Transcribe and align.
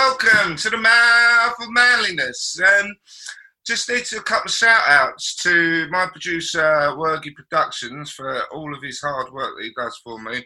welcome 0.00 0.56
to 0.56 0.70
the 0.70 0.78
mouth 0.78 1.54
of 1.60 1.70
manliness. 1.70 2.58
Um, 2.58 2.96
just 3.66 3.86
need 3.90 4.06
to 4.06 4.16
a 4.16 4.22
couple 4.22 4.48
of 4.48 4.54
shout 4.54 4.80
outs 4.88 5.34
to 5.42 5.88
my 5.90 6.06
producer, 6.06 6.62
Wergy 6.96 7.34
Productions, 7.34 8.10
for 8.10 8.44
all 8.46 8.74
of 8.74 8.82
his 8.82 8.98
hard 9.02 9.30
work 9.30 9.56
that 9.56 9.64
he 9.64 9.72
does 9.76 10.00
for 10.02 10.18
me. 10.18 10.42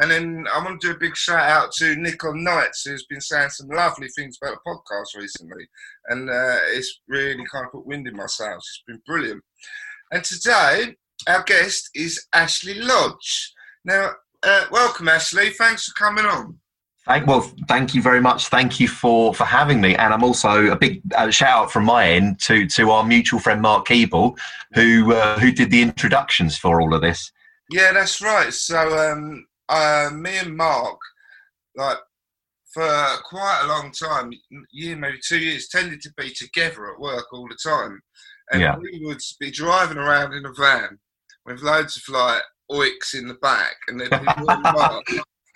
And 0.00 0.10
then 0.10 0.44
I 0.52 0.62
want 0.62 0.78
to 0.82 0.88
do 0.88 0.94
a 0.94 0.98
big 0.98 1.16
shout 1.16 1.40
out 1.40 1.72
to 1.76 1.96
Nick 1.96 2.22
on 2.22 2.44
Nights, 2.44 2.84
who's 2.84 3.06
been 3.06 3.22
saying 3.22 3.48
some 3.48 3.68
lovely 3.68 4.08
things 4.08 4.36
about 4.42 4.58
the 4.62 4.70
podcast 4.70 5.18
recently. 5.18 5.66
And 6.08 6.28
uh, 6.28 6.58
it's 6.72 7.00
really 7.08 7.46
kind 7.50 7.64
of 7.64 7.72
put 7.72 7.86
wind 7.86 8.06
in 8.06 8.14
my 8.14 8.26
sails. 8.26 8.56
It's 8.58 8.82
been 8.86 9.00
brilliant. 9.06 9.42
And 10.12 10.22
today, 10.22 10.96
our 11.26 11.44
guest 11.44 11.88
is 11.94 12.26
Ashley 12.34 12.74
Lodge. 12.74 13.54
Now, 13.86 14.10
uh, 14.42 14.66
welcome, 14.70 15.08
Ashley. 15.08 15.48
Thanks 15.48 15.86
for 15.86 15.94
coming 15.94 16.26
on. 16.26 16.58
Thank, 17.08 17.26
well, 17.26 17.40
thank 17.68 17.94
you 17.94 18.02
very 18.02 18.20
much. 18.20 18.48
Thank 18.48 18.78
you 18.78 18.86
for, 18.86 19.32
for 19.32 19.44
having 19.44 19.80
me. 19.80 19.96
And 19.96 20.12
I'm 20.12 20.22
also 20.22 20.66
a 20.66 20.76
big 20.76 21.00
uh, 21.16 21.30
shout 21.30 21.64
out 21.64 21.72
from 21.72 21.86
my 21.86 22.06
end 22.06 22.38
to, 22.40 22.66
to 22.66 22.90
our 22.90 23.02
mutual 23.02 23.40
friend 23.40 23.62
Mark 23.62 23.88
Keeble, 23.88 24.36
who 24.74 25.14
uh, 25.14 25.38
who 25.38 25.50
did 25.50 25.70
the 25.70 25.80
introductions 25.80 26.58
for 26.58 26.82
all 26.82 26.92
of 26.92 27.00
this. 27.00 27.32
Yeah, 27.70 27.92
that's 27.92 28.20
right. 28.20 28.52
So, 28.52 28.78
um, 28.98 29.46
uh, 29.70 30.10
me 30.12 30.36
and 30.36 30.54
Mark, 30.54 30.98
like 31.76 31.96
for 32.74 33.06
quite 33.24 33.62
a 33.64 33.68
long 33.68 33.90
time, 33.90 34.30
year 34.70 34.94
maybe 34.94 35.18
two 35.26 35.38
years, 35.38 35.68
tended 35.68 36.02
to 36.02 36.12
be 36.18 36.28
together 36.30 36.92
at 36.92 37.00
work 37.00 37.32
all 37.32 37.48
the 37.48 37.56
time, 37.62 38.02
and 38.52 38.60
Yeah. 38.60 38.76
we 38.76 39.00
would 39.04 39.20
be 39.40 39.50
driving 39.50 39.96
around 39.96 40.34
in 40.34 40.44
a 40.44 40.52
van 40.52 40.98
with 41.46 41.62
loads 41.62 41.96
of 41.96 42.14
like 42.14 42.42
oiks 42.70 43.14
in 43.14 43.26
the 43.28 43.34
back, 43.34 43.76
and 43.88 43.98
then 43.98 44.10
Mark, 44.44 45.06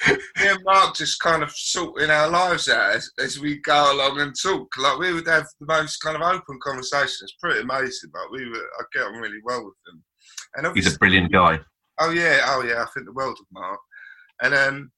me 0.09 0.49
and 0.49 0.59
Mark 0.65 0.97
just 0.97 1.21
kind 1.21 1.43
of 1.43 1.51
sorting 1.53 2.11
our 2.11 2.29
lives 2.29 2.69
out 2.69 2.97
as, 2.97 3.11
as 3.19 3.39
we 3.39 3.61
go 3.61 3.93
along 3.93 4.21
and 4.21 4.35
talk. 4.41 4.69
Like 4.79 4.99
we 4.99 5.13
would 5.13 5.27
have 5.29 5.47
the 5.61 5.67
most 5.67 5.99
kind 5.99 6.17
of 6.17 6.23
open 6.23 6.59
conversations. 6.63 7.21
It's 7.23 7.37
pretty 7.41 7.61
amazing. 7.61 8.11
Like 8.15 8.31
we 8.31 8.49
were, 8.49 8.69
I 8.79 8.85
get 8.93 9.05
on 9.05 9.15
really 9.15 9.41
well 9.45 9.65
with 9.65 9.75
them. 9.87 10.03
And 10.55 10.77
He's 10.77 10.95
a 10.95 10.99
brilliant 10.99 11.33
guy. 11.33 11.61
Oh 12.01 12.11
yeah, 12.11 12.41
oh 12.47 12.63
yeah, 12.63 12.83
I 12.83 12.87
think 12.93 13.07
the 13.07 13.13
world 13.13 13.39
of 13.41 13.47
Mark. 13.53 13.81
And 14.43 14.55
um 14.55 14.93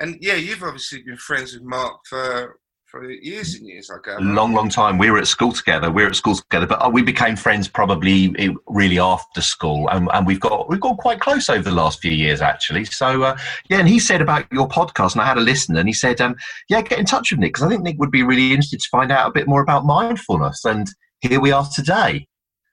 and 0.00 0.16
yeah, 0.20 0.34
you've 0.34 0.62
obviously 0.62 1.02
been 1.02 1.16
friends 1.16 1.52
with 1.52 1.62
Mark 1.62 1.96
for 2.08 2.56
for 2.92 3.10
years 3.10 3.54
and 3.54 3.66
years, 3.66 3.90
I 3.90 3.96
guess. 4.04 4.18
Long, 4.20 4.52
long 4.52 4.68
time. 4.68 4.98
We 4.98 5.10
were 5.10 5.18
at 5.18 5.26
school 5.26 5.50
together. 5.50 5.90
We 5.90 6.02
were 6.02 6.10
at 6.10 6.14
school 6.14 6.36
together, 6.36 6.66
but 6.66 6.84
uh, 6.84 6.90
we 6.90 7.02
became 7.02 7.36
friends 7.36 7.66
probably 7.66 8.34
eh, 8.38 8.52
really 8.68 8.98
after 8.98 9.40
school, 9.40 9.88
and, 9.88 10.10
and 10.12 10.26
we've 10.26 10.38
got 10.38 10.68
we've 10.68 10.80
got 10.80 10.98
quite 10.98 11.18
close 11.18 11.48
over 11.48 11.62
the 11.62 11.74
last 11.74 12.00
few 12.00 12.12
years, 12.12 12.42
actually. 12.42 12.84
So 12.84 13.22
uh, 13.22 13.38
yeah, 13.70 13.78
and 13.78 13.88
he 13.88 13.98
said 13.98 14.20
about 14.20 14.44
your 14.52 14.68
podcast, 14.68 15.12
and 15.12 15.22
I 15.22 15.26
had 15.26 15.38
a 15.38 15.40
listen, 15.40 15.76
and 15.78 15.88
he 15.88 15.94
said, 15.94 16.20
um, 16.20 16.36
yeah, 16.68 16.82
get 16.82 16.98
in 16.98 17.06
touch 17.06 17.32
with 17.32 17.40
Nick 17.40 17.54
because 17.54 17.66
I 17.66 17.70
think 17.70 17.82
Nick 17.82 17.98
would 17.98 18.10
be 18.10 18.22
really 18.22 18.50
interested 18.50 18.80
to 18.80 18.88
find 18.90 19.10
out 19.10 19.26
a 19.26 19.32
bit 19.32 19.48
more 19.48 19.62
about 19.62 19.86
mindfulness, 19.86 20.64
and 20.66 20.86
here 21.22 21.40
we 21.40 21.50
are 21.50 21.66
today. 21.74 22.28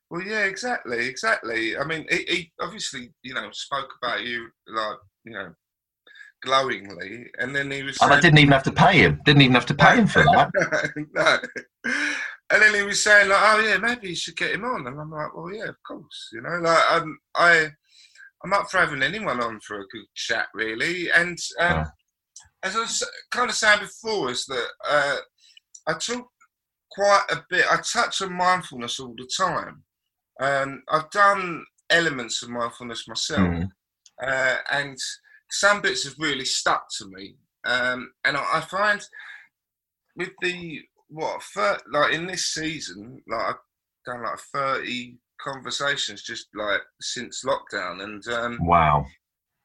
Well 0.10 0.22
yeah, 0.22 0.44
exactly, 0.46 1.08
exactly. 1.08 1.78
I 1.78 1.86
mean 1.86 2.06
he, 2.10 2.18
he 2.28 2.52
obviously, 2.60 3.12
you 3.22 3.34
know, 3.36 3.50
spoke 3.54 3.94
about 4.02 4.24
you 4.24 4.50
like, 4.68 4.98
you 5.24 5.34
know, 5.34 5.54
glowingly 6.42 7.26
and 7.40 7.56
then 7.56 7.70
he 7.72 7.84
was 7.84 7.98
And 8.02 8.14
I 8.14 8.20
didn't 8.20 8.40
even 8.40 8.52
have 8.52 8.64
to 8.64 8.72
pay 8.72 9.00
him. 9.00 9.22
Didn't 9.26 9.42
even 9.42 9.56
have 9.56 9.66
to 9.68 9.74
pay 9.76 9.96
him 9.98 10.08
for 10.08 10.24
that. 10.24 10.52
no. 11.14 11.38
And 12.52 12.62
then 12.62 12.74
he 12.74 12.82
was 12.82 13.04
saying 13.04 13.30
like, 13.30 13.40
"Oh 13.42 13.60
yeah, 13.60 13.78
maybe 13.78 14.10
you 14.10 14.16
should 14.16 14.36
get 14.36 14.52
him 14.56 14.64
on." 14.64 14.88
And 14.88 15.00
I'm 15.00 15.12
like, 15.12 15.36
"Well, 15.36 15.54
yeah, 15.54 15.66
of 15.66 15.76
course." 15.88 16.30
You 16.34 16.42
know, 16.42 16.58
like 16.62 16.84
I'm, 16.90 17.18
I, 17.36 17.68
I'm 18.44 18.54
up 18.54 18.72
for 18.72 18.78
having 18.80 19.04
anyone 19.04 19.40
on 19.40 19.60
for 19.60 19.76
a 19.80 19.88
good 19.92 20.06
chat, 20.16 20.48
really. 20.56 21.12
And 21.12 21.38
um, 21.60 21.78
Yeah. 21.78 21.86
as 22.64 22.76
I 22.76 22.80
was 22.80 23.04
kind 23.32 23.50
of 23.50 23.56
saying 23.56 23.82
before, 23.82 24.32
is 24.32 24.46
that 24.48 24.68
uh, 24.90 25.18
I 25.88 25.94
talk 25.94 26.28
quite 26.92 27.26
a 27.30 27.44
bit. 27.52 27.66
I 27.70 27.78
touch 27.78 28.22
on 28.24 28.34
mindfulness 28.34 29.00
all 29.00 29.14
the 29.16 29.30
time. 29.38 29.84
Um, 30.42 30.82
I've 30.90 31.10
done 31.12 31.64
elements 31.92 32.42
of 32.42 32.50
mindfulness 32.50 33.08
myself, 33.08 33.42
Mm. 33.48 33.70
uh, 34.26 34.56
and 34.72 34.98
some 35.52 35.82
bits 35.82 36.06
have 36.06 36.16
really 36.20 36.46
stuck 36.46 36.88
to 36.98 37.08
me. 37.08 37.36
Um, 37.66 38.12
and 38.26 38.38
I, 38.38 38.46
I 38.56 38.62
find 38.62 39.02
with 40.16 40.30
the 40.42 40.82
what 41.10 41.42
fir- 41.44 41.80
like 41.92 42.14
in 42.14 42.28
this 42.28 42.48
season, 42.54 43.22
like 43.28 43.42
I've 43.48 43.56
done 44.06 44.24
like 44.24 44.40
thirty 44.54 45.18
conversations 45.42 46.24
just 46.24 46.48
like 46.56 46.82
since 47.02 47.44
lockdown, 47.46 48.04
and 48.04 48.28
um, 48.28 48.60
Wow. 48.62 49.06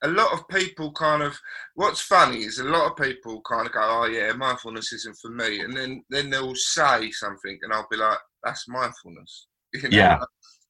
a 0.03 0.09
lot 0.09 0.33
of 0.33 0.47
people 0.49 0.93
kind 0.93 1.23
of 1.23 1.39
what's 1.75 2.01
funny 2.01 2.45
is 2.45 2.59
a 2.59 2.65
lot 2.65 2.91
of 2.91 2.97
people 2.97 3.41
kind 3.43 3.67
of 3.67 3.73
go, 3.73 3.81
"Oh 3.83 4.07
yeah, 4.07 4.33
mindfulness 4.33 4.93
isn't 4.93 5.19
for 5.21 5.31
me," 5.31 5.61
and 5.61 5.77
then 5.77 6.05
then 6.11 6.31
they'll 6.31 6.55
say 6.55 7.11
something, 7.11 7.59
and 7.63 7.73
I'll 7.73 7.89
be 7.91 7.97
like, 7.97 8.19
"That's 8.43 8.69
mindfulness." 8.69 9.47
You 9.83 9.89
know, 9.89 9.99
Yeah. 9.99 10.19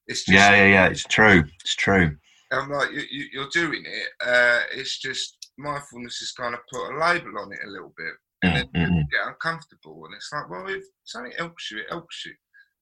it's 0.06 0.24
just 0.24 0.30
Yeah, 0.30 0.54
yeah, 0.56 0.66
yeah. 0.66 0.86
It's 0.86 1.04
true. 1.04 1.44
It's 1.60 1.74
true. 1.76 2.16
I'm 2.52 2.70
like, 2.70 2.90
you, 2.92 3.02
you, 3.10 3.24
you're 3.32 3.48
doing 3.50 3.84
it. 3.86 4.08
Uh, 4.24 4.60
it's 4.72 4.98
just 4.98 5.50
mindfulness 5.58 6.18
has 6.18 6.32
kind 6.32 6.54
of 6.54 6.60
put 6.70 6.90
a 6.92 6.98
label 6.98 7.38
on 7.38 7.52
it 7.52 7.60
a 7.66 7.70
little 7.70 7.92
bit, 7.96 8.14
and 8.42 8.56
then 8.56 8.66
Mm, 8.66 8.70
mm, 8.70 8.84
people 8.84 9.00
mm. 9.02 9.10
get 9.10 9.26
uncomfortable, 9.26 10.04
and 10.04 10.14
it's 10.14 10.30
like, 10.32 10.48
well, 10.50 10.68
if 10.68 10.84
something 11.04 11.32
helps 11.38 11.70
you, 11.70 11.78
it 11.78 11.86
helps 11.90 12.24
you. 12.26 12.32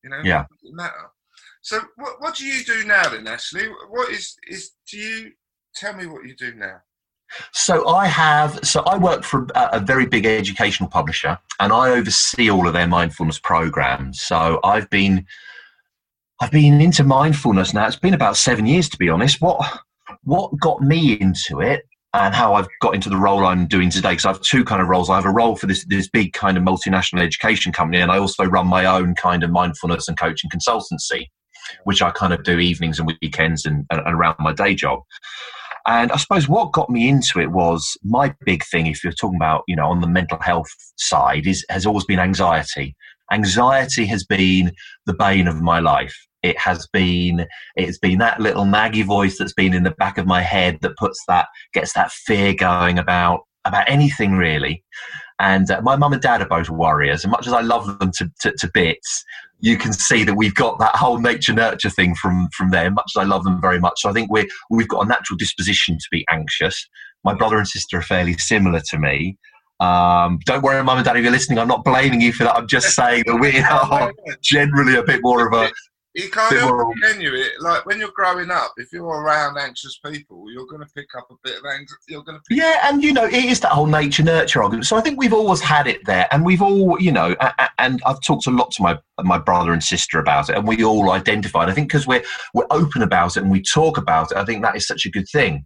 You 0.04 0.10
know, 0.10 0.20
Yeah. 0.24 0.42
it 0.42 0.48
doesn't 0.62 0.76
matter. 0.76 1.10
So, 1.62 1.80
what 1.96 2.20
what 2.20 2.36
do 2.36 2.44
you 2.44 2.64
do 2.64 2.84
now 2.84 3.08
then, 3.08 3.26
Ashley? 3.26 3.68
What 3.88 4.10
is 4.10 4.36
is 4.48 4.72
do 4.90 4.98
you 4.98 5.32
tell 5.74 5.94
me 5.94 6.06
what 6.06 6.24
you 6.26 6.34
do 6.36 6.54
now? 6.54 6.80
So 7.52 7.88
I 7.88 8.06
have. 8.06 8.58
So 8.62 8.82
I 8.82 8.98
work 8.98 9.22
for 9.24 9.46
a, 9.54 9.70
a 9.74 9.80
very 9.80 10.06
big 10.06 10.26
educational 10.26 10.88
publisher, 10.88 11.38
and 11.60 11.72
I 11.72 11.90
oversee 11.90 12.50
all 12.50 12.66
of 12.66 12.74
their 12.74 12.86
mindfulness 12.88 13.38
programs. 13.38 14.20
So 14.20 14.60
I've 14.64 14.90
been, 14.90 15.26
I've 16.42 16.50
been 16.50 16.80
into 16.80 17.04
mindfulness 17.04 17.72
now. 17.72 17.86
It's 17.86 17.94
been 17.94 18.14
about 18.14 18.36
seven 18.36 18.66
years, 18.66 18.88
to 18.88 18.98
be 18.98 19.08
honest. 19.08 19.40
What, 19.40 19.64
what 20.24 20.50
got 20.60 20.82
me 20.82 21.12
into 21.12 21.60
it, 21.60 21.84
and 22.14 22.34
how 22.34 22.54
I've 22.54 22.66
got 22.80 22.96
into 22.96 23.08
the 23.08 23.16
role 23.16 23.46
I'm 23.46 23.68
doing 23.68 23.90
today? 23.90 24.10
Because 24.10 24.24
I 24.24 24.32
have 24.32 24.42
two 24.42 24.64
kind 24.64 24.82
of 24.82 24.88
roles. 24.88 25.08
I 25.08 25.14
have 25.14 25.24
a 25.24 25.30
role 25.30 25.54
for 25.54 25.68
this 25.68 25.84
this 25.84 26.08
big 26.08 26.32
kind 26.32 26.56
of 26.56 26.64
multinational 26.64 27.20
education 27.20 27.72
company, 27.72 28.00
and 28.00 28.10
I 28.10 28.18
also 28.18 28.42
run 28.42 28.66
my 28.66 28.86
own 28.86 29.14
kind 29.14 29.44
of 29.44 29.52
mindfulness 29.52 30.08
and 30.08 30.18
coaching 30.18 30.50
consultancy, 30.50 31.28
which 31.84 32.02
I 32.02 32.10
kind 32.10 32.32
of 32.32 32.42
do 32.42 32.58
evenings 32.58 32.98
and 32.98 33.08
weekends 33.22 33.64
and, 33.64 33.86
and 33.92 34.00
around 34.04 34.34
my 34.40 34.52
day 34.52 34.74
job. 34.74 34.98
And 35.86 36.10
I 36.10 36.16
suppose 36.16 36.48
what 36.48 36.72
got 36.72 36.90
me 36.90 37.08
into 37.08 37.38
it 37.38 37.52
was 37.52 37.96
my 38.02 38.34
big 38.44 38.64
thing, 38.64 38.88
if 38.88 39.04
you're 39.04 39.12
talking 39.12 39.36
about, 39.36 39.62
you 39.68 39.76
know, 39.76 39.86
on 39.86 40.00
the 40.00 40.08
mental 40.08 40.40
health 40.40 40.70
side, 40.96 41.46
is 41.46 41.64
has 41.70 41.86
always 41.86 42.04
been 42.04 42.18
anxiety. 42.18 42.96
Anxiety 43.30 44.06
has 44.06 44.24
been 44.24 44.72
the 45.06 45.14
bane 45.14 45.46
of 45.46 45.62
my 45.62 45.78
life. 45.78 46.16
It 46.42 46.58
has 46.58 46.86
been 46.88 47.46
it's 47.76 47.98
been 47.98 48.18
that 48.18 48.40
little 48.40 48.64
naggy 48.64 49.04
voice 49.04 49.38
that's 49.38 49.52
been 49.52 49.74
in 49.74 49.84
the 49.84 49.92
back 49.92 50.18
of 50.18 50.26
my 50.26 50.42
head 50.42 50.78
that 50.82 50.96
puts 50.96 51.22
that 51.28 51.48
gets 51.72 51.92
that 51.94 52.10
fear 52.10 52.54
going 52.54 52.98
about 52.98 53.40
about 53.64 53.88
anything 53.88 54.32
really. 54.32 54.82
And 55.38 55.70
uh, 55.70 55.80
my 55.82 55.96
mum 55.96 56.12
and 56.12 56.22
dad 56.22 56.40
are 56.40 56.48
both 56.48 56.70
warriors. 56.70 57.24
And 57.24 57.30
much 57.32 57.46
as 57.46 57.52
I 57.52 57.62
love 57.62 57.98
them 57.98 58.12
to, 58.12 58.30
to, 58.42 58.52
to, 58.52 58.70
bits, 58.72 59.24
you 59.58 59.76
can 59.76 59.92
see 59.92 60.22
that 60.22 60.34
we've 60.34 60.54
got 60.54 60.78
that 60.78 60.94
whole 60.94 61.18
nature 61.18 61.52
nurture 61.52 61.90
thing 61.90 62.14
from, 62.14 62.48
from 62.56 62.70
there, 62.70 62.90
much 62.92 63.10
as 63.16 63.20
I 63.20 63.24
love 63.24 63.42
them 63.42 63.60
very 63.60 63.80
much. 63.80 63.94
So 64.02 64.08
I 64.08 64.12
think 64.12 64.30
we're, 64.30 64.46
we've 64.70 64.88
got 64.88 65.04
a 65.04 65.08
natural 65.08 65.36
disposition 65.36 65.98
to 65.98 66.06
be 66.12 66.24
anxious. 66.30 66.88
My 67.24 67.34
brother 67.34 67.58
and 67.58 67.66
sister 67.66 67.98
are 67.98 68.02
fairly 68.02 68.34
similar 68.34 68.80
to 68.90 68.98
me. 68.98 69.36
Um, 69.80 70.38
don't 70.46 70.62
worry, 70.62 70.82
mum 70.84 70.98
and 70.98 71.04
dad, 71.04 71.16
if 71.16 71.24
you're 71.24 71.32
listening, 71.32 71.58
I'm 71.58 71.66
not 71.66 71.84
blaming 71.84 72.20
you 72.20 72.32
for 72.32 72.44
that. 72.44 72.54
I'm 72.54 72.68
just 72.68 72.94
saying 72.94 73.24
that 73.26 73.36
we 73.36 73.58
are 73.62 74.12
generally 74.42 74.94
a 74.94 75.02
bit 75.02 75.20
more 75.24 75.48
of 75.48 75.54
a 75.54 75.72
you 76.14 76.30
can't 76.30 76.54
help 76.56 76.94
you? 77.18 77.34
It, 77.34 77.52
like 77.60 77.86
when 77.86 77.98
you're 77.98 78.12
growing 78.14 78.50
up, 78.50 78.74
if 78.76 78.92
you're 78.92 79.06
around 79.06 79.56
anxious 79.56 79.98
people, 80.04 80.44
you're 80.52 80.66
going 80.66 80.82
to 80.82 80.88
pick 80.94 81.08
up 81.16 81.26
a 81.30 81.34
bit 81.42 81.58
of 81.58 81.64
anxiety. 81.64 81.88
You're 82.08 82.22
going 82.22 82.38
to 82.38 82.54
yeah, 82.54 82.88
and 82.88 83.02
you 83.02 83.12
know, 83.12 83.24
it 83.24 83.44
is 83.44 83.60
that 83.60 83.72
whole 83.72 83.86
nature 83.86 84.22
nurture 84.22 84.62
argument. 84.62 84.86
So 84.86 84.96
I 84.96 85.00
think 85.00 85.18
we've 85.18 85.32
always 85.32 85.60
had 85.60 85.86
it 85.86 86.04
there, 86.04 86.28
and 86.30 86.44
we've 86.44 86.60
all, 86.60 87.00
you 87.00 87.12
know, 87.12 87.34
and 87.78 88.02
I've 88.04 88.20
talked 88.20 88.46
a 88.46 88.50
lot 88.50 88.70
to 88.72 88.82
my 88.82 88.98
my 89.22 89.38
brother 89.38 89.72
and 89.72 89.82
sister 89.82 90.18
about 90.18 90.50
it, 90.50 90.56
and 90.56 90.68
we 90.68 90.84
all 90.84 91.12
identified. 91.12 91.70
I 91.70 91.72
think 91.72 91.88
because 91.88 92.06
we're 92.06 92.24
we're 92.52 92.66
open 92.70 93.02
about 93.02 93.36
it 93.36 93.42
and 93.42 93.50
we 93.50 93.62
talk 93.62 93.96
about 93.96 94.32
it, 94.32 94.36
I 94.36 94.44
think 94.44 94.62
that 94.62 94.76
is 94.76 94.86
such 94.86 95.06
a 95.06 95.10
good 95.10 95.28
thing. 95.32 95.64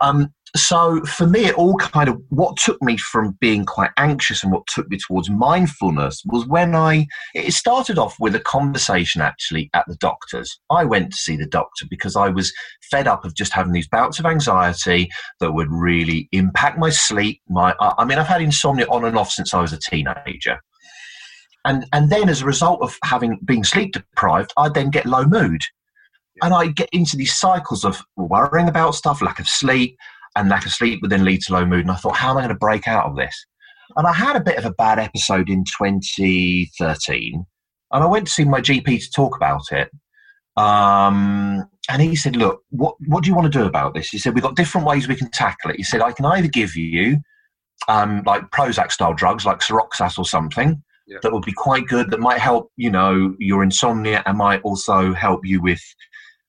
Um, 0.00 0.32
so 0.58 1.00
for 1.02 1.26
me, 1.26 1.46
it 1.46 1.54
all 1.54 1.76
kind 1.76 2.08
of 2.08 2.20
what 2.28 2.56
took 2.56 2.80
me 2.82 2.96
from 2.96 3.36
being 3.40 3.64
quite 3.64 3.90
anxious 3.96 4.42
and 4.42 4.52
what 4.52 4.66
took 4.66 4.88
me 4.88 4.98
towards 4.98 5.30
mindfulness 5.30 6.22
was 6.26 6.46
when 6.46 6.74
I 6.74 7.06
it 7.34 7.52
started 7.52 7.98
off 7.98 8.16
with 8.20 8.34
a 8.34 8.40
conversation 8.40 9.20
actually 9.20 9.70
at 9.74 9.84
the 9.86 9.96
doctor's. 9.96 10.60
I 10.70 10.84
went 10.84 11.12
to 11.12 11.16
see 11.16 11.36
the 11.36 11.46
doctor 11.46 11.86
because 11.88 12.16
I 12.16 12.28
was 12.28 12.52
fed 12.90 13.06
up 13.06 13.24
of 13.24 13.34
just 13.34 13.52
having 13.52 13.72
these 13.72 13.88
bouts 13.88 14.18
of 14.18 14.26
anxiety 14.26 15.08
that 15.40 15.52
would 15.52 15.70
really 15.70 16.28
impact 16.32 16.78
my 16.78 16.90
sleep. 16.90 17.40
My 17.48 17.74
I 17.80 18.04
mean, 18.04 18.18
I've 18.18 18.26
had 18.26 18.42
insomnia 18.42 18.86
on 18.90 19.04
and 19.04 19.16
off 19.16 19.30
since 19.30 19.54
I 19.54 19.60
was 19.60 19.72
a 19.72 19.78
teenager. 19.78 20.60
And, 21.64 21.84
and 21.92 22.10
then 22.10 22.28
as 22.28 22.42
a 22.42 22.46
result 22.46 22.80
of 22.80 22.96
having 23.02 23.40
been 23.44 23.64
sleep 23.64 23.92
deprived, 23.92 24.52
I'd 24.56 24.74
then 24.74 24.90
get 24.90 25.04
low 25.04 25.24
mood 25.24 25.62
and 26.42 26.54
I 26.54 26.68
get 26.68 26.88
into 26.92 27.16
these 27.16 27.34
cycles 27.34 27.84
of 27.84 28.02
worrying 28.16 28.68
about 28.68 28.94
stuff, 28.94 29.22
lack 29.22 29.38
of 29.38 29.48
sleep, 29.48 29.96
and 30.36 30.48
lack 30.48 30.66
of 30.66 30.72
sleep 30.72 31.00
would 31.02 31.10
then 31.10 31.24
lead 31.24 31.40
to 31.42 31.52
low 31.52 31.66
mood. 31.66 31.80
And 31.80 31.90
I 31.90 31.96
thought, 31.96 32.16
how 32.16 32.30
am 32.30 32.36
I 32.36 32.42
going 32.42 32.50
to 32.50 32.58
break 32.58 32.86
out 32.86 33.06
of 33.06 33.16
this? 33.16 33.34
And 33.96 34.06
I 34.06 34.12
had 34.12 34.36
a 34.36 34.40
bit 34.40 34.58
of 34.58 34.64
a 34.64 34.72
bad 34.72 34.98
episode 34.98 35.48
in 35.48 35.64
2013, 35.64 37.46
and 37.92 38.04
I 38.04 38.06
went 38.06 38.26
to 38.26 38.32
see 38.32 38.44
my 38.44 38.60
GP 38.60 39.00
to 39.00 39.10
talk 39.10 39.36
about 39.36 39.62
it. 39.72 39.90
Um, 40.56 41.68
and 41.88 42.02
he 42.02 42.16
said, 42.16 42.36
"Look, 42.36 42.62
what 42.70 42.96
what 43.06 43.22
do 43.22 43.30
you 43.30 43.36
want 43.36 43.50
to 43.50 43.58
do 43.58 43.64
about 43.64 43.94
this?" 43.94 44.08
He 44.08 44.18
said, 44.18 44.34
"We've 44.34 44.42
got 44.42 44.56
different 44.56 44.86
ways 44.86 45.06
we 45.06 45.14
can 45.14 45.30
tackle 45.30 45.70
it." 45.70 45.76
He 45.76 45.84
said, 45.84 46.00
"I 46.00 46.12
can 46.12 46.24
either 46.24 46.48
give 46.48 46.74
you 46.74 47.18
um, 47.88 48.22
like 48.26 48.50
Prozac 48.50 48.90
style 48.90 49.14
drugs, 49.14 49.46
like 49.46 49.60
Seroxat 49.60 50.18
or 50.18 50.24
something." 50.24 50.82
Yeah. 51.06 51.18
That 51.22 51.32
would 51.32 51.44
be 51.44 51.52
quite 51.52 51.86
good. 51.86 52.10
That 52.10 52.18
might 52.18 52.40
help, 52.40 52.72
you 52.76 52.90
know, 52.90 53.36
your 53.38 53.62
insomnia, 53.62 54.24
and 54.26 54.38
might 54.38 54.62
also 54.62 55.12
help 55.12 55.46
you 55.46 55.62
with 55.62 55.80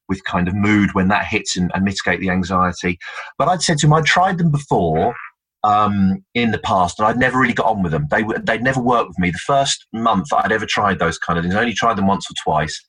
with 0.09 0.23
kind 0.23 0.47
of 0.47 0.55
mood 0.55 0.93
when 0.93 1.07
that 1.09 1.25
hits 1.25 1.57
and, 1.57 1.71
and 1.73 1.83
mitigate 1.83 2.19
the 2.19 2.29
anxiety. 2.29 2.97
But 3.37 3.47
I'd 3.47 3.61
said 3.61 3.77
to 3.79 3.87
him, 3.87 3.93
I'd 3.93 4.05
tried 4.05 4.37
them 4.37 4.51
before 4.51 5.15
um, 5.63 6.23
in 6.33 6.51
the 6.51 6.59
past, 6.59 6.99
and 6.99 7.07
I'd 7.07 7.17
never 7.17 7.39
really 7.39 7.53
got 7.53 7.67
on 7.67 7.83
with 7.83 7.91
them. 7.91 8.07
They 8.09 8.23
they'd 8.43 8.63
never 8.63 8.81
worked 8.81 9.09
with 9.09 9.19
me. 9.19 9.31
The 9.31 9.39
first 9.39 9.85
month 9.93 10.31
I'd 10.33 10.51
ever 10.51 10.65
tried 10.65 10.99
those 10.99 11.17
kind 11.17 11.37
of 11.37 11.43
things, 11.43 11.55
I 11.55 11.61
only 11.61 11.73
tried 11.73 11.97
them 11.97 12.07
once 12.07 12.29
or 12.29 12.35
twice. 12.43 12.79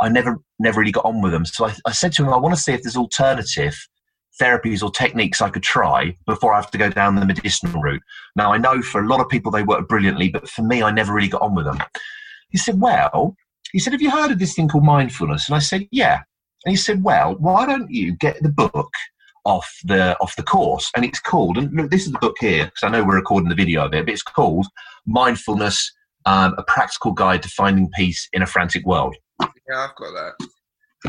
I 0.00 0.08
never 0.08 0.38
never 0.58 0.80
really 0.80 0.92
got 0.92 1.04
on 1.04 1.22
with 1.22 1.32
them. 1.32 1.46
So 1.46 1.66
I, 1.66 1.74
I 1.86 1.92
said 1.92 2.12
to 2.14 2.24
him, 2.24 2.32
I 2.32 2.36
want 2.36 2.54
to 2.54 2.60
see 2.60 2.72
if 2.72 2.82
there's 2.82 2.96
alternative 2.96 3.74
therapies 4.40 4.82
or 4.82 4.90
techniques 4.90 5.40
I 5.40 5.48
could 5.48 5.62
try 5.62 6.14
before 6.26 6.52
I 6.52 6.56
have 6.56 6.70
to 6.72 6.78
go 6.78 6.90
down 6.90 7.14
the 7.14 7.24
medicinal 7.24 7.80
route. 7.80 8.02
Now 8.34 8.52
I 8.52 8.58
know 8.58 8.82
for 8.82 9.02
a 9.02 9.08
lot 9.08 9.20
of 9.20 9.28
people 9.28 9.50
they 9.50 9.62
work 9.62 9.88
brilliantly, 9.88 10.28
but 10.28 10.48
for 10.48 10.62
me 10.62 10.82
I 10.82 10.90
never 10.90 11.14
really 11.14 11.28
got 11.28 11.42
on 11.42 11.54
with 11.54 11.64
them. 11.64 11.78
He 12.50 12.58
said, 12.58 12.80
Well, 12.80 13.34
he 13.72 13.78
said, 13.78 13.92
Have 13.92 14.02
you 14.02 14.10
heard 14.10 14.30
of 14.30 14.38
this 14.38 14.54
thing 14.54 14.68
called 14.68 14.84
mindfulness? 14.84 15.48
And 15.48 15.56
I 15.56 15.60
said, 15.60 15.86
Yeah. 15.90 16.20
And 16.66 16.72
he 16.72 16.76
said, 16.76 17.02
"Well, 17.04 17.36
why 17.38 17.64
don't 17.64 17.90
you 17.90 18.16
get 18.16 18.42
the 18.42 18.50
book 18.50 18.90
off 19.44 19.70
the 19.84 20.18
off 20.18 20.36
the 20.36 20.42
course?" 20.42 20.90
And 20.94 21.04
it's 21.04 21.20
called, 21.20 21.56
and 21.56 21.72
look, 21.72 21.90
this 21.90 22.04
is 22.04 22.12
the 22.12 22.18
book 22.18 22.36
here 22.40 22.64
because 22.64 22.82
I 22.82 22.88
know 22.88 23.04
we're 23.04 23.16
recording 23.16 23.48
the 23.48 23.54
video 23.54 23.86
of 23.86 23.94
it, 23.94 24.04
but 24.04 24.12
it's 24.12 24.22
called 24.22 24.66
"Mindfulness: 25.06 25.92
um, 26.26 26.54
A 26.58 26.64
Practical 26.64 27.12
Guide 27.12 27.42
to 27.44 27.48
Finding 27.48 27.88
Peace 27.94 28.28
in 28.32 28.42
a 28.42 28.46
Frantic 28.46 28.84
World." 28.84 29.14
Yeah, 29.40 29.78
I've 29.78 29.94
got 29.94 30.12
that. 30.12 30.48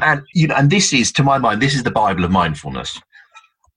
And 0.03 0.21
you 0.35 0.47
know, 0.47 0.55
and 0.55 0.69
this 0.69 0.93
is, 0.93 1.11
to 1.13 1.23
my 1.23 1.39
mind, 1.39 1.59
this 1.59 1.73
is 1.73 1.81
the 1.81 1.91
Bible 1.91 2.23
of 2.23 2.29
mindfulness. 2.29 3.01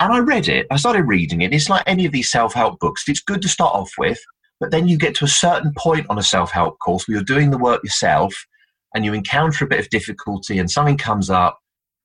And 0.01 0.13
I 0.13 0.19
read 0.19 0.49
it. 0.49 0.67
I 0.71 0.77
started 0.77 1.05
reading 1.05 1.41
it. 1.41 1.55
It's 1.55 1.71
like 1.71 1.83
any 1.87 2.05
of 2.05 2.13
these 2.13 2.31
self-help 2.31 2.79
books. 2.81 3.05
It's 3.09 3.21
good 3.21 3.43
to 3.43 3.49
start 3.49 3.75
off 3.75 3.93
with, 3.99 4.19
but 4.59 4.71
then 4.71 4.89
you 4.89 4.99
get 4.99 5.15
to 5.17 5.25
a 5.25 5.29
certain 5.29 5.73
point 5.79 6.07
on 6.11 6.19
a 6.19 6.23
self-help 6.23 6.79
course 6.79 7.07
where 7.07 7.17
you're 7.17 7.25
doing 7.25 7.51
the 7.51 7.59
work 7.59 7.83
yourself, 7.83 8.35
and 8.95 9.05
you 9.05 9.15
encounter 9.15 9.65
a 9.65 9.69
bit 9.69 9.79
of 9.79 9.89
difficulty, 9.91 10.59
and 10.59 10.71
something 10.71 10.97
comes 10.97 11.31
up, 11.31 11.60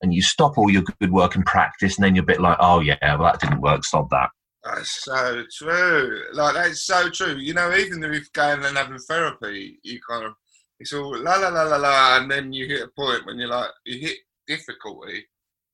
and 0.06 0.14
you 0.14 0.22
stop 0.22 0.58
all 0.58 0.70
your 0.70 0.84
good 0.84 1.12
work 1.12 1.36
and 1.36 1.46
practice, 1.46 1.98
and 1.98 2.06
then 2.06 2.16
you're 2.16 2.24
a 2.24 2.28
bit 2.28 2.40
like, 2.40 2.58
oh 2.62 2.80
yeah, 2.80 2.96
well 3.02 3.24
that 3.24 3.42
didn't 3.42 3.60
work, 3.60 3.84
stop 3.84 4.10
that. 4.12 4.30
That's 4.64 5.04
so 5.04 5.44
true. 5.58 6.22
Like 6.34 6.54
that's 6.54 6.86
so 6.86 7.10
true. 7.10 7.36
You 7.36 7.54
know, 7.54 7.76
even 7.76 8.04
if 8.04 8.32
going 8.34 8.64
and 8.64 8.78
having 8.78 8.98
therapy, 9.00 9.80
you 9.84 10.00
kind 10.08 10.26
of 10.26 10.34
it's 10.80 10.94
all 10.94 11.18
la 11.22 11.36
la 11.36 11.50
la 11.50 11.64
la 11.64 11.78
la, 11.78 12.18
and 12.18 12.30
then 12.30 12.54
you 12.54 12.68
hit 12.68 12.84
a 12.84 12.88
point 12.96 13.26
when 13.26 13.38
you're 13.38 13.50
like 13.50 13.70
you 13.86 14.00
hit 14.00 14.18
difficulty. 14.48 15.26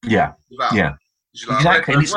Yeah, 0.07 0.33
yeah, 0.71 0.93
like, 1.47 1.59
exactly. 1.59 1.95
It's, 2.03 2.15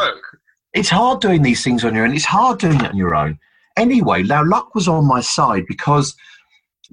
it's 0.72 0.88
hard 0.88 1.20
doing 1.20 1.42
these 1.42 1.62
things 1.62 1.84
on 1.84 1.94
your 1.94 2.04
own. 2.04 2.14
It's 2.14 2.24
hard 2.24 2.60
doing 2.60 2.80
it 2.80 2.90
on 2.90 2.96
your 2.96 3.14
own. 3.14 3.38
Anyway, 3.76 4.22
now 4.22 4.44
luck 4.44 4.74
was 4.74 4.88
on 4.88 5.06
my 5.06 5.20
side 5.20 5.64
because 5.68 6.14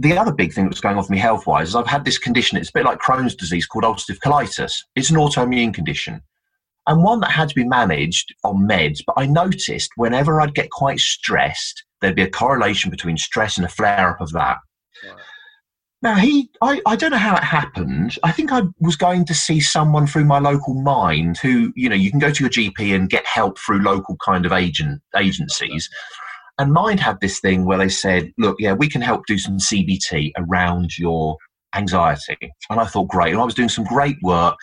the 0.01 0.17
other 0.17 0.33
big 0.33 0.53
thing 0.53 0.65
that 0.65 0.71
was 0.71 0.81
going 0.81 0.97
on 0.97 1.03
for 1.03 1.11
me 1.11 1.17
health 1.17 1.47
wise 1.47 1.69
is 1.69 1.75
I've 1.75 1.87
had 1.87 2.05
this 2.05 2.17
condition. 2.17 2.57
It's 2.57 2.69
a 2.69 2.73
bit 2.73 2.85
like 2.85 2.99
Crohn's 2.99 3.35
disease 3.35 3.65
called 3.65 3.83
ulcerative 3.83 4.19
colitis. 4.19 4.83
It's 4.95 5.09
an 5.09 5.17
autoimmune 5.17 5.73
condition 5.73 6.21
and 6.87 7.03
one 7.03 7.19
that 7.21 7.31
had 7.31 7.49
to 7.49 7.55
be 7.55 7.63
managed 7.63 8.33
on 8.43 8.67
meds. 8.67 9.01
But 9.05 9.15
I 9.17 9.25
noticed 9.25 9.91
whenever 9.95 10.41
I'd 10.41 10.55
get 10.55 10.71
quite 10.71 10.99
stressed, 10.99 11.83
there'd 11.99 12.15
be 12.15 12.23
a 12.23 12.29
correlation 12.29 12.89
between 12.89 13.17
stress 13.17 13.57
and 13.57 13.65
a 13.65 13.69
flare 13.69 14.09
up 14.09 14.21
of 14.21 14.31
that. 14.31 14.57
Right. 15.05 15.15
Now 16.03 16.15
he, 16.15 16.49
I, 16.63 16.81
I 16.87 16.95
don't 16.95 17.11
know 17.11 17.17
how 17.17 17.35
it 17.35 17.43
happened. 17.43 18.17
I 18.23 18.31
think 18.31 18.51
I 18.51 18.63
was 18.79 18.95
going 18.95 19.23
to 19.25 19.35
see 19.35 19.59
someone 19.59 20.07
through 20.07 20.25
my 20.25 20.39
local 20.39 20.73
mind 20.73 21.37
who, 21.37 21.71
you 21.75 21.89
know, 21.89 21.95
you 21.95 22.09
can 22.09 22.19
go 22.19 22.31
to 22.31 22.43
your 22.43 22.49
GP 22.49 22.95
and 22.95 23.07
get 23.07 23.25
help 23.27 23.59
through 23.59 23.83
local 23.83 24.17
kind 24.17 24.47
of 24.47 24.51
agent 24.51 25.01
agencies. 25.15 25.87
And 26.61 26.73
Mind 26.73 26.99
had 26.99 27.19
this 27.21 27.39
thing 27.39 27.65
where 27.65 27.79
they 27.79 27.89
said, 27.89 28.31
look, 28.37 28.57
yeah, 28.59 28.73
we 28.73 28.87
can 28.87 29.01
help 29.01 29.25
do 29.25 29.39
some 29.39 29.57
CBT 29.57 30.31
around 30.37 30.95
your 30.95 31.35
anxiety. 31.73 32.37
And 32.69 32.79
I 32.79 32.85
thought, 32.85 33.07
great. 33.07 33.31
And 33.31 33.41
I 33.41 33.45
was 33.45 33.55
doing 33.55 33.67
some 33.67 33.83
great 33.83 34.17
work 34.21 34.55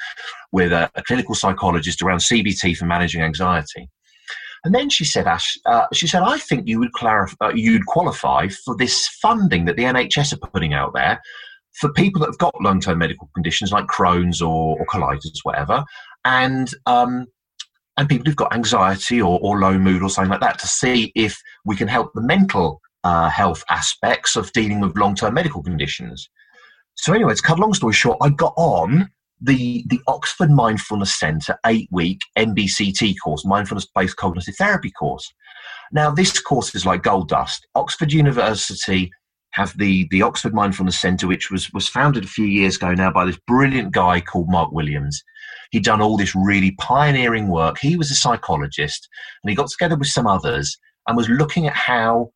with 0.53 0.73
a, 0.73 0.89
a 0.95 1.03
clinical 1.03 1.35
psychologist 1.35 2.01
around 2.01 2.19
CBT 2.19 2.77
for 2.77 2.85
managing 2.85 3.23
anxiety. 3.23 3.89
And 4.63 4.73
then 4.73 4.91
she 4.91 5.05
said, 5.05 5.27
Ash, 5.27 5.59
uh, 5.67 5.87
she 5.93 6.07
said, 6.07 6.23
I 6.23 6.39
think 6.39 6.69
you 6.69 6.79
would 6.79 6.93
clarify, 6.93 7.35
uh, 7.47 7.53
you'd 7.53 7.87
qualify 7.87 8.47
for 8.65 8.77
this 8.77 9.09
funding 9.21 9.65
that 9.65 9.77
the 9.77 9.83
NHS 9.83 10.35
are 10.35 10.51
putting 10.51 10.75
out 10.75 10.93
there 10.95 11.21
for 11.81 11.93
people 11.95 12.21
that 12.21 12.29
have 12.29 12.39
got 12.39 12.55
long-term 12.61 12.99
medical 12.99 13.29
conditions 13.35 13.73
like 13.73 13.87
Crohn's 13.87 14.41
or, 14.41 14.79
or 14.79 14.87
colitis, 14.87 15.41
whatever, 15.43 15.83
and 16.25 16.73
um, 16.87 17.27
and 17.99 18.09
people 18.09 18.25
who've 18.25 18.37
got 18.37 18.55
anxiety 18.55 19.21
or, 19.21 19.39
or 19.43 19.59
low 19.59 19.77
mood 19.77 20.03
or 20.03 20.09
something 20.09 20.31
like 20.31 20.41
that 20.41 20.59
to 20.61 20.69
see 20.69 21.13
if 21.17 21.39
we 21.65 21.77
can 21.77 21.89
help 21.89 22.13
the 22.15 22.23
mental 22.23 22.81
uh, 23.03 23.29
health 23.29 23.65
aspects 23.71 24.37
of 24.37 24.53
dealing 24.53 24.81
with 24.81 24.97
long 24.97 25.15
term 25.15 25.35
medical 25.35 25.63
conditions. 25.63 26.31
So, 26.95 27.13
anyway, 27.13 27.35
to 27.35 27.43
cut 27.43 27.59
a 27.59 27.61
long 27.61 27.75
story 27.75 27.93
short, 27.93 28.19
I 28.23 28.31
got 28.31 28.55
on 28.57 29.11
the, 29.41 29.85
the 29.89 30.01
Oxford 30.07 30.51
Mindfulness 30.51 31.19
Centre 31.19 31.59
eight 31.67 31.89
week 31.91 32.21
MBCT 32.37 33.17
course, 33.23 33.45
Mindfulness 33.45 33.87
Based 33.95 34.17
Cognitive 34.17 34.55
Therapy 34.55 34.93
course. 34.93 35.33
Now, 35.91 36.11
this 36.11 36.39
course 36.39 36.75
is 36.75 36.87
like 36.87 37.03
gold 37.03 37.29
dust. 37.29 37.67
Oxford 37.75 38.13
University 38.13 39.11
have 39.53 39.77
the, 39.79 40.07
the 40.11 40.23
Oxford 40.23 40.55
Mindfulness 40.55 40.99
Centre, 40.99 41.27
which 41.27 41.51
was, 41.51 41.73
was 41.73 41.89
founded 41.89 42.25
a 42.25 42.29
few 42.29 42.45
years 42.45 42.77
ago 42.77 42.93
now 42.93 43.11
by 43.11 43.25
this 43.25 43.39
brilliant 43.47 43.93
guy 43.93 44.21
called 44.21 44.49
Mark 44.49 44.73
Williams. 44.73 45.23
He'd 45.71 45.85
done 45.85 46.01
all 46.01 46.17
this 46.17 46.35
really 46.35 46.73
pioneering 46.73 47.49
work. 47.49 47.79
He 47.79 47.97
was 47.97 48.11
a 48.11 48.15
psychologist 48.15 49.09
and 49.43 49.51
he 49.51 49.57
got 49.57 49.69
together 49.69 49.97
with 49.97 50.09
some 50.09 50.27
others 50.27 50.79
and 51.07 51.17
was 51.17 51.29
looking 51.29 51.67
at 51.67 51.75
how 51.75 52.31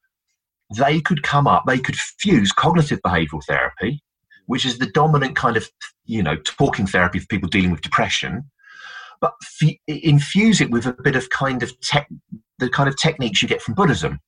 they 0.76 1.00
could 1.00 1.22
come 1.22 1.46
up, 1.46 1.64
they 1.66 1.78
could 1.78 1.96
fuse 1.96 2.52
cognitive 2.52 3.00
behavioral 3.02 3.44
therapy, 3.46 4.02
which 4.46 4.64
is 4.64 4.78
the 4.78 4.86
dominant 4.86 5.36
kind 5.36 5.56
of, 5.56 5.68
you 6.06 6.22
know, 6.22 6.36
talking 6.44 6.86
therapy 6.86 7.18
for 7.18 7.26
people 7.26 7.48
dealing 7.48 7.70
with 7.70 7.82
depression, 7.82 8.50
but 9.20 9.34
f- 9.62 9.76
infuse 9.86 10.60
it 10.60 10.70
with 10.70 10.86
a 10.86 10.92
bit 10.92 11.16
of 11.16 11.28
kind 11.30 11.62
of 11.62 11.78
tech, 11.80 12.08
the 12.58 12.70
kind 12.70 12.88
of 12.88 12.96
techniques 12.96 13.42
you 13.42 13.48
get 13.48 13.62
from 13.62 13.74
Buddhism. 13.74 14.18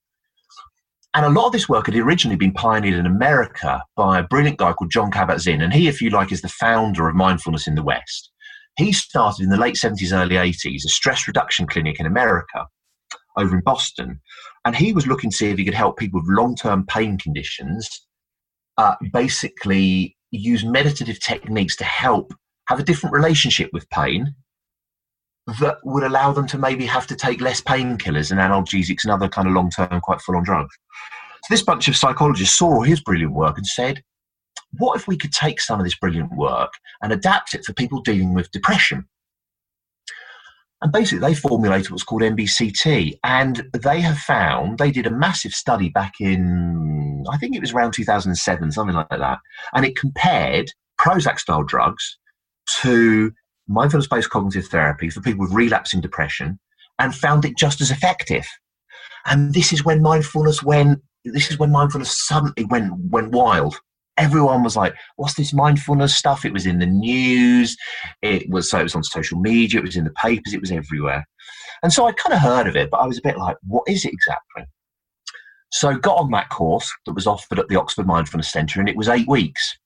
And 1.14 1.24
a 1.24 1.30
lot 1.30 1.46
of 1.46 1.52
this 1.52 1.68
work 1.68 1.86
had 1.86 1.94
originally 1.94 2.36
been 2.36 2.52
pioneered 2.52 2.98
in 2.98 3.06
America 3.06 3.80
by 3.96 4.18
a 4.18 4.24
brilliant 4.24 4.58
guy 4.58 4.72
called 4.72 4.90
Jon 4.90 5.12
Kabat-Zinn, 5.12 5.62
and 5.62 5.72
he, 5.72 5.86
if 5.86 6.02
you 6.02 6.10
like, 6.10 6.32
is 6.32 6.42
the 6.42 6.48
founder 6.48 7.08
of 7.08 7.14
mindfulness 7.14 7.68
in 7.68 7.76
the 7.76 7.84
West. 7.84 8.32
He 8.76 8.92
started 8.92 9.44
in 9.44 9.50
the 9.50 9.56
late 9.56 9.76
70s, 9.76 10.12
early 10.12 10.34
80s 10.34 10.84
a 10.84 10.88
stress 10.88 11.28
reduction 11.28 11.66
clinic 11.66 12.00
in 12.00 12.06
America. 12.06 12.66
over 13.36 13.56
in 13.56 13.62
Boston, 13.64 14.20
and 14.64 14.76
he 14.76 14.92
was 14.92 15.08
looking 15.08 15.30
to 15.30 15.36
see 15.36 15.48
if 15.48 15.58
he 15.58 15.64
could 15.64 15.74
help 15.74 15.98
people 15.98 16.20
with 16.20 16.36
long-term 16.36 16.86
pain 16.86 17.18
conditions. 17.18 17.88
Uh, 18.76 18.94
basically, 19.12 20.16
use 20.30 20.64
meditative 20.64 21.20
techniques 21.20 21.76
to 21.76 21.84
help 21.84 22.32
have 22.68 22.78
a 22.78 22.84
different 22.84 23.14
relationship 23.14 23.70
with 23.72 23.88
pain 23.90 24.34
that 25.46 25.78
would 25.84 26.04
allow 26.04 26.32
them 26.32 26.46
to 26.48 26.58
maybe 26.58 26.86
have 26.86 27.06
to 27.08 27.16
take 27.16 27.40
less 27.40 27.60
painkillers 27.60 28.30
and 28.30 28.40
analgesics 28.40 29.04
and 29.04 29.12
other 29.12 29.28
kind 29.28 29.46
of 29.46 29.54
long-term, 29.54 30.00
quite 30.00 30.20
full-on 30.20 30.44
drugs. 30.44 30.74
So 31.44 31.54
this 31.54 31.62
bunch 31.62 31.88
of 31.88 31.96
psychologists 31.96 32.56
saw 32.56 32.80
his 32.80 33.00
brilliant 33.02 33.34
work 33.34 33.58
and 33.58 33.66
said, 33.66 34.02
what 34.78 34.96
if 34.96 35.06
we 35.06 35.16
could 35.16 35.32
take 35.32 35.60
some 35.60 35.78
of 35.78 35.84
this 35.84 35.96
brilliant 35.96 36.34
work 36.34 36.72
and 37.02 37.12
adapt 37.12 37.54
it 37.54 37.64
for 37.64 37.74
people 37.74 38.00
dealing 38.00 38.34
with 38.34 38.50
depression? 38.50 39.06
And 40.82 40.92
basically, 40.92 41.20
they 41.20 41.34
formulated 41.34 41.90
what's 41.90 42.02
called 42.02 42.22
MBCT. 42.22 43.18
And 43.24 43.64
they 43.72 44.00
have 44.00 44.18
found, 44.18 44.78
they 44.78 44.90
did 44.90 45.06
a 45.06 45.10
massive 45.10 45.52
study 45.52 45.88
back 45.88 46.14
in, 46.20 47.24
I 47.30 47.38
think 47.38 47.54
it 47.54 47.60
was 47.60 47.72
around 47.72 47.92
2007, 47.92 48.72
something 48.72 48.96
like 48.96 49.08
that. 49.10 49.38
And 49.72 49.86
it 49.86 49.96
compared 49.96 50.70
Prozac 51.00 51.38
style 51.38 51.62
drugs 51.62 52.18
to 52.82 53.32
mindfulness 53.68 54.06
based 54.06 54.30
cognitive 54.30 54.66
therapy 54.66 55.10
for 55.10 55.20
people 55.20 55.40
with 55.40 55.52
relapsing 55.52 56.00
depression 56.00 56.58
and 56.98 57.14
found 57.14 57.44
it 57.44 57.56
just 57.56 57.80
as 57.80 57.90
effective. 57.90 58.46
And 59.26 59.54
this 59.54 59.72
is 59.72 59.84
when 59.84 60.02
mindfulness 60.02 60.62
went, 60.62 61.00
this 61.24 61.50
is 61.50 61.58
when 61.58 61.72
mindfulness 61.72 62.26
suddenly 62.26 62.64
went, 62.64 62.92
went 63.10 63.32
wild 63.32 63.80
everyone 64.16 64.62
was 64.62 64.76
like, 64.76 64.94
"What's 65.16 65.34
this 65.34 65.52
mindfulness 65.52 66.16
stuff?" 66.16 66.44
It 66.44 66.52
was 66.52 66.66
in 66.66 66.78
the 66.78 66.86
news. 66.86 67.76
It 68.22 68.48
was 68.50 68.70
so 68.70 68.78
it 68.80 68.84
was 68.84 68.94
on 68.94 69.04
social 69.04 69.38
media. 69.38 69.80
It 69.80 69.86
was 69.86 69.96
in 69.96 70.04
the 70.04 70.12
papers. 70.12 70.54
It 70.54 70.60
was 70.60 70.72
everywhere. 70.72 71.26
And 71.82 71.92
so 71.92 72.06
I 72.06 72.12
kind 72.12 72.34
of 72.34 72.40
heard 72.40 72.66
of 72.66 72.76
it, 72.76 72.90
but 72.90 72.98
I 72.98 73.06
was 73.06 73.18
a 73.18 73.22
bit 73.22 73.38
like, 73.38 73.56
"What 73.66 73.84
is 73.88 74.04
it 74.04 74.12
exactly?" 74.12 74.64
So 75.70 75.96
got 75.96 76.18
on 76.18 76.30
that 76.30 76.50
course 76.50 76.92
that 77.06 77.14
was 77.14 77.26
offered 77.26 77.58
at 77.58 77.68
the 77.68 77.76
Oxford 77.76 78.06
Mindfulness 78.06 78.50
Centre, 78.50 78.80
and 78.80 78.88
it 78.88 78.96
was 78.96 79.08
eight 79.08 79.28
weeks. 79.28 79.76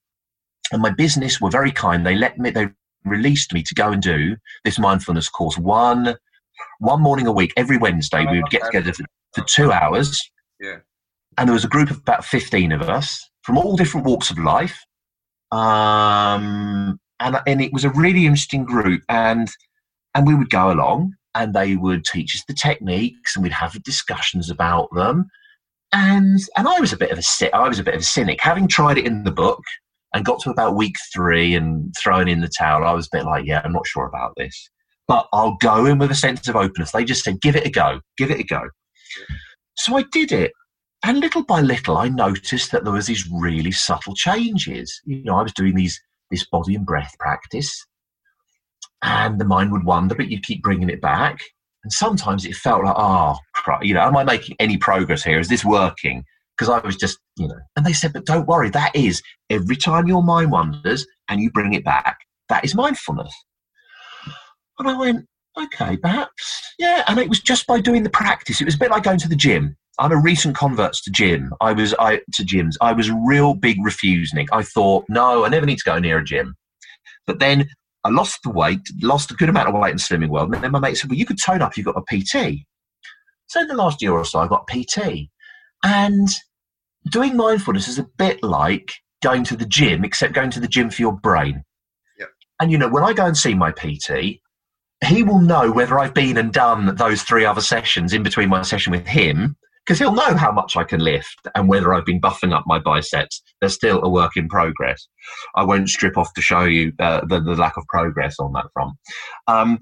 And 0.70 0.82
my 0.82 0.90
business 0.90 1.40
were 1.40 1.50
very 1.50 1.72
kind. 1.72 2.04
They 2.06 2.14
let 2.14 2.38
me. 2.38 2.50
They 2.50 2.68
released 3.08 3.52
me 3.52 3.62
to 3.62 3.74
go 3.74 3.90
and 3.90 4.02
do 4.02 4.36
this 4.64 4.78
mindfulness 4.78 5.28
course 5.28 5.58
one 5.58 6.16
one 6.78 7.00
morning 7.02 7.26
a 7.26 7.32
week 7.32 7.52
every 7.56 7.76
Wednesday. 7.76 8.24
We 8.24 8.40
would 8.40 8.50
get 8.50 8.64
together 8.64 8.92
for, 8.92 9.04
for 9.34 9.44
two 9.44 9.72
hours. 9.72 10.20
Yeah. 10.60 10.78
And 11.36 11.48
there 11.48 11.54
was 11.54 11.64
a 11.64 11.68
group 11.68 11.90
of 11.90 11.98
about 11.98 12.24
15 12.24 12.72
of 12.72 12.82
us 12.82 13.28
from 13.42 13.58
all 13.58 13.76
different 13.76 14.06
walks 14.06 14.30
of 14.30 14.38
life. 14.38 14.84
Um, 15.50 16.98
and, 17.20 17.36
and 17.46 17.60
it 17.60 17.72
was 17.72 17.84
a 17.84 17.90
really 17.90 18.26
interesting 18.26 18.64
group. 18.64 19.02
And, 19.08 19.48
and 20.14 20.26
we 20.26 20.34
would 20.34 20.50
go 20.50 20.70
along 20.70 21.14
and 21.34 21.54
they 21.54 21.76
would 21.76 22.04
teach 22.04 22.34
us 22.34 22.44
the 22.46 22.54
techniques 22.54 23.36
and 23.36 23.42
we'd 23.42 23.52
have 23.52 23.80
discussions 23.82 24.50
about 24.50 24.88
them. 24.94 25.26
And, 25.92 26.38
and 26.56 26.68
I 26.68 26.80
was 26.80 26.92
a 26.92 26.96
bit 26.96 27.10
of 27.10 27.18
a, 27.18 27.56
I 27.56 27.68
was 27.68 27.78
a 27.78 27.84
bit 27.84 27.94
of 27.94 28.00
a 28.00 28.04
cynic. 28.04 28.40
Having 28.40 28.68
tried 28.68 28.98
it 28.98 29.06
in 29.06 29.24
the 29.24 29.30
book 29.30 29.62
and 30.14 30.24
got 30.24 30.40
to 30.42 30.50
about 30.50 30.76
week 30.76 30.96
three 31.12 31.54
and 31.54 31.92
throwing 32.02 32.28
in 32.28 32.40
the 32.40 32.50
towel, 32.58 32.84
I 32.84 32.92
was 32.92 33.06
a 33.06 33.16
bit 33.16 33.24
like, 33.24 33.44
yeah, 33.44 33.60
I'm 33.64 33.72
not 33.72 33.86
sure 33.86 34.06
about 34.06 34.32
this. 34.36 34.70
But 35.06 35.26
I'll 35.32 35.56
go 35.60 35.86
in 35.86 35.98
with 35.98 36.10
a 36.10 36.14
sense 36.14 36.48
of 36.48 36.56
openness. 36.56 36.92
They 36.92 37.04
just 37.04 37.24
said, 37.24 37.40
give 37.40 37.56
it 37.56 37.66
a 37.66 37.70
go, 37.70 38.00
give 38.16 38.30
it 38.30 38.40
a 38.40 38.44
go. 38.44 38.68
So 39.76 39.96
I 39.96 40.04
did 40.12 40.32
it 40.32 40.52
and 41.04 41.20
little 41.20 41.44
by 41.44 41.60
little, 41.60 41.96
I 41.96 42.08
noticed 42.08 42.72
that 42.72 42.84
there 42.84 42.92
was 42.92 43.06
these 43.06 43.28
really 43.30 43.70
subtle 43.70 44.14
changes. 44.14 45.00
You 45.04 45.22
know, 45.22 45.36
I 45.36 45.42
was 45.42 45.52
doing 45.52 45.74
these 45.74 46.00
this 46.30 46.46
body 46.46 46.74
and 46.74 46.84
breath 46.84 47.14
practice, 47.18 47.86
and 49.02 49.40
the 49.40 49.44
mind 49.44 49.72
would 49.72 49.84
wander, 49.84 50.14
but 50.14 50.28
you 50.28 50.40
keep 50.40 50.62
bringing 50.62 50.90
it 50.90 51.00
back. 51.00 51.40
And 51.84 51.92
sometimes 51.92 52.44
it 52.44 52.56
felt 52.56 52.84
like, 52.84 52.96
oh, 52.98 53.36
you 53.80 53.94
know, 53.94 54.00
am 54.00 54.16
I 54.16 54.24
making 54.24 54.56
any 54.58 54.76
progress 54.76 55.22
here? 55.22 55.38
Is 55.38 55.48
this 55.48 55.64
working? 55.64 56.24
Because 56.58 56.68
I 56.70 56.84
was 56.84 56.96
just, 56.96 57.18
you 57.36 57.46
know. 57.46 57.58
And 57.76 57.86
they 57.86 57.92
said, 57.92 58.12
but 58.12 58.26
don't 58.26 58.48
worry, 58.48 58.68
that 58.70 58.94
is 58.96 59.22
every 59.48 59.76
time 59.76 60.08
your 60.08 60.24
mind 60.24 60.50
wanders 60.50 61.06
and 61.28 61.40
you 61.40 61.50
bring 61.52 61.72
it 61.72 61.84
back, 61.84 62.18
that 62.48 62.64
is 62.64 62.74
mindfulness. 62.74 63.32
And 64.78 64.88
I 64.88 64.98
went, 64.98 65.26
okay, 65.56 65.96
perhaps, 65.96 66.74
yeah. 66.78 67.04
And 67.06 67.18
it 67.18 67.28
was 67.28 67.40
just 67.40 67.66
by 67.66 67.80
doing 67.80 68.02
the 68.02 68.10
practice. 68.10 68.60
It 68.60 68.64
was 68.64 68.74
a 68.74 68.78
bit 68.78 68.90
like 68.90 69.04
going 69.04 69.18
to 69.20 69.28
the 69.28 69.36
gym. 69.36 69.76
I'm 70.00 70.12
a 70.12 70.20
recent 70.20 70.56
convert 70.56 70.94
to 70.94 71.10
gym. 71.10 71.52
I 71.60 71.72
was 71.72 71.94
I 71.98 72.20
to 72.34 72.44
gyms. 72.44 72.74
I 72.80 72.92
was 72.92 73.10
real 73.10 73.54
big 73.54 73.78
refusing. 73.84 74.46
I 74.52 74.62
thought, 74.62 75.04
no, 75.08 75.44
I 75.44 75.48
never 75.48 75.66
need 75.66 75.78
to 75.78 75.84
go 75.84 75.98
near 75.98 76.18
a 76.18 76.24
gym. 76.24 76.54
But 77.26 77.40
then 77.40 77.68
I 78.04 78.10
lost 78.10 78.40
the 78.44 78.50
weight, 78.50 78.80
lost 79.02 79.32
a 79.32 79.34
good 79.34 79.48
amount 79.48 79.68
of 79.68 79.74
weight 79.74 79.90
in 79.90 79.96
the 79.96 80.02
Slimming 80.02 80.28
World. 80.28 80.54
And 80.54 80.62
then 80.62 80.70
my 80.70 80.78
mate 80.78 80.96
said, 80.96 81.10
well, 81.10 81.18
you 81.18 81.26
could 81.26 81.38
tone 81.44 81.62
up. 81.62 81.76
You've 81.76 81.86
got 81.86 81.96
a 81.96 82.02
PT. 82.02 82.64
So 83.48 83.60
in 83.60 83.66
the 83.66 83.74
last 83.74 84.00
year 84.00 84.12
or 84.12 84.24
so, 84.24 84.38
I 84.38 84.46
got 84.46 84.68
PT, 84.68 85.28
and 85.82 86.28
doing 87.10 87.36
mindfulness 87.36 87.88
is 87.88 87.98
a 87.98 88.06
bit 88.16 88.42
like 88.42 88.92
going 89.22 89.44
to 89.44 89.56
the 89.56 89.66
gym, 89.66 90.04
except 90.04 90.32
going 90.32 90.50
to 90.50 90.60
the 90.60 90.68
gym 90.68 90.90
for 90.90 91.02
your 91.02 91.12
brain. 91.12 91.64
Yep. 92.18 92.28
And 92.60 92.70
you 92.70 92.78
know, 92.78 92.88
when 92.88 93.04
I 93.04 93.12
go 93.12 93.26
and 93.26 93.36
see 93.36 93.54
my 93.54 93.72
PT, 93.72 94.40
he 95.04 95.22
will 95.22 95.40
know 95.40 95.70
whether 95.70 95.98
I've 95.98 96.14
been 96.14 96.36
and 96.36 96.52
done 96.52 96.96
those 96.96 97.22
three 97.22 97.44
other 97.44 97.60
sessions 97.60 98.12
in 98.12 98.22
between 98.22 98.48
my 98.48 98.62
session 98.62 98.90
with 98.92 99.06
him 99.06 99.56
because 99.88 99.98
he'll 99.98 100.12
know 100.12 100.36
how 100.36 100.52
much 100.52 100.76
I 100.76 100.84
can 100.84 101.00
lift 101.00 101.48
and 101.54 101.66
whether 101.66 101.94
I've 101.94 102.04
been 102.04 102.20
buffing 102.20 102.52
up 102.52 102.64
my 102.66 102.78
biceps. 102.78 103.42
They're 103.60 103.70
still 103.70 104.02
a 104.02 104.08
work 104.08 104.36
in 104.36 104.48
progress. 104.48 105.08
I 105.54 105.64
won't 105.64 105.88
strip 105.88 106.18
off 106.18 106.34
to 106.34 106.42
show 106.42 106.64
you 106.64 106.92
uh, 106.98 107.22
the, 107.26 107.40
the, 107.40 107.54
lack 107.54 107.78
of 107.78 107.86
progress 107.86 108.38
on 108.38 108.52
that 108.52 108.66
front. 108.74 108.94
Um, 109.46 109.78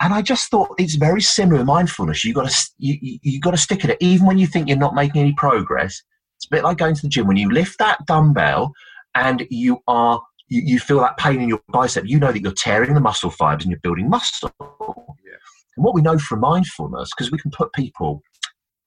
and 0.00 0.12
I 0.12 0.22
just 0.22 0.50
thought 0.50 0.74
it's 0.76 0.96
very 0.96 1.20
similar 1.20 1.64
mindfulness. 1.64 2.24
You 2.24 2.34
got 2.34 2.50
to 2.50 2.70
you, 2.78 3.18
you 3.22 3.40
got 3.40 3.52
to 3.52 3.56
stick 3.56 3.84
at 3.84 3.90
it, 3.90 3.98
even 4.00 4.26
when 4.26 4.38
you 4.38 4.46
think 4.48 4.68
you're 4.68 4.76
not 4.76 4.94
making 4.94 5.20
any 5.20 5.32
progress. 5.34 6.02
It's 6.44 6.50
a 6.52 6.56
bit 6.56 6.64
like 6.64 6.76
going 6.76 6.94
to 6.94 7.00
the 7.00 7.08
gym 7.08 7.26
when 7.26 7.38
you 7.38 7.50
lift 7.50 7.78
that 7.78 8.04
dumbbell 8.04 8.74
and 9.14 9.46
you 9.48 9.78
are 9.88 10.20
you, 10.48 10.60
you 10.62 10.78
feel 10.78 11.00
that 11.00 11.16
pain 11.16 11.40
in 11.40 11.48
your 11.48 11.62
bicep. 11.72 12.04
You 12.06 12.20
know 12.20 12.32
that 12.32 12.42
you're 12.42 12.52
tearing 12.52 12.92
the 12.92 13.00
muscle 13.00 13.30
fibers 13.30 13.64
and 13.64 13.70
you're 13.70 13.80
building 13.80 14.10
muscle. 14.10 14.52
Yeah. 14.60 15.38
And 15.76 15.84
what 15.84 15.94
we 15.94 16.02
know 16.02 16.18
from 16.18 16.40
mindfulness, 16.40 17.10
because 17.16 17.32
we 17.32 17.38
can 17.38 17.50
put 17.50 17.72
people 17.72 18.20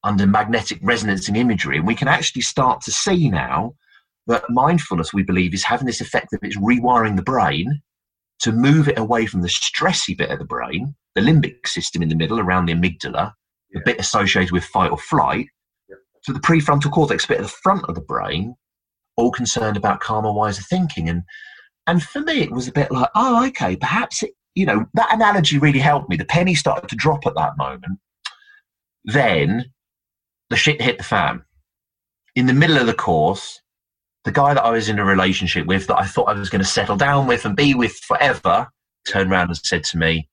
under 0.04 0.28
magnetic 0.28 0.78
resonance 0.84 1.28
and 1.28 1.36
imagery. 1.36 1.78
And 1.78 1.88
we 1.88 1.96
can 1.96 2.08
actually 2.08 2.44
start 2.44 2.82
to 2.82 2.92
see 2.92 3.28
now 3.28 3.74
that 4.28 4.44
mindfulness, 4.50 5.12
we 5.12 5.24
believe, 5.24 5.56
is 5.56 5.64
having 5.64 5.88
this 5.88 6.00
effect 6.00 6.28
that 6.32 6.44
it's 6.44 6.58
rewiring 6.60 7.16
the 7.16 7.24
brain 7.24 7.82
to 8.42 8.52
move 8.52 8.88
it 8.88 9.00
away 9.00 9.26
from 9.26 9.42
the 9.42 9.48
stressy 9.48 10.16
bit 10.16 10.30
of 10.30 10.38
the 10.38 10.46
brain, 10.46 10.94
the 11.16 11.22
limbic 11.22 11.66
system 11.66 12.04
in 12.04 12.10
the 12.10 12.16
middle 12.16 12.40
around 12.40 12.68
the 12.68 12.74
amygdala, 12.74 13.34
Yeah. 13.72 13.80
the 13.80 13.82
bit 13.84 14.00
associated 14.00 14.52
with 14.52 14.64
fight 14.64 14.92
or 14.92 15.00
flight. 15.00 15.48
The 16.34 16.40
prefrontal 16.40 16.92
cortex 16.92 17.26
bit 17.26 17.38
at 17.38 17.44
the 17.44 17.50
front 17.50 17.86
of 17.86 17.96
the 17.96 18.02
brain, 18.02 18.56
all 19.16 19.32
concerned 19.32 19.78
about 19.78 20.00
calmer, 20.00 20.32
wiser 20.32 20.62
thinking. 20.62 21.10
And 21.10 21.24
and 21.88 22.04
for 22.04 22.20
me, 22.22 22.42
it 22.42 22.52
was 22.52 22.68
a 22.68 22.74
bit 22.74 22.92
like, 22.92 23.10
oh, 23.16 23.46
okay, 23.48 23.76
perhaps 23.78 24.22
it, 24.24 24.32
you 24.56 24.66
know, 24.66 24.86
that 24.94 25.14
analogy 25.14 25.58
really 25.58 25.80
helped 25.80 26.10
me. 26.10 26.18
The 26.18 26.26
penny 26.26 26.54
started 26.54 26.90
to 26.90 26.96
drop 26.96 27.26
at 27.26 27.36
that 27.36 27.58
moment. 27.58 28.00
Then 29.06 29.72
the 30.50 30.58
shit 30.58 30.82
hit 30.82 30.98
the 30.98 31.04
fan. 31.04 31.44
In 32.36 32.46
the 32.46 32.54
middle 32.54 32.78
of 32.78 32.88
the 32.88 32.94
course, 32.94 33.62
the 34.26 34.32
guy 34.32 34.54
that 34.54 34.64
I 34.64 34.72
was 34.72 34.90
in 34.90 35.00
a 35.00 35.06
relationship 35.06 35.66
with 35.66 35.88
that 35.88 35.98
I 35.98 36.06
thought 36.06 36.28
I 36.28 36.34
was 36.34 36.50
going 36.50 36.62
to 36.62 36.68
settle 36.68 36.98
down 36.98 37.28
with 37.28 37.46
and 37.46 37.56
be 37.56 37.74
with 37.74 37.96
forever 37.96 38.68
turned 39.08 39.32
around 39.32 39.48
and 39.48 39.58
said 39.58 39.86
to 39.86 39.98
me, 39.98 40.30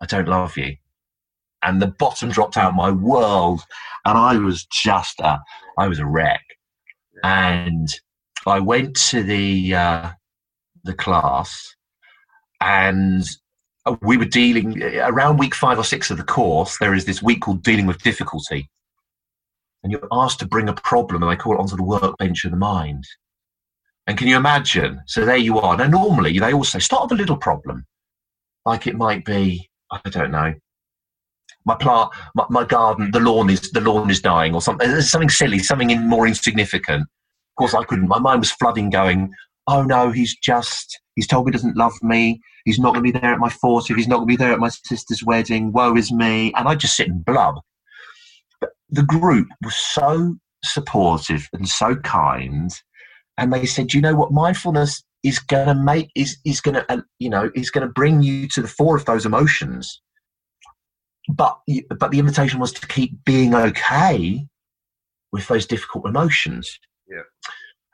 I 0.00 0.06
don't 0.06 0.28
love 0.28 0.56
you. 0.56 0.76
And 1.62 1.82
the 1.82 1.88
bottom 1.98 2.30
dropped 2.30 2.56
out 2.56 2.74
my 2.74 2.90
world. 2.90 3.62
And 4.04 4.16
I 4.16 4.36
was 4.36 4.64
just, 4.66 5.20
a, 5.20 5.40
I 5.78 5.88
was 5.88 5.98
a 5.98 6.06
wreck. 6.06 6.44
And 7.24 7.88
I 8.46 8.60
went 8.60 8.96
to 9.08 9.22
the, 9.22 9.74
uh, 9.74 10.10
the 10.84 10.94
class 10.94 11.74
and 12.60 13.24
we 14.02 14.16
were 14.16 14.24
dealing 14.24 14.82
around 14.82 15.38
week 15.38 15.54
five 15.54 15.78
or 15.78 15.84
six 15.84 16.10
of 16.10 16.16
the 16.16 16.24
course. 16.24 16.78
There 16.78 16.94
is 16.94 17.04
this 17.04 17.22
week 17.22 17.40
called 17.40 17.62
dealing 17.62 17.86
with 17.86 18.02
difficulty 18.02 18.68
and 19.82 19.92
you're 19.92 20.08
asked 20.10 20.40
to 20.40 20.46
bring 20.46 20.68
a 20.68 20.74
problem 20.74 21.22
and 21.22 21.30
they 21.30 21.36
call 21.36 21.54
it 21.54 21.60
onto 21.60 21.76
the 21.76 21.82
workbench 21.82 22.44
of 22.44 22.50
the 22.50 22.56
mind. 22.56 23.04
And 24.06 24.16
can 24.16 24.26
you 24.26 24.36
imagine? 24.36 25.00
So 25.06 25.24
there 25.24 25.36
you 25.36 25.58
are. 25.58 25.76
Now, 25.76 25.86
normally 25.86 26.38
they 26.38 26.52
also 26.52 26.78
start 26.78 27.04
with 27.04 27.12
a 27.12 27.22
little 27.22 27.36
problem, 27.36 27.84
like 28.64 28.86
it 28.86 28.96
might 28.96 29.24
be, 29.24 29.68
I 29.90 30.00
don't 30.10 30.30
know, 30.30 30.54
my 31.64 31.74
plant, 31.74 32.10
my, 32.34 32.44
my 32.50 32.64
garden, 32.64 33.10
the 33.12 33.20
lawn 33.20 33.50
is 33.50 33.70
the 33.70 33.80
lawn 33.80 34.10
is 34.10 34.20
dying, 34.20 34.54
or 34.54 34.62
something. 34.62 35.00
Something 35.00 35.30
silly, 35.30 35.58
something 35.58 35.90
in, 35.90 36.08
more 36.08 36.26
insignificant. 36.26 37.02
Of 37.02 37.56
course, 37.58 37.74
I 37.74 37.84
couldn't. 37.84 38.08
My 38.08 38.18
mind 38.18 38.40
was 38.40 38.50
flooding, 38.52 38.90
going, 38.90 39.30
"Oh 39.66 39.82
no, 39.82 40.10
he's 40.10 40.36
just 40.36 40.98
he's 41.14 41.26
told 41.26 41.46
me 41.46 41.50
he 41.50 41.56
doesn't 41.56 41.76
love 41.76 41.94
me. 42.02 42.40
He's 42.64 42.78
not 42.78 42.94
going 42.94 43.04
to 43.04 43.12
be 43.12 43.18
there 43.18 43.32
at 43.32 43.38
my 43.38 43.48
40th. 43.48 43.96
He's 43.96 44.08
not 44.08 44.16
going 44.16 44.28
to 44.28 44.32
be 44.32 44.36
there 44.36 44.52
at 44.52 44.58
my 44.58 44.68
sister's 44.68 45.24
wedding. 45.24 45.72
Woe 45.72 45.96
is 45.96 46.12
me." 46.12 46.52
And 46.54 46.68
I 46.68 46.74
just 46.74 46.96
sit 46.96 47.08
and 47.08 47.24
blub 47.24 47.56
But 48.60 48.70
the 48.90 49.02
group 49.04 49.48
was 49.62 49.76
so 49.76 50.36
supportive 50.64 51.48
and 51.52 51.68
so 51.68 51.94
kind 51.96 52.72
and 53.38 53.52
they 53.52 53.64
said 53.64 53.94
you 53.94 54.00
know 54.00 54.14
what 54.14 54.32
mindfulness 54.32 55.02
is 55.22 55.38
going 55.38 55.68
to 55.68 55.74
make 55.74 56.10
is 56.14 56.36
is 56.44 56.60
going 56.60 56.74
to 56.74 56.92
uh, 56.92 57.00
you 57.18 57.30
know 57.30 57.50
is 57.54 57.70
going 57.70 57.86
to 57.86 57.92
bring 57.92 58.22
you 58.22 58.46
to 58.48 58.60
the 58.60 58.68
fore 58.68 58.96
of 58.96 59.04
those 59.04 59.24
emotions 59.24 60.02
but 61.28 61.58
but 61.98 62.10
the 62.10 62.18
invitation 62.18 62.60
was 62.60 62.72
to 62.72 62.86
keep 62.86 63.24
being 63.24 63.54
okay 63.54 64.46
with 65.32 65.46
those 65.48 65.66
difficult 65.66 66.06
emotions. 66.06 66.78
Yeah. 67.08 67.22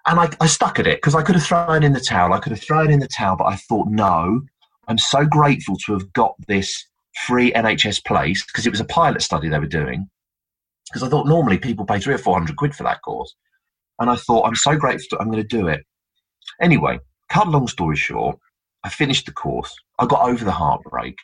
And 0.07 0.21
I, 0.21 0.31
I 0.41 0.47
stuck 0.47 0.79
at 0.79 0.87
it 0.87 0.99
because 0.99 1.14
I 1.14 1.23
could 1.23 1.35
have 1.35 1.45
thrown 1.45 1.83
in 1.83 1.93
the 1.93 2.00
towel. 2.00 2.33
I 2.33 2.38
could 2.38 2.53
have 2.53 2.62
thrown 2.62 2.91
in 2.91 3.00
the 3.00 3.09
towel, 3.09 3.37
but 3.37 3.47
I 3.47 3.57
thought, 3.57 3.88
no, 3.88 4.43
I'm 4.87 4.99
so 4.99 5.25
grateful 5.25 5.76
to 5.87 5.93
have 5.95 6.12
got 6.12 6.35
this 6.47 6.87
free 7.26 7.53
NHS 7.53 8.05
place 8.05 8.45
because 8.45 8.67
it 8.67 8.71
was 8.71 8.81
a 8.81 8.85
pilot 8.85 9.23
study 9.23 9.49
they 9.49 9.59
were 9.59 9.67
doing. 9.67 10.09
Because 10.88 11.03
I 11.03 11.09
thought 11.09 11.26
normally 11.26 11.59
people 11.59 11.87
pay 11.87 11.99
three 11.99 12.14
or 12.14 12.19
four 12.19 12.35
hundred 12.35 12.57
quid 12.57 12.75
for 12.75 12.83
that 12.85 13.03
course. 13.03 13.35
And 13.99 14.11
I 14.11 14.17
thought, 14.17 14.47
I'm 14.47 14.57
so 14.57 14.76
grateful 14.76 15.19
I'm 15.19 15.31
going 15.31 15.43
to 15.43 15.57
do 15.57 15.69
it. 15.69 15.81
Anyway, 16.61 16.99
cut 17.31 17.49
long 17.49 17.67
story 17.69 17.97
short, 17.97 18.38
I 18.85 18.91
finished 18.91 19.26
the 19.26 19.33
course. 19.33 19.75
I 19.99 20.07
got 20.07 20.29
over 20.29 20.45
the 20.45 20.53
heartbreak. 20.53 21.17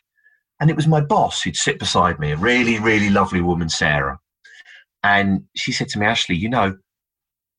And 0.61 0.69
it 0.69 0.75
was 0.75 0.87
my 0.87 1.01
boss 1.01 1.41
who'd 1.41 1.55
sit 1.55 1.79
beside 1.79 2.19
me, 2.19 2.31
a 2.31 2.37
really, 2.37 2.79
really 2.79 3.09
lovely 3.09 3.41
woman, 3.41 3.67
Sarah. 3.67 4.19
And 5.03 5.45
she 5.55 5.71
said 5.71 5.89
to 5.89 5.99
me, 5.99 6.05
Ashley, 6.05 6.35
you 6.35 6.49
know, 6.49 6.77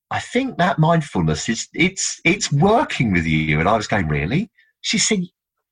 I 0.09 0.19
think 0.19 0.57
that 0.57 0.79
mindfulness 0.79 1.49
is 1.49 1.67
it's 1.73 2.21
it's 2.23 2.51
working 2.51 3.11
with 3.11 3.25
you. 3.25 3.59
And 3.59 3.67
I 3.67 3.75
was 3.75 3.87
going, 3.87 4.07
really? 4.07 4.49
She 4.81 4.97
said, 4.97 5.19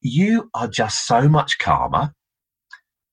You 0.02 0.50
are 0.56 0.68
just 0.68 1.08
so 1.08 1.30
much 1.30 1.58
calmer. 1.58 2.14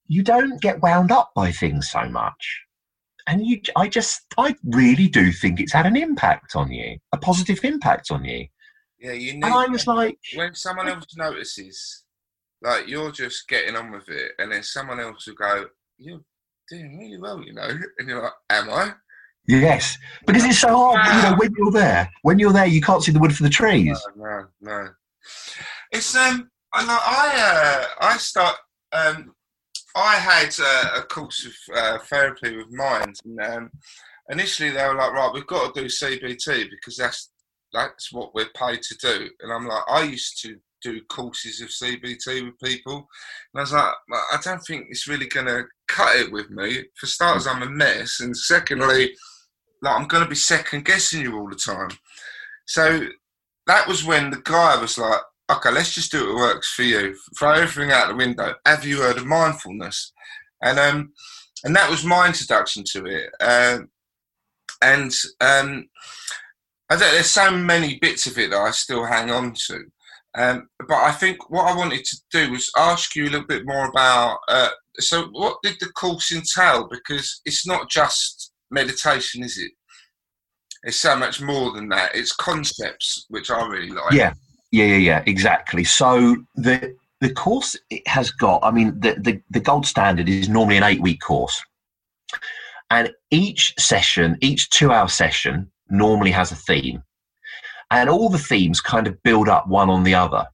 You 0.08 0.24
don't 0.24 0.60
get 0.60 0.82
wound 0.82 1.12
up 1.12 1.30
by 1.36 1.52
things 1.52 1.88
so 1.88 2.08
much. 2.08 2.62
And 3.28 3.46
you 3.46 3.60
I 3.76 3.88
just 3.88 4.22
I 4.36 4.56
really 4.64 5.06
do 5.06 5.30
think 5.30 5.60
it's 5.60 5.74
had 5.74 5.86
an 5.86 5.96
impact 5.96 6.56
on 6.56 6.72
you, 6.72 6.96
a 7.12 7.18
positive 7.18 7.62
impact 7.62 8.10
on 8.10 8.24
you. 8.24 8.48
Yeah, 8.98 9.12
you 9.12 9.34
need 9.34 9.44
And 9.44 9.54
I 9.54 9.66
was 9.66 9.86
like, 9.86 10.18
when 10.34 10.54
someone 10.54 10.88
else 10.88 11.14
notices, 11.16 12.04
like 12.62 12.88
you're 12.88 13.12
just 13.12 13.48
getting 13.48 13.76
on 13.76 13.90
with 13.90 14.08
it, 14.08 14.32
and 14.38 14.52
then 14.52 14.62
someone 14.62 15.00
else 15.00 15.26
will 15.26 15.34
go, 15.34 15.66
"You're 15.98 16.20
doing 16.70 16.98
really 16.98 17.18
well," 17.18 17.42
you 17.42 17.52
know, 17.52 17.68
and 17.98 18.08
you're 18.08 18.22
like, 18.22 18.32
"Am 18.50 18.70
I?" 18.70 18.92
Yes, 19.46 19.96
because 20.26 20.44
it's 20.44 20.58
so 20.58 20.68
hard. 20.68 21.06
You 21.06 21.30
know, 21.30 21.36
when 21.38 21.54
you're 21.56 21.72
there, 21.72 22.10
when 22.22 22.38
you're 22.38 22.52
there, 22.52 22.66
you 22.66 22.82
can't 22.82 23.02
see 23.02 23.12
the 23.12 23.18
wood 23.18 23.34
for 23.34 23.44
the 23.44 23.48
trees. 23.48 23.98
No, 24.14 24.24
no, 24.24 24.46
no. 24.60 24.88
It's 25.90 26.14
um, 26.14 26.50
I 26.74 26.84
I 26.84 27.40
uh, 27.40 28.06
I 28.06 28.16
start 28.18 28.56
um, 28.92 29.34
I 29.96 30.16
had 30.16 30.54
uh, 30.60 31.00
a 31.00 31.02
course 31.02 31.46
of 31.46 31.76
uh, 31.76 31.98
therapy 32.04 32.56
with 32.56 32.70
Minds, 32.70 33.20
and 33.24 33.40
um, 33.40 33.70
initially 34.28 34.70
they 34.70 34.86
were 34.86 34.94
like, 34.94 35.12
right, 35.12 35.30
we've 35.32 35.46
got 35.46 35.74
to 35.74 35.80
do 35.80 35.86
CBT 35.86 36.70
because 36.70 36.96
that's 36.96 37.30
that's 37.72 38.12
what 38.12 38.34
we're 38.34 38.50
paid 38.54 38.82
to 38.82 38.96
do. 38.96 39.28
And 39.40 39.52
I'm 39.52 39.66
like, 39.66 39.82
I 39.88 40.02
used 40.02 40.42
to 40.42 40.56
do 40.82 41.00
courses 41.08 41.60
of 41.60 41.68
CBT 41.68 42.44
with 42.44 42.58
people, 42.62 43.08
and 43.52 43.58
I 43.58 43.60
was 43.60 43.72
like, 43.72 43.92
I 44.12 44.38
don't 44.42 44.60
think 44.60 44.86
it's 44.88 45.08
really 45.08 45.26
going 45.26 45.46
to 45.46 45.64
cut 45.88 46.16
it 46.16 46.32
with 46.32 46.50
me. 46.50 46.84
For 46.96 47.06
starters, 47.06 47.46
I'm 47.46 47.62
a 47.62 47.70
mess, 47.70 48.20
and 48.20 48.36
secondly, 48.36 49.14
like 49.82 49.94
I'm 49.98 50.08
going 50.08 50.22
to 50.22 50.28
be 50.28 50.36
second 50.36 50.84
guessing 50.84 51.22
you 51.22 51.38
all 51.38 51.48
the 51.48 51.56
time. 51.56 51.90
So 52.66 53.06
that 53.66 53.86
was 53.86 54.04
when 54.04 54.30
the 54.30 54.42
guy 54.44 54.80
was 54.80 54.98
like, 54.98 55.20
okay, 55.50 55.70
let's 55.70 55.94
just 55.94 56.12
do 56.12 56.26
what 56.26 56.36
works 56.36 56.72
for 56.72 56.82
you. 56.82 57.16
Throw 57.38 57.52
everything 57.52 57.92
out 57.92 58.08
the 58.08 58.14
window. 58.14 58.54
Have 58.66 58.84
you 58.84 59.02
heard 59.02 59.16
of 59.16 59.26
mindfulness? 59.26 60.12
And 60.62 60.78
um, 60.78 61.12
and 61.64 61.74
that 61.76 61.90
was 61.90 62.04
my 62.04 62.26
introduction 62.26 62.84
to 62.92 63.06
it. 63.06 63.30
Uh, 63.40 63.78
and 64.82 65.12
um, 65.40 65.88
I 66.90 66.96
don't, 66.96 67.12
there's 67.12 67.30
so 67.30 67.50
many 67.50 67.98
bits 67.98 68.26
of 68.26 68.38
it 68.38 68.50
that 68.50 68.60
I 68.60 68.70
still 68.70 69.04
hang 69.04 69.30
on 69.30 69.54
to. 69.66 69.84
Um, 70.36 70.68
but 70.86 70.96
I 70.96 71.12
think 71.12 71.50
what 71.50 71.66
I 71.66 71.76
wanted 71.76 72.04
to 72.04 72.16
do 72.30 72.52
was 72.52 72.70
ask 72.76 73.16
you 73.16 73.24
a 73.24 73.30
little 73.30 73.46
bit 73.46 73.66
more 73.66 73.88
about. 73.88 74.38
Uh, 74.48 74.70
so, 74.98 75.28
what 75.32 75.58
did 75.62 75.76
the 75.80 75.86
course 75.92 76.32
entail? 76.32 76.88
Because 76.88 77.40
it's 77.44 77.66
not 77.66 77.88
just 77.88 78.52
meditation, 78.70 79.42
is 79.42 79.58
it? 79.58 79.72
It's 80.84 80.96
so 80.96 81.16
much 81.16 81.40
more 81.40 81.72
than 81.72 81.88
that. 81.88 82.14
It's 82.14 82.34
concepts 82.34 83.26
which 83.28 83.50
I 83.50 83.66
really 83.66 83.90
like. 83.90 84.12
Yeah, 84.12 84.32
yeah, 84.70 84.84
yeah, 84.84 84.96
yeah, 84.96 85.22
exactly. 85.26 85.84
So 85.84 86.36
the 86.54 86.94
the 87.20 87.32
course 87.32 87.76
it 87.90 88.06
has 88.06 88.30
got. 88.30 88.60
I 88.62 88.70
mean, 88.70 88.98
the 89.00 89.16
the, 89.18 89.42
the 89.50 89.60
gold 89.60 89.86
standard 89.86 90.28
is 90.28 90.48
normally 90.48 90.76
an 90.76 90.84
eight 90.84 91.00
week 91.00 91.20
course, 91.20 91.60
and 92.90 93.10
each 93.30 93.74
session, 93.78 94.36
each 94.40 94.70
two 94.70 94.92
hour 94.92 95.08
session, 95.08 95.70
normally 95.90 96.30
has 96.30 96.52
a 96.52 96.56
theme, 96.56 97.02
and 97.90 98.08
all 98.10 98.28
the 98.28 98.38
themes 98.38 98.80
kind 98.80 99.06
of 99.06 99.22
build 99.22 99.48
up 99.48 99.68
one 99.68 99.90
on 99.90 100.04
the 100.04 100.14
other. 100.14 100.46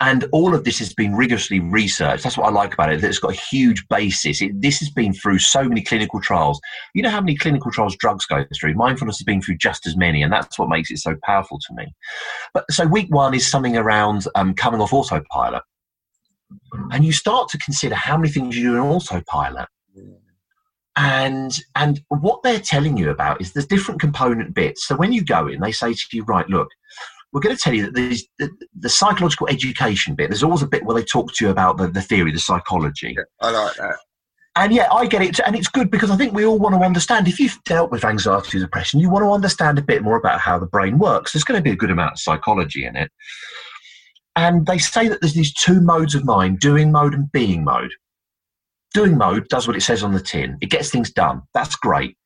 And 0.00 0.26
all 0.30 0.54
of 0.54 0.64
this 0.64 0.78
has 0.80 0.92
been 0.92 1.14
rigorously 1.14 1.58
researched. 1.58 2.22
That's 2.22 2.36
what 2.36 2.46
I 2.46 2.50
like 2.50 2.74
about 2.74 2.92
it. 2.92 3.00
That 3.00 3.08
it's 3.08 3.18
got 3.18 3.32
a 3.32 3.40
huge 3.40 3.88
basis. 3.88 4.42
It, 4.42 4.60
this 4.60 4.78
has 4.80 4.90
been 4.90 5.14
through 5.14 5.38
so 5.38 5.64
many 5.64 5.80
clinical 5.80 6.20
trials. 6.20 6.60
You 6.94 7.00
know 7.00 7.08
how 7.08 7.22
many 7.22 7.34
clinical 7.34 7.70
trials 7.70 7.96
drugs 7.96 8.26
go 8.26 8.44
through? 8.60 8.74
Mindfulness 8.74 9.18
has 9.18 9.24
been 9.24 9.40
through 9.40 9.56
just 9.56 9.86
as 9.86 9.96
many, 9.96 10.22
and 10.22 10.30
that's 10.30 10.58
what 10.58 10.68
makes 10.68 10.90
it 10.90 10.98
so 10.98 11.16
powerful 11.22 11.58
to 11.58 11.74
me. 11.74 11.86
But 12.52 12.70
so 12.70 12.86
week 12.86 13.06
one 13.08 13.32
is 13.32 13.50
something 13.50 13.74
around 13.74 14.26
um, 14.34 14.52
coming 14.52 14.82
off 14.82 14.92
autopilot, 14.92 15.62
and 16.92 17.02
you 17.02 17.12
start 17.12 17.48
to 17.50 17.58
consider 17.58 17.94
how 17.94 18.18
many 18.18 18.30
things 18.30 18.54
you 18.54 18.64
do 18.64 18.74
in 18.74 18.82
autopilot. 18.82 19.66
And 20.96 21.60
and 21.74 22.00
what 22.08 22.42
they're 22.42 22.58
telling 22.58 22.96
you 22.96 23.10
about 23.10 23.40
is 23.40 23.52
there's 23.52 23.66
different 23.66 24.00
component 24.00 24.54
bits. 24.54 24.86
So 24.86 24.96
when 24.96 25.12
you 25.12 25.22
go 25.22 25.46
in, 25.46 25.60
they 25.60 25.72
say 25.72 25.92
to 25.92 26.00
you, 26.12 26.24
right, 26.24 26.48
look, 26.48 26.68
we're 27.32 27.40
going 27.40 27.54
to 27.54 27.60
tell 27.60 27.74
you 27.74 27.82
that 27.82 27.94
there's 27.94 28.24
the, 28.38 28.50
the, 28.78 28.88
psychological 28.88 29.46
education 29.48 30.14
bit. 30.14 30.30
There's 30.30 30.42
always 30.42 30.62
a 30.62 30.66
bit 30.66 30.84
where 30.84 30.94
they 30.94 31.04
talk 31.04 31.34
to 31.34 31.44
you 31.44 31.50
about 31.50 31.76
the, 31.76 31.88
the 31.88 32.00
theory, 32.00 32.32
the 32.32 32.38
psychology. 32.38 33.14
Yeah, 33.14 33.24
I 33.40 33.50
like 33.50 33.76
that. 33.76 33.96
And 34.56 34.72
yeah, 34.72 34.90
I 34.90 35.04
get 35.04 35.20
it. 35.20 35.38
And 35.40 35.54
it's 35.54 35.68
good 35.68 35.90
because 35.90 36.10
I 36.10 36.16
think 36.16 36.32
we 36.32 36.46
all 36.46 36.58
want 36.58 36.74
to 36.74 36.80
understand. 36.80 37.28
If 37.28 37.38
you've 37.38 37.62
dealt 37.64 37.90
with 37.90 38.06
anxiety, 38.06 38.56
or 38.56 38.60
depression, 38.62 39.00
you 39.00 39.10
want 39.10 39.22
to 39.22 39.30
understand 39.30 39.78
a 39.78 39.82
bit 39.82 40.02
more 40.02 40.16
about 40.16 40.40
how 40.40 40.58
the 40.58 40.66
brain 40.66 40.98
works. 40.98 41.32
There's 41.32 41.44
going 41.44 41.58
to 41.58 41.62
be 41.62 41.72
a 41.72 41.76
good 41.76 41.90
amount 41.90 42.12
of 42.12 42.20
psychology 42.20 42.86
in 42.86 42.96
it. 42.96 43.12
And 44.34 44.66
they 44.66 44.78
say 44.78 45.08
that 45.08 45.20
there's 45.20 45.34
these 45.34 45.52
two 45.52 45.82
modes 45.82 46.14
of 46.14 46.24
mind 46.24 46.60
doing 46.60 46.90
mode 46.90 47.12
and 47.12 47.30
being 47.32 47.64
mode. 47.64 47.92
Doing 48.94 49.16
mode 49.16 49.48
does 49.48 49.66
what 49.66 49.76
it 49.76 49.82
says 49.82 50.02
on 50.02 50.12
the 50.12 50.20
tin, 50.20 50.56
it 50.60 50.70
gets 50.70 50.90
things 50.90 51.10
done. 51.10 51.42
That's 51.54 51.76
great. 51.76 52.16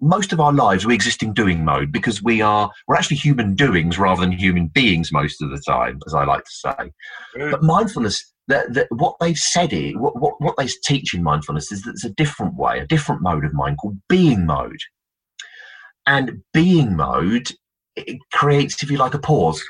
Most 0.00 0.32
of 0.32 0.40
our 0.40 0.52
lives 0.52 0.84
we 0.84 0.94
exist 0.94 1.22
in 1.22 1.32
doing 1.32 1.64
mode 1.64 1.92
because 1.92 2.22
we 2.22 2.40
are 2.40 2.70
we're 2.88 2.96
actually 2.96 3.16
human 3.16 3.54
doings 3.54 3.98
rather 3.98 4.20
than 4.20 4.32
human 4.32 4.66
beings 4.68 5.12
most 5.12 5.40
of 5.40 5.50
the 5.50 5.62
time 5.66 5.98
as 6.06 6.14
i 6.14 6.24
like 6.24 6.44
to 6.44 6.50
say. 6.50 6.92
Mm. 7.36 7.50
but 7.52 7.62
mindfulness 7.62 8.32
that, 8.48 8.74
that 8.74 8.88
what 8.90 9.14
they've 9.20 9.38
said 9.38 9.72
it 9.72 9.96
what, 9.96 10.20
what, 10.20 10.34
what 10.40 10.56
they 10.58 10.66
teach 10.82 11.14
in 11.14 11.22
mindfulness 11.22 11.72
is 11.72 11.82
that 11.82 11.92
there's 11.92 12.10
a 12.10 12.14
different 12.16 12.56
way 12.56 12.80
a 12.80 12.86
different 12.86 13.22
mode 13.22 13.44
of 13.44 13.54
mind 13.54 13.78
called 13.78 13.96
being 14.08 14.44
mode. 14.44 14.80
And 16.06 16.42
being 16.52 16.96
mode 16.96 17.52
it 17.96 18.18
creates 18.32 18.82
if 18.82 18.90
you 18.90 18.98
like 18.98 19.14
a 19.14 19.18
pause. 19.18 19.62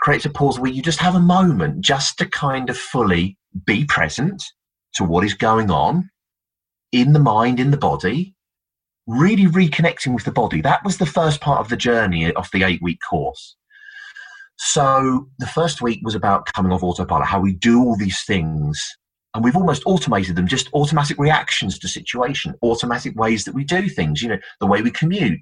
Creates 0.00 0.24
a 0.24 0.30
pause 0.30 0.58
where 0.58 0.70
you 0.70 0.82
just 0.82 1.00
have 1.00 1.14
a 1.14 1.20
moment 1.20 1.82
just 1.82 2.18
to 2.18 2.26
kind 2.26 2.70
of 2.70 2.76
fully 2.76 3.36
be 3.66 3.84
present 3.84 4.42
to 4.94 5.04
what 5.04 5.24
is 5.24 5.34
going 5.34 5.70
on 5.70 6.10
in 6.92 7.12
the 7.12 7.18
mind 7.18 7.60
in 7.60 7.70
the 7.70 7.76
body 7.76 8.34
really 9.06 9.46
reconnecting 9.46 10.14
with 10.14 10.24
the 10.24 10.32
body. 10.32 10.60
That 10.60 10.84
was 10.84 10.98
the 10.98 11.06
first 11.06 11.40
part 11.40 11.60
of 11.60 11.68
the 11.68 11.76
journey 11.76 12.32
of 12.32 12.48
the 12.52 12.62
eight 12.62 12.80
week 12.82 12.98
course. 13.08 13.56
So 14.56 15.28
the 15.38 15.46
first 15.46 15.80
week 15.80 16.00
was 16.02 16.14
about 16.14 16.52
coming 16.52 16.70
off 16.70 16.82
autopilot, 16.82 17.26
how 17.26 17.40
we 17.40 17.54
do 17.54 17.80
all 17.80 17.96
these 17.96 18.22
things. 18.24 18.80
And 19.34 19.42
we've 19.42 19.56
almost 19.56 19.82
automated 19.86 20.36
them, 20.36 20.46
just 20.46 20.68
automatic 20.74 21.18
reactions 21.18 21.78
to 21.78 21.88
situation, 21.88 22.54
automatic 22.62 23.16
ways 23.16 23.44
that 23.44 23.54
we 23.54 23.64
do 23.64 23.88
things, 23.88 24.22
you 24.22 24.28
know, 24.28 24.38
the 24.58 24.66
way 24.66 24.82
we 24.82 24.90
commute. 24.90 25.40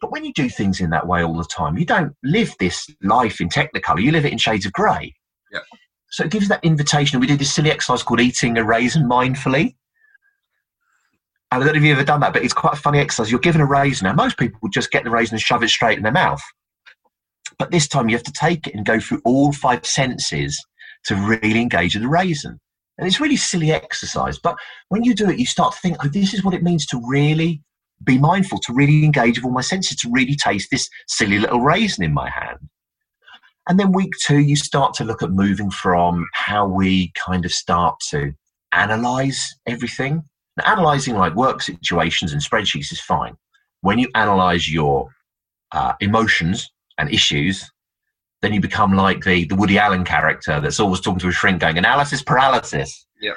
But 0.00 0.12
when 0.12 0.24
you 0.24 0.32
do 0.32 0.48
things 0.48 0.80
in 0.80 0.90
that 0.90 1.06
way 1.06 1.24
all 1.24 1.36
the 1.36 1.44
time, 1.44 1.78
you 1.78 1.84
don't 1.84 2.14
live 2.22 2.54
this 2.60 2.88
life 3.02 3.40
in 3.40 3.48
technicolor, 3.48 4.02
you 4.02 4.12
live 4.12 4.26
it 4.26 4.32
in 4.32 4.38
shades 4.38 4.66
of 4.66 4.72
grey. 4.72 5.14
Yeah. 5.52 5.60
So 6.10 6.24
it 6.24 6.30
gives 6.30 6.48
that 6.48 6.64
invitation. 6.64 7.20
We 7.20 7.26
did 7.26 7.38
this 7.38 7.52
silly 7.52 7.70
exercise 7.70 8.02
called 8.02 8.20
eating 8.20 8.56
a 8.56 8.64
raisin 8.64 9.04
mindfully. 9.04 9.76
I 11.50 11.58
don't 11.58 11.66
know 11.66 11.72
if 11.72 11.82
you've 11.82 11.96
ever 11.96 12.04
done 12.04 12.20
that, 12.20 12.32
but 12.32 12.44
it's 12.44 12.52
quite 12.52 12.74
a 12.74 12.80
funny 12.80 12.98
exercise. 12.98 13.30
You're 13.30 13.40
given 13.40 13.60
a 13.60 13.66
raisin. 13.66 14.06
Now, 14.06 14.14
most 14.14 14.38
people 14.38 14.68
just 14.68 14.90
get 14.90 15.04
the 15.04 15.10
raisin 15.10 15.34
and 15.34 15.42
shove 15.42 15.62
it 15.62 15.68
straight 15.68 15.96
in 15.96 16.02
their 16.02 16.12
mouth. 16.12 16.42
But 17.58 17.70
this 17.70 17.88
time 17.88 18.08
you 18.08 18.16
have 18.16 18.24
to 18.24 18.32
take 18.32 18.66
it 18.66 18.74
and 18.74 18.84
go 18.84 19.00
through 19.00 19.22
all 19.24 19.52
five 19.52 19.84
senses 19.86 20.62
to 21.04 21.14
really 21.14 21.60
engage 21.60 21.94
with 21.94 22.02
the 22.02 22.08
raisin. 22.08 22.60
And 22.98 23.06
it's 23.06 23.20
really 23.20 23.36
silly 23.36 23.72
exercise. 23.72 24.38
But 24.38 24.56
when 24.88 25.04
you 25.04 25.14
do 25.14 25.30
it, 25.30 25.38
you 25.38 25.46
start 25.46 25.72
to 25.72 25.80
think, 25.80 25.96
oh, 26.04 26.08
this 26.08 26.34
is 26.34 26.44
what 26.44 26.54
it 26.54 26.62
means 26.62 26.84
to 26.86 27.00
really 27.06 27.62
be 28.04 28.18
mindful, 28.18 28.58
to 28.58 28.72
really 28.72 29.04
engage 29.04 29.38
with 29.38 29.44
all 29.44 29.52
my 29.52 29.60
senses, 29.60 29.96
to 29.98 30.10
really 30.10 30.36
taste 30.36 30.68
this 30.70 30.88
silly 31.06 31.38
little 31.38 31.60
raisin 31.60 32.04
in 32.04 32.12
my 32.12 32.28
hand. 32.28 32.58
And 33.68 33.78
then 33.78 33.92
week 33.92 34.12
two, 34.24 34.38
you 34.38 34.56
start 34.56 34.94
to 34.94 35.04
look 35.04 35.22
at 35.22 35.30
moving 35.30 35.70
from 35.70 36.26
how 36.32 36.66
we 36.66 37.12
kind 37.14 37.44
of 37.44 37.52
start 37.52 38.00
to 38.10 38.32
analyze 38.72 39.54
everything 39.66 40.22
now, 40.58 40.72
analyzing 40.72 41.14
like 41.14 41.34
work 41.34 41.62
situations 41.62 42.32
and 42.32 42.42
spreadsheets 42.42 42.92
is 42.92 43.00
fine. 43.00 43.36
When 43.82 43.98
you 43.98 44.08
analyze 44.14 44.70
your 44.70 45.08
uh, 45.72 45.92
emotions 46.00 46.68
and 46.98 47.12
issues, 47.12 47.70
then 48.42 48.52
you 48.52 48.60
become 48.60 48.94
like 48.94 49.22
the, 49.22 49.44
the 49.44 49.54
Woody 49.54 49.78
Allen 49.78 50.04
character 50.04 50.60
that's 50.60 50.80
always 50.80 51.00
talking 51.00 51.20
to 51.20 51.28
a 51.28 51.32
shrink 51.32 51.60
going, 51.60 51.78
analysis 51.78 52.22
paralysis. 52.22 53.06
Yeah. 53.20 53.34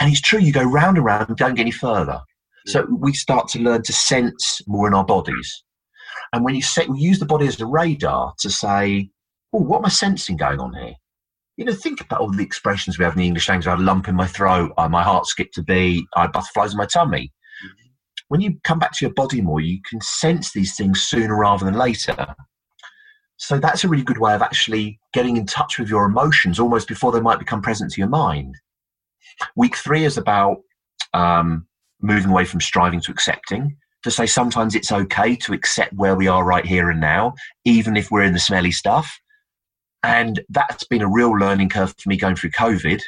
And 0.00 0.10
it's 0.10 0.20
true, 0.20 0.40
you 0.40 0.52
go 0.52 0.64
round 0.64 0.96
and 0.96 1.06
round 1.06 1.28
and 1.28 1.36
don't 1.36 1.54
get 1.54 1.62
any 1.62 1.70
further. 1.70 2.20
So 2.66 2.86
we 2.90 3.12
start 3.12 3.48
to 3.48 3.60
learn 3.60 3.82
to 3.82 3.92
sense 3.92 4.60
more 4.66 4.88
in 4.88 4.94
our 4.94 5.04
bodies. 5.04 5.62
And 6.32 6.44
when 6.44 6.54
you 6.54 6.62
set, 6.62 6.88
we 6.88 6.98
use 6.98 7.18
the 7.18 7.26
body 7.26 7.46
as 7.46 7.60
a 7.60 7.66
radar 7.66 8.34
to 8.38 8.50
say, 8.50 9.10
oh, 9.54 9.60
what 9.60 9.78
am 9.78 9.86
I 9.86 9.90
sensing 9.90 10.36
going 10.36 10.60
on 10.60 10.74
here? 10.74 10.94
You 11.56 11.64
know, 11.64 11.72
think 11.72 12.00
about 12.00 12.20
all 12.20 12.30
the 12.30 12.42
expressions 12.42 12.98
we 12.98 13.04
have 13.04 13.14
in 13.14 13.20
the 13.20 13.26
English 13.26 13.48
language. 13.48 13.68
I 13.68 13.70
had 13.70 13.78
a 13.78 13.82
lump 13.82 14.08
in 14.08 14.16
my 14.16 14.26
throat, 14.26 14.72
uh, 14.76 14.88
my 14.88 15.02
heart 15.02 15.26
skipped 15.26 15.56
a 15.56 15.62
beat, 15.62 16.04
I 16.16 16.22
had 16.22 16.32
butterflies 16.32 16.72
in 16.72 16.78
my 16.78 16.86
tummy. 16.86 17.32
Mm-hmm. 17.64 17.88
When 18.28 18.40
you 18.40 18.58
come 18.64 18.80
back 18.80 18.92
to 18.92 19.04
your 19.04 19.14
body 19.14 19.40
more, 19.40 19.60
you 19.60 19.80
can 19.88 20.00
sense 20.00 20.52
these 20.52 20.74
things 20.74 21.02
sooner 21.02 21.38
rather 21.38 21.64
than 21.64 21.74
later. 21.74 22.34
So 23.36 23.58
that's 23.58 23.84
a 23.84 23.88
really 23.88 24.02
good 24.02 24.18
way 24.18 24.34
of 24.34 24.42
actually 24.42 24.98
getting 25.12 25.36
in 25.36 25.46
touch 25.46 25.78
with 25.78 25.88
your 25.88 26.06
emotions 26.06 26.58
almost 26.58 26.88
before 26.88 27.12
they 27.12 27.20
might 27.20 27.38
become 27.38 27.62
present 27.62 27.92
to 27.92 28.00
your 28.00 28.08
mind. 28.08 28.56
Week 29.56 29.76
three 29.76 30.04
is 30.04 30.16
about 30.16 30.58
um, 31.12 31.66
moving 32.00 32.30
away 32.30 32.44
from 32.44 32.60
striving 32.60 33.00
to 33.02 33.12
accepting, 33.12 33.76
to 34.02 34.10
say 34.10 34.26
sometimes 34.26 34.74
it's 34.74 34.92
okay 34.92 35.36
to 35.36 35.52
accept 35.52 35.92
where 35.94 36.16
we 36.16 36.28
are 36.28 36.44
right 36.44 36.66
here 36.66 36.90
and 36.90 37.00
now, 37.00 37.34
even 37.64 37.96
if 37.96 38.10
we're 38.10 38.22
in 38.22 38.32
the 38.32 38.38
smelly 38.38 38.72
stuff. 38.72 39.18
And 40.04 40.40
that's 40.48 40.84
been 40.84 41.02
a 41.02 41.08
real 41.08 41.32
learning 41.32 41.70
curve 41.70 41.94
for 41.98 42.08
me 42.08 42.16
going 42.16 42.36
through 42.36 42.50
COVID. 42.50 43.00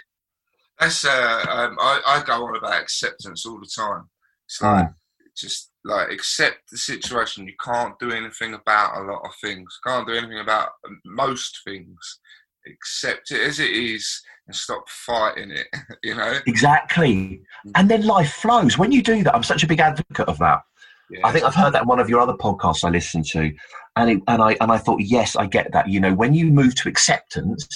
That's 0.79 1.05
uh, 1.05 1.45
um, 1.49 1.77
I, 1.81 2.01
I, 2.07 2.23
go 2.27 2.47
on 2.47 2.57
about 2.57 2.81
acceptance 2.81 3.47
all 3.47 3.59
the 3.59 3.71
time. 3.75 4.11
It's 4.47 4.61
like 4.61 4.87
mm. 4.87 4.95
just 5.35 5.71
like 5.85 6.11
accept 6.11 6.71
the 6.71 6.77
situation. 6.77 7.47
You 7.47 7.55
can't 7.63 7.99
do 7.99 8.11
anything 8.11 8.55
about 8.55 8.99
a 8.99 9.05
lot 9.05 9.23
of 9.25 9.33
things. 9.41 9.79
Can't 9.87 10.07
do 10.07 10.15
anything 10.15 10.41
about 10.41 10.71
most 11.05 11.61
things. 11.65 12.19
Accept 12.67 13.31
it 13.31 13.41
as 13.41 13.59
it 13.59 13.71
is 13.71 14.23
and 14.47 14.55
stop 14.55 14.89
fighting 14.89 15.51
it, 15.51 15.67
you 16.03 16.15
know? 16.15 16.39
Exactly. 16.47 17.41
And 17.75 17.89
then 17.91 18.07
life 18.07 18.33
flows. 18.33 18.79
When 18.79 18.93
you 18.93 19.03
do 19.03 19.23
that, 19.25 19.35
I'm 19.35 19.43
such 19.43 19.63
a 19.63 19.67
big 19.67 19.81
advocate 19.81 20.29
of 20.29 20.39
that. 20.39 20.63
Yeah. 21.11 21.21
I 21.25 21.33
think 21.33 21.45
I've 21.45 21.55
heard 21.55 21.73
that 21.75 21.83
in 21.83 21.88
one 21.88 22.01
of 22.01 22.09
your 22.09 22.21
other 22.21 22.35
podcasts 22.35 22.85
I 22.85 22.90
listened 22.90 23.27
to. 23.27 23.53
And, 23.97 24.11
it, 24.11 24.23
and 24.27 24.42
I 24.42 24.57
and 24.61 24.73
I 24.73 24.79
thought, 24.79 25.01
yes, 25.01 25.37
I 25.37 25.47
get 25.47 25.73
that. 25.73 25.88
You 25.88 26.01
know, 26.01 26.14
when 26.14 26.35
you 26.35 26.47
move 26.47 26.75
to 26.77 26.88
acceptance, 26.88 27.66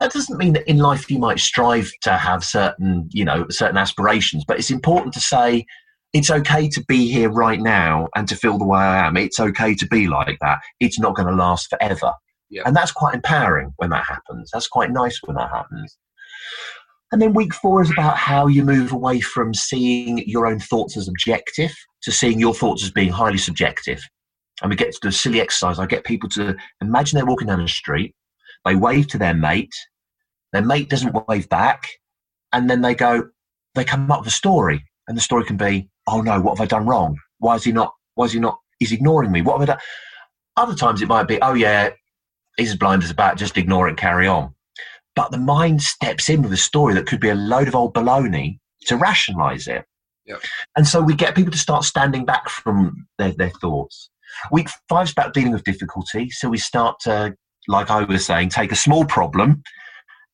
that 0.00 0.12
doesn't 0.12 0.38
mean 0.38 0.52
that 0.54 0.68
in 0.68 0.78
life 0.78 1.10
you 1.10 1.18
might 1.18 1.38
strive 1.38 1.90
to 2.02 2.16
have 2.16 2.44
certain, 2.44 3.08
you 3.12 3.24
know, 3.24 3.46
certain 3.50 3.76
aspirations, 3.76 4.44
but 4.46 4.58
it's 4.58 4.70
important 4.70 5.14
to 5.14 5.20
say 5.20 5.64
it's 6.12 6.30
okay 6.30 6.68
to 6.68 6.84
be 6.86 7.10
here 7.10 7.28
right 7.28 7.60
now 7.60 8.08
and 8.14 8.28
to 8.28 8.36
feel 8.36 8.58
the 8.58 8.64
way 8.64 8.78
I 8.78 9.06
am. 9.06 9.16
It's 9.16 9.40
okay 9.40 9.74
to 9.74 9.86
be 9.88 10.06
like 10.06 10.38
that. 10.40 10.60
It's 10.78 10.98
not 10.98 11.16
going 11.16 11.28
to 11.28 11.34
last 11.34 11.68
forever. 11.68 12.12
Yeah. 12.50 12.62
And 12.66 12.76
that's 12.76 12.92
quite 12.92 13.14
empowering 13.14 13.72
when 13.76 13.90
that 13.90 14.04
happens. 14.04 14.50
That's 14.52 14.68
quite 14.68 14.92
nice 14.92 15.18
when 15.24 15.36
that 15.36 15.50
happens. 15.50 15.96
And 17.10 17.20
then 17.20 17.32
week 17.32 17.52
four 17.54 17.82
is 17.82 17.90
about 17.90 18.16
how 18.16 18.46
you 18.46 18.64
move 18.64 18.92
away 18.92 19.20
from 19.20 19.54
seeing 19.54 20.18
your 20.26 20.46
own 20.46 20.60
thoughts 20.60 20.96
as 20.96 21.08
objective 21.08 21.74
to 22.04 22.12
seeing 22.12 22.38
your 22.38 22.54
thoughts 22.54 22.82
as 22.82 22.90
being 22.90 23.10
highly 23.10 23.38
subjective. 23.38 24.00
And 24.62 24.70
we 24.70 24.76
get 24.76 24.92
to 24.92 24.98
do 25.02 25.08
a 25.08 25.12
silly 25.12 25.40
exercise. 25.40 25.78
I 25.78 25.86
get 25.86 26.04
people 26.04 26.28
to 26.30 26.56
imagine 26.80 27.16
they're 27.16 27.26
walking 27.26 27.48
down 27.48 27.60
the 27.60 27.68
street, 27.68 28.14
they 28.64 28.76
wave 28.76 29.08
to 29.08 29.18
their 29.18 29.34
mate, 29.34 29.74
their 30.52 30.62
mate 30.62 30.88
doesn't 30.88 31.16
wave 31.28 31.48
back, 31.48 31.88
and 32.52 32.70
then 32.70 32.80
they 32.80 32.94
go, 32.94 33.28
they 33.74 33.84
come 33.84 34.10
up 34.10 34.20
with 34.20 34.28
a 34.28 34.32
story. 34.32 34.84
And 35.08 35.16
the 35.16 35.22
story 35.22 35.44
can 35.44 35.56
be, 35.56 35.88
oh 36.06 36.22
no, 36.22 36.40
what 36.40 36.56
have 36.56 36.64
I 36.64 36.68
done 36.68 36.86
wrong? 36.86 37.18
Why 37.38 37.56
is 37.56 37.64
he 37.64 37.72
not, 37.72 37.92
why 38.14 38.26
is 38.26 38.32
he 38.32 38.40
not, 38.40 38.58
he's 38.78 38.92
ignoring 38.92 39.32
me? 39.32 39.42
What 39.42 39.60
have 39.60 39.68
I 39.68 39.72
done? 39.72 39.82
Other 40.56 40.74
times 40.74 41.02
it 41.02 41.08
might 41.08 41.28
be, 41.28 41.40
oh 41.42 41.54
yeah, 41.54 41.90
he's 42.56 42.70
as 42.70 42.76
blind 42.76 43.02
as 43.02 43.10
a 43.10 43.14
bat, 43.14 43.36
just 43.36 43.58
ignore 43.58 43.88
it, 43.88 43.96
carry 43.96 44.28
on. 44.28 44.54
But 45.16 45.30
the 45.30 45.38
mind 45.38 45.82
steps 45.82 46.28
in 46.28 46.42
with 46.42 46.52
a 46.52 46.56
story 46.56 46.94
that 46.94 47.06
could 47.06 47.20
be 47.20 47.28
a 47.28 47.34
load 47.34 47.68
of 47.68 47.74
old 47.74 47.94
baloney 47.94 48.58
to 48.86 48.96
rationalize 48.96 49.66
it. 49.66 49.84
And 50.76 50.86
so 50.86 51.02
we 51.02 51.14
get 51.14 51.34
people 51.34 51.52
to 51.52 51.58
start 51.58 51.84
standing 51.84 52.24
back 52.24 52.48
from 52.48 53.06
their, 53.18 53.32
their 53.32 53.50
thoughts. 53.50 54.10
Week 54.50 54.68
five 54.88 55.06
is 55.06 55.12
about 55.12 55.34
dealing 55.34 55.52
with 55.52 55.64
difficulty. 55.64 56.30
So 56.30 56.48
we 56.48 56.58
start 56.58 56.98
to, 57.00 57.36
like 57.68 57.90
I 57.90 58.02
was 58.04 58.24
saying, 58.24 58.48
take 58.48 58.72
a 58.72 58.76
small 58.76 59.04
problem 59.04 59.62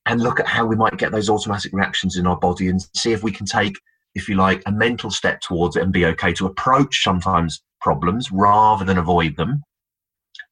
and 0.07 0.23
look 0.23 0.41
at 0.41 0.47
how 0.47 0.65
we 0.65 0.77
might 0.77 0.97
get 0.97 1.13
those 1.13 1.29
automatic 1.29 1.73
reactions 1.73 2.17
in 2.17 2.27
our 2.27 2.39
body 2.39 2.69
and 2.69 2.81
see 2.95 3.13
if 3.13 3.23
we 3.23 3.33
can 3.33 3.47
take, 3.47 3.75
if 4.15 4.29
you 4.29 4.37
like, 4.37 4.63
a 4.67 4.73
mental 4.73 5.11
step 5.11 5.41
towards 5.41 5.77
it 5.77 5.83
and 5.83 5.93
be 5.93 6.07
okay 6.07 6.33
to 6.35 6.47
approach 6.47 7.03
sometimes 7.03 7.63
problems 7.81 8.31
rather 8.33 8.85
than 8.85 8.99
avoid 8.99 9.37
them. 9.37 9.63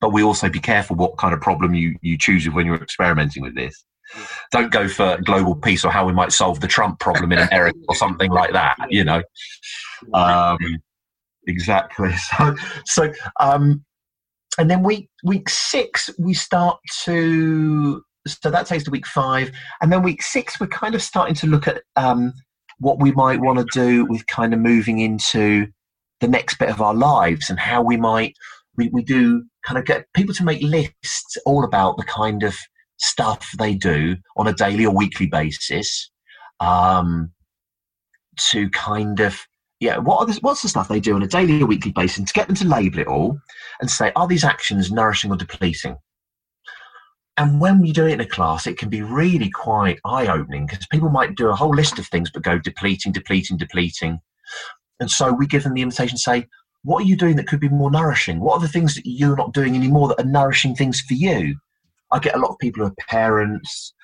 But 0.01 0.13
we 0.13 0.23
also 0.23 0.49
be 0.49 0.61
careful 0.61 0.97
what 0.97 1.17
kind 1.17 1.35
of 1.35 1.41
problem 1.41 1.75
you, 1.75 1.97
you 2.03 2.19
choose 2.19 2.49
when 2.49 2.67
you're 2.67 2.77
experimenting 2.77 3.43
with 3.43 3.57
this. 3.57 3.85
Don't 4.51 4.73
go 4.73 4.89
for 4.89 5.19
global 5.23 5.55
peace 5.55 5.85
or 5.85 5.91
how 5.91 6.07
we 6.07 6.13
might 6.13 6.33
solve 6.33 6.61
the 6.61 6.69
Trump 6.69 6.99
problem 7.01 7.33
in 7.33 7.39
America 7.39 7.79
or 7.89 7.95
something 7.95 8.31
like 8.31 8.53
that. 8.53 8.77
You 8.91 9.05
know, 9.05 9.23
um, 10.15 10.59
exactly. 11.47 12.11
So, 12.37 12.57
so 12.87 13.13
um, 13.39 13.85
and 14.59 14.71
then 14.71 14.83
week 14.83 15.09
week 15.25 15.49
six 15.49 16.11
we 16.19 16.35
start 16.35 16.79
to. 17.05 18.03
So 18.27 18.51
that 18.51 18.67
takes 18.67 18.85
to 18.85 18.91
week 18.91 19.07
five, 19.07 19.53
and 19.81 19.93
then 19.93 20.03
week 20.03 20.23
six 20.23 20.59
we're 20.61 20.67
kind 20.67 20.95
of 20.95 21.03
starting 21.03 21.35
to 21.37 21.47
look 21.47 21.69
at 21.69 21.83
um, 21.97 22.33
what 22.79 23.01
we 23.01 23.13
might 23.13 23.41
want 23.41 23.59
to 23.59 23.67
do 23.73 24.05
with 24.07 24.27
kind 24.27 24.53
of 24.53 24.61
moving 24.61 24.99
into 24.99 25.67
the 26.21 26.29
next 26.29 26.59
bit 26.59 26.69
of 26.69 26.81
our 26.81 26.95
lives 26.95 27.49
and 27.49 27.59
how 27.59 27.83
we 27.83 27.97
might 27.97 28.35
we, 28.77 28.89
we 28.89 29.03
do 29.03 29.45
kind 29.65 29.79
of 29.79 29.85
get 29.85 30.07
people 30.15 30.35
to 30.35 30.45
make 30.45 30.63
lists 30.63 31.37
all 31.45 31.65
about 31.65 31.97
the 31.97 32.05
kind 32.05 32.43
of 32.43 32.57
stuff 32.99 33.49
they 33.59 33.75
do 33.75 34.17
on 34.37 34.49
a 34.49 34.53
daily 34.53 34.85
or 34.85 34.95
weekly 34.95 35.27
basis 35.27 36.11
um, 36.61 37.33
to 38.37 38.69
kind 38.71 39.21
of 39.21 39.41
yeah 39.81 39.97
what 39.99 40.27
the, 40.27 40.39
what's 40.43 40.63
the 40.63 40.69
stuff 40.69 40.89
they 40.89 41.01
do 41.01 41.15
on 41.15 41.23
a 41.23 41.27
daily 41.27 41.63
or 41.63 41.67
weekly 41.67 41.93
basis 41.93 42.19
and 42.19 42.27
to 42.27 42.35
get 42.35 42.47
them 42.47 42.57
to 42.57 42.67
label 42.67 42.99
it 42.99 43.07
all 43.07 43.39
and 43.81 43.91
say 43.91 44.13
are 44.17 44.27
these 44.27 44.45
actions 44.45 44.93
nourishing 44.93 45.31
or 45.31 45.37
depleting? 45.37 45.97
And 47.37 47.61
when 47.61 47.85
you 47.85 47.93
do 47.93 48.07
it 48.07 48.15
in 48.15 48.21
a 48.21 48.27
class 48.27 48.67
it 48.67 48.79
can 48.79 48.89
be 48.89 49.03
really 49.03 49.51
quite 49.51 50.01
eye-opening 50.05 50.67
because 50.67 50.87
people 50.89 51.09
might 51.09 51.37
do 51.37 51.49
a 51.49 51.55
whole 51.55 51.75
list 51.75 51.99
of 51.99 52.07
things 52.09 52.31
but 52.31 52.43
go 52.43 52.59
depleting 52.59 53.13
depleting 53.13 53.57
depleting. 53.57 54.19
And 55.01 55.09
so 55.09 55.33
we 55.33 55.47
give 55.47 55.63
them 55.63 55.75
the 55.75 55.83
invitation 55.83 56.19
say 56.19 56.47
what 56.83 57.03
are 57.03 57.07
you 57.07 57.17
doing 57.17 57.37
that 57.37 57.47
could 57.47 57.61
be 57.61 57.69
more 57.69 57.91
nourishing? 57.91 58.41
What 58.41 58.55
are 58.55 58.61
the 58.61 58.69
things 58.69 58.95
that 58.95 59.03
you're 59.05 59.37
not 59.37 59.53
doing 59.53 59.77
anymore 59.77 60.09
that 60.09 60.21
are 60.21 60.25
nourishing 60.25 60.75
things 60.75 61.01
for 61.01 61.15
you 61.15 61.57
I 62.11 62.19
get 62.19 62.35
a 62.35 62.39
lot 62.39 62.51
of 62.51 62.59
people 62.59 62.83
who 62.85 62.91
are 62.91 62.95
parents 63.09 63.95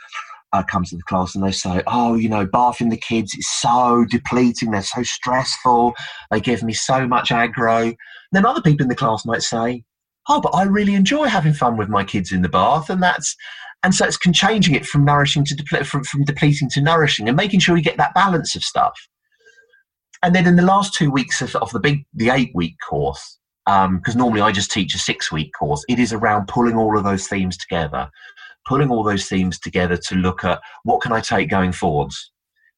uh, 0.53 0.63
come 0.63 0.85
to 0.85 0.97
the 0.97 1.03
class 1.03 1.35
and 1.35 1.45
they 1.45 1.53
say, 1.53 1.83
"Oh, 1.87 2.15
you 2.15 2.29
know, 2.29 2.47
bathing 2.47 2.91
the 2.91 2.97
kids 2.97 3.35
is 3.35 3.49
so 3.49 4.05
depleting. 4.09 4.71
They're 4.71 4.83
so 4.83 5.03
stressful. 5.03 5.95
They 6.31 6.41
give 6.41 6.63
me 6.63 6.73
so 6.73 7.07
much 7.07 7.31
aggro." 7.31 7.97
Then 8.33 8.47
other 8.47 8.63
people 8.63 8.85
in 8.85 8.89
the 8.89 8.95
class 8.95 9.27
might 9.27 9.43
say, 9.43 9.85
"Oh, 10.29 10.41
but 10.41 10.55
I 10.55 10.63
really 10.63 10.95
enjoy 10.95 11.27
having 11.27 11.55
fun 11.55 11.77
with 11.77 11.89
my 11.89 12.05
kids 12.05 12.31
in 12.31 12.43
the 12.43 12.49
bath," 12.49 12.89
and 12.89 13.03
that's 13.03 13.35
and 13.83 13.95
so 13.95 14.07
it's 14.07 14.17
can 14.17 14.33
changing 14.33 14.75
it 14.75 14.87
from 14.87 15.05
nourishing 15.05 15.45
to 15.45 15.55
deple- 15.55 15.85
from, 15.85 16.05
from 16.05 16.25
depleting 16.25 16.71
to 16.71 16.81
nourishing 16.81 17.29
and 17.29 17.37
making 17.37 17.61
sure 17.61 17.77
you 17.77 17.83
get 17.83 17.99
that 17.99 18.15
balance 18.15 18.55
of 18.57 18.65
stuff. 18.65 18.99
And 20.23 20.35
then 20.35 20.47
in 20.47 20.57
the 20.57 20.63
last 20.63 20.95
two 20.95 21.11
weeks 21.11 21.43
of, 21.43 21.55
of 21.57 21.71
the 21.73 21.81
big 21.81 22.07
the 22.15 22.31
eight 22.31 22.53
week 22.55 22.77
course, 22.89 23.39
because 23.67 24.15
um, 24.15 24.19
normally 24.19 24.43
I 24.43 24.53
just 24.53 24.71
teach 24.71 24.95
a 24.95 24.99
six 24.99 25.33
week 25.33 25.53
course. 25.59 25.85
It 25.89 25.99
is 25.99 26.13
around 26.13 26.49
pulling 26.49 26.77
all 26.77 26.99
of 26.99 27.05
those 27.05 27.27
themes 27.27 27.57
together, 27.57 28.11
pulling 28.67 28.91
all 28.91 29.03
those 29.03 29.27
themes 29.27 29.59
together 29.59 29.97
to 29.97 30.15
look 30.17 30.45
at 30.45 30.61
what 30.83 31.01
can 31.01 31.13
I 31.13 31.21
take 31.21 31.49
going 31.49 31.73
forwards, 31.73 32.31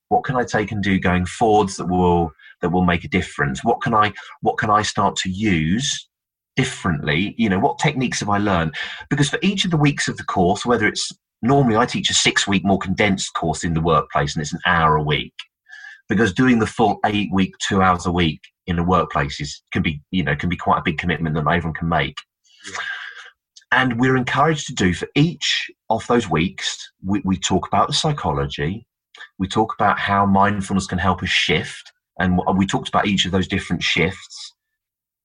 what 0.09 0.25
can 0.25 0.37
I 0.37 0.45
take 0.45 0.71
and 0.71 0.83
do 0.83 0.99
going 0.99 1.27
forwards 1.27 1.77
that 1.77 1.87
will 1.87 2.33
that 2.63 2.71
will 2.71 2.85
make 2.85 3.05
a 3.05 3.09
difference. 3.09 3.65
What 3.65 3.83
can 3.83 3.95
I 3.95 4.13
what 4.41 4.59
can 4.59 4.71
I 4.71 4.83
start 4.83 5.17
to 5.17 5.31
use 5.31 6.09
differently? 6.55 7.35
You 7.37 7.49
know, 7.49 7.59
what 7.59 7.79
techniques 7.79 8.21
have 8.21 8.29
I 8.29 8.39
learned? 8.39 8.75
Because 9.11 9.29
for 9.29 9.39
each 9.43 9.65
of 9.65 9.71
the 9.71 9.77
weeks 9.77 10.09
of 10.09 10.17
the 10.17 10.25
course, 10.25 10.65
whether 10.65 10.87
it's 10.87 11.11
normally 11.43 11.77
I 11.77 11.87
teach 11.87 12.11
a 12.11 12.15
six 12.15 12.47
week 12.47 12.65
more 12.65 12.79
condensed 12.79 13.35
course 13.35 13.65
in 13.65 13.75
the 13.75 13.81
workplace 13.81 14.35
and 14.35 14.43
it's 14.43 14.53
an 14.53 14.61
hour 14.67 14.97
a 14.97 15.03
week 15.03 15.35
because 16.09 16.33
doing 16.33 16.59
the 16.59 16.67
full 16.67 16.99
eight 17.05 17.31
week, 17.33 17.55
two 17.59 17.83
hours 17.83 18.07
a 18.07 18.13
week 18.13 18.41
in 18.67 18.77
the 18.77 18.85
workplace 18.85 19.41
is 19.41 19.63
can 19.73 19.83
be 19.83 20.01
you 20.11 20.23
know 20.23 20.37
can 20.37 20.49
be 20.49 20.57
quite 20.57 20.79
a 20.79 20.85
big 20.85 20.99
commitment 20.99 21.35
that 21.35 21.45
not 21.45 21.55
everyone 21.55 21.75
can 21.75 21.89
make. 21.89 22.17
Yeah. 22.71 22.79
And 23.73 24.01
we're 24.01 24.17
encouraged 24.17 24.67
to 24.69 24.75
do 24.75 24.95
for 24.95 25.09
each 25.17 25.71
of 25.91 26.07
those 26.07 26.31
weeks, 26.31 26.89
we, 27.05 27.21
we 27.25 27.37
talk 27.37 27.67
about 27.67 27.89
the 27.89 27.95
psychology, 27.95 28.87
we 29.39 29.49
talk 29.49 29.75
about 29.75 29.99
how 29.99 30.25
mindfulness 30.25 30.87
can 30.87 30.99
help 30.99 31.23
us 31.23 31.29
shift, 31.29 31.93
and 32.21 32.41
we 32.57 32.65
talked 32.65 32.89
about 32.89 33.07
each 33.07 33.27
of 33.27 33.33
those 33.33 33.49
different 33.49 33.83
shifts. 33.83 34.55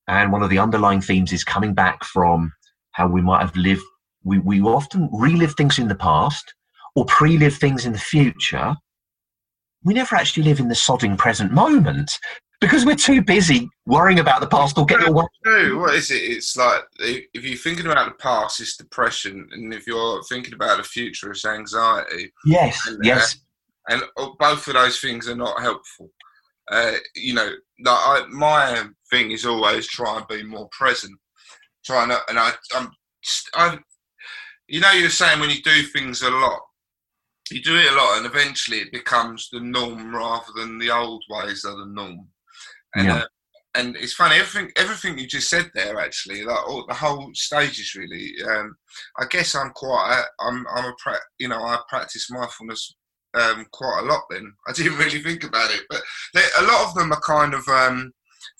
And 0.08 0.32
one 0.32 0.42
of 0.42 0.50
the 0.50 0.58
underlying 0.58 1.02
themes 1.02 1.32
is 1.32 1.44
coming 1.44 1.76
back 1.76 2.04
from 2.04 2.52
how 2.94 3.08
we 3.08 3.22
might 3.22 3.42
have 3.42 3.56
lived. 3.56 3.84
We, 4.24 4.40
we 4.40 4.60
often 4.62 5.08
relive 5.14 5.54
things 5.54 5.78
in 5.78 5.88
the 5.88 5.96
past 5.96 6.54
or 6.96 7.06
pre 7.06 7.38
live 7.38 7.56
things 7.56 7.86
in 7.86 7.94
the 7.94 8.00
future 8.00 8.76
we 9.84 9.94
never 9.94 10.16
actually 10.16 10.44
live 10.44 10.60
in 10.60 10.68
the 10.68 10.76
sodding 10.76 11.18
present 11.18 11.52
moment 11.52 12.20
because 12.62 12.86
we're 12.86 12.96
too 12.96 13.22
busy 13.22 13.68
worrying 13.88 14.20
about 14.20 14.40
the 14.40 14.48
past 14.48 14.78
or 14.78 14.86
getting 14.86 15.10
away. 15.10 15.26
No, 15.44 15.78
what 15.80 15.96
is 15.96 16.12
it? 16.12 16.22
It's 16.22 16.56
like 16.56 16.84
if 17.00 17.44
you're 17.44 17.58
thinking 17.58 17.88
about 17.88 18.08
the 18.10 18.24
past, 18.24 18.62
it's 18.62 18.78
depression, 18.78 19.50
and 19.52 19.74
if 19.74 19.88
you're 19.88 20.24
thinking 20.24 20.54
about 20.54 20.78
the 20.78 20.84
future, 20.84 21.32
it's 21.32 21.44
anxiety. 21.44 22.32
Yes, 22.46 22.88
and, 22.88 23.04
yes. 23.04 23.38
and 23.90 24.04
both 24.40 24.68
of 24.68 24.76
those 24.76 25.00
things 25.00 25.28
are 25.28 25.36
not 25.36 25.60
helpful. 25.60 26.12
Uh, 26.72 26.94
you 27.16 27.34
know, 27.34 27.50
like 27.84 27.98
I, 27.98 28.26
my 28.30 28.84
thing 29.10 29.32
is 29.32 29.46
always 29.46 29.88
try 29.88 30.18
and 30.18 30.28
be 30.28 30.44
more 30.44 30.70
present. 30.72 31.18
Trying 31.84 32.10
to, 32.10 32.20
and 32.30 32.38
I, 32.38 32.52
I'm, 32.76 32.92
I, 33.56 33.80
you 34.68 34.80
know, 34.80 34.92
you're 34.92 35.10
saying 35.10 35.40
when 35.40 35.50
you 35.50 35.64
do 35.64 35.82
things 35.82 36.22
a 36.22 36.30
lot, 36.30 36.60
you 37.50 37.62
do 37.62 37.76
it 37.76 37.92
a 37.92 37.96
lot, 37.96 38.18
and 38.18 38.28
eventually 38.28 38.78
it 38.78 38.92
becomes 38.92 39.50
the 39.52 39.60
norm 39.60 40.16
rather 40.16 40.54
than 40.56 40.78
the 40.78 40.92
old 40.92 41.24
ways 41.28 41.66
are 41.66 41.76
the 41.76 41.88
norm. 41.88 42.28
And 42.96 43.08
yeah. 43.08 43.16
uh, 43.16 43.26
and 43.76 43.96
it's 43.96 44.14
funny 44.14 44.36
everything 44.36 44.72
everything 44.76 45.18
you 45.18 45.28
just 45.28 45.50
said 45.50 45.70
there 45.74 46.00
actually 46.00 46.44
like 46.44 46.68
all, 46.68 46.86
the 46.88 46.94
whole 46.94 47.30
stages 47.34 47.96
really 47.96 48.34
um, 48.50 48.76
i 49.18 49.26
guess 49.30 49.56
i'm 49.56 49.72
quite 49.72 50.24
i'm 50.42 50.66
i'm 50.74 50.86
a 50.86 50.94
pra- 51.02 51.18
you 51.40 51.48
know 51.48 51.64
i 51.64 51.78
practice 51.88 52.30
mindfulness 52.30 52.96
um, 53.34 53.66
quite 53.72 54.02
a 54.04 54.06
lot 54.06 54.24
then 54.30 54.52
i 54.68 54.74
didn't 54.74 54.98
really 54.98 55.22
think 55.22 55.44
about 55.44 55.72
it 55.72 55.82
but 55.90 56.02
a 56.60 56.64
lot 56.64 56.88
of 56.88 56.94
them 56.96 57.12
are 57.12 57.22
kind 57.22 57.54
of 57.54 57.66
um, 57.70 58.12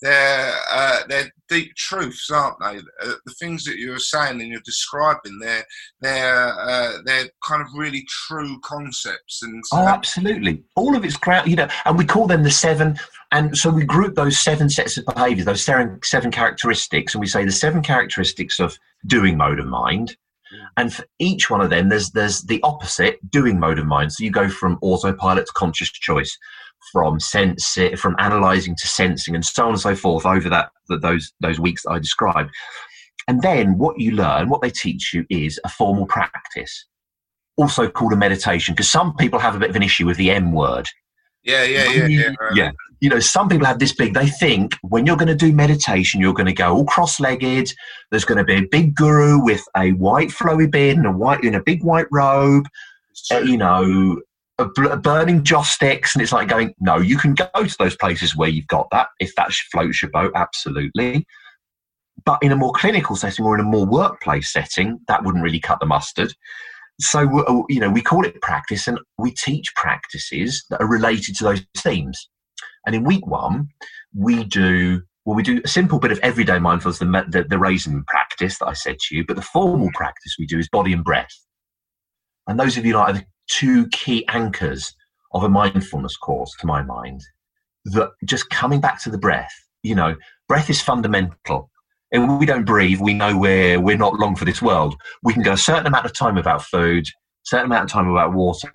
they're 0.02 0.54
uh, 0.70 0.98
they're 1.08 1.32
deep 1.48 1.74
truths, 1.76 2.28
aren't 2.30 2.58
they? 2.60 2.78
Uh, 2.78 3.14
the 3.24 3.34
things 3.38 3.64
that 3.64 3.78
you're 3.78 4.00
saying 4.00 4.40
and 4.40 4.50
you're 4.50 4.60
describing, 4.64 5.38
they're 5.38 5.64
they're 6.00 6.58
uh, 6.58 6.98
they're 7.04 7.30
kind 7.46 7.62
of 7.62 7.68
really 7.74 8.04
true 8.08 8.58
concepts. 8.64 9.42
And 9.42 9.62
oh, 9.72 9.86
absolutely, 9.86 10.64
all 10.74 10.96
of 10.96 11.04
it's 11.04 11.16
ground, 11.16 11.48
you 11.48 11.56
know, 11.56 11.68
and 11.84 11.96
we 11.96 12.04
call 12.04 12.26
them 12.26 12.42
the 12.42 12.50
seven. 12.50 12.98
And 13.30 13.56
so 13.56 13.70
we 13.70 13.84
group 13.84 14.14
those 14.14 14.38
seven 14.38 14.68
sets 14.68 14.98
of 14.98 15.06
behaviours, 15.06 15.46
those 15.46 15.64
seven, 15.64 15.98
seven 16.04 16.30
characteristics, 16.30 17.14
and 17.14 17.20
we 17.20 17.26
say 17.26 17.46
the 17.46 17.52
seven 17.52 17.80
characteristics 17.80 18.60
of 18.60 18.76
doing 19.06 19.38
mode 19.38 19.58
of 19.58 19.66
mind. 19.66 20.16
And 20.76 20.92
for 20.92 21.06
each 21.18 21.48
one 21.48 21.62
of 21.62 21.70
them, 21.70 21.88
there's 21.88 22.10
there's 22.10 22.42
the 22.42 22.60
opposite 22.62 23.18
doing 23.30 23.58
mode 23.58 23.78
of 23.78 23.86
mind. 23.86 24.12
So 24.12 24.24
you 24.24 24.30
go 24.30 24.48
from 24.48 24.78
autopilot 24.82 25.46
to 25.46 25.52
conscious 25.52 25.90
choice 25.90 26.36
from 26.90 27.20
sense 27.20 27.78
from 27.96 28.16
analyzing 28.18 28.74
to 28.76 28.86
sensing 28.88 29.34
and 29.34 29.44
so 29.44 29.64
on 29.64 29.70
and 29.70 29.80
so 29.80 29.94
forth 29.94 30.26
over 30.26 30.48
that, 30.48 30.70
those 30.88 31.32
those 31.40 31.60
weeks 31.60 31.82
that 31.82 31.90
I 31.92 31.98
described. 31.98 32.50
And 33.28 33.40
then 33.42 33.78
what 33.78 34.00
you 34.00 34.12
learn, 34.12 34.48
what 34.48 34.62
they 34.62 34.70
teach 34.70 35.14
you 35.14 35.24
is 35.30 35.60
a 35.64 35.68
formal 35.68 36.06
practice, 36.06 36.86
also 37.56 37.88
called 37.88 38.12
a 38.12 38.16
meditation, 38.16 38.74
because 38.74 38.90
some 38.90 39.14
people 39.16 39.38
have 39.38 39.54
a 39.54 39.58
bit 39.58 39.70
of 39.70 39.76
an 39.76 39.82
issue 39.82 40.06
with 40.06 40.16
the 40.16 40.30
M 40.30 40.52
word. 40.52 40.88
Yeah, 41.44 41.64
yeah, 41.64 41.90
yeah, 41.90 42.06
yeah. 42.06 42.32
Yeah. 42.54 42.70
You 43.00 43.10
know, 43.10 43.18
some 43.18 43.48
people 43.48 43.66
have 43.66 43.80
this 43.80 43.92
big, 43.92 44.14
they 44.14 44.28
think 44.28 44.76
when 44.82 45.06
you're 45.06 45.16
going 45.16 45.26
to 45.26 45.34
do 45.34 45.52
meditation, 45.52 46.20
you're 46.20 46.34
going 46.34 46.46
to 46.46 46.52
go 46.52 46.72
all 46.72 46.84
cross 46.84 47.18
legged. 47.18 47.74
There's 48.10 48.24
going 48.24 48.38
to 48.38 48.44
be 48.44 48.54
a 48.54 48.68
big 48.70 48.94
guru 48.94 49.42
with 49.42 49.64
a 49.76 49.90
white 49.92 50.28
flowy 50.28 50.70
beard 50.70 50.98
and 50.98 51.06
a 51.06 51.10
white, 51.10 51.42
in 51.42 51.56
a 51.56 51.62
big 51.62 51.82
white 51.82 52.06
robe, 52.12 52.68
uh, 53.32 53.38
you 53.38 53.56
know, 53.56 54.20
burning 54.66 55.44
joss 55.44 55.70
sticks, 55.70 56.14
and 56.14 56.22
it's 56.22 56.32
like 56.32 56.48
going, 56.48 56.74
no, 56.80 56.98
you 56.98 57.16
can 57.16 57.34
go 57.34 57.48
to 57.54 57.76
those 57.78 57.96
places 57.96 58.36
where 58.36 58.48
you've 58.48 58.66
got 58.66 58.88
that 58.90 59.08
if 59.20 59.34
that 59.36 59.52
floats 59.52 60.02
your 60.02 60.10
boat, 60.10 60.32
absolutely. 60.34 61.26
But 62.24 62.38
in 62.42 62.52
a 62.52 62.56
more 62.56 62.72
clinical 62.72 63.16
setting 63.16 63.44
or 63.44 63.54
in 63.54 63.60
a 63.60 63.68
more 63.68 63.86
workplace 63.86 64.52
setting, 64.52 65.00
that 65.08 65.24
wouldn't 65.24 65.42
really 65.42 65.60
cut 65.60 65.80
the 65.80 65.86
mustard. 65.86 66.34
So, 67.00 67.40
uh, 67.40 67.62
you 67.68 67.80
know, 67.80 67.90
we 67.90 68.02
call 68.02 68.24
it 68.24 68.40
practice 68.42 68.86
and 68.86 68.98
we 69.18 69.32
teach 69.32 69.74
practices 69.74 70.64
that 70.70 70.80
are 70.80 70.88
related 70.88 71.36
to 71.36 71.44
those 71.44 71.62
themes. 71.78 72.28
And 72.86 72.94
in 72.94 73.04
week 73.04 73.26
one, 73.26 73.68
we 74.14 74.44
do, 74.44 75.02
well, 75.24 75.34
we 75.34 75.42
do 75.42 75.60
a 75.64 75.68
simple 75.68 75.98
bit 75.98 76.12
of 76.12 76.18
everyday 76.20 76.58
mindfulness, 76.58 76.98
the, 76.98 77.24
the, 77.28 77.44
the 77.48 77.58
raisin 77.58 78.04
practice 78.06 78.58
that 78.58 78.66
I 78.66 78.74
said 78.74 78.98
to 78.98 79.16
you, 79.16 79.24
but 79.26 79.36
the 79.36 79.42
formal 79.42 79.90
practice 79.94 80.36
we 80.38 80.46
do 80.46 80.58
is 80.58 80.68
body 80.68 80.92
and 80.92 81.02
breath. 81.02 81.34
And 82.46 82.58
those 82.58 82.76
of 82.76 82.84
you 82.84 82.94
like 82.94 83.26
two 83.52 83.86
key 83.88 84.26
anchors 84.28 84.94
of 85.32 85.44
a 85.44 85.48
mindfulness 85.48 86.16
course, 86.16 86.50
to 86.60 86.66
my 86.66 86.82
mind, 86.82 87.20
that 87.86 88.10
just 88.24 88.48
coming 88.50 88.80
back 88.80 89.02
to 89.02 89.10
the 89.10 89.18
breath, 89.18 89.52
you 89.82 89.94
know, 89.94 90.14
breath 90.48 90.70
is 90.70 90.80
fundamental. 90.80 91.70
If 92.10 92.38
we 92.38 92.46
don't 92.46 92.64
breathe, 92.64 93.00
we 93.00 93.14
know 93.14 93.36
we're, 93.36 93.80
we're 93.80 93.96
not 93.96 94.18
long 94.18 94.36
for 94.36 94.44
this 94.44 94.60
world. 94.60 94.94
We 95.22 95.32
can 95.32 95.42
go 95.42 95.52
a 95.52 95.56
certain 95.56 95.86
amount 95.86 96.06
of 96.06 96.12
time 96.12 96.34
without 96.34 96.62
food, 96.62 97.06
certain 97.44 97.66
amount 97.66 97.84
of 97.84 97.90
time 97.90 98.08
without 98.08 98.34
water, 98.34 98.68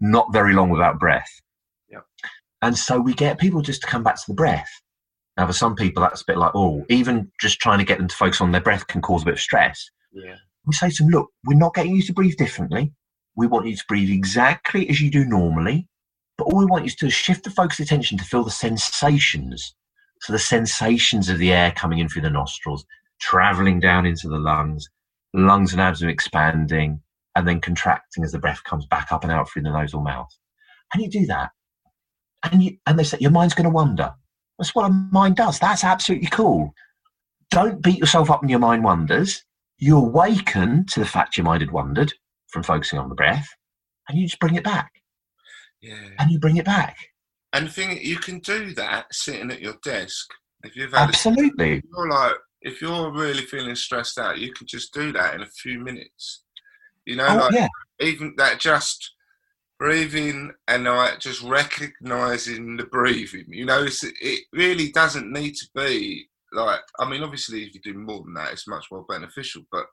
not 0.00 0.32
very 0.32 0.54
long 0.54 0.70
without 0.70 0.98
breath. 0.98 1.30
Yep. 1.88 2.04
And 2.62 2.76
so 2.76 3.00
we 3.00 3.14
get 3.14 3.38
people 3.38 3.62
just 3.62 3.82
to 3.82 3.86
come 3.86 4.02
back 4.02 4.16
to 4.16 4.24
the 4.26 4.34
breath. 4.34 4.68
Now, 5.36 5.46
for 5.46 5.52
some 5.52 5.76
people, 5.76 6.02
that's 6.02 6.22
a 6.22 6.24
bit 6.26 6.36
like, 6.36 6.52
oh, 6.54 6.84
even 6.90 7.30
just 7.40 7.60
trying 7.60 7.78
to 7.78 7.84
get 7.84 7.98
them 7.98 8.08
to 8.08 8.16
focus 8.16 8.40
on 8.40 8.52
their 8.52 8.60
breath 8.60 8.86
can 8.88 9.00
cause 9.00 9.22
a 9.22 9.26
bit 9.26 9.34
of 9.34 9.40
stress. 9.40 9.88
Yeah. 10.12 10.34
We 10.66 10.74
say 10.74 10.90
to 10.90 11.02
them, 11.02 11.12
look, 11.12 11.28
we're 11.44 11.56
not 11.56 11.74
getting 11.74 11.94
you 11.94 12.02
to 12.02 12.12
breathe 12.12 12.36
differently. 12.36 12.92
We 13.36 13.46
want 13.46 13.66
you 13.66 13.76
to 13.76 13.84
breathe 13.88 14.10
exactly 14.10 14.88
as 14.88 15.00
you 15.00 15.10
do 15.10 15.24
normally, 15.24 15.88
but 16.36 16.44
all 16.44 16.58
we 16.58 16.66
want 16.66 16.84
you 16.84 16.90
to 16.90 17.10
shift 17.10 17.44
the 17.44 17.50
focus 17.50 17.78
of 17.78 17.84
attention 17.84 18.18
to 18.18 18.24
feel 18.24 18.44
the 18.44 18.50
sensations. 18.50 19.74
So 20.22 20.32
the 20.32 20.38
sensations 20.38 21.28
of 21.28 21.38
the 21.38 21.52
air 21.52 21.72
coming 21.72 21.98
in 21.98 22.08
through 22.08 22.22
the 22.22 22.30
nostrils, 22.30 22.84
traveling 23.20 23.80
down 23.80 24.06
into 24.06 24.28
the 24.28 24.38
lungs, 24.38 24.88
lungs 25.32 25.72
and 25.72 25.80
abs 25.80 26.02
are 26.02 26.08
expanding, 26.08 27.00
and 27.36 27.46
then 27.46 27.60
contracting 27.60 28.24
as 28.24 28.32
the 28.32 28.38
breath 28.38 28.62
comes 28.64 28.86
back 28.86 29.12
up 29.12 29.22
and 29.22 29.32
out 29.32 29.48
through 29.48 29.62
the 29.62 29.70
nose 29.70 29.94
or 29.94 30.02
mouth. 30.02 30.28
And 30.92 31.02
you 31.02 31.08
do 31.08 31.26
that, 31.26 31.50
and 32.50 32.62
you 32.62 32.76
and 32.86 32.98
they 32.98 33.04
say 33.04 33.18
your 33.20 33.30
mind's 33.30 33.54
going 33.54 33.64
to 33.64 33.70
wander. 33.70 34.12
That's 34.58 34.74
what 34.74 34.90
a 34.90 34.92
mind 35.12 35.36
does. 35.36 35.58
That's 35.58 35.84
absolutely 35.84 36.28
cool. 36.28 36.74
Don't 37.50 37.82
beat 37.82 37.98
yourself 37.98 38.30
up 38.30 38.42
when 38.42 38.50
your 38.50 38.58
mind 38.58 38.84
wanders. 38.84 39.44
You 39.78 39.96
awaken 39.96 40.84
to 40.86 41.00
the 41.00 41.06
fact 41.06 41.36
your 41.36 41.44
mind 41.44 41.62
had 41.62 41.70
wandered 41.70 42.12
from 42.50 42.62
focusing 42.62 42.98
on 42.98 43.08
the 43.08 43.14
breath, 43.14 43.48
and 44.08 44.18
you 44.18 44.26
just 44.26 44.40
bring 44.40 44.54
it 44.54 44.64
back. 44.64 44.90
Yeah. 45.80 46.08
And 46.18 46.30
you 46.30 46.38
bring 46.38 46.56
it 46.56 46.64
back. 46.64 46.96
And 47.52 47.66
the 47.66 47.70
thing 47.70 47.98
you 48.00 48.16
can 48.16 48.38
do 48.40 48.74
that 48.74 49.06
sitting 49.12 49.50
at 49.50 49.60
your 49.60 49.74
desk. 49.82 50.28
If 50.62 50.76
you've 50.76 50.92
had 50.92 51.08
absolutely, 51.08 51.72
a, 51.72 51.76
if 51.76 51.84
you're 51.90 52.08
like 52.08 52.34
if 52.62 52.82
you're 52.82 53.12
really 53.12 53.42
feeling 53.42 53.74
stressed 53.74 54.18
out, 54.18 54.38
you 54.38 54.52
can 54.52 54.66
just 54.66 54.92
do 54.92 55.12
that 55.12 55.34
in 55.34 55.42
a 55.42 55.46
few 55.46 55.78
minutes. 55.80 56.42
You 57.06 57.16
know, 57.16 57.26
oh, 57.28 57.36
like 57.36 57.52
yeah. 57.52 57.68
even 58.00 58.34
that 58.36 58.60
just 58.60 59.14
breathing 59.78 60.52
and 60.68 60.84
like 60.84 61.18
just 61.18 61.42
recognizing 61.42 62.76
the 62.76 62.84
breathing. 62.84 63.46
You 63.48 63.64
know, 63.64 63.86
it 63.86 64.40
really 64.52 64.92
doesn't 64.92 65.32
need 65.32 65.54
to 65.56 65.66
be 65.74 66.28
like. 66.52 66.80
I 66.98 67.08
mean, 67.08 67.22
obviously, 67.22 67.64
if 67.64 67.74
you 67.74 67.80
do 67.80 67.94
more 67.94 68.22
than 68.22 68.34
that, 68.34 68.52
it's 68.52 68.68
much 68.68 68.86
more 68.92 69.04
beneficial. 69.08 69.62
But 69.72 69.86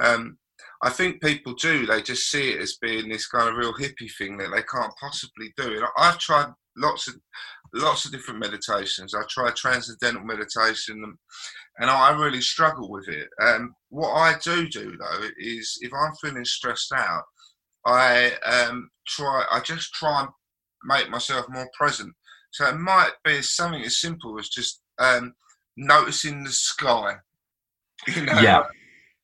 um, 0.00 0.38
I 0.82 0.90
think 0.90 1.22
people 1.22 1.54
do. 1.54 1.86
They 1.86 2.02
just 2.02 2.30
see 2.30 2.50
it 2.50 2.60
as 2.60 2.78
being 2.80 3.08
this 3.08 3.26
kind 3.26 3.48
of 3.48 3.56
real 3.56 3.74
hippie 3.74 4.10
thing 4.16 4.36
that 4.38 4.50
they 4.54 4.62
can't 4.62 4.92
possibly 5.00 5.52
do. 5.56 5.76
And 5.76 5.86
I've 5.96 6.18
tried 6.18 6.52
lots 6.76 7.08
of 7.08 7.16
lots 7.74 8.04
of 8.04 8.12
different 8.12 8.40
meditations. 8.40 9.14
I 9.14 9.22
tried 9.28 9.56
transcendental 9.56 10.24
meditation, 10.24 11.02
and, 11.78 11.90
I 11.90 12.10
really 12.10 12.40
struggle 12.40 12.90
with 12.90 13.08
it. 13.08 13.28
Um, 13.42 13.74
what 13.90 14.12
I 14.12 14.38
do 14.42 14.68
do 14.68 14.96
though 14.96 15.28
is 15.38 15.78
if 15.80 15.92
I'm 15.92 16.14
feeling 16.22 16.44
stressed 16.44 16.92
out, 16.92 17.24
I 17.84 18.32
um, 18.44 18.90
try. 19.06 19.44
I 19.50 19.60
just 19.60 19.92
try 19.94 20.20
and 20.20 20.28
make 20.84 21.10
myself 21.10 21.46
more 21.48 21.68
present. 21.76 22.14
So 22.52 22.66
it 22.66 22.76
might 22.76 23.12
be 23.24 23.42
something 23.42 23.82
as 23.82 24.00
simple 24.00 24.38
as 24.38 24.48
just 24.48 24.80
um, 24.98 25.34
noticing 25.76 26.44
the 26.44 26.52
sky. 26.52 27.14
You 28.06 28.26
know, 28.26 28.40
yeah. 28.40 28.62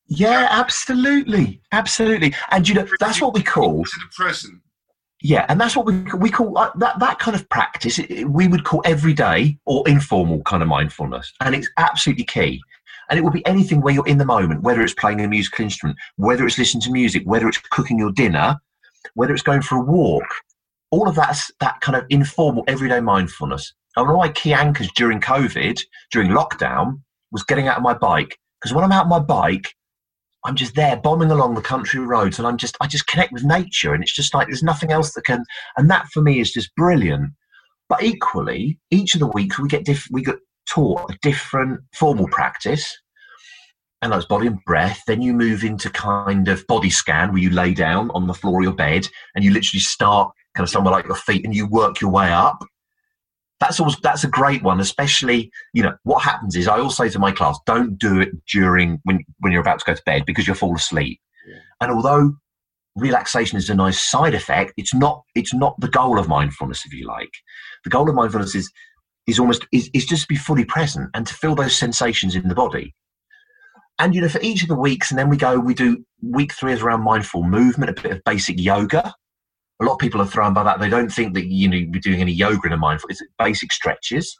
Yeah, 0.07 0.49
absolutely, 0.51 1.61
absolutely. 1.73 2.35
And 2.51 2.69
you 2.69 2.75
know, 2.75 2.87
that's 3.01 3.21
what 3.21 3.35
we 3.35 3.43
call 3.43 3.85
to 3.85 3.91
the 4.01 4.15
present. 4.15 4.61
Yeah, 5.23 5.47
and 5.49 5.59
that's 5.59 5.75
what 5.75 5.87
we 5.87 6.03
we 6.19 6.31
call 6.31 6.57
uh, 6.59 6.71
that 6.77 6.99
that 6.99 7.19
kind 7.19 7.35
of 7.35 7.49
practice. 7.49 7.99
We 8.27 8.47
would 8.47 8.65
call 8.65 8.83
everyday 8.85 9.59
or 9.65 9.89
informal 9.89 10.43
kind 10.43 10.63
of 10.63 10.69
mindfulness, 10.69 11.33
and 11.41 11.55
it's 11.55 11.71
absolutely 11.79 12.25
key. 12.25 12.61
And 13.09 13.19
it 13.19 13.23
will 13.23 13.31
be 13.31 13.45
anything 13.47 13.81
where 13.81 13.93
you're 13.93 14.07
in 14.07 14.19
the 14.19 14.25
moment, 14.25 14.63
whether 14.63 14.83
it's 14.83 14.95
playing 14.95 15.21
a 15.21 15.29
musical 15.29 15.65
instrument, 15.65 15.99
whether 16.17 16.47
it's 16.47 16.59
listening 16.59 16.83
to 16.83 16.91
music, 16.91 17.23
whether 17.25 17.49
it's 17.49 17.59
cooking 17.59 17.99
your 17.99 18.13
dinner, 18.13 18.59
whether 19.15 19.33
it's 19.33 19.43
going 19.43 19.63
for 19.63 19.77
a 19.77 19.81
walk. 19.81 20.25
All 20.91 21.09
of 21.09 21.15
that's 21.15 21.51
that 21.61 21.81
kind 21.81 21.97
of 21.97 22.05
informal, 22.11 22.65
everyday 22.67 23.01
mindfulness. 23.01 23.73
And 23.97 24.07
one 24.07 24.15
of 24.15 24.21
my 24.21 24.29
key 24.29 24.53
anchors 24.53 24.91
during 24.95 25.21
COVID, 25.21 25.81
during 26.11 26.31
lockdown, 26.31 27.01
was 27.31 27.43
getting 27.43 27.69
out 27.69 27.79
of 27.79 27.83
my 27.83 27.95
bike. 27.95 28.39
Because 28.61 28.75
when 28.75 28.85
I'm 28.85 28.93
out 28.93 29.05
on 29.05 29.09
my 29.09 29.19
bike, 29.19 29.75
I'm 30.45 30.57
just 30.57 30.75
there 30.75 30.97
bombing 30.97 31.31
along 31.31 31.55
the 31.55 31.63
country 31.63 32.01
roads 32.01 32.39
and 32.39 32.47
I'm 32.47 32.59
just 32.59 32.77
I 32.81 32.87
just 32.87 33.07
connect 33.07 33.33
with 33.33 33.45
nature 33.45 33.95
and 33.95 34.03
it's 34.03 34.15
just 34.15 34.35
like 34.35 34.49
there's 34.49 34.63
nothing 34.63 34.93
else 34.93 35.13
that 35.15 35.25
can 35.25 35.45
and 35.77 35.91
that 35.91 36.07
for 36.13 36.21
me 36.21 36.41
is 36.41 36.53
just 36.53 36.75
brilliant. 36.77 37.33
But 37.89 38.03
equally, 38.03 38.79
each 38.91 39.15
of 39.15 39.21
the 39.21 39.27
weeks 39.29 39.59
we 39.59 39.69
get 39.69 39.85
diff- 39.85 40.09
we 40.11 40.23
get 40.23 40.37
taught 40.69 41.11
a 41.11 41.19
different 41.23 41.81
formal 41.95 42.29
practice. 42.29 42.87
And 44.03 44.13
that's 44.13 44.27
body 44.27 44.49
and 44.49 44.59
breath. 44.67 45.01
Then 45.07 45.23
you 45.23 45.33
move 45.33 45.65
into 45.65 45.89
kind 45.89 46.49
of 46.49 46.67
body 46.67 46.91
scan 46.91 47.33
where 47.33 47.41
you 47.41 47.49
lay 47.49 47.73
down 47.73 48.11
on 48.11 48.27
the 48.27 48.35
floor 48.35 48.61
of 48.61 48.65
your 48.65 48.75
bed 48.75 49.09
and 49.35 49.43
you 49.43 49.51
literally 49.51 49.81
start 49.81 50.31
kind 50.55 50.65
of 50.65 50.71
somewhere 50.71 50.93
like 50.93 51.07
your 51.07 51.17
feet 51.17 51.45
and 51.45 51.55
you 51.55 51.67
work 51.67 52.03
your 52.03 52.11
way 52.11 52.31
up 52.31 52.63
that's 53.61 53.81
always 53.81 53.97
that's 54.03 54.25
a 54.25 54.29
great 54.29 54.63
one 54.63 54.81
especially 54.81 55.51
you 55.73 55.83
know 55.83 55.95
what 56.03 56.23
happens 56.23 56.57
is 56.57 56.69
i 56.69 56.79
always 56.79 56.97
say 56.97 57.09
to 57.09 57.19
my 57.19 57.33
class 57.33 57.59
don't 57.67 57.99
do 57.99 58.21
it 58.21 58.31
during 58.47 59.01
when 59.05 59.25
when 59.41 59.53
you're 59.53 59.63
about 59.63 59.79
to 59.79 59.85
go 59.85 59.95
to 59.95 60.03
bed 60.05 60.25
because 60.27 60.47
you'll 60.47 60.57
fall 60.57 60.75
asleep 60.75 61.21
yeah. 61.47 61.57
and 61.81 61.93
although 61.93 62.35
relaxation 62.97 63.59
is 63.59 63.69
a 63.71 63.75
nice 63.75 64.01
side 64.01 64.35
effect. 64.35 64.73
It's 64.77 64.95
not. 64.95 65.23
It's 65.35 65.55
not 65.55 65.79
the 65.81 65.89
goal 65.89 66.19
of 66.19 66.29
mindfulness, 66.29 66.85
if 66.85 66.93
you 66.93 67.07
like. 67.07 67.33
The 67.85 67.91
goal 67.91 68.09
of 68.09 68.15
mindfulness 68.15 68.55
is 68.55 68.71
is 69.27 69.39
almost 69.39 69.67
is, 69.73 69.91
is 69.95 70.07
just 70.07 70.23
to 70.23 70.29
be 70.29 70.37
fully 70.37 70.65
present 70.65 71.11
and 71.15 71.27
to 71.27 71.35
feel 71.35 71.55
those 71.55 71.77
sensations 71.77 72.37
in 72.37 72.49
the 72.49 72.55
body. 72.55 72.95
And 73.99 74.15
you 74.15 74.21
know, 74.21 74.29
for 74.29 74.41
each 74.41 74.63
of 74.63 74.69
the 74.69 74.75
weeks, 74.75 75.11
and 75.11 75.19
then 75.19 75.29
we 75.29 75.37
go, 75.37 75.59
we 75.59 75.75
do 75.75 76.05
week 76.23 76.53
three 76.53 76.73
is 76.73 76.83
around 76.83 77.03
mindful 77.03 77.45
movement, 77.45 77.91
a 77.91 78.03
bit 78.03 78.13
of 78.13 78.25
basic 78.25 78.61
yoga. 78.61 79.15
A 79.81 79.85
lot 79.85 79.95
of 79.95 79.99
people 79.99 80.21
are 80.21 80.27
thrown 80.27 80.55
by 80.55 80.63
that. 80.63 80.79
They 80.81 80.89
don't 80.89 81.13
think 81.13 81.35
that 81.35 81.47
you 81.47 81.69
know 81.69 81.77
you're 81.77 82.01
doing 82.01 82.21
any 82.21 82.33
yoga 82.33 82.67
in 82.67 82.73
a 82.73 82.77
mindful. 82.77 83.11
It's 83.11 83.23
basic 83.39 83.73
stretches 83.73 84.37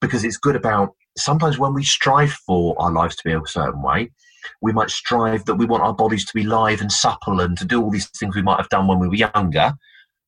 because 0.00 0.24
it's 0.24 0.36
good 0.36 0.56
about 0.56 0.90
sometimes 1.16 1.58
when 1.58 1.74
we 1.74 1.84
strive 1.84 2.32
for 2.32 2.74
our 2.80 2.92
lives 2.92 3.16
to 3.16 3.22
be 3.24 3.32
a 3.32 3.40
certain 3.46 3.82
way, 3.82 4.10
we 4.60 4.72
might 4.72 4.90
strive 4.90 5.44
that 5.44 5.54
we 5.54 5.66
want 5.66 5.82
our 5.82 5.94
bodies 5.94 6.24
to 6.26 6.32
be 6.34 6.42
live 6.42 6.80
and 6.80 6.90
supple 6.90 7.40
and 7.40 7.56
to 7.58 7.64
do 7.64 7.82
all 7.82 7.90
these 7.90 8.08
things 8.10 8.34
we 8.34 8.42
might 8.42 8.58
have 8.58 8.68
done 8.68 8.86
when 8.86 8.98
we 8.98 9.08
were 9.08 9.14
younger. 9.14 9.72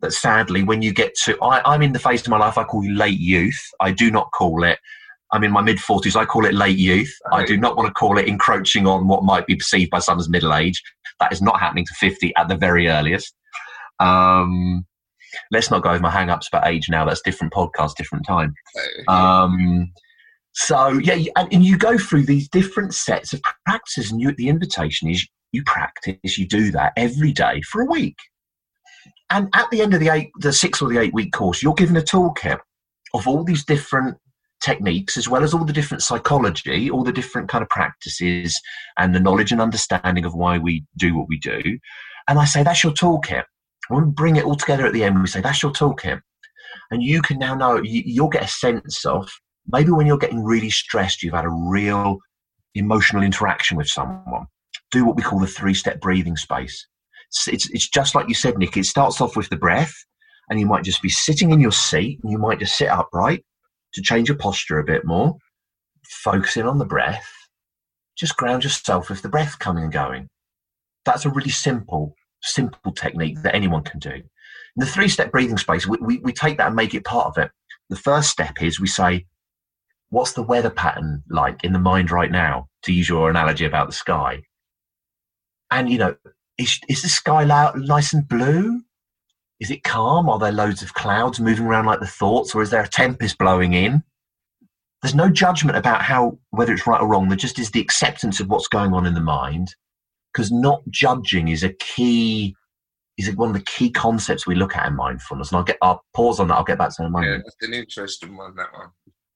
That 0.01 0.13
sadly, 0.13 0.63
when 0.63 0.83
you 0.83 0.93
get 0.93 1.15
to, 1.25 1.41
I, 1.41 1.75
am 1.75 1.83
in 1.83 1.93
the 1.93 1.99
phase 1.99 2.23
of 2.23 2.29
my 2.29 2.39
life 2.39 2.59
I 2.59 2.65
call 2.65 2.85
late 2.85 3.19
youth. 3.19 3.61
I 3.81 3.91
do 3.91 4.11
not 4.11 4.31
call 4.33 4.63
it, 4.65 4.79
I'm 5.33 5.45
in 5.45 5.51
my 5.51 5.63
mid 5.63 5.79
40s, 5.79 6.15
I 6.15 6.25
call 6.25 6.45
it 6.45 6.55
late 6.55 6.79
youth. 6.79 7.13
Right. 7.31 7.43
I 7.43 7.47
do 7.47 7.57
not 7.57 7.77
want 7.77 7.89
to 7.89 7.95
call 7.95 8.19
it 8.19 8.29
encroaching 8.29 8.87
on 8.87 9.09
what 9.09 9.25
might 9.25 9.47
be 9.47 9.57
perceived 9.57 9.91
by 9.91 10.01
some 10.01 10.19
as 10.19 10.29
middle 10.29 10.55
age. 10.55 10.83
That 11.21 11.33
is 11.33 11.41
not 11.41 11.59
happening 11.59 11.87
to 11.87 11.95
50 11.95 12.35
at 12.37 12.49
the 12.49 12.57
very 12.57 12.89
earliest. 12.89 13.35
Um, 14.01 14.87
let's 15.51 15.71
not 15.71 15.83
go 15.83 15.91
over 15.91 16.01
my 16.01 16.11
hang 16.11 16.31
ups 16.31 16.49
about 16.49 16.67
age 16.67 16.89
now. 16.89 17.05
That's 17.05 17.23
different 17.23 17.53
podcast, 17.53 17.97
different 17.97 18.27
time. 18.27 18.55
Um, 19.09 19.93
so 20.53 20.89
yeah, 20.99 21.17
and, 21.37 21.53
and 21.53 21.65
you 21.65 21.77
go 21.77 21.99
through 21.99 22.27
these 22.27 22.49
different 22.49 22.95
sets 22.95 23.33
of 23.33 23.43
practices, 23.67 24.13
and 24.13 24.21
you, 24.21 24.33
the 24.37 24.49
invitation 24.49 25.09
is 25.11 25.27
you 25.53 25.63
practice, 25.65 26.39
you 26.39 26.47
do 26.47 26.71
that 26.73 26.93
every 26.97 27.33
day 27.33 27.61
for 27.63 27.83
a 27.83 27.87
week. 27.87 28.17
And 29.31 29.49
at 29.55 29.71
the 29.71 29.81
end 29.81 29.95
of 29.95 30.01
the 30.01 30.11
eight, 30.11 30.31
the 30.41 30.53
six 30.53 30.81
or 30.81 30.89
the 30.89 30.99
eight 30.99 31.15
week 31.15 31.33
course, 31.33 31.63
you're 31.63 31.75
given 31.75 31.97
a 31.97 32.03
toolkit 32.03 32.59
of 33.15 33.27
all 33.27 33.43
these 33.43 33.65
different 33.65 34.17
techniques, 34.63 35.17
as 35.17 35.29
well 35.29 35.43
as 35.43 35.55
all 35.55 35.65
the 35.65 35.73
different 35.73 36.03
psychology, 36.03 36.91
all 36.91 37.03
the 37.03 37.13
different 37.13 37.49
kind 37.49 37.63
of 37.63 37.69
practices, 37.69 38.61
and 38.99 39.15
the 39.15 39.21
knowledge 39.21 39.53
and 39.53 39.61
understanding 39.61 40.25
of 40.25 40.35
why 40.35 40.59
we 40.59 40.85
do 40.97 41.17
what 41.17 41.29
we 41.29 41.39
do. 41.39 41.61
And 42.29 42.39
I 42.39 42.45
say 42.45 42.63
that's 42.63 42.83
your 42.83 42.93
toolkit. 42.93 43.45
When 43.89 44.07
we 44.07 44.11
bring 44.11 44.37
it 44.37 44.45
all 44.45 44.57
together 44.57 44.87
at 44.87 44.93
the 44.93 45.05
end, 45.05 45.21
we 45.21 45.27
say 45.27 45.41
that's 45.41 45.63
your 45.63 45.73
toolkit, 45.73 46.21
and 46.91 47.03
you 47.03 47.23
can 47.23 47.39
now 47.39 47.55
know 47.55 47.81
you'll 47.83 48.29
get 48.29 48.45
a 48.45 48.49
sense 48.49 49.05
of 49.05 49.29
maybe 49.67 49.91
when 49.91 50.07
you're 50.07 50.19
getting 50.19 50.43
really 50.43 50.71
stressed, 50.71 51.23
you've 51.23 51.35
had 51.35 51.45
a 51.45 51.51
real 51.51 52.19
emotional 52.75 53.23
interaction 53.23 53.77
with 53.77 53.89
someone. 53.89 54.47
Do 54.91 55.05
what 55.05 55.17
we 55.17 55.23
call 55.23 55.39
the 55.39 55.47
three 55.47 55.75
step 55.75 56.01
breathing 56.01 56.37
space. 56.37 56.87
It's, 57.31 57.49
it's, 57.49 57.71
it's 57.71 57.89
just 57.89 58.15
like 58.15 58.29
you 58.29 58.35
said, 58.35 58.59
Nick. 58.59 58.77
It 58.77 58.85
starts 58.85 59.21
off 59.21 59.37
with 59.37 59.49
the 59.49 59.57
breath, 59.57 59.95
and 60.49 60.61
you 60.61 60.67
might 60.67 60.85
just 60.85 61.03
be 61.03 61.09
sitting 61.09 61.51
in 61.51 61.61
your 61.61 61.73
seat, 61.73 62.21
and 62.23 62.31
you 62.31 62.39
might 62.39 62.59
just 62.59 62.77
sit 62.77 62.89
upright 62.89 63.45
to 63.95 64.03
change 64.03 64.29
your 64.29 64.39
posture 64.39 64.79
a 64.79 64.85
bit 64.85 65.05
more, 65.05 65.37
focusing 66.05 66.67
on 66.67 66.79
the 66.79 66.85
breath. 66.85 67.27
Just 68.17 68.37
ground 68.37 68.63
yourself 68.63 69.11
with 69.11 69.23
the 69.23 69.29
breath 69.29 69.59
coming 69.59 69.85
and 69.85 69.93
going. 69.93 70.29
That's 71.05 71.25
a 71.25 71.31
really 71.31 71.51
simple, 71.51 72.15
simple 72.45 72.93
technique 72.93 73.43
that 73.43 73.55
anyone 73.55 73.83
can 73.83 73.99
do. 73.99 74.11
In 74.11 74.23
the 74.77 74.87
three 74.87 75.09
step 75.09 75.31
breathing 75.31 75.59
space, 75.59 75.87
we, 75.87 75.99
we, 76.01 76.19
we 76.19 76.33
take 76.33 76.59
that 76.59 76.69
and 76.69 76.77
make 76.77 76.95
it 76.95 77.05
part 77.05 77.27
of 77.27 77.39
it. 77.39 77.51
The 77.91 77.97
first 77.97 78.31
step 78.31 78.63
is 78.63 78.81
we 78.81 78.87
say, 78.87 79.27
what's 80.11 80.33
the 80.33 80.43
weather 80.43 80.71
pattern 80.71 81.23
like 81.31 81.63
in 81.65 81.73
the 81.73 81.79
mind 81.79 82.11
right 82.11 82.31
now? 82.31 82.69
To 82.85 82.93
use 82.93 83.09
your 83.09 83.31
analogy 83.31 83.65
about 83.65 83.87
the 83.87 83.93
sky. 83.95 84.43
And, 85.71 85.91
you 85.91 85.99
know, 85.99 86.17
is, 86.59 86.79
is 86.89 87.03
the 87.03 87.09
sky 87.09 87.45
nice 87.77 88.13
and 88.13 88.29
blue? 88.29 88.83
Is 89.61 89.71
it 89.71 89.85
calm? 89.85 90.29
Are 90.29 90.39
there 90.39 90.53
loads 90.53 90.83
of 90.83 90.95
clouds 90.95 91.41
moving 91.41 91.67
around 91.67 91.87
like 91.87 92.01
the 92.01 92.07
thoughts, 92.07 92.55
or 92.55 92.63
is 92.63 92.71
there 92.71 92.83
a 92.83 92.89
tempest 92.89 93.39
blowing 93.39 93.73
in? 93.73 94.03
There's 95.03 95.15
no 95.15 95.29
judgment 95.29 95.77
about 95.77 96.03
how 96.03 96.39
whether 96.51 96.73
it's 96.73 96.87
right 96.87 97.01
or 97.01 97.09
wrong. 97.09 97.29
There 97.29 97.37
just 97.37 97.59
is 97.59 97.71
the 97.71 97.81
acceptance 97.81 98.41
of 98.41 98.49
what's 98.49 98.69
going 98.69 98.93
on 98.93 99.07
in 99.07 99.15
the 99.15 99.21
mind, 99.21 99.75
because 100.35 100.51
not 100.51 100.83
judging 100.91 101.49
is 101.49 101.63
a 101.63 101.73
key 101.75 102.55
is 103.17 103.35
one 103.37 103.49
of 103.49 103.55
the 103.55 103.63
key 103.63 103.91
concepts 103.91 104.47
we 104.47 104.57
look 104.57 104.77
at 104.77 104.89
in 104.89 104.97
mindfulness. 104.97 105.51
And 105.51 105.59
I'll 105.59 105.65
get 105.65 105.79
I'll 105.83 106.03
pause 106.15 106.41
on 106.41 106.49
that. 106.49 106.55
I'll 106.55 106.65
get 106.65 106.79
back 106.79 106.91
to 106.91 107.03
that 107.03 107.07
in. 107.07 107.15
Yeah, 107.15 107.37
that's 107.39 107.57
an 107.63 107.75
interesting 107.75 108.37
one. 108.37 108.55
That 108.57 108.73
one. 108.73 108.89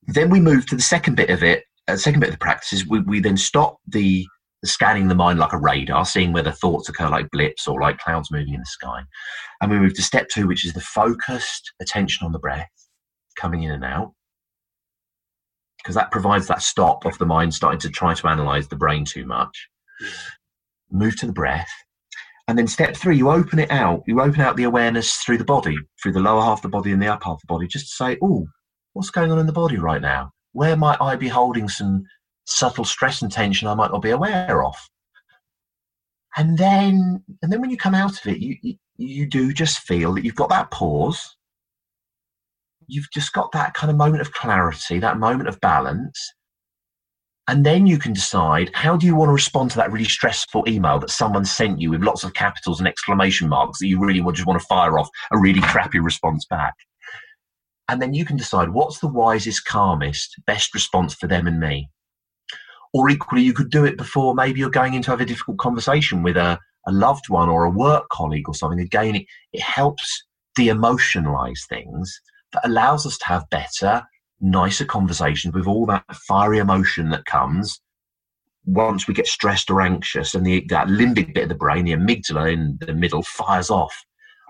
Then 0.08 0.30
we 0.30 0.40
move 0.40 0.66
to 0.66 0.76
the 0.76 0.82
second 0.82 1.16
bit 1.16 1.30
of 1.30 1.42
it. 1.42 1.64
Uh, 1.86 1.96
second 1.96 2.20
bit 2.20 2.30
of 2.30 2.34
the 2.34 2.38
practice 2.38 2.72
is 2.72 2.86
we, 2.86 3.00
we 3.00 3.20
then 3.20 3.36
stop 3.36 3.78
the, 3.86 4.26
the 4.62 4.68
scanning 4.68 5.08
the 5.08 5.14
mind 5.14 5.38
like 5.38 5.52
a 5.52 5.58
radar, 5.58 6.04
seeing 6.04 6.32
whether 6.32 6.50
thoughts 6.50 6.88
occur 6.88 7.08
like 7.08 7.30
blips 7.30 7.68
or 7.68 7.80
like 7.80 7.98
clouds 7.98 8.30
moving 8.30 8.54
in 8.54 8.60
the 8.60 8.66
sky. 8.66 9.02
And 9.60 9.70
we 9.70 9.78
move 9.78 9.94
to 9.94 10.02
step 10.02 10.28
two, 10.28 10.46
which 10.46 10.66
is 10.66 10.72
the 10.72 10.80
focused 10.80 11.72
attention 11.80 12.26
on 12.26 12.32
the 12.32 12.38
breath 12.38 12.68
coming 13.36 13.62
in 13.62 13.70
and 13.70 13.84
out. 13.84 14.12
Because 15.78 15.94
that 15.94 16.10
provides 16.10 16.48
that 16.48 16.62
stop 16.62 17.04
of 17.04 17.16
the 17.18 17.26
mind 17.26 17.54
starting 17.54 17.80
to 17.80 17.90
try 17.90 18.12
to 18.12 18.28
analyze 18.28 18.66
the 18.66 18.76
brain 18.76 19.04
too 19.04 19.24
much. 19.24 19.68
Move 20.90 21.16
to 21.18 21.26
the 21.26 21.32
breath. 21.32 21.70
And 22.48 22.56
then 22.56 22.66
step 22.66 22.96
three, 22.96 23.16
you 23.16 23.30
open 23.30 23.58
it 23.58 23.70
out. 23.70 24.02
You 24.06 24.20
open 24.20 24.40
out 24.40 24.56
the 24.56 24.64
awareness 24.64 25.16
through 25.16 25.38
the 25.38 25.44
body, 25.44 25.76
through 26.02 26.12
the 26.12 26.20
lower 26.20 26.42
half 26.42 26.58
of 26.58 26.62
the 26.62 26.68
body 26.70 26.92
and 26.92 27.02
the 27.02 27.12
upper 27.12 27.26
half 27.26 27.34
of 27.34 27.40
the 27.42 27.52
body, 27.52 27.66
just 27.66 27.88
to 27.90 28.04
say, 28.04 28.16
oh, 28.22 28.46
what's 28.94 29.10
going 29.10 29.30
on 29.30 29.38
in 29.38 29.46
the 29.46 29.52
body 29.52 29.76
right 29.76 30.00
now? 30.00 30.30
Where 30.52 30.76
might 30.76 31.00
I 31.00 31.16
be 31.16 31.28
holding 31.28 31.68
some 31.68 32.04
subtle 32.46 32.86
stress 32.86 33.20
and 33.20 33.30
tension 33.30 33.68
I 33.68 33.74
might 33.74 33.90
not 33.90 34.00
be 34.00 34.10
aware 34.10 34.64
of? 34.64 34.74
And 36.36 36.56
then, 36.56 37.22
and 37.42 37.52
then 37.52 37.60
when 37.60 37.70
you 37.70 37.76
come 37.76 37.94
out 37.94 38.18
of 38.18 38.26
it, 38.26 38.38
you, 38.38 38.56
you, 38.62 38.74
you 38.96 39.26
do 39.26 39.52
just 39.52 39.80
feel 39.80 40.14
that 40.14 40.24
you've 40.24 40.34
got 40.34 40.48
that 40.48 40.70
pause. 40.70 41.36
You've 42.86 43.10
just 43.12 43.34
got 43.34 43.52
that 43.52 43.74
kind 43.74 43.90
of 43.90 43.96
moment 43.98 44.22
of 44.22 44.32
clarity, 44.32 44.98
that 45.00 45.18
moment 45.18 45.48
of 45.48 45.60
balance. 45.60 46.18
And 47.48 47.64
then 47.64 47.86
you 47.86 47.98
can 47.98 48.12
decide 48.12 48.70
how 48.74 48.94
do 48.96 49.06
you 49.06 49.16
want 49.16 49.30
to 49.30 49.32
respond 49.32 49.70
to 49.70 49.78
that 49.78 49.90
really 49.90 50.04
stressful 50.04 50.68
email 50.68 50.98
that 50.98 51.08
someone 51.08 51.46
sent 51.46 51.80
you 51.80 51.90
with 51.90 52.04
lots 52.04 52.22
of 52.22 52.34
capitals 52.34 52.78
and 52.78 52.86
exclamation 52.86 53.48
marks 53.48 53.78
that 53.78 53.86
you 53.86 53.98
really 53.98 54.20
just 54.32 54.46
want 54.46 54.60
to 54.60 54.66
fire 54.66 54.98
off 54.98 55.08
a 55.32 55.38
really 55.38 55.62
crappy 55.62 55.98
response 55.98 56.44
back. 56.44 56.74
And 57.88 58.02
then 58.02 58.12
you 58.12 58.26
can 58.26 58.36
decide 58.36 58.68
what's 58.68 58.98
the 58.98 59.08
wisest, 59.08 59.64
calmest, 59.64 60.34
best 60.46 60.74
response 60.74 61.14
for 61.14 61.26
them 61.26 61.46
and 61.46 61.58
me. 61.58 61.88
Or 62.92 63.08
equally, 63.08 63.42
you 63.42 63.54
could 63.54 63.70
do 63.70 63.86
it 63.86 63.96
before 63.96 64.34
maybe 64.34 64.60
you're 64.60 64.68
going 64.68 64.92
into 64.92 65.10
have 65.10 65.22
a 65.22 65.26
difficult 65.26 65.56
conversation 65.56 66.22
with 66.22 66.36
a, 66.36 66.58
a 66.86 66.92
loved 66.92 67.30
one 67.30 67.48
or 67.48 67.64
a 67.64 67.70
work 67.70 68.10
colleague 68.10 68.48
or 68.48 68.54
something. 68.54 68.80
Again, 68.80 69.16
it, 69.16 69.26
it 69.54 69.62
helps 69.62 70.22
de 70.54 70.68
emotionalize 70.68 71.66
things 71.66 72.20
that 72.52 72.66
allows 72.66 73.06
us 73.06 73.16
to 73.18 73.26
have 73.26 73.48
better, 73.50 74.02
nicer 74.40 74.84
conversations 74.84 75.54
with 75.54 75.66
all 75.66 75.86
that 75.86 76.04
fiery 76.28 76.58
emotion 76.58 77.10
that 77.10 77.24
comes 77.24 77.80
once 78.64 79.08
we 79.08 79.14
get 79.14 79.26
stressed 79.26 79.70
or 79.70 79.80
anxious 79.80 80.34
and 80.34 80.46
the, 80.46 80.64
that 80.68 80.88
limbic 80.88 81.32
bit 81.32 81.44
of 81.44 81.48
the 81.48 81.54
brain, 81.54 81.86
the 81.86 81.92
amygdala 81.92 82.52
in 82.52 82.76
the 82.80 82.92
middle, 82.92 83.22
fires 83.22 83.70
off 83.70 84.04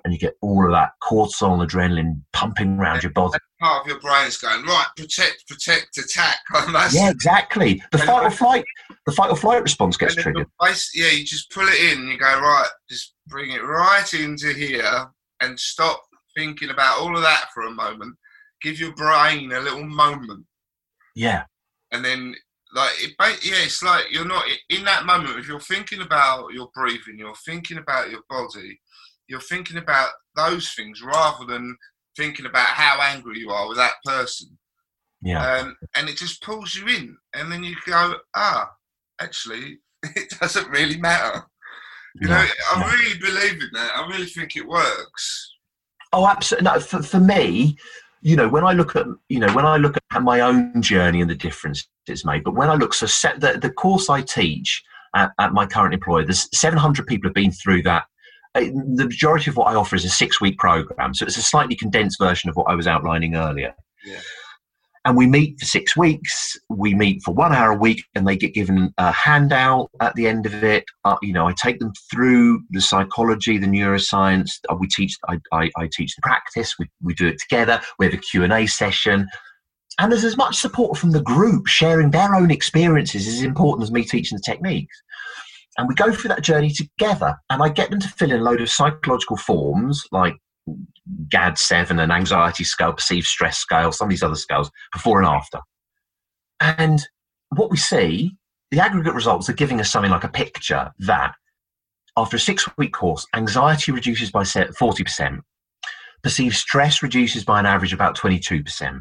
and 0.04 0.12
you 0.12 0.18
get 0.18 0.34
all 0.40 0.64
of 0.64 0.72
that 0.72 0.90
cortisol 1.02 1.60
and 1.60 1.70
adrenaline 1.70 2.20
pumping 2.32 2.78
around 2.78 3.02
your 3.02 3.12
body. 3.12 3.38
Part 3.60 3.82
of 3.82 3.88
your 3.88 4.00
brain 4.00 4.26
is 4.26 4.38
going 4.38 4.64
right, 4.64 4.86
protect, 4.96 5.46
protect, 5.48 5.98
attack. 5.98 6.38
yeah, 6.92 7.10
exactly. 7.10 7.82
The 7.92 7.98
fight 7.98 8.24
or 8.24 8.30
flight, 8.30 8.64
the 9.06 9.12
fight 9.12 9.30
or 9.30 9.36
flight 9.36 9.62
response 9.62 9.96
gets 9.96 10.14
triggered. 10.14 10.46
Base, 10.60 10.90
yeah, 10.94 11.10
you 11.10 11.24
just 11.24 11.50
pull 11.50 11.66
it 11.68 11.92
in. 11.92 12.08
You 12.08 12.18
go 12.18 12.26
right, 12.40 12.68
just 12.88 13.14
bring 13.26 13.50
it 13.50 13.62
right 13.62 14.12
into 14.14 14.52
here, 14.52 15.06
and 15.40 15.58
stop 15.58 16.02
thinking 16.36 16.70
about 16.70 17.00
all 17.00 17.16
of 17.16 17.22
that 17.22 17.46
for 17.52 17.64
a 17.64 17.70
moment. 17.70 18.16
Give 18.62 18.78
your 18.78 18.94
brain 18.94 19.52
a 19.52 19.60
little 19.60 19.84
moment. 19.84 20.44
Yeah. 21.14 21.44
And 21.92 22.04
then 22.04 22.34
like 22.74 22.92
it, 22.98 23.14
yeah, 23.18 23.64
it's 23.64 23.82
like 23.82 24.06
you're 24.10 24.26
not 24.26 24.44
in 24.68 24.84
that 24.84 25.06
moment. 25.06 25.38
If 25.38 25.48
you're 25.48 25.60
thinking 25.60 26.02
about 26.02 26.52
your 26.52 26.68
breathing, 26.74 27.18
you're 27.18 27.34
thinking 27.46 27.78
about 27.78 28.10
your 28.10 28.22
body 28.28 28.78
you're 29.28 29.40
thinking 29.40 29.76
about 29.76 30.08
those 30.34 30.72
things 30.72 31.02
rather 31.02 31.44
than 31.44 31.76
thinking 32.16 32.46
about 32.46 32.66
how 32.66 33.00
angry 33.00 33.38
you 33.38 33.50
are 33.50 33.68
with 33.68 33.76
that 33.76 33.94
person. 34.04 34.58
Yeah. 35.20 35.44
Um, 35.46 35.76
and 35.96 36.08
it 36.08 36.16
just 36.16 36.42
pulls 36.42 36.74
you 36.74 36.86
in, 36.88 37.16
and 37.34 37.52
then 37.52 37.62
you 37.62 37.76
go, 37.86 38.14
ah, 38.34 38.70
actually, 39.20 39.78
it 40.02 40.30
doesn't 40.40 40.68
really 40.70 40.98
matter. 40.98 41.44
You 42.20 42.28
yeah. 42.28 42.34
know, 42.34 42.48
I 42.72 42.80
yeah. 42.80 42.92
really 42.94 43.18
believe 43.18 43.62
in 43.62 43.68
that. 43.74 43.92
I 43.94 44.08
really 44.08 44.26
think 44.26 44.56
it 44.56 44.66
works. 44.66 45.54
Oh, 46.12 46.26
absolutely. 46.26 46.64
No, 46.64 46.80
for, 46.80 47.02
for 47.02 47.20
me, 47.20 47.76
you 48.22 48.36
know, 48.36 48.48
when 48.48 48.64
I 48.64 48.72
look 48.72 48.96
at, 48.96 49.06
you 49.28 49.38
know, 49.38 49.52
when 49.52 49.66
I 49.66 49.76
look 49.76 49.96
at 50.12 50.22
my 50.22 50.40
own 50.40 50.82
journey 50.82 51.20
and 51.20 51.30
the 51.30 51.34
difference 51.34 51.86
it's 52.06 52.24
made, 52.24 52.44
but 52.44 52.54
when 52.54 52.70
I 52.70 52.74
look, 52.74 52.94
so 52.94 53.06
set 53.06 53.40
the, 53.40 53.58
the 53.60 53.70
course 53.70 54.08
I 54.10 54.22
teach 54.22 54.82
at, 55.14 55.30
at 55.38 55.52
my 55.52 55.66
current 55.66 55.94
employer, 55.94 56.24
there's 56.24 56.48
700 56.56 57.06
people 57.06 57.28
have 57.28 57.34
been 57.34 57.52
through 57.52 57.82
that 57.82 58.04
uh, 58.54 58.60
the 58.60 59.04
majority 59.04 59.50
of 59.50 59.56
what 59.56 59.66
I 59.66 59.74
offer 59.74 59.94
is 59.94 60.04
a 60.04 60.10
six 60.10 60.40
week 60.40 60.58
program. 60.58 61.14
So 61.14 61.26
it's 61.26 61.36
a 61.36 61.42
slightly 61.42 61.76
condensed 61.76 62.18
version 62.18 62.48
of 62.48 62.56
what 62.56 62.64
I 62.64 62.74
was 62.74 62.86
outlining 62.86 63.36
earlier. 63.36 63.74
Yeah. 64.04 64.20
And 65.08 65.16
we 65.16 65.26
meet 65.26 65.58
for 65.58 65.64
six 65.64 65.96
weeks. 65.96 66.54
We 66.68 66.92
meet 66.92 67.22
for 67.22 67.32
one 67.32 67.54
hour 67.54 67.70
a 67.70 67.76
week, 67.76 68.04
and 68.14 68.28
they 68.28 68.36
get 68.36 68.52
given 68.52 68.92
a 68.98 69.10
handout 69.10 69.90
at 70.02 70.14
the 70.16 70.28
end 70.28 70.44
of 70.44 70.62
it. 70.62 70.84
Uh, 71.02 71.16
you 71.22 71.32
know, 71.32 71.48
I 71.48 71.54
take 71.54 71.78
them 71.78 71.94
through 72.12 72.60
the 72.72 72.82
psychology, 72.82 73.56
the 73.56 73.66
neuroscience. 73.66 74.50
Uh, 74.68 74.76
we 74.78 74.86
teach. 74.86 75.16
I, 75.26 75.38
I, 75.50 75.70
I, 75.78 75.88
teach 75.90 76.14
the 76.14 76.20
practice. 76.20 76.74
We, 76.78 76.90
we 77.02 77.14
do 77.14 77.26
it 77.26 77.38
together. 77.38 77.80
We 77.98 78.04
have 78.04 78.12
a 78.12 78.18
Q 78.18 78.44
and 78.44 78.52
A 78.52 78.66
session, 78.66 79.26
and 79.98 80.12
there's 80.12 80.24
as 80.24 80.36
much 80.36 80.56
support 80.56 80.98
from 80.98 81.12
the 81.12 81.22
group 81.22 81.68
sharing 81.68 82.10
their 82.10 82.34
own 82.34 82.50
experiences 82.50 83.26
as 83.26 83.40
important 83.40 83.84
as 83.84 83.90
me 83.90 84.04
teaching 84.04 84.36
the 84.36 84.42
techniques. 84.42 84.94
And 85.78 85.88
we 85.88 85.94
go 85.94 86.12
through 86.12 86.28
that 86.28 86.42
journey 86.42 86.70
together. 86.70 87.34
And 87.48 87.62
I 87.62 87.70
get 87.70 87.88
them 87.88 88.00
to 88.00 88.08
fill 88.08 88.30
in 88.30 88.40
a 88.40 88.42
load 88.42 88.60
of 88.60 88.68
psychological 88.68 89.38
forms 89.38 90.04
like 90.12 90.34
GAD7 91.32 92.02
and 92.02 92.12
anxiety 92.12 92.64
scale, 92.64 92.92
perceived 92.92 93.26
stress 93.26 93.58
scale, 93.58 93.92
some 93.92 94.06
of 94.06 94.10
these 94.10 94.22
other 94.22 94.34
scales, 94.34 94.70
before 94.92 95.18
and 95.18 95.28
after. 95.28 95.60
And 96.60 97.06
what 97.50 97.70
we 97.70 97.76
see, 97.76 98.36
the 98.70 98.80
aggregate 98.80 99.14
results 99.14 99.48
are 99.48 99.54
giving 99.54 99.80
us 99.80 99.90
something 99.90 100.10
like 100.10 100.24
a 100.24 100.28
picture 100.28 100.90
that 101.00 101.34
after 102.16 102.36
a 102.36 102.40
six 102.40 102.68
week 102.76 102.92
course, 102.92 103.26
anxiety 103.34 103.92
reduces 103.92 104.30
by 104.30 104.42
40%, 104.42 105.40
perceived 106.22 106.56
stress 106.56 107.02
reduces 107.02 107.44
by 107.44 107.60
an 107.60 107.66
average 107.66 107.92
about 107.92 108.16
22%, 108.16 109.00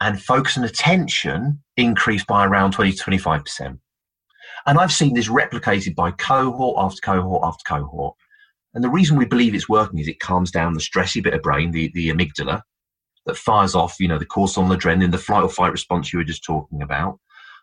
and 0.00 0.22
focus 0.22 0.56
and 0.56 0.64
attention 0.64 1.62
increase 1.76 2.24
by 2.24 2.44
around 2.44 2.72
20 2.72 2.92
to 2.92 3.04
25%. 3.04 3.78
And 4.66 4.78
I've 4.78 4.92
seen 4.92 5.14
this 5.14 5.28
replicated 5.28 5.94
by 5.94 6.10
cohort 6.10 6.76
after 6.78 7.00
cohort 7.00 7.42
after 7.44 7.62
cohort. 7.66 8.16
And 8.74 8.84
the 8.84 8.90
reason 8.90 9.16
we 9.16 9.24
believe 9.24 9.54
it's 9.54 9.68
working 9.68 9.98
is 9.98 10.08
it 10.08 10.20
calms 10.20 10.50
down 10.50 10.74
the 10.74 10.80
stressy 10.80 11.22
bit 11.22 11.34
of 11.34 11.42
brain, 11.42 11.70
the, 11.70 11.90
the 11.94 12.10
amygdala, 12.10 12.62
that 13.26 13.36
fires 13.36 13.74
off, 13.74 13.98
you 13.98 14.08
know, 14.08 14.18
the 14.18 14.26
cortisol 14.26 14.74
adrenaline, 14.74 15.10
the 15.10 15.18
flight 15.18 15.42
or 15.42 15.48
fight 15.48 15.72
response 15.72 16.12
you 16.12 16.18
were 16.18 16.24
just 16.24 16.44
talking 16.44 16.82
about. 16.82 17.18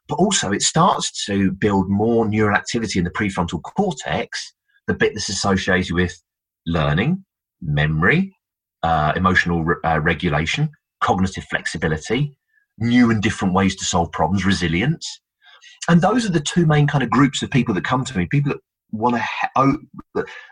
But 0.07 0.15
also 0.15 0.51
it 0.51 0.61
starts 0.61 1.25
to 1.25 1.51
build 1.51 1.89
more 1.89 2.27
neural 2.27 2.55
activity 2.55 2.99
in 2.99 3.05
the 3.05 3.11
prefrontal 3.11 3.61
cortex, 3.61 4.53
the 4.87 4.93
bit 4.93 5.13
that's 5.13 5.29
associated 5.29 5.93
with 5.93 6.21
learning, 6.67 7.25
memory, 7.61 8.35
uh, 8.83 9.13
emotional 9.15 9.63
re- 9.63 9.75
uh, 9.83 9.99
regulation, 9.99 10.69
cognitive 11.01 11.45
flexibility, 11.45 12.37
new 12.77 13.09
and 13.09 13.21
different 13.21 13.53
ways 13.53 13.75
to 13.75 13.85
solve 13.85 14.11
problems, 14.11 14.45
resilience. 14.45 15.21
And 15.87 16.01
those 16.01 16.25
are 16.25 16.31
the 16.31 16.39
two 16.39 16.65
main 16.65 16.87
kind 16.87 17.03
of 17.03 17.09
groups 17.09 17.41
of 17.41 17.49
people 17.49 17.73
that 17.75 17.83
come 17.83 18.05
to 18.05 18.17
me 18.17 18.27
people 18.27 18.53
that 18.53 18.61
want 18.97 19.15
to 19.15 19.49
oh, 19.55 19.77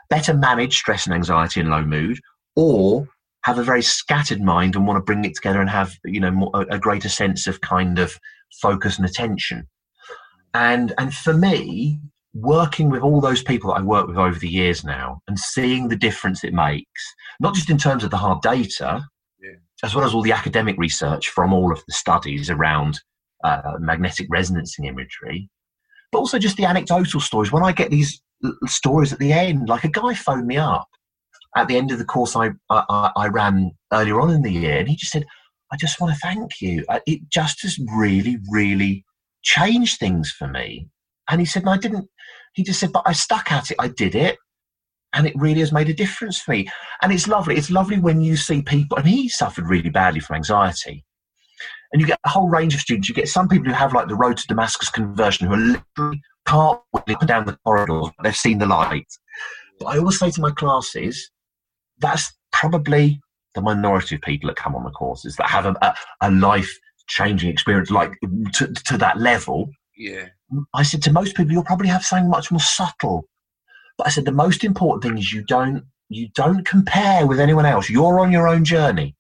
better 0.10 0.34
manage 0.34 0.78
stress 0.78 1.06
and 1.06 1.16
anxiety 1.16 1.60
and 1.60 1.70
low 1.70 1.84
mood, 1.84 2.20
or 2.56 3.08
have 3.44 3.58
a 3.58 3.64
very 3.64 3.82
scattered 3.82 4.42
mind 4.42 4.76
and 4.76 4.88
want 4.88 4.98
to 4.98 5.04
bring 5.04 5.26
it 5.26 5.36
together 5.36 5.62
and 5.62 5.70
have 5.70 5.96
you 6.06 6.20
know 6.20 6.32
more, 6.32 6.52
a, 6.54 6.76
a 6.76 6.80
greater 6.80 7.10
sense 7.10 7.48
of 7.48 7.62
kind 7.62 8.00
of 8.00 8.18
focus 8.62 8.98
and 8.98 9.06
attention. 9.06 9.68
And 10.54 10.94
and 10.98 11.14
for 11.14 11.34
me, 11.34 12.00
working 12.34 12.90
with 12.90 13.02
all 13.02 13.22
those 13.22 13.44
people 13.44 13.72
that 13.72 13.80
I 13.80 13.84
work 13.84 14.08
with 14.08 14.18
over 14.18 14.38
the 14.38 14.50
years 14.50 14.84
now 14.84 15.22
and 15.28 15.38
seeing 15.38 15.88
the 15.88 15.96
difference 15.96 16.44
it 16.44 16.54
makes, 16.54 17.14
not 17.40 17.54
just 17.54 17.70
in 17.70 17.78
terms 17.78 18.04
of 18.04 18.12
the 18.12 18.18
hard 18.18 18.42
data, 18.42 19.06
yeah. 19.42 19.52
as 19.84 19.94
well 19.94 20.06
as 20.06 20.14
all 20.14 20.24
the 20.24 20.32
academic 20.32 20.76
research 20.78 21.30
from 21.30 21.54
all 21.54 21.72
of 21.72 21.84
the 21.88 21.94
studies 21.94 22.50
around 22.50 23.00
uh, 23.44 23.74
magnetic 23.80 24.30
resonancing 24.30 24.86
imagery, 24.86 25.50
but 26.12 26.20
also 26.20 26.40
just 26.40 26.58
the 26.58 26.66
anecdotal 26.66 27.20
stories. 27.20 27.52
When 27.52 27.64
I 27.64 27.72
get 27.72 27.92
these 27.92 28.22
stories 28.68 29.14
at 29.14 29.20
the 29.20 29.34
end, 29.34 29.70
like 29.70 29.84
a 29.84 29.90
guy 29.90 30.14
phoned 30.14 30.48
me 30.48 30.58
up 30.58 30.88
at 31.56 31.68
the 31.68 31.78
end 31.78 31.92
of 31.92 32.00
the 32.00 32.06
course 32.06 32.36
I, 32.36 32.52
I, 32.70 33.12
I 33.16 33.28
ran 33.28 33.72
earlier 33.92 34.20
on 34.20 34.32
in 34.32 34.42
the 34.42 34.52
year, 34.52 34.78
and 34.78 34.88
he 34.88 34.96
just 34.96 35.12
said, 35.12 35.26
I 35.72 35.78
just 35.78 36.00
want 36.00 36.14
to 36.14 36.20
thank 36.20 36.62
you. 36.62 36.84
Uh, 36.90 37.00
it 37.08 37.22
just 37.30 37.62
has 37.64 37.80
really, 37.96 38.38
really 38.52 39.06
changed 39.44 40.00
things 40.00 40.32
for 40.32 40.48
me. 40.48 40.88
And 41.30 41.40
he 41.40 41.46
said, 41.46 41.68
I 41.68 41.78
didn't. 41.78 42.08
He 42.54 42.64
just 42.64 42.80
said, 42.80 42.92
but 42.92 43.04
I 43.06 43.14
stuck 43.14 43.52
at 43.52 43.72
it. 43.72 43.78
I 43.80 43.88
did 43.88 44.14
it. 44.14 44.38
And 45.14 45.28
it 45.28 45.34
really 45.36 45.60
has 45.60 45.72
made 45.72 45.90
a 45.90 45.94
difference 45.94 46.40
for 46.40 46.52
me. 46.52 46.68
And 47.02 47.12
it's 47.12 47.28
lovely. 47.28 47.56
It's 47.56 47.72
lovely 47.72 48.00
when 48.00 48.22
you 48.22 48.36
see 48.36 48.62
people, 48.62 48.98
and 48.98 49.08
he 49.08 49.30
suffered 49.30 49.68
really 49.68 49.90
badly 49.90 50.20
from 50.20 50.38
anxiety 50.38 51.06
and 51.94 52.02
you 52.02 52.08
get 52.08 52.20
a 52.26 52.30
whole 52.30 52.50
range 52.50 52.74
of 52.74 52.82
students. 52.82 53.08
You 53.08 53.16
get 53.16 53.28
some 53.28 53.48
people 53.48 53.68
who 53.68 53.74
have 53.74 53.94
like 53.94 54.08
the 54.08 54.16
road 54.16 54.38
to 54.38 54.48
Damascus 54.48 54.90
conversion 54.90 55.48
who 55.48 55.54
are 55.54 55.58
literally 55.58 56.22
can't 56.46 56.80
up 56.94 57.28
down 57.28 57.46
the 57.46 57.58
corridors, 57.66 58.10
but 58.18 58.24
they've 58.24 58.36
seen 58.36 58.58
the 58.58 58.66
light. 58.66 59.08
But 59.80 59.88
I 59.88 59.98
always 59.98 60.20
say 60.20 60.30
to 60.32 60.42
my 60.42 60.52
classes, 60.52 61.30
that's 62.00 62.34
probably 62.52 63.20
the 63.56 63.62
minority 63.62 64.16
of 64.16 64.22
people 64.22 64.48
that 64.48 64.56
come 64.56 64.76
on 64.76 64.84
the 64.84 64.92
courses 64.92 65.36
that 65.38 65.50
have 65.50 65.66
a, 65.66 65.76
a, 65.82 65.96
a 66.22 66.32
life 66.32 66.72
changing 67.08 67.50
experience 67.50 67.92
like 67.92 68.14
to, 68.54 68.68
to 68.68 68.98
that 68.98 69.20
level. 69.20 69.70
Yeah. 69.98 70.28
I 70.74 70.84
said 70.84 71.02
to 71.04 71.12
most 71.12 71.36
people, 71.36 71.52
you'll 71.52 71.64
probably 71.64 71.88
have 71.88 72.06
something 72.06 72.30
much 72.30 72.52
more 72.52 72.60
subtle. 72.60 73.28
But 73.98 74.08
I 74.08 74.10
said 74.10 74.26
the 74.26 74.32
most 74.32 74.64
important 74.64 75.04
thing 75.04 75.18
is 75.18 75.32
you 75.32 75.44
don't 75.44 75.84
you 76.10 76.30
don't 76.36 76.66
compare 76.66 77.26
with 77.26 77.40
anyone 77.40 77.66
else. 77.66 77.90
You're 77.90 78.20
on 78.20 78.32
your 78.32 78.48
own 78.48 78.64
journey. 78.64 79.16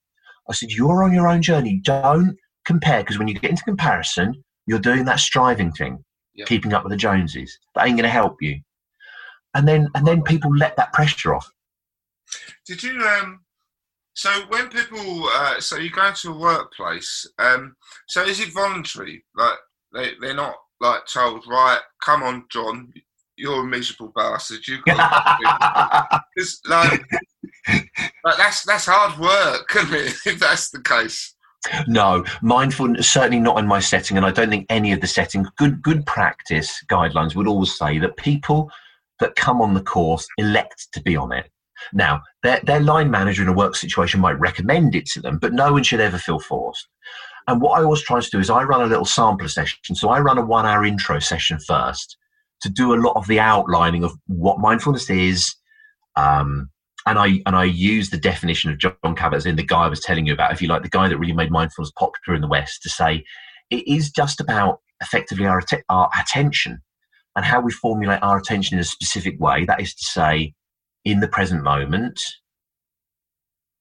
I 0.49 0.53
said 0.53 0.71
you're 0.71 1.03
on 1.03 1.13
your 1.13 1.27
own 1.27 1.41
journey. 1.41 1.79
Don't 1.83 2.37
compare 2.65 3.01
because 3.01 3.17
when 3.17 3.27
you 3.27 3.33
get 3.33 3.51
into 3.51 3.63
comparison, 3.63 4.43
you're 4.67 4.79
doing 4.79 5.05
that 5.05 5.19
striving 5.19 5.71
thing, 5.71 6.03
yep. 6.33 6.47
keeping 6.47 6.73
up 6.73 6.83
with 6.83 6.91
the 6.91 6.97
Joneses. 6.97 7.59
That 7.75 7.87
ain't 7.87 7.97
going 7.97 8.03
to 8.03 8.09
help 8.09 8.41
you. 8.41 8.61
And 9.55 9.67
then 9.67 9.87
and 9.93 10.05
then 10.05 10.23
people 10.23 10.55
let 10.55 10.75
that 10.77 10.93
pressure 10.93 11.35
off. 11.35 11.51
Did 12.65 12.81
you 12.83 12.99
um? 13.01 13.41
So 14.15 14.29
when 14.49 14.69
people 14.69 15.27
uh, 15.29 15.59
so 15.59 15.77
you 15.77 15.89
go 15.89 16.11
to 16.11 16.31
a 16.31 16.37
workplace, 16.37 17.27
um, 17.39 17.75
so 18.07 18.23
is 18.23 18.39
it 18.39 18.53
voluntary? 18.53 19.23
Like 19.35 19.57
they 19.93 20.11
they're 20.19 20.35
not 20.35 20.55
like 20.79 21.05
told 21.05 21.45
right, 21.47 21.79
come 22.01 22.23
on, 22.23 22.45
John, 22.49 22.93
you're 23.35 23.61
a 23.61 23.65
miserable 23.65 24.11
bastard. 24.15 24.67
You 24.67 24.79
got 24.85 25.39
like, 26.67 27.03
like 27.67 28.37
that's 28.37 28.63
that's 28.63 28.85
hard 28.85 29.19
work, 29.19 29.75
isn't 29.75 29.93
it? 29.93 30.15
If 30.25 30.39
that's 30.39 30.69
the 30.71 30.81
case. 30.81 31.32
No, 31.87 32.25
mindfulness 32.41 33.09
certainly 33.09 33.39
not 33.39 33.57
in 33.57 33.67
my 33.67 33.79
setting, 33.79 34.17
and 34.17 34.25
I 34.25 34.31
don't 34.31 34.49
think 34.49 34.65
any 34.69 34.91
of 34.91 35.01
the 35.01 35.07
settings. 35.07 35.49
Good, 35.57 35.81
good 35.81 36.05
practice 36.05 36.83
guidelines 36.89 37.35
would 37.35 37.47
always 37.47 37.77
say 37.77 37.99
that 37.99 38.17
people 38.17 38.69
that 39.19 39.35
come 39.35 39.61
on 39.61 39.73
the 39.73 39.81
course 39.81 40.27
elect 40.37 40.87
to 40.93 41.01
be 41.01 41.15
on 41.15 41.31
it. 41.31 41.49
Now, 41.93 42.21
their, 42.43 42.59
their 42.63 42.79
line 42.79 43.11
manager 43.11 43.41
in 43.41 43.47
a 43.47 43.53
work 43.53 43.75
situation 43.75 44.19
might 44.19 44.39
recommend 44.39 44.95
it 44.95 45.05
to 45.07 45.21
them, 45.21 45.37
but 45.37 45.53
no 45.53 45.73
one 45.73 45.83
should 45.83 45.99
ever 45.99 46.17
feel 46.17 46.39
forced. 46.39 46.87
And 47.47 47.61
what 47.61 47.79
I 47.79 47.83
always 47.83 48.01
try 48.01 48.21
to 48.21 48.29
do 48.29 48.39
is 48.39 48.49
I 48.49 48.63
run 48.63 48.81
a 48.81 48.87
little 48.87 49.05
sampler 49.05 49.49
session. 49.49 49.95
So 49.95 50.09
I 50.09 50.19
run 50.19 50.37
a 50.37 50.45
one 50.45 50.65
hour 50.65 50.85
intro 50.85 51.19
session 51.19 51.59
first 51.59 52.17
to 52.61 52.69
do 52.69 52.93
a 52.93 53.01
lot 53.01 53.17
of 53.17 53.27
the 53.27 53.39
outlining 53.39 54.03
of 54.03 54.13
what 54.27 54.59
mindfulness 54.59 55.09
is, 55.09 55.53
um, 56.15 56.69
and 57.05 57.19
I 57.19 57.41
and 57.45 57.55
I 57.55 57.65
use 57.65 58.09
the 58.09 58.17
definition 58.17 58.71
of 58.71 58.77
Jon 58.77 58.95
Kabat-Zinn, 59.03 59.55
the 59.55 59.63
guy 59.63 59.83
I 59.83 59.89
was 59.89 59.99
telling 59.99 60.25
you 60.25 60.33
about, 60.33 60.51
if 60.51 60.61
you 60.61 60.67
like, 60.67 60.83
the 60.83 60.89
guy 60.89 61.07
that 61.07 61.17
really 61.17 61.33
made 61.33 61.51
mindfulness 61.51 61.91
popular 61.97 62.35
in 62.35 62.41
the 62.41 62.47
West, 62.47 62.81
to 62.83 62.89
say 62.89 63.23
it 63.69 63.87
is 63.87 64.11
just 64.11 64.39
about 64.39 64.79
effectively 65.01 65.45
our, 65.45 65.61
our 65.89 66.09
attention 66.19 66.79
and 67.35 67.45
how 67.45 67.59
we 67.59 67.71
formulate 67.71 68.21
our 68.21 68.37
attention 68.37 68.75
in 68.77 68.81
a 68.81 68.85
specific 68.85 69.39
way. 69.39 69.65
That 69.65 69.81
is 69.81 69.93
to 69.95 70.05
say, 70.05 70.53
in 71.03 71.19
the 71.19 71.27
present 71.27 71.63
moment, 71.63 72.21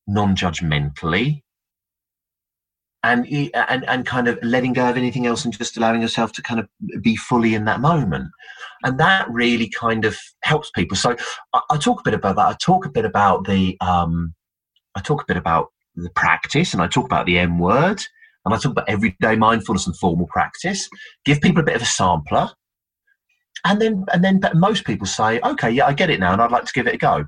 non-judgmentally, 0.06 1.42
and 3.04 3.26
and 3.54 3.84
and 3.88 4.06
kind 4.06 4.28
of 4.28 4.38
letting 4.42 4.72
go 4.72 4.88
of 4.88 4.96
anything 4.96 5.26
else 5.26 5.44
and 5.44 5.56
just 5.56 5.76
allowing 5.76 6.00
yourself 6.00 6.32
to 6.32 6.42
kind 6.42 6.60
of 6.60 6.68
be 7.02 7.16
fully 7.16 7.54
in 7.54 7.64
that 7.64 7.80
moment. 7.80 8.30
And 8.84 8.98
that 8.98 9.28
really 9.30 9.68
kind 9.68 10.04
of 10.04 10.16
helps 10.42 10.70
people. 10.70 10.96
So 10.96 11.16
i, 11.52 11.60
I 11.70 11.76
talk 11.78 12.00
a 12.00 12.04
bit 12.04 12.14
about 12.14 12.36
that. 12.36 12.46
I 12.46 12.56
talk 12.60 12.86
a 12.86 12.90
bit 12.90 13.04
about 13.04 13.46
the 13.46 13.76
um, 13.80 14.34
i 14.94 15.00
talk 15.00 15.22
a 15.22 15.26
bit 15.26 15.36
about 15.36 15.68
the 15.94 16.10
practice 16.10 16.72
and 16.72 16.82
i 16.82 16.86
talk 16.86 17.04
about 17.04 17.26
the 17.26 17.38
m 17.38 17.58
word 17.58 18.02
and 18.44 18.54
i 18.54 18.56
talk 18.56 18.72
about 18.72 18.88
everyday 18.88 19.36
mindfulness 19.36 19.86
and 19.86 19.96
formal 19.96 20.26
practice. 20.28 20.88
Give 21.24 21.40
people 21.40 21.62
a 21.62 21.66
bit 21.66 21.76
of 21.76 21.82
a 21.82 21.86
sampler. 21.86 22.50
And 23.64 23.80
then 23.80 24.04
and 24.12 24.24
then 24.24 24.40
most 24.54 24.84
people 24.84 25.06
say 25.06 25.40
okay 25.40 25.70
yeah 25.70 25.86
i 25.86 25.92
get 25.92 26.10
it 26.10 26.20
now 26.20 26.32
and 26.32 26.42
i'd 26.42 26.50
like 26.50 26.64
to 26.64 26.72
give 26.72 26.86
it 26.86 26.94
a 26.94 26.98
go 26.98 27.26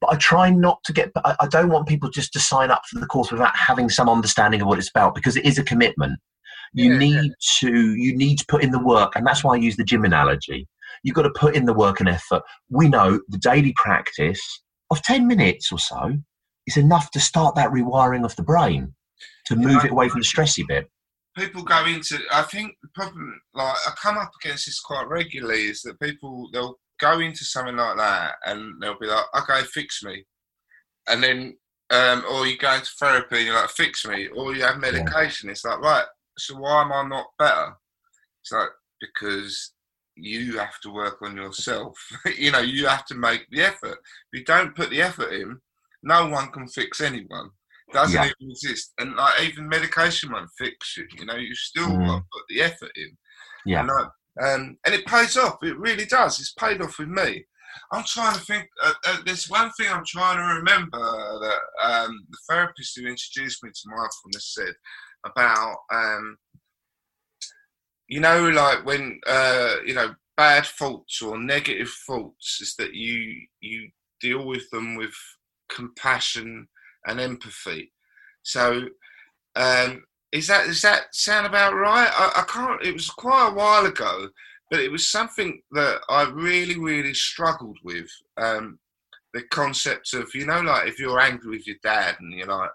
but 0.00 0.12
I 0.12 0.16
try 0.16 0.50
not 0.50 0.82
to 0.84 0.92
get. 0.92 1.10
I, 1.24 1.46
don't 1.48 1.70
want 1.70 1.88
people 1.88 2.10
just 2.10 2.32
to 2.34 2.40
sign 2.40 2.70
up 2.70 2.82
for 2.90 2.98
the 2.98 3.06
course 3.06 3.30
without 3.30 3.56
having 3.56 3.88
some 3.88 4.08
understanding 4.08 4.60
of 4.60 4.68
what 4.68 4.78
it's 4.78 4.90
about 4.90 5.14
because 5.14 5.36
it 5.36 5.44
is 5.44 5.58
a 5.58 5.64
commitment. 5.64 6.18
You 6.72 6.92
yeah, 6.92 6.98
need 6.98 7.14
yeah. 7.14 7.68
to 7.70 7.94
you 7.94 8.16
need 8.16 8.38
to 8.38 8.46
put 8.48 8.62
in 8.62 8.70
the 8.70 8.84
work, 8.84 9.16
and 9.16 9.26
that's 9.26 9.44
why 9.44 9.54
I 9.54 9.58
use 9.58 9.76
the 9.76 9.84
gym 9.84 10.04
analogy. 10.04 10.68
You've 11.02 11.16
got 11.16 11.22
to 11.22 11.30
put 11.30 11.54
in 11.54 11.66
the 11.66 11.74
work 11.74 12.00
and 12.00 12.08
effort. 12.08 12.42
We 12.70 12.88
know 12.88 13.20
the 13.28 13.38
daily 13.38 13.74
practice 13.76 14.40
of 14.90 15.02
ten 15.02 15.26
minutes 15.26 15.70
or 15.72 15.78
so 15.78 16.16
is 16.66 16.76
enough 16.76 17.10
to 17.12 17.20
start 17.20 17.54
that 17.56 17.70
rewiring 17.70 18.24
of 18.24 18.34
the 18.36 18.42
brain 18.42 18.94
to 19.46 19.56
move 19.56 19.82
yeah, 19.82 19.86
it 19.86 19.92
away 19.92 20.08
from 20.08 20.20
the 20.20 20.26
stressy 20.26 20.66
bit 20.66 20.88
people 21.36 21.62
go 21.62 21.84
into 21.86 22.18
i 22.32 22.42
think 22.42 22.74
the 22.82 22.88
problem 22.94 23.40
like 23.54 23.74
i 23.86 23.92
come 24.00 24.16
up 24.16 24.30
against 24.42 24.66
this 24.66 24.80
quite 24.80 25.06
regularly 25.08 25.64
is 25.64 25.82
that 25.82 25.98
people 26.00 26.48
they'll 26.52 26.78
go 27.00 27.20
into 27.20 27.44
something 27.44 27.76
like 27.76 27.96
that 27.96 28.34
and 28.46 28.80
they'll 28.80 28.98
be 28.98 29.06
like, 29.06 29.24
okay, 29.36 29.62
fix 29.72 30.02
me. 30.02 30.24
And 31.08 31.22
then 31.22 31.56
um, 31.90 32.24
or 32.30 32.46
you 32.46 32.56
go 32.56 32.72
into 32.72 32.90
therapy 32.98 33.36
and 33.36 33.46
you're 33.46 33.54
like, 33.54 33.70
fix 33.70 34.06
me, 34.06 34.28
or 34.28 34.54
you 34.54 34.62
have 34.62 34.78
medication. 34.78 35.48
Yeah. 35.48 35.52
It's 35.52 35.64
like, 35.64 35.80
right, 35.80 36.04
so 36.38 36.56
why 36.56 36.82
am 36.82 36.92
I 36.92 37.06
not 37.06 37.26
better? 37.38 37.74
It's 38.42 38.52
like, 38.52 38.68
because 39.00 39.72
you 40.16 40.58
have 40.58 40.80
to 40.80 40.92
work 40.92 41.20
on 41.22 41.36
yourself. 41.36 41.96
you 42.38 42.50
know, 42.50 42.60
you 42.60 42.86
have 42.86 43.04
to 43.06 43.14
make 43.14 43.46
the 43.50 43.62
effort. 43.62 43.98
If 44.32 44.40
you 44.40 44.44
don't 44.44 44.74
put 44.74 44.90
the 44.90 45.02
effort 45.02 45.32
in, 45.32 45.58
no 46.02 46.28
one 46.28 46.50
can 46.50 46.68
fix 46.68 47.00
anyone. 47.00 47.50
Doesn't 47.92 48.14
yeah. 48.14 48.24
even 48.24 48.50
exist. 48.50 48.92
And 48.98 49.14
like 49.14 49.42
even 49.42 49.68
medication 49.68 50.32
won't 50.32 50.50
fix 50.58 50.96
you. 50.96 51.06
You 51.18 51.26
know, 51.26 51.36
you 51.36 51.54
still 51.54 51.88
mm. 51.88 52.06
got 52.06 52.16
to 52.16 52.24
put 52.32 52.42
the 52.48 52.62
effort 52.62 52.90
in. 52.96 53.16
Yeah. 53.66 53.80
And, 53.80 53.88
like, 53.88 54.08
um, 54.42 54.76
and 54.84 54.94
it 54.94 55.06
pays 55.06 55.36
off. 55.36 55.58
It 55.62 55.78
really 55.78 56.06
does. 56.06 56.40
It's 56.40 56.52
paid 56.52 56.82
off 56.82 56.98
with 56.98 57.08
me. 57.08 57.44
I'm 57.92 58.04
trying 58.04 58.34
to 58.34 58.40
think. 58.40 58.68
Uh, 58.82 58.92
uh, 59.06 59.16
there's 59.24 59.48
one 59.48 59.70
thing 59.72 59.88
I'm 59.90 60.04
trying 60.06 60.36
to 60.38 60.54
remember 60.54 60.98
that 60.98 61.60
um, 61.82 62.24
the 62.30 62.38
therapist 62.48 62.96
who 62.96 63.06
introduced 63.06 63.62
me 63.62 63.70
to 63.70 63.90
mindfulness 63.90 64.54
said 64.54 64.74
about, 65.26 65.76
um, 65.92 66.36
you 68.08 68.20
know, 68.20 68.48
like 68.50 68.84
when 68.84 69.20
uh, 69.26 69.76
you 69.84 69.94
know 69.94 70.14
bad 70.36 70.66
thoughts 70.66 71.22
or 71.22 71.38
negative 71.38 71.90
thoughts, 72.06 72.60
is 72.60 72.74
that 72.78 72.94
you 72.94 73.34
you 73.60 73.88
deal 74.20 74.46
with 74.46 74.68
them 74.70 74.96
with 74.96 75.14
compassion 75.68 76.68
and 77.06 77.20
empathy. 77.20 77.92
So, 78.42 78.88
um, 79.56 80.04
is 80.34 80.48
that 80.48 80.66
does 80.66 80.82
that 80.82 81.14
sound 81.14 81.46
about 81.46 81.74
right? 81.74 82.10
I, 82.12 82.40
I 82.40 82.42
can't. 82.42 82.84
It 82.84 82.92
was 82.92 83.08
quite 83.08 83.48
a 83.48 83.54
while 83.54 83.86
ago 83.86 84.28
but 84.70 84.80
it 84.80 84.90
was 84.90 85.08
something 85.08 85.60
that 85.70 86.00
I 86.08 86.24
really, 86.24 86.78
really 86.78 87.14
struggled 87.14 87.78
with. 87.84 88.08
Um, 88.36 88.78
the 89.32 89.42
concept 89.50 90.14
of, 90.14 90.34
you 90.34 90.46
know, 90.46 90.60
like 90.62 90.88
if 90.88 90.98
you're 90.98 91.20
angry 91.20 91.50
with 91.50 91.66
your 91.66 91.76
dad 91.82 92.16
and 92.18 92.32
you're 92.32 92.48
like, 92.48 92.70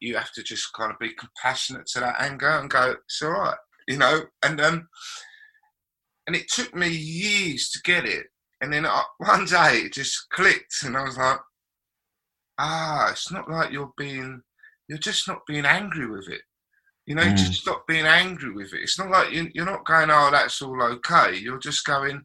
you 0.00 0.16
have 0.16 0.32
to 0.32 0.42
just 0.42 0.72
kind 0.74 0.90
of 0.90 0.98
be 0.98 1.14
compassionate 1.14 1.86
to 1.86 2.00
that 2.00 2.20
anger 2.20 2.48
and 2.48 2.70
go, 2.70 2.96
it's 3.04 3.22
all 3.22 3.30
right, 3.30 3.56
you 3.86 3.98
know. 3.98 4.22
And 4.42 4.60
um, 4.60 4.88
and 6.26 6.34
it 6.36 6.50
took 6.50 6.74
me 6.74 6.88
years 6.88 7.70
to 7.70 7.80
get 7.82 8.04
it. 8.04 8.26
And 8.60 8.72
then 8.72 8.84
I, 8.84 9.02
one 9.18 9.44
day 9.44 9.82
it 9.84 9.94
just 9.94 10.28
clicked, 10.30 10.82
and 10.82 10.96
I 10.98 11.02
was 11.04 11.16
like, 11.16 11.38
ah, 12.58 13.10
it's 13.10 13.32
not 13.32 13.50
like 13.50 13.72
you're 13.72 13.92
being, 13.96 14.42
you're 14.88 14.98
just 14.98 15.28
not 15.28 15.46
being 15.46 15.64
angry 15.66 16.10
with 16.10 16.28
it. 16.28 16.42
You 17.06 17.14
know, 17.16 17.22
mm. 17.22 17.36
just 17.36 17.54
stop 17.54 17.86
being 17.86 18.06
angry 18.06 18.52
with 18.52 18.72
it. 18.72 18.82
It's 18.82 18.98
not 18.98 19.10
like 19.10 19.32
you're 19.32 19.64
not 19.66 19.84
going, 19.84 20.10
oh, 20.10 20.30
that's 20.30 20.62
all 20.62 20.80
okay. 20.82 21.36
You're 21.36 21.58
just 21.58 21.84
going, 21.84 22.22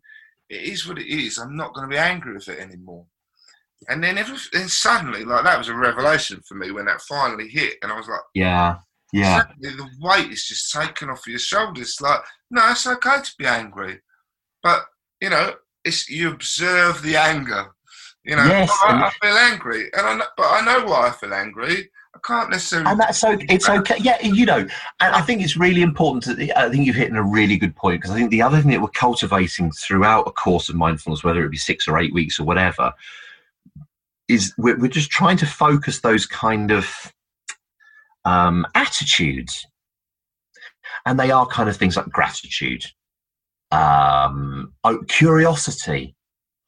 it 0.50 0.62
is 0.62 0.88
what 0.88 1.00
it 1.00 1.08
is. 1.08 1.40
I'm 1.40 1.56
not 1.56 1.74
going 1.74 1.90
to 1.90 1.94
be 1.94 2.00
angry 2.00 2.34
with 2.34 2.48
it 2.50 2.60
anymore. 2.60 3.06
And 3.90 4.04
then, 4.04 4.18
every, 4.18 4.38
then 4.54 4.68
suddenly, 4.68 5.26
like 5.26 5.44
that 5.44 5.58
was 5.58 5.70
a 5.70 5.76
revelation 5.76 6.42
for 6.48 6.56
me 6.56 6.72
when 6.72 6.86
that 6.86 7.02
finally 7.02 7.48
hit, 7.48 7.76
and 7.82 7.92
I 7.92 7.98
was 7.98 8.08
like, 8.08 8.22
yeah, 8.34 8.78
yeah. 9.14 9.42
Suddenly 9.42 9.78
the 9.78 9.90
weight 10.00 10.32
is 10.32 10.46
just 10.46 10.72
taken 10.72 11.10
off 11.10 11.28
your 11.28 11.40
shoulders. 11.40 11.98
Like, 12.02 12.22
no, 12.50 12.72
it's 12.72 12.88
okay 12.88 13.18
to 13.22 13.32
be 13.38 13.46
angry, 13.46 14.00
but 14.64 14.86
you 15.22 15.30
know, 15.30 15.54
it's 15.84 16.10
you 16.10 16.32
observe 16.32 17.02
the 17.02 17.16
anger. 17.16 17.68
You 18.24 18.38
know, 18.38 18.46
yes, 18.46 18.72
I, 18.84 19.04
I 19.04 19.12
feel 19.22 19.38
angry, 19.38 19.90
and 19.94 20.08
I 20.08 20.16
know, 20.16 20.26
but 20.36 20.48
I 20.48 20.62
know 20.66 20.86
why 20.86 21.10
I 21.10 21.12
feel 21.12 21.34
angry. 21.34 21.90
I 22.16 22.20
can't 22.26 22.50
necessarily. 22.50 22.90
And 22.90 23.00
that's 23.00 23.20
so 23.20 23.38
it's 23.50 23.68
okay. 23.68 23.98
Yeah, 24.00 24.22
you 24.22 24.46
know, 24.46 24.60
and 24.60 25.16
I 25.16 25.22
think 25.22 25.42
it's 25.42 25.58
really 25.58 25.82
important. 25.82 26.24
To, 26.24 26.60
I 26.60 26.70
think 26.70 26.86
you've 26.86 26.96
hit 26.96 27.12
on 27.12 27.18
a 27.18 27.24
really 27.24 27.58
good 27.58 27.76
point 27.76 28.02
because 28.02 28.12
I 28.12 28.16
think 28.16 28.32
the 28.32 28.42
other 28.42 28.62
thing 28.62 28.72
that 28.72 28.82
we're 28.82 28.88
cultivating 28.88 29.72
throughout 29.72 30.28
a 30.28 30.32
course 30.32 30.70
of 30.70 30.76
mindfulness, 30.76 31.24
whether 31.24 31.44
it 31.44 31.52
be 31.52 31.58
six 31.58 31.88
or 31.88 32.00
eight 32.00 32.14
weeks 32.14 32.40
or 32.40 32.46
whatever, 32.46 32.94
is 34.30 34.54
we're, 34.58 34.78
we're 34.80 34.88
just 34.88 35.12
trying 35.12 35.38
to 35.38 35.46
focus 35.46 36.00
those 36.00 36.26
kind 36.26 36.72
of 36.72 37.14
um, 38.24 38.66
attitudes, 38.76 39.68
and 41.06 41.20
they 41.20 41.32
are 41.32 41.46
kind 41.46 41.68
of 41.68 41.76
things 41.76 41.98
like 41.98 42.08
gratitude, 42.08 42.86
um, 43.72 44.74
curiosity, 45.10 46.16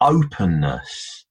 openness 0.01 1.26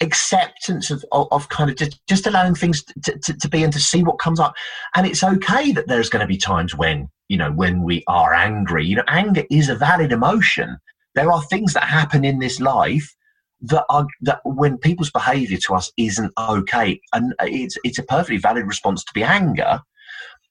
acceptance 0.00 0.90
of, 0.90 1.04
of, 1.12 1.28
of, 1.30 1.48
kind 1.48 1.70
of 1.70 1.76
just, 1.76 2.00
just 2.06 2.26
allowing 2.26 2.54
things 2.54 2.82
to, 3.04 3.18
to, 3.18 3.34
to, 3.34 3.48
be 3.48 3.62
and 3.62 3.72
to 3.72 3.78
see 3.78 4.02
what 4.02 4.18
comes 4.18 4.40
up. 4.40 4.54
And 4.94 5.06
it's 5.06 5.22
okay 5.22 5.72
that 5.72 5.88
there's 5.88 6.08
going 6.08 6.20
to 6.20 6.26
be 6.26 6.36
times 6.36 6.74
when, 6.74 7.08
you 7.28 7.36
know, 7.36 7.52
when 7.52 7.82
we 7.82 8.02
are 8.08 8.32
angry. 8.32 8.86
You 8.86 8.96
know, 8.96 9.04
anger 9.08 9.44
is 9.50 9.68
a 9.68 9.74
valid 9.74 10.12
emotion. 10.12 10.78
There 11.14 11.30
are 11.30 11.42
things 11.44 11.74
that 11.74 11.84
happen 11.84 12.24
in 12.24 12.38
this 12.38 12.60
life 12.60 13.14
that 13.62 13.84
are 13.90 14.06
that 14.22 14.40
when 14.44 14.78
people's 14.78 15.10
behavior 15.10 15.58
to 15.58 15.74
us 15.74 15.92
isn't 15.96 16.32
okay. 16.38 17.00
And 17.12 17.34
it's 17.40 17.76
it's 17.84 17.98
a 17.98 18.04
perfectly 18.04 18.38
valid 18.38 18.66
response 18.66 19.04
to 19.04 19.12
be 19.12 19.22
anger. 19.22 19.80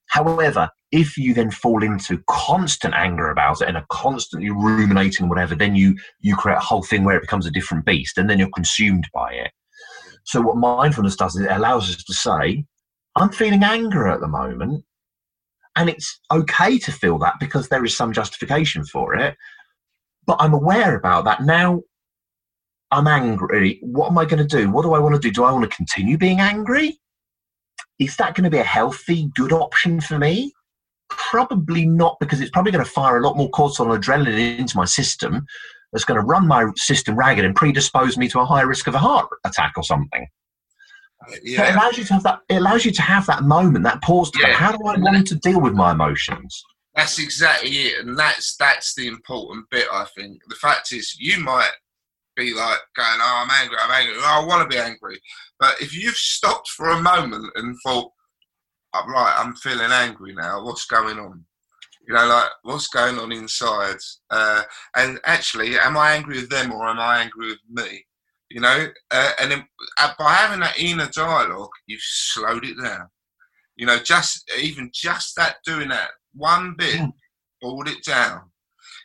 However, 0.06 0.68
if 0.92 1.16
you 1.16 1.34
then 1.34 1.50
fall 1.50 1.82
into 1.82 2.22
constant 2.28 2.94
anger 2.94 3.30
about 3.30 3.60
it 3.60 3.68
and 3.68 3.76
are 3.76 3.86
constantly 3.90 4.50
ruminating 4.50 5.28
whatever, 5.28 5.54
then 5.54 5.76
you 5.76 5.96
you 6.20 6.36
create 6.36 6.56
a 6.56 6.60
whole 6.60 6.82
thing 6.82 7.04
where 7.04 7.16
it 7.16 7.22
becomes 7.22 7.46
a 7.46 7.50
different 7.50 7.84
beast, 7.84 8.18
and 8.18 8.28
then 8.28 8.38
you're 8.38 8.50
consumed 8.54 9.06
by 9.14 9.32
it. 9.32 9.52
So 10.24 10.40
what 10.40 10.56
mindfulness 10.56 11.16
does 11.16 11.36
is 11.36 11.46
it 11.46 11.52
allows 11.52 11.88
us 11.90 12.02
to 12.04 12.14
say, 12.14 12.64
"I'm 13.16 13.30
feeling 13.30 13.62
anger 13.62 14.08
at 14.08 14.20
the 14.20 14.28
moment," 14.28 14.84
and 15.76 15.88
it's 15.88 16.20
okay 16.30 16.78
to 16.78 16.92
feel 16.92 17.18
that 17.18 17.34
because 17.38 17.68
there 17.68 17.84
is 17.84 17.96
some 17.96 18.12
justification 18.12 18.84
for 18.84 19.14
it. 19.14 19.36
But 20.26 20.38
I'm 20.40 20.54
aware 20.54 20.96
about 20.96 21.24
that 21.24 21.42
now. 21.42 21.82
I'm 22.90 23.06
angry. 23.06 23.78
What 23.82 24.10
am 24.10 24.18
I 24.18 24.24
going 24.24 24.46
to 24.46 24.56
do? 24.56 24.70
What 24.70 24.82
do 24.82 24.94
I 24.94 24.98
want 24.98 25.14
to 25.14 25.20
do? 25.20 25.30
Do 25.30 25.44
I 25.44 25.52
want 25.52 25.70
to 25.70 25.76
continue 25.76 26.18
being 26.18 26.40
angry? 26.40 26.98
Is 28.00 28.16
that 28.16 28.34
going 28.34 28.44
to 28.44 28.50
be 28.50 28.58
a 28.58 28.64
healthy, 28.64 29.30
good 29.36 29.52
option 29.52 30.00
for 30.00 30.18
me? 30.18 30.52
Probably 31.10 31.84
not, 31.84 32.16
because 32.20 32.40
it's 32.40 32.50
probably 32.50 32.72
going 32.72 32.84
to 32.84 32.90
fire 32.90 33.18
a 33.18 33.22
lot 33.22 33.36
more 33.36 33.50
cortisol 33.50 33.92
and 33.92 34.02
adrenaline 34.02 34.58
into 34.58 34.76
my 34.76 34.84
system 34.84 35.46
that's 35.92 36.04
going 36.04 36.20
to 36.20 36.26
run 36.26 36.46
my 36.46 36.66
system 36.76 37.16
ragged 37.16 37.44
and 37.44 37.54
predispose 37.54 38.16
me 38.16 38.28
to 38.28 38.40
a 38.40 38.44
higher 38.44 38.66
risk 38.66 38.86
of 38.86 38.94
a 38.94 38.98
heart 38.98 39.28
attack 39.44 39.72
or 39.76 39.82
something. 39.82 40.26
Uh, 41.26 41.34
yeah. 41.42 41.58
So 41.58 41.64
it 41.64 41.74
allows 41.74 41.98
you 41.98 42.04
to 42.04 42.14
have 42.14 42.22
that. 42.22 42.40
It 42.48 42.54
allows 42.56 42.84
you 42.84 42.92
to 42.92 43.02
have 43.02 43.26
that 43.26 43.42
moment, 43.42 43.84
that 43.84 44.02
pause. 44.02 44.30
To 44.32 44.40
yeah. 44.40 44.48
go, 44.48 44.52
How 44.54 44.72
do 44.72 44.78
I 44.86 44.98
want 44.98 45.26
to 45.26 45.34
deal 45.36 45.60
with 45.60 45.74
my 45.74 45.92
emotions? 45.92 46.64
That's 46.94 47.18
exactly 47.18 47.70
it, 47.70 48.04
and 48.04 48.18
that's 48.18 48.56
that's 48.56 48.94
the 48.94 49.06
important 49.06 49.66
bit. 49.70 49.86
I 49.92 50.06
think 50.16 50.40
the 50.48 50.56
fact 50.56 50.92
is, 50.92 51.16
you 51.18 51.38
might 51.42 51.72
be 52.36 52.54
like 52.54 52.78
going, 52.96 53.18
"Oh, 53.20 53.44
I'm 53.44 53.62
angry. 53.62 53.76
I'm 53.80 53.90
angry. 53.90 54.16
Oh, 54.18 54.42
I 54.42 54.46
want 54.46 54.68
to 54.68 54.74
be 54.74 54.80
angry," 54.80 55.20
but 55.58 55.74
if 55.80 55.94
you've 55.94 56.16
stopped 56.16 56.68
for 56.68 56.90
a 56.90 57.00
moment 57.00 57.52
and 57.54 57.76
thought, 57.84 58.10
right, 58.94 59.34
I'm 59.38 59.54
feeling 59.56 59.90
angry 59.90 60.34
now. 60.34 60.64
What's 60.64 60.86
going 60.86 61.18
on? 61.18 61.44
You 62.06 62.14
know, 62.14 62.26
like 62.26 62.50
what's 62.62 62.88
going 62.88 63.18
on 63.18 63.32
inside? 63.32 63.98
Uh, 64.30 64.62
and 64.96 65.20
actually, 65.24 65.78
am 65.78 65.96
I 65.96 66.12
angry 66.12 66.40
with 66.40 66.50
them 66.50 66.72
or 66.72 66.88
am 66.88 66.98
I 66.98 67.22
angry 67.22 67.48
with 67.48 67.58
me? 67.68 68.04
You 68.50 68.60
know, 68.60 68.88
uh, 69.12 69.32
and 69.40 69.52
then, 69.52 69.64
uh, 70.00 70.12
by 70.18 70.32
having 70.32 70.60
that 70.60 70.78
inner 70.78 71.08
dialogue, 71.14 71.70
you've 71.86 72.00
slowed 72.02 72.64
it 72.64 72.76
down. 72.82 73.08
You 73.76 73.86
know, 73.86 73.98
just 73.98 74.50
even 74.60 74.90
just 74.92 75.36
that 75.36 75.56
doing 75.64 75.88
that 75.90 76.10
one 76.34 76.74
bit, 76.76 76.96
mm. 76.96 77.12
pulled 77.62 77.88
it 77.88 78.02
down. 78.04 78.42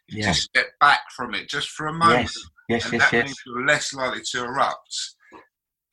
You 0.08 0.20
yeah. 0.20 0.32
just 0.32 0.52
get 0.54 0.68
back 0.80 1.02
from 1.16 1.36
it 1.36 1.48
just 1.48 1.70
for 1.70 1.88
a 1.88 1.94
moment. 1.94 2.22
Yes, 2.22 2.50
yes, 2.70 2.86
and 2.86 2.94
yes. 2.94 3.02
That 3.04 3.18
yes. 3.18 3.26
means 3.26 3.42
you're 3.46 3.66
less 3.66 3.94
likely 3.94 4.22
to 4.32 4.44
erupt 4.44 5.15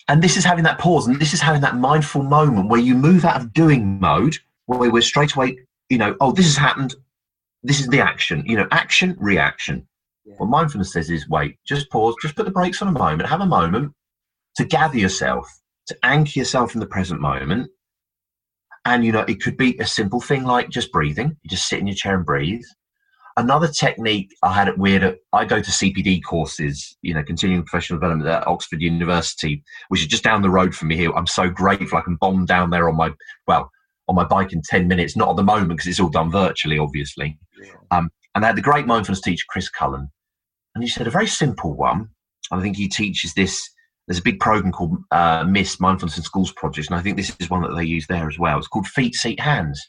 and 0.08 0.22
this 0.22 0.36
is 0.36 0.44
having 0.44 0.64
that 0.64 0.78
pause 0.78 1.06
and 1.06 1.20
this 1.20 1.32
is 1.32 1.40
having 1.40 1.60
that 1.60 1.76
mindful 1.76 2.22
moment 2.22 2.68
where 2.68 2.80
you 2.80 2.94
move 2.94 3.24
out 3.24 3.40
of 3.40 3.52
doing 3.52 4.00
mode 4.00 4.36
where 4.66 4.90
we're 4.90 5.02
straight 5.02 5.34
away 5.34 5.58
you 5.88 5.98
know 5.98 6.16
oh 6.20 6.32
this 6.32 6.46
has 6.46 6.56
happened. 6.56 6.94
This 7.62 7.80
is 7.80 7.86
the 7.88 8.00
action 8.00 8.42
you 8.46 8.56
know 8.56 8.66
action 8.70 9.16
reaction. 9.18 9.86
Yeah. 10.24 10.34
what 10.38 10.50
mindfulness 10.50 10.92
says 10.92 11.10
is 11.10 11.28
wait 11.28 11.58
just 11.66 11.90
pause 11.90 12.14
just 12.22 12.36
put 12.36 12.44
the 12.44 12.52
brakes 12.52 12.80
on 12.80 12.88
a 12.88 12.92
moment 12.92 13.28
have 13.28 13.40
a 13.40 13.46
moment 13.46 13.92
to 14.56 14.64
gather 14.64 14.96
yourself 14.98 15.48
to 15.86 15.96
anchor 16.02 16.38
yourself 16.38 16.74
in 16.74 16.80
the 16.80 16.86
present 16.86 17.20
moment. 17.20 17.70
And 18.84 19.04
you 19.04 19.12
know 19.12 19.20
it 19.20 19.40
could 19.42 19.56
be 19.56 19.78
a 19.78 19.86
simple 19.86 20.20
thing 20.20 20.44
like 20.44 20.68
just 20.68 20.90
breathing 20.90 21.36
you 21.42 21.50
just 21.50 21.68
sit 21.68 21.78
in 21.78 21.86
your 21.86 21.96
chair 21.96 22.16
and 22.16 22.26
breathe 22.26 22.64
Another 23.36 23.68
technique 23.68 24.34
I 24.42 24.52
had 24.52 24.68
it 24.68 24.76
weird. 24.76 25.18
I 25.32 25.44
go 25.44 25.60
to 25.60 25.70
CPD 25.70 26.22
courses, 26.22 26.96
you 27.02 27.14
know, 27.14 27.22
continuing 27.22 27.64
professional 27.64 27.98
development 27.98 28.28
at 28.28 28.46
Oxford 28.46 28.82
University, 28.82 29.62
which 29.88 30.02
is 30.02 30.06
just 30.06 30.24
down 30.24 30.42
the 30.42 30.50
road 30.50 30.74
from 30.74 30.88
me 30.88 30.96
here. 30.96 31.12
I'm 31.12 31.26
so 31.26 31.48
grateful 31.48 31.98
I 31.98 32.02
can 32.02 32.16
bomb 32.16 32.44
down 32.44 32.70
there 32.70 32.88
on 32.88 32.96
my 32.96 33.10
well 33.46 33.70
on 34.08 34.16
my 34.16 34.24
bike 34.24 34.52
in 34.52 34.60
ten 34.62 34.86
minutes. 34.86 35.16
Not 35.16 35.30
at 35.30 35.36
the 35.36 35.42
moment 35.42 35.70
because 35.70 35.86
it's 35.86 36.00
all 36.00 36.10
done 36.10 36.30
virtually, 36.30 36.78
obviously. 36.78 37.38
Yeah. 37.58 37.72
Um, 37.90 38.10
and 38.34 38.44
I 38.44 38.48
had 38.48 38.56
the 38.56 38.62
great 38.62 38.86
mindfulness 38.86 39.22
teacher 39.22 39.44
Chris 39.48 39.70
Cullen, 39.70 40.10
and 40.74 40.84
he 40.84 40.90
said 40.90 41.06
a 41.06 41.10
very 41.10 41.26
simple 41.26 41.74
one. 41.74 42.08
I 42.50 42.60
think 42.60 42.76
he 42.76 42.88
teaches 42.88 43.32
this. 43.32 43.66
There's 44.06 44.18
a 44.18 44.22
big 44.22 44.40
program 44.40 44.72
called 44.72 44.98
uh, 45.10 45.44
MISS 45.44 45.80
Mindfulness 45.80 46.18
in 46.18 46.24
Schools 46.24 46.52
Project, 46.52 46.90
and 46.90 46.98
I 46.98 47.02
think 47.02 47.16
this 47.16 47.34
is 47.38 47.48
one 47.48 47.62
that 47.62 47.74
they 47.74 47.84
use 47.84 48.06
there 48.08 48.28
as 48.28 48.38
well. 48.38 48.58
It's 48.58 48.68
called 48.68 48.88
Feet, 48.88 49.14
Seat, 49.14 49.40
Hands, 49.40 49.80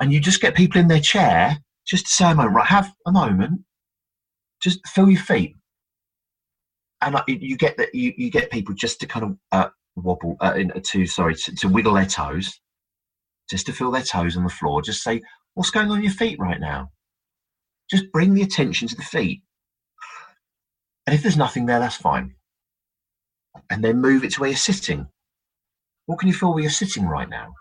and 0.00 0.12
you 0.12 0.18
just 0.18 0.40
get 0.40 0.56
people 0.56 0.80
in 0.80 0.88
their 0.88 1.00
chair 1.00 1.58
just 1.86 2.08
say 2.08 2.30
a 2.30 2.34
moment, 2.34 2.54
right, 2.56 2.66
have 2.66 2.92
a 3.06 3.12
moment, 3.12 3.62
just 4.62 4.86
feel 4.88 5.10
your 5.10 5.20
feet. 5.20 5.56
And 7.00 7.16
you 7.26 7.56
get 7.56 7.76
that 7.76 7.94
you, 7.94 8.14
you 8.16 8.30
get 8.30 8.50
people 8.50 8.74
just 8.74 9.00
to 9.00 9.06
kind 9.06 9.24
of 9.26 9.36
uh, 9.52 9.68
wobble, 9.96 10.36
uh, 10.40 10.54
to 10.82 11.06
sorry, 11.06 11.34
to, 11.34 11.54
to 11.56 11.68
wiggle 11.68 11.94
their 11.94 12.06
toes, 12.06 12.58
just 13.50 13.66
to 13.66 13.72
feel 13.72 13.90
their 13.90 14.02
toes 14.02 14.36
on 14.36 14.44
the 14.44 14.48
floor. 14.48 14.80
Just 14.80 15.02
say, 15.02 15.20
"What's 15.52 15.70
going 15.70 15.90
on 15.90 16.02
your 16.02 16.12
feet 16.12 16.38
right 16.38 16.58
now?" 16.58 16.90
Just 17.90 18.10
bring 18.10 18.32
the 18.32 18.42
attention 18.42 18.88
to 18.88 18.96
the 18.96 19.02
feet, 19.02 19.42
and 21.06 21.14
if 21.14 21.22
there's 21.22 21.36
nothing 21.36 21.66
there, 21.66 21.78
that's 21.78 21.96
fine. 21.96 22.34
And 23.68 23.84
then 23.84 24.00
move 24.00 24.24
it 24.24 24.32
to 24.32 24.40
where 24.40 24.50
you're 24.50 24.56
sitting. 24.56 25.08
What 26.06 26.18
can 26.18 26.28
you 26.28 26.34
feel 26.34 26.54
where 26.54 26.62
you're 26.62 26.70
sitting 26.70 27.06
right 27.06 27.28
now? 27.28 27.52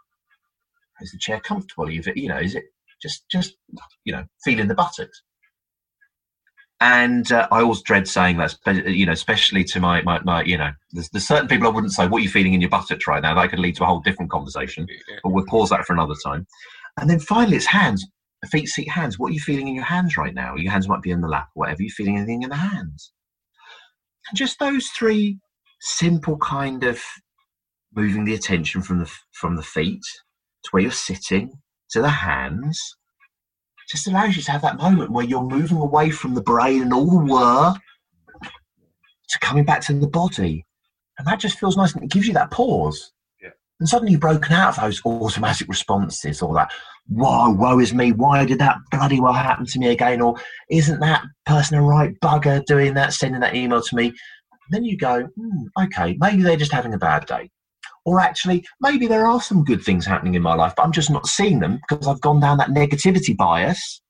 Is 1.01 1.11
the 1.11 1.17
chair 1.17 1.41
comfortable? 1.41 1.89
You 1.89 2.29
know, 2.29 2.37
is 2.37 2.55
it 2.55 2.63
just 3.03 3.25
just 3.29 3.55
you 4.05 4.13
know 4.13 4.25
feeling 4.43 4.67
the 4.67 4.75
buttocks? 4.75 5.21
And 6.83 7.31
uh, 7.31 7.47
I 7.49 7.61
always 7.61 7.81
dread 7.81 8.09
saying 8.09 8.37
that, 8.37 8.57
you 8.85 9.05
know, 9.05 9.13
especially 9.13 9.63
to 9.65 9.79
my, 9.79 10.01
my, 10.01 10.19
my 10.23 10.43
you 10.43 10.57
know, 10.57 10.71
there's, 10.91 11.07
there's, 11.11 11.25
certain 11.25 11.47
people 11.47 11.65
I 11.65 11.69
wouldn't 11.69 11.93
say, 11.93 12.07
what 12.07 12.17
are 12.17 12.23
you 12.23 12.29
feeling 12.29 12.53
in 12.53 12.59
your 12.59 12.69
buttocks 12.69 13.07
right 13.07 13.21
now? 13.21 13.33
That 13.33 13.51
could 13.51 13.59
lead 13.59 13.77
to 13.77 13.83
a 13.83 13.85
whole 13.85 14.01
different 14.01 14.29
conversation, 14.29 14.85
but 15.23 15.29
we'll 15.29 15.45
pause 15.45 15.69
that 15.69 15.85
for 15.85 15.93
another 15.93 16.15
time. 16.25 16.45
And 16.99 17.09
then 17.09 17.19
finally, 17.19 17.55
it's 17.55 17.65
hands, 17.65 18.05
feet, 18.51 18.67
seat, 18.67 18.89
hands. 18.89 19.17
What 19.17 19.29
are 19.29 19.33
you 19.33 19.39
feeling 19.39 19.69
in 19.69 19.75
your 19.75 19.85
hands 19.85 20.17
right 20.17 20.33
now? 20.33 20.55
Your 20.55 20.73
hands 20.73 20.89
might 20.89 21.01
be 21.01 21.11
in 21.11 21.21
the 21.21 21.29
lap, 21.29 21.47
whatever. 21.53 21.79
Are 21.79 21.83
you 21.83 21.89
feeling 21.89 22.17
anything 22.17 22.43
in 22.43 22.49
the 22.49 22.55
hands? 22.57 23.13
And 24.27 24.37
just 24.37 24.59
those 24.59 24.87
three 24.87 25.39
simple 25.79 26.37
kind 26.37 26.83
of 26.83 27.01
moving 27.95 28.25
the 28.25 28.33
attention 28.33 28.81
from 28.81 28.99
the 28.99 29.11
from 29.31 29.55
the 29.55 29.63
feet 29.63 30.03
to 30.63 30.69
where 30.71 30.83
you're 30.83 30.91
sitting 30.91 31.51
to 31.93 32.01
the 32.01 32.09
hands 32.09 32.79
just 33.89 34.07
allows 34.07 34.35
you 34.35 34.41
to 34.41 34.51
have 34.51 34.61
that 34.61 34.77
moment 34.77 35.11
where 35.11 35.25
you're 35.25 35.43
moving 35.43 35.77
away 35.77 36.09
from 36.09 36.33
the 36.33 36.41
brain 36.41 36.81
and 36.81 36.93
all 36.93 37.05
the 37.05 37.17
whir 37.17 37.73
to 39.29 39.39
coming 39.39 39.63
back 39.63 39.81
to 39.81 39.93
the 39.93 40.07
body. 40.07 40.65
And 41.17 41.27
that 41.27 41.39
just 41.39 41.59
feels 41.59 41.77
nice 41.77 41.93
and 41.93 42.03
it 42.03 42.11
gives 42.11 42.27
you 42.27 42.33
that 42.33 42.51
pause. 42.51 43.11
Yeah. 43.41 43.49
And 43.79 43.87
suddenly 43.87 44.13
you've 44.13 44.21
broken 44.21 44.53
out 44.53 44.77
of 44.77 44.83
those 44.83 45.01
automatic 45.05 45.67
responses 45.67 46.41
or 46.41 46.53
that, 46.55 46.71
whoa, 47.07 47.51
woe 47.51 47.79
is 47.79 47.93
me, 47.93 48.11
why 48.11 48.45
did 48.45 48.59
that 48.59 48.77
bloody 48.89 49.19
well 49.19 49.33
happen 49.33 49.65
to 49.65 49.79
me 49.79 49.89
again? 49.89 50.21
Or 50.21 50.35
isn't 50.69 50.99
that 51.01 51.23
person 51.45 51.77
a 51.77 51.83
right 51.83 52.19
bugger 52.19 52.65
doing 52.65 52.93
that, 52.95 53.13
sending 53.13 53.41
that 53.41 53.55
email 53.55 53.81
to 53.81 53.95
me? 53.95 54.07
And 54.07 54.71
then 54.71 54.85
you 54.85 54.97
go, 54.97 55.27
hmm, 55.35 55.83
okay, 55.83 56.15
maybe 56.19 56.41
they're 56.41 56.55
just 56.55 56.71
having 56.71 56.93
a 56.93 56.97
bad 56.97 57.25
day. 57.25 57.51
Or 58.05 58.19
actually, 58.19 58.65
maybe 58.81 59.07
there 59.07 59.25
are 59.25 59.41
some 59.41 59.63
good 59.63 59.81
things 59.81 60.05
happening 60.05 60.35
in 60.35 60.41
my 60.41 60.55
life, 60.55 60.73
but 60.75 60.83
I'm 60.83 60.91
just 60.91 61.09
not 61.09 61.27
seeing 61.27 61.59
them 61.59 61.79
because 61.87 62.07
I've 62.07 62.21
gone 62.21 62.39
down 62.39 62.57
that 62.57 62.69
negativity 62.69 63.35
bias. 63.35 64.01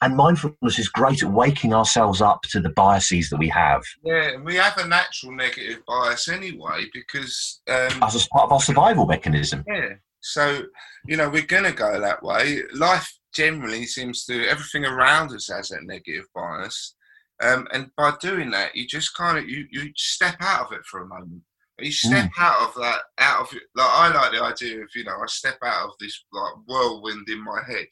And 0.00 0.16
mindfulness 0.16 0.78
is 0.78 0.88
great 0.88 1.22
at 1.22 1.30
waking 1.30 1.72
ourselves 1.72 2.20
up 2.20 2.42
to 2.50 2.60
the 2.60 2.70
biases 2.70 3.30
that 3.30 3.38
we 3.38 3.48
have. 3.48 3.82
Yeah, 4.04 4.36
we 4.36 4.56
have 4.56 4.76
a 4.76 4.86
natural 4.86 5.32
negative 5.32 5.82
bias 5.86 6.28
anyway 6.28 6.86
because. 6.92 7.62
Um, 7.68 8.02
As 8.02 8.14
a 8.14 8.28
part 8.28 8.44
of 8.44 8.52
our 8.52 8.60
survival 8.60 9.06
mechanism. 9.06 9.64
Yeah. 9.66 9.94
So, 10.20 10.62
you 11.06 11.16
know, 11.16 11.28
we're 11.28 11.42
going 11.42 11.64
to 11.64 11.72
go 11.72 12.00
that 12.00 12.22
way. 12.22 12.60
Life 12.74 13.10
generally 13.34 13.84
seems 13.84 14.24
to, 14.24 14.46
everything 14.46 14.84
around 14.84 15.32
us 15.32 15.48
has 15.48 15.68
that 15.68 15.84
negative 15.84 16.24
bias. 16.34 16.94
Um, 17.42 17.66
and 17.72 17.90
by 17.96 18.12
doing 18.20 18.50
that, 18.50 18.74
you 18.74 18.86
just 18.86 19.14
kind 19.14 19.38
of, 19.38 19.48
you, 19.48 19.66
you 19.70 19.90
step 19.96 20.36
out 20.40 20.66
of 20.66 20.72
it 20.72 20.84
for 20.86 21.02
a 21.02 21.06
moment 21.06 21.42
you 21.80 21.92
step 21.92 22.30
mm. 22.30 22.30
out 22.38 22.68
of 22.68 22.74
that, 22.76 23.00
out 23.18 23.40
of 23.42 23.52
like 23.52 23.90
I 23.90 24.12
like 24.14 24.32
the 24.32 24.42
idea 24.42 24.82
of 24.82 24.88
you 24.94 25.04
know 25.04 25.16
I 25.20 25.26
step 25.26 25.58
out 25.64 25.88
of 25.88 25.94
this 25.98 26.24
like 26.32 26.54
whirlwind 26.66 27.28
in 27.28 27.42
my 27.42 27.60
head, 27.66 27.88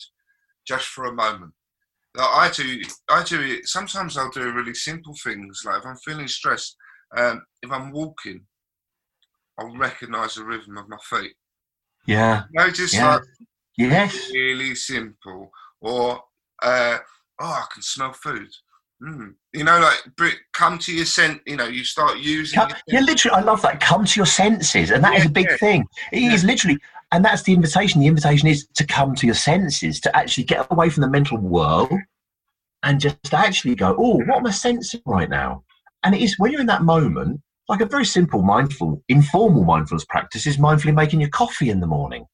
just 0.66 0.87
for 0.87 1.07
a 1.07 1.14
moment. 1.14 1.53
Like 2.14 2.28
I 2.28 2.51
do, 2.51 2.83
I 3.09 3.24
do 3.24 3.41
it. 3.41 3.66
Sometimes 3.66 4.16
I'll 4.16 4.30
do 4.30 4.53
really 4.53 4.74
simple 4.74 5.14
things. 5.24 5.62
Like 5.64 5.78
if 5.78 5.87
I'm 5.87 5.97
feeling 5.97 6.28
stressed, 6.28 6.76
um, 7.16 7.43
if 7.62 7.72
I'm 7.72 7.91
walking, 7.91 8.43
I'll 9.59 9.76
recognise 9.76 10.35
the 10.35 10.45
rhythm 10.45 10.76
of 10.76 10.89
my 10.89 10.99
feet. 11.11 11.33
Yeah. 12.07 12.45
You 12.53 12.61
know, 12.61 12.70
just 12.70 12.95
yeah. 12.95 13.14
like 13.14 13.22
yes, 13.76 14.30
really 14.33 14.74
simple. 14.74 15.51
Or 15.80 16.20
uh, 16.62 16.99
oh, 17.41 17.45
I 17.45 17.64
can 17.72 17.83
smell 17.83 18.12
food. 18.12 18.49
Mm. 19.03 19.34
You 19.53 19.64
know, 19.64 19.80
like 19.80 20.38
come 20.53 20.78
to 20.78 20.94
your 20.94 21.05
sense. 21.05 21.40
You 21.46 21.57
know, 21.57 21.66
you 21.66 21.84
start 21.84 22.18
using. 22.18 22.59
Come, 22.59 22.72
yeah, 22.86 23.00
literally, 23.00 23.36
I 23.36 23.40
love 23.40 23.61
that. 23.62 23.80
Come 23.80 24.05
to 24.05 24.18
your 24.18 24.26
senses, 24.26 24.90
and 24.90 25.03
that 25.03 25.14
yeah, 25.14 25.18
is 25.20 25.26
a 25.26 25.30
big 25.30 25.46
yeah. 25.50 25.57
thing. 25.57 25.86
It 26.12 26.20
yeah. 26.20 26.32
is 26.32 26.44
literally, 26.44 26.78
and 27.11 27.24
that's 27.24 27.42
the 27.42 27.53
invitation. 27.53 28.00
The 28.00 28.07
invitation 28.07 28.48
is 28.48 28.66
to 28.74 28.86
come 28.86 29.14
to 29.16 29.26
your 29.26 29.34
senses, 29.34 30.00
to 30.00 30.16
actually 30.16 30.44
get 30.44 30.66
away 30.70 30.88
from 30.88 31.00
the 31.00 31.11
mental 31.11 31.38
world, 31.38 31.92
and 32.84 33.00
just 33.00 33.34
actually 33.34 33.74
go, 33.74 33.96
oh, 33.98 34.18
what 34.26 34.38
am 34.38 34.46
I 34.46 34.50
sensing 34.50 35.03
right 35.05 35.28
now? 35.28 35.64
And 36.05 36.14
it 36.14 36.20
is 36.20 36.38
when 36.38 36.53
you're 36.53 36.61
in 36.61 36.66
that 36.68 36.82
moment, 36.82 37.40
like 37.68 37.80
a 37.80 37.86
very 37.86 38.05
simple, 38.05 38.42
mindful, 38.42 39.03
informal 39.09 39.64
mindfulness 39.64 40.05
practice 40.05 40.46
is 40.46 40.59
mindfully 40.59 40.94
making 40.94 41.20
your 41.20 41.30
coffee 41.30 41.70
in 41.70 41.80
the 41.80 41.86
morning 41.86 42.26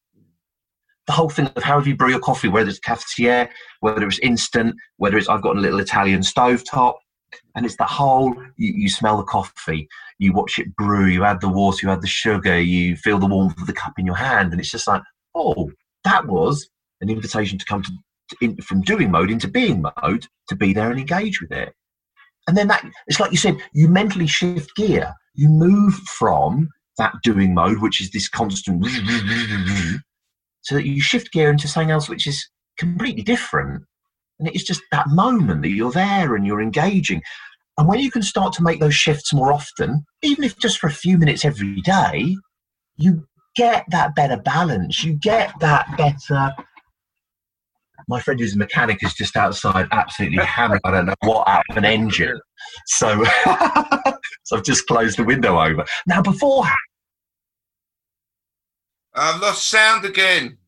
the 1.09 1.14
whole 1.14 1.30
thing 1.30 1.50
of 1.56 1.62
how 1.62 1.80
do 1.80 1.88
you 1.88 1.96
brew 1.96 2.11
your 2.11 2.20
coffee, 2.20 2.48
whether 2.48 2.68
it's 2.68 2.78
cafetiere, 2.78 3.48
whether 3.80 4.06
it's 4.06 4.18
instant, 4.18 4.76
whether 4.98 5.16
it's 5.16 5.28
I've 5.28 5.42
got 5.42 5.56
a 5.56 5.61
little 5.61 5.80
Italian 5.80 6.22
stove 6.22 6.62
top, 6.64 7.00
and 7.56 7.64
it's 7.64 7.76
the 7.76 7.84
whole 7.84 8.34
you, 8.56 8.74
you, 8.76 8.90
smell 8.90 9.16
the 9.16 9.24
coffee, 9.24 9.88
you 10.18 10.34
watch 10.34 10.59
it 10.59 10.76
brew, 10.76 11.06
you 11.06 11.24
add 11.24 11.40
the 11.40 11.48
water, 11.48 11.78
you 11.82 11.90
add 11.90 12.02
the 12.02 12.06
sugar, 12.06 12.61
you 12.61 12.94
feel 12.94 13.18
the 13.18 13.26
warmth 13.26 13.59
of 13.59 13.66
the 13.66 13.72
cup 13.72 13.94
in 13.98 14.04
your 14.04 14.16
hand, 14.16 14.52
and 14.52 14.61
it's 14.61 14.70
just 14.70 14.86
like, 14.86 15.02
oh, 15.34 15.72
that 16.04 16.26
was 16.26 16.68
an 17.00 17.09
invitation 17.09 17.59
to 17.59 17.64
come 17.64 17.82
to, 17.82 17.92
in, 18.42 18.56
from 18.59 18.82
doing 18.82 19.11
mode 19.11 19.30
into 19.30 19.48
being 19.48 19.82
mode 20.02 20.26
to 20.48 20.56
be 20.56 20.74
there 20.74 20.90
and 20.90 21.00
engage 21.00 21.40
with 21.40 21.52
it. 21.52 21.72
And 22.46 22.56
then 22.56 22.68
that 22.68 22.84
it's 23.06 23.18
like 23.18 23.30
you 23.30 23.38
said, 23.38 23.56
you 23.72 23.88
mentally 23.88 24.26
shift 24.26 24.76
gear. 24.76 25.14
You 25.34 25.48
move 25.48 25.94
from 25.94 26.68
that 26.98 27.14
doing 27.22 27.54
mode, 27.54 27.78
which 27.78 28.02
is 28.02 28.11
this 28.11 28.28
constant 28.28 28.84
so 30.68 30.74
that 30.74 30.86
you 30.86 31.00
shift 31.00 31.32
gear 31.32 31.50
into 31.50 31.66
something 31.66 31.90
else 31.90 32.10
which 32.10 32.26
is 32.26 32.46
completely 32.76 33.22
different. 33.22 33.82
And 34.38 34.48
it's 34.48 34.64
just 34.64 34.82
that 34.92 35.08
moment 35.08 35.62
that 35.62 35.70
you're 35.70 35.90
there 35.90 36.36
and 36.36 36.46
you're 36.46 36.60
engaging. 36.60 37.22
And 37.78 37.88
when 37.88 38.00
you 38.00 38.10
can 38.10 38.22
start 38.22 38.52
to 38.54 38.62
make 38.62 38.78
those 38.78 38.94
shifts 38.94 39.32
more 39.32 39.50
often, 39.50 40.04
even 40.20 40.44
if 40.44 40.58
just 40.58 40.78
for 40.78 40.88
a 40.88 40.92
few 40.92 41.16
minutes 41.16 41.42
every 41.42 41.80
day, 41.80 42.36
you 42.98 43.26
get 43.56 43.86
that 43.92 44.14
better 44.14 44.36
balance. 44.36 45.02
You 45.02 45.14
get 45.14 45.58
that 45.60 45.86
better. 45.96 46.54
My 48.06 48.20
friend 48.20 48.38
who's 48.38 48.54
a 48.54 48.58
mechanic 48.58 49.02
is 49.02 49.14
just 49.14 49.38
outside, 49.38 49.88
absolutely 49.90 50.44
hammered. 50.44 50.80
I 50.84 50.90
don't 50.90 51.06
know 51.06 51.14
what 51.22 51.48
out 51.48 51.64
of 51.70 51.78
an 51.78 51.86
engine. 51.86 52.38
So, 52.88 53.24
so 54.44 54.56
I've 54.56 54.64
just 54.64 54.86
closed 54.86 55.16
the 55.18 55.24
window 55.24 55.58
over. 55.58 55.86
Now, 56.06 56.20
beforehand, 56.20 56.76
I've 59.18 59.40
lost 59.40 59.68
sound 59.68 60.04
again. 60.04 60.58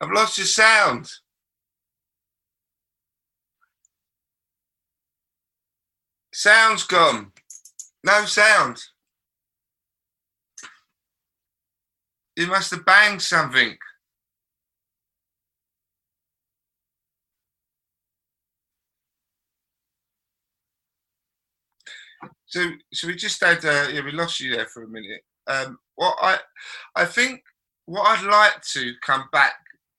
I've 0.00 0.10
lost 0.12 0.38
your 0.38 0.46
sound. 0.46 1.10
Sound's 6.32 6.84
gone. 6.84 7.32
No 8.04 8.24
sound. 8.24 8.82
You 12.36 12.46
must 12.48 12.70
have 12.72 12.84
banged 12.84 13.22
something. 13.22 13.76
So, 22.46 22.70
so 22.92 23.08
we 23.08 23.16
just 23.16 23.42
had, 23.42 23.64
uh, 23.64 23.88
yeah, 23.92 24.04
we 24.04 24.12
lost 24.12 24.40
you 24.40 24.54
there 24.54 24.66
for 24.66 24.84
a 24.84 24.88
minute. 24.88 25.22
Um, 25.48 25.78
what 25.96 26.16
I, 26.20 26.38
I 26.96 27.04
think 27.04 27.42
what 27.86 28.06
I'd 28.06 28.24
like 28.28 28.62
to 28.72 28.92
come 29.04 29.24
back 29.32 29.54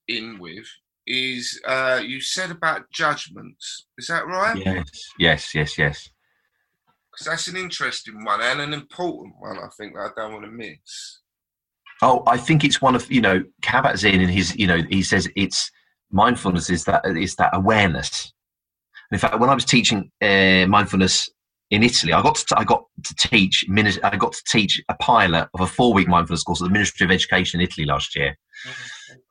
in 0.07 0.39
with 0.39 0.65
is 1.07 1.61
uh, 1.67 2.01
you 2.03 2.19
said 2.21 2.51
about 2.51 2.89
judgments. 2.91 3.87
Is 3.97 4.07
that 4.07 4.25
right? 4.25 4.57
Yes, 4.57 4.89
yes, 5.19 5.55
yes, 5.55 5.77
yes. 5.77 6.09
Because 7.11 7.27
that's 7.27 7.47
an 7.47 7.55
interesting 7.55 8.23
one 8.25 8.41
and 8.41 8.59
an 8.59 8.73
important 8.73 9.35
one. 9.39 9.57
I 9.57 9.69
think 9.77 9.93
that 9.93 10.11
I 10.17 10.21
don't 10.21 10.33
want 10.33 10.45
to 10.45 10.51
miss. 10.51 11.19
Oh, 12.01 12.23
I 12.27 12.37
think 12.37 12.63
it's 12.63 12.81
one 12.81 12.95
of 12.95 13.09
you 13.11 13.21
know 13.21 13.43
Kabat-Zinn 13.61 14.19
in 14.19 14.29
his 14.29 14.55
you 14.55 14.67
know 14.67 14.81
he 14.89 15.01
says 15.01 15.29
it's 15.35 15.71
mindfulness 16.11 16.69
is 16.69 16.83
that 16.85 17.05
is 17.05 17.35
that 17.35 17.51
awareness. 17.53 18.33
In 19.11 19.19
fact, 19.19 19.39
when 19.39 19.49
I 19.49 19.53
was 19.53 19.65
teaching 19.65 20.11
uh, 20.21 20.65
mindfulness 20.67 21.29
in 21.75 21.83
Italy. 21.83 22.13
I 22.13 22.21
got 22.21 22.35
to, 22.35 22.57
I 22.57 22.63
got 22.63 22.83
to 23.03 23.15
teach 23.15 23.65
I 24.03 24.15
got 24.15 24.33
to 24.33 24.43
teach 24.47 24.81
a 24.89 24.95
pilot 24.95 25.47
of 25.53 25.61
a 25.61 25.67
four 25.67 25.93
week 25.93 26.07
mindfulness 26.07 26.43
course 26.43 26.61
at 26.61 26.65
the 26.65 26.73
Ministry 26.73 27.05
of 27.05 27.11
Education 27.11 27.59
in 27.59 27.67
Italy 27.67 27.85
last 27.85 28.15
year, 28.15 28.35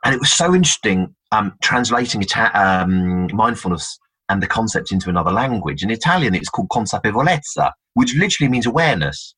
and 0.05 0.14
it 0.14 0.20
was 0.20 0.32
so 0.32 0.55
interesting 0.55 1.14
um, 1.32 1.55
translating 1.62 2.22
Ita- 2.22 2.53
um, 2.55 3.28
mindfulness 3.32 3.99
and 4.28 4.42
the 4.42 4.47
concept 4.47 4.92
into 4.92 5.11
another 5.11 5.32
language. 5.32 5.82
In 5.82 5.90
Italian, 5.90 6.34
it's 6.34 6.49
called 6.49 6.68
consapevolezza, 6.68 7.72
which 7.95 8.14
literally 8.14 8.51
means 8.51 8.66
awareness, 8.66 9.34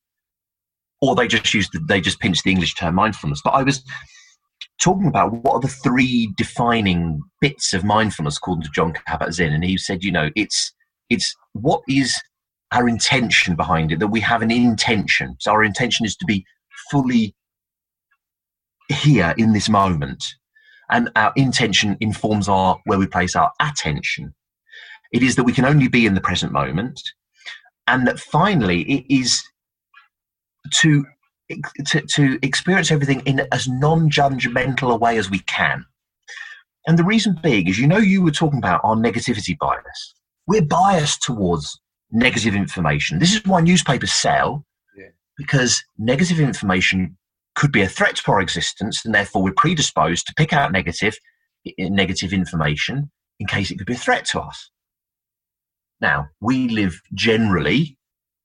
or 1.01 1.15
they 1.15 1.27
just 1.27 1.53
use 1.53 1.69
the, 1.71 1.79
they 1.87 2.01
just 2.01 2.19
pinch 2.19 2.43
the 2.43 2.51
English 2.51 2.75
term 2.75 2.95
mindfulness. 2.95 3.41
But 3.43 3.51
I 3.51 3.63
was 3.63 3.83
talking 4.79 5.07
about 5.07 5.33
what 5.43 5.53
are 5.53 5.61
the 5.61 5.67
three 5.67 6.31
defining 6.37 7.21
bits 7.41 7.73
of 7.73 7.83
mindfulness 7.83 8.37
according 8.37 8.63
to 8.63 8.69
Jon 8.73 8.93
Kabat-Zinn, 8.93 9.53
and 9.53 9.63
he 9.63 9.77
said, 9.77 10.03
you 10.03 10.11
know, 10.11 10.29
it's 10.35 10.73
it's 11.09 11.33
what 11.53 11.81
is 11.87 12.19
our 12.71 12.87
intention 12.87 13.55
behind 13.55 13.91
it, 13.91 13.99
that 13.99 14.07
we 14.07 14.19
have 14.21 14.41
an 14.41 14.51
intention. 14.51 15.35
So 15.39 15.51
our 15.51 15.63
intention 15.63 16.05
is 16.05 16.15
to 16.17 16.25
be 16.25 16.45
fully 16.91 17.35
here 18.89 19.33
in 19.37 19.53
this 19.53 19.69
moment. 19.69 20.23
And 20.89 21.09
our 21.15 21.33
intention 21.35 21.97
informs 21.99 22.47
our 22.47 22.79
where 22.85 22.99
we 22.99 23.07
place 23.07 23.35
our 23.35 23.51
attention. 23.59 24.33
It 25.11 25.23
is 25.23 25.35
that 25.35 25.43
we 25.43 25.53
can 25.53 25.65
only 25.65 25.87
be 25.87 26.05
in 26.05 26.13
the 26.13 26.21
present 26.21 26.51
moment. 26.51 27.01
And 27.87 28.07
that 28.07 28.19
finally 28.19 28.81
it 28.83 29.05
is 29.13 29.41
to 30.75 31.05
to, 31.85 32.01
to 32.01 32.37
experience 32.41 32.91
everything 32.91 33.21
in 33.21 33.47
as 33.53 33.69
non-judgmental 33.69 34.93
a 34.93 34.97
way 34.97 35.17
as 35.17 35.29
we 35.29 35.39
can. 35.39 35.85
And 36.87 36.99
the 36.99 37.05
reason 37.05 37.39
being 37.41 37.67
is, 37.67 37.79
you 37.79 37.87
know, 37.87 37.97
you 37.97 38.21
were 38.21 38.31
talking 38.31 38.59
about 38.59 38.81
our 38.83 38.95
negativity 38.95 39.57
bias. 39.57 40.13
We're 40.45 40.65
biased 40.65 41.21
towards 41.21 41.79
negative 42.11 42.55
information. 42.55 43.19
This 43.19 43.33
is 43.33 43.45
why 43.45 43.61
newspapers 43.61 44.11
sell, 44.11 44.65
yeah. 44.97 45.07
because 45.37 45.83
negative 45.97 46.39
information 46.39 47.17
could 47.55 47.71
be 47.71 47.81
a 47.81 47.87
threat 47.87 48.15
to 48.15 48.31
our 48.31 48.39
existence, 48.39 49.03
and 49.03 49.13
therefore 49.13 49.43
we're 49.43 49.53
predisposed 49.53 50.27
to 50.27 50.33
pick 50.37 50.53
out 50.53 50.71
negative, 50.71 51.17
negative 51.79 52.31
information 52.33 53.11
in 53.39 53.47
case 53.47 53.71
it 53.71 53.77
could 53.77 53.87
be 53.87 53.93
a 53.93 53.97
threat 53.97 54.25
to 54.25 54.39
us. 54.39 54.71
Now, 55.99 56.27
we 56.39 56.69
live 56.69 57.01
generally 57.13 57.97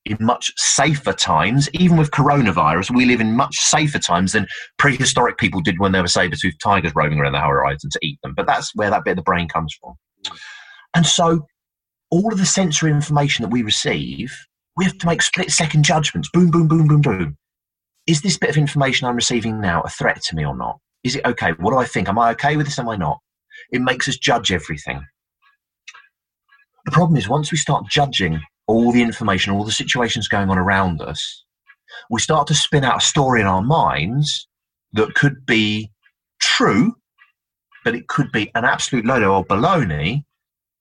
in 0.05 0.17
much 0.21 0.53
safer 0.57 1.13
times, 1.13 1.69
even 1.75 1.97
with 1.97 2.11
coronavirus, 2.11 2.95
we 2.95 3.05
live 3.05 3.21
in 3.21 3.37
much 3.37 3.55
safer 3.57 3.99
times 3.99 4.33
than 4.33 4.47
prehistoric 4.79 5.39
people 5.39 5.61
did 5.61 5.79
when 5.79 5.93
there 5.93 6.03
were 6.03 6.09
saber-toothed 6.09 6.61
tigers 6.63 6.93
roaming 6.97 7.21
around 7.21 7.33
the 7.33 7.41
horizon 7.41 7.91
to 7.91 7.99
eat 8.03 8.19
them. 8.23 8.35
But 8.37 8.47
that's 8.47 8.75
where 8.75 8.91
that 8.91 9.05
bit 9.05 9.13
of 9.13 9.17
the 9.19 9.23
brain 9.23 9.49
comes 9.49 9.77
from. 9.81 9.95
Mm. 10.27 10.39
And 10.95 11.07
so 11.07 11.47
all 12.13 12.31
of 12.31 12.39
the 12.39 12.47
sensory 12.47 12.91
information 12.91 13.43
that 13.43 13.51
we 13.51 13.63
receive, 13.63 14.31
we 14.77 14.85
have 14.85 14.99
to 14.99 15.07
make 15.07 15.23
split 15.23 15.51
second 15.51 15.83
judgments. 15.83 16.29
Boom, 16.31 16.51
boom, 16.51 16.69
boom, 16.69 16.87
boom, 16.87 17.01
boom. 17.01 17.39
Is 18.07 18.21
this 18.21 18.37
bit 18.37 18.51
of 18.51 18.59
information 18.59 19.09
I'm 19.09 19.17
receiving 19.17 19.63
now 19.63 19.81
a 19.81 19.89
threat 19.89 20.21
to 20.25 20.37
me 20.37 20.45
or 20.45 20.55
not? 20.55 20.79
Is 21.05 21.17
it 21.17 21.25
okay? 21.25 21.53
What 21.53 21.71
do 21.71 21.79
I 21.79 21.87
think? 21.87 22.11
Am 22.11 22.19
I 22.19 22.31
okay 22.33 22.57
with 22.57 22.67
this? 22.67 22.79
Am 22.79 22.89
I 22.89 22.97
not? 22.97 23.19
It 23.73 23.81
makes 23.81 24.09
us 24.09 24.19
judge 24.19 24.53
everything. 24.53 25.03
The 26.85 26.91
problem 26.91 27.17
is 27.17 27.31
once 27.31 27.51
we 27.51 27.57
start 27.57 27.89
judging 27.89 28.43
all 28.67 28.93
the 28.93 29.03
information, 29.03 29.55
all 29.55 29.65
the 29.65 29.73
situations 29.73 30.29
going 30.29 30.51
on 30.51 30.59
around 30.59 31.01
us, 31.01 31.45
we 32.11 32.21
start 32.21 32.47
to 32.49 32.55
spin 32.55 32.85
out 32.85 32.99
a 32.99 33.07
story 33.07 33.41
in 33.41 33.47
our 33.47 33.63
minds 33.63 34.47
that 34.93 35.15
could 35.15 35.47
be 35.47 35.91
true, 36.41 36.95
but 37.85 37.95
it 37.95 38.09
could 38.09 38.31
be 38.33 38.51
an 38.55 38.67
absolute 38.67 39.07
load 39.07 39.23
of 39.23 39.47
baloney 39.49 40.25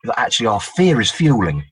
that 0.04 0.20
actually 0.20 0.48
our 0.48 0.62
fear 0.62 1.00
is 1.00 1.12
fueling. 1.12 1.64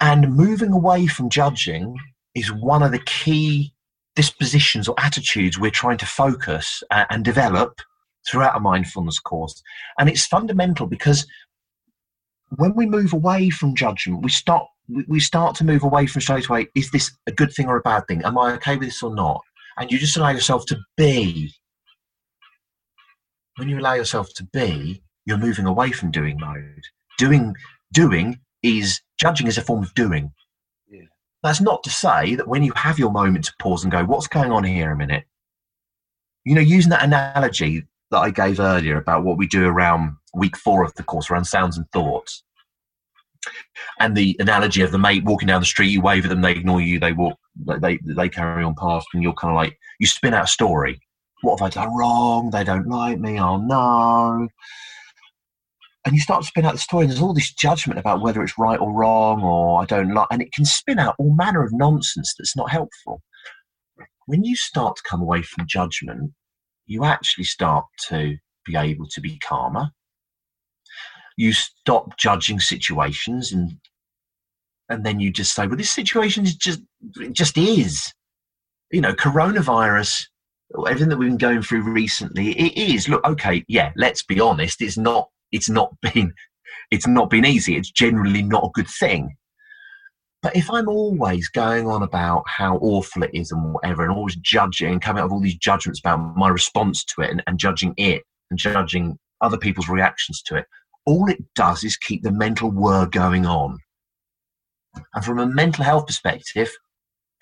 And 0.00 0.34
moving 0.34 0.72
away 0.72 1.06
from 1.06 1.28
judging 1.28 1.96
is 2.34 2.52
one 2.52 2.82
of 2.82 2.92
the 2.92 3.00
key 3.00 3.74
dispositions 4.14 4.88
or 4.88 4.94
attitudes 4.98 5.58
we're 5.58 5.70
trying 5.70 5.98
to 5.98 6.06
focus 6.06 6.82
and 6.90 7.24
develop 7.24 7.80
throughout 8.28 8.56
a 8.56 8.60
mindfulness 8.60 9.18
course. 9.18 9.62
And 9.98 10.08
it's 10.08 10.26
fundamental 10.26 10.86
because 10.86 11.26
when 12.56 12.74
we 12.74 12.86
move 12.86 13.12
away 13.12 13.50
from 13.50 13.74
judgment, 13.74 14.22
we 14.22 14.30
start 14.30 14.66
we 15.06 15.20
start 15.20 15.54
to 15.56 15.64
move 15.64 15.82
away 15.82 16.06
from 16.06 16.22
straight 16.22 16.48
away. 16.48 16.68
Is 16.74 16.90
this 16.90 17.14
a 17.26 17.32
good 17.32 17.52
thing 17.52 17.66
or 17.66 17.76
a 17.76 17.82
bad 17.82 18.06
thing? 18.08 18.22
Am 18.24 18.38
I 18.38 18.54
okay 18.54 18.76
with 18.76 18.88
this 18.88 19.02
or 19.02 19.14
not? 19.14 19.42
And 19.76 19.92
you 19.92 19.98
just 19.98 20.16
allow 20.16 20.30
yourself 20.30 20.64
to 20.66 20.78
be. 20.96 21.52
When 23.56 23.68
you 23.68 23.78
allow 23.78 23.94
yourself 23.94 24.32
to 24.36 24.44
be, 24.44 25.02
you're 25.28 25.36
moving 25.36 25.66
away 25.66 25.92
from 25.92 26.10
doing 26.10 26.40
mode. 26.40 26.84
Doing 27.18 27.54
doing 27.92 28.40
is 28.62 29.02
judging 29.20 29.46
is 29.46 29.58
a 29.58 29.62
form 29.62 29.82
of 29.82 29.92
doing. 29.92 30.32
Yeah. 30.88 31.02
That's 31.42 31.60
not 31.60 31.84
to 31.84 31.90
say 31.90 32.34
that 32.34 32.48
when 32.48 32.62
you 32.62 32.72
have 32.74 32.98
your 32.98 33.10
moment 33.10 33.44
to 33.44 33.52
pause 33.58 33.84
and 33.84 33.92
go, 33.92 34.04
what's 34.04 34.26
going 34.26 34.50
on 34.50 34.64
here 34.64 34.90
a 34.90 34.96
minute? 34.96 35.24
You 36.44 36.54
know, 36.54 36.62
using 36.62 36.88
that 36.90 37.04
analogy 37.04 37.84
that 38.10 38.18
I 38.20 38.30
gave 38.30 38.58
earlier 38.58 38.96
about 38.96 39.22
what 39.22 39.36
we 39.36 39.46
do 39.46 39.66
around 39.66 40.16
week 40.32 40.56
four 40.56 40.82
of 40.82 40.94
the 40.94 41.02
course 41.02 41.30
around 41.30 41.44
sounds 41.44 41.76
and 41.76 41.90
thoughts. 41.92 42.42
And 44.00 44.16
the 44.16 44.34
analogy 44.40 44.80
of 44.80 44.92
the 44.92 44.98
mate 44.98 45.24
walking 45.24 45.48
down 45.48 45.60
the 45.60 45.66
street, 45.66 45.90
you 45.90 46.00
wave 46.00 46.24
at 46.24 46.30
them, 46.30 46.40
they 46.40 46.52
ignore 46.52 46.80
you, 46.80 46.98
they 46.98 47.12
walk, 47.12 47.38
they 47.80 47.98
they 48.02 48.28
carry 48.30 48.64
on 48.64 48.74
past, 48.74 49.06
and 49.12 49.22
you're 49.22 49.34
kind 49.34 49.52
of 49.52 49.56
like 49.56 49.78
you 50.00 50.06
spin 50.06 50.34
out 50.34 50.44
a 50.44 50.48
story. 50.48 51.00
What 51.42 51.60
have 51.60 51.66
I 51.66 51.70
done 51.70 51.96
wrong? 51.96 52.50
They 52.50 52.64
don't 52.64 52.88
like 52.88 53.20
me. 53.20 53.38
Oh 53.38 53.58
no! 53.58 54.48
And 56.08 56.16
you 56.16 56.20
start 56.20 56.42
to 56.42 56.48
spin 56.48 56.64
out 56.64 56.72
the 56.72 56.78
story, 56.78 57.04
and 57.04 57.10
there's 57.10 57.22
all 57.22 57.34
this 57.34 57.52
judgment 57.52 58.00
about 58.00 58.22
whether 58.22 58.42
it's 58.42 58.58
right 58.58 58.80
or 58.80 58.92
wrong, 58.92 59.42
or 59.42 59.82
I 59.82 59.84
don't 59.84 60.14
like, 60.14 60.28
and 60.30 60.42
it 60.42 60.52
can 60.52 60.64
spin 60.64 60.98
out 60.98 61.14
all 61.18 61.34
manner 61.36 61.62
of 61.62 61.72
nonsense 61.72 62.34
that's 62.38 62.56
not 62.56 62.70
helpful. 62.70 63.22
When 64.26 64.42
you 64.42 64.56
start 64.56 64.96
to 64.96 65.02
come 65.08 65.20
away 65.20 65.42
from 65.42 65.66
judgment, 65.68 66.32
you 66.86 67.04
actually 67.04 67.44
start 67.44 67.84
to 68.08 68.36
be 68.64 68.76
able 68.76 69.06
to 69.08 69.20
be 69.20 69.38
calmer 69.38 69.90
you 71.38 71.52
stop 71.52 72.18
judging 72.18 72.60
situations 72.60 73.52
and 73.52 73.78
and 74.90 75.04
then 75.04 75.20
you 75.20 75.30
just 75.30 75.54
say, 75.54 75.66
well, 75.66 75.76
this 75.76 75.90
situation 75.90 76.44
is 76.44 76.56
just 76.56 76.80
it 77.16 77.32
just 77.32 77.56
is. 77.56 78.12
You 78.90 79.02
know, 79.02 79.12
coronavirus, 79.12 80.24
everything 80.86 81.10
that 81.10 81.18
we've 81.18 81.28
been 81.28 81.36
going 81.36 81.62
through 81.62 81.82
recently, 81.82 82.52
it 82.52 82.76
is. 82.76 83.08
Look, 83.08 83.24
okay, 83.24 83.64
yeah, 83.68 83.92
let's 83.96 84.22
be 84.22 84.40
honest, 84.40 84.80
it's 84.80 84.96
not 84.96 85.28
it's 85.52 85.68
not 85.68 85.94
been 86.00 86.32
it's 86.90 87.06
not 87.06 87.30
been 87.30 87.44
easy. 87.44 87.76
It's 87.76 87.90
generally 87.90 88.42
not 88.42 88.64
a 88.64 88.70
good 88.72 88.88
thing. 88.88 89.36
But 90.40 90.54
if 90.54 90.70
I'm 90.70 90.88
always 90.88 91.48
going 91.48 91.88
on 91.88 92.02
about 92.02 92.44
how 92.46 92.76
awful 92.76 93.24
it 93.24 93.30
is 93.34 93.50
and 93.50 93.74
whatever, 93.74 94.04
and 94.04 94.12
always 94.12 94.36
judging 94.36 94.92
and 94.92 95.02
coming 95.02 95.20
up 95.20 95.26
with 95.26 95.32
all 95.32 95.40
these 95.40 95.56
judgments 95.56 95.98
about 95.98 96.36
my 96.36 96.48
response 96.48 97.04
to 97.04 97.22
it 97.22 97.30
and, 97.30 97.42
and 97.46 97.58
judging 97.58 97.92
it 97.96 98.22
and 98.50 98.58
judging 98.58 99.18
other 99.40 99.58
people's 99.58 99.88
reactions 99.88 100.40
to 100.42 100.56
it, 100.56 100.66
all 101.06 101.28
it 101.28 101.42
does 101.54 101.82
is 101.82 101.96
keep 101.96 102.22
the 102.22 102.30
mental 102.30 102.70
whir 102.70 103.06
going 103.06 103.46
on. 103.46 103.78
And 105.14 105.24
from 105.24 105.38
a 105.38 105.46
mental 105.46 105.84
health 105.84 106.06
perspective, 106.06 106.70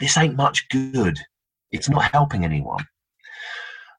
this 0.01 0.17
ain't 0.17 0.37
much 0.37 0.67
good. 0.71 1.19
It's 1.71 1.89
not 1.89 2.11
helping 2.13 2.45
anyone. 2.45 2.85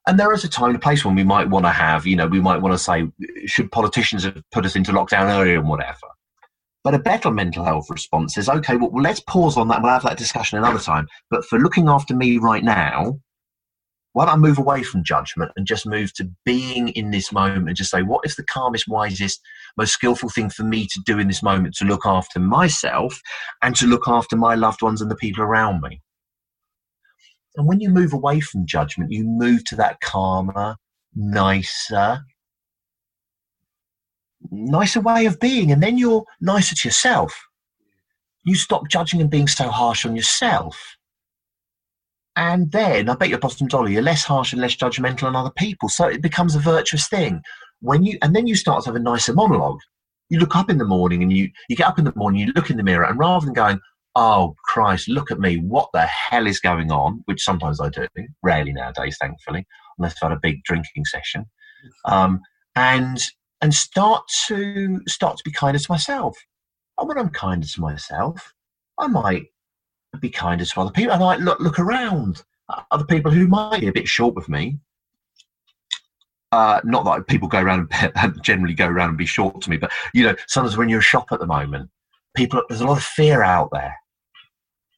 And 0.08 0.18
there 0.18 0.32
is 0.32 0.42
a 0.42 0.48
time 0.48 0.68
and 0.68 0.76
a 0.76 0.80
place 0.80 1.04
when 1.04 1.14
we 1.14 1.22
might 1.22 1.50
want 1.50 1.66
to 1.66 1.70
have, 1.70 2.06
you 2.06 2.16
know, 2.16 2.26
we 2.26 2.40
might 2.40 2.62
want 2.62 2.72
to 2.72 2.78
say, 2.78 3.06
should 3.44 3.70
politicians 3.70 4.24
have 4.24 4.42
put 4.52 4.64
us 4.64 4.74
into 4.74 4.90
lockdown 4.90 5.28
earlier 5.30 5.58
and 5.58 5.68
whatever? 5.68 5.98
But 6.82 6.94
a 6.94 6.98
better 6.98 7.30
mental 7.30 7.62
health 7.62 7.90
response 7.90 8.38
is, 8.38 8.48
okay, 8.48 8.76
well, 8.76 8.90
let's 9.02 9.20
pause 9.20 9.58
on 9.58 9.68
that. 9.68 9.82
We'll 9.82 9.92
have 9.92 10.04
that 10.04 10.16
discussion 10.16 10.56
another 10.56 10.78
time. 10.78 11.08
But 11.30 11.44
for 11.44 11.58
looking 11.58 11.90
after 11.90 12.16
me 12.16 12.38
right 12.38 12.64
now, 12.64 13.20
why 14.14 14.24
don't 14.24 14.34
I 14.34 14.38
move 14.38 14.56
away 14.56 14.82
from 14.82 15.04
judgment 15.04 15.52
and 15.56 15.66
just 15.66 15.86
move 15.86 16.14
to 16.14 16.30
being 16.46 16.88
in 16.88 17.10
this 17.10 17.30
moment 17.30 17.68
and 17.68 17.76
just 17.76 17.90
say, 17.90 18.00
what 18.00 18.24
is 18.24 18.36
the 18.36 18.44
calmest, 18.44 18.88
wisest, 18.88 19.42
most 19.76 19.92
skillful 19.92 20.30
thing 20.30 20.48
for 20.48 20.64
me 20.64 20.86
to 20.86 21.02
do 21.04 21.18
in 21.18 21.28
this 21.28 21.42
moment 21.42 21.74
to 21.74 21.84
look 21.84 22.06
after 22.06 22.40
myself 22.40 23.20
and 23.60 23.76
to 23.76 23.86
look 23.86 24.08
after 24.08 24.36
my 24.36 24.54
loved 24.54 24.80
ones 24.80 25.02
and 25.02 25.10
the 25.10 25.16
people 25.16 25.44
around 25.44 25.82
me? 25.82 26.00
And 27.56 27.66
when 27.66 27.80
you 27.80 27.90
move 27.90 28.12
away 28.12 28.40
from 28.40 28.66
judgment, 28.66 29.10
you 29.10 29.24
move 29.24 29.64
to 29.66 29.76
that 29.76 30.00
calmer, 30.00 30.76
nicer, 31.14 32.20
nicer 34.50 35.00
way 35.00 35.26
of 35.26 35.40
being. 35.40 35.72
And 35.72 35.82
then 35.82 35.98
you're 35.98 36.24
nicer 36.40 36.74
to 36.74 36.88
yourself. 36.88 37.34
You 38.44 38.54
stop 38.54 38.88
judging 38.88 39.20
and 39.20 39.30
being 39.30 39.48
so 39.48 39.68
harsh 39.68 40.06
on 40.06 40.14
yourself 40.14 40.98
and 42.38 42.70
then 42.70 43.08
I 43.08 43.16
bet 43.16 43.30
your 43.30 43.40
bottom 43.40 43.66
dollar 43.66 43.88
you're 43.88 44.00
less 44.00 44.22
harsh 44.22 44.52
and 44.52 44.62
less 44.62 44.76
judgmental 44.76 45.24
on 45.24 45.34
other 45.34 45.50
people. 45.50 45.88
So 45.88 46.06
it 46.06 46.22
becomes 46.22 46.54
a 46.54 46.60
virtuous 46.60 47.08
thing. 47.08 47.42
When 47.80 48.04
you 48.04 48.16
and 48.22 48.34
then 48.34 48.46
you 48.46 48.54
start 48.54 48.84
to 48.84 48.90
have 48.90 48.96
a 48.96 49.00
nicer 49.00 49.34
monologue. 49.34 49.80
You 50.30 50.38
look 50.38 50.54
up 50.54 50.70
in 50.70 50.78
the 50.78 50.84
morning 50.84 51.22
and 51.22 51.32
you 51.32 51.50
you 51.68 51.74
get 51.74 51.88
up 51.88 51.98
in 51.98 52.04
the 52.04 52.12
morning, 52.14 52.40
you 52.40 52.52
look 52.54 52.70
in 52.70 52.76
the 52.76 52.84
mirror, 52.84 53.04
and 53.04 53.18
rather 53.18 53.44
than 53.44 53.54
going, 53.54 53.80
Oh 54.20 54.56
Christ, 54.64 55.08
look 55.08 55.30
at 55.30 55.38
me, 55.38 55.58
what 55.58 55.90
the 55.92 56.04
hell 56.04 56.48
is 56.48 56.58
going 56.58 56.90
on? 56.90 57.22
Which 57.26 57.44
sometimes 57.44 57.80
I 57.80 57.88
do, 57.88 58.08
rarely 58.42 58.72
nowadays, 58.72 59.16
thankfully, 59.20 59.64
unless 59.96 60.16
I've 60.20 60.30
had 60.30 60.36
a 60.36 60.40
big 60.40 60.64
drinking 60.64 61.04
session. 61.04 61.46
Um, 62.04 62.40
and 62.74 63.24
and 63.60 63.72
start 63.72 64.24
to 64.48 65.00
start 65.06 65.36
to 65.36 65.44
be 65.44 65.52
kinder 65.52 65.78
to 65.78 65.92
myself. 65.92 66.36
And 66.98 67.06
when 67.06 67.16
I'm 67.16 67.28
kinder 67.28 67.64
to 67.68 67.80
myself, 67.80 68.54
I 68.98 69.06
might 69.06 69.46
be 70.18 70.30
kinder 70.30 70.64
to 70.64 70.80
other 70.80 70.90
people. 70.90 71.12
I 71.12 71.18
might 71.18 71.38
look, 71.38 71.60
look 71.60 71.78
around 71.78 72.42
other 72.90 73.04
people 73.04 73.30
who 73.30 73.46
might 73.46 73.80
be 73.80 73.86
a 73.86 73.92
bit 73.92 74.08
short 74.08 74.34
with 74.34 74.48
me. 74.48 74.80
Uh, 76.50 76.80
not 76.82 77.04
that 77.04 77.28
people 77.28 77.46
go 77.46 77.60
around 77.60 77.88
and 78.16 78.42
generally 78.42 78.74
go 78.74 78.88
around 78.88 79.10
and 79.10 79.18
be 79.18 79.26
short 79.26 79.60
to 79.60 79.70
me, 79.70 79.76
but 79.76 79.92
you 80.12 80.24
know, 80.24 80.34
sometimes 80.48 80.76
when 80.76 80.88
you're 80.88 80.98
a 80.98 81.02
shop 81.02 81.28
at 81.30 81.38
the 81.38 81.46
moment, 81.46 81.88
people 82.34 82.64
there's 82.68 82.80
a 82.80 82.86
lot 82.86 82.98
of 82.98 83.04
fear 83.04 83.44
out 83.44 83.68
there, 83.72 83.94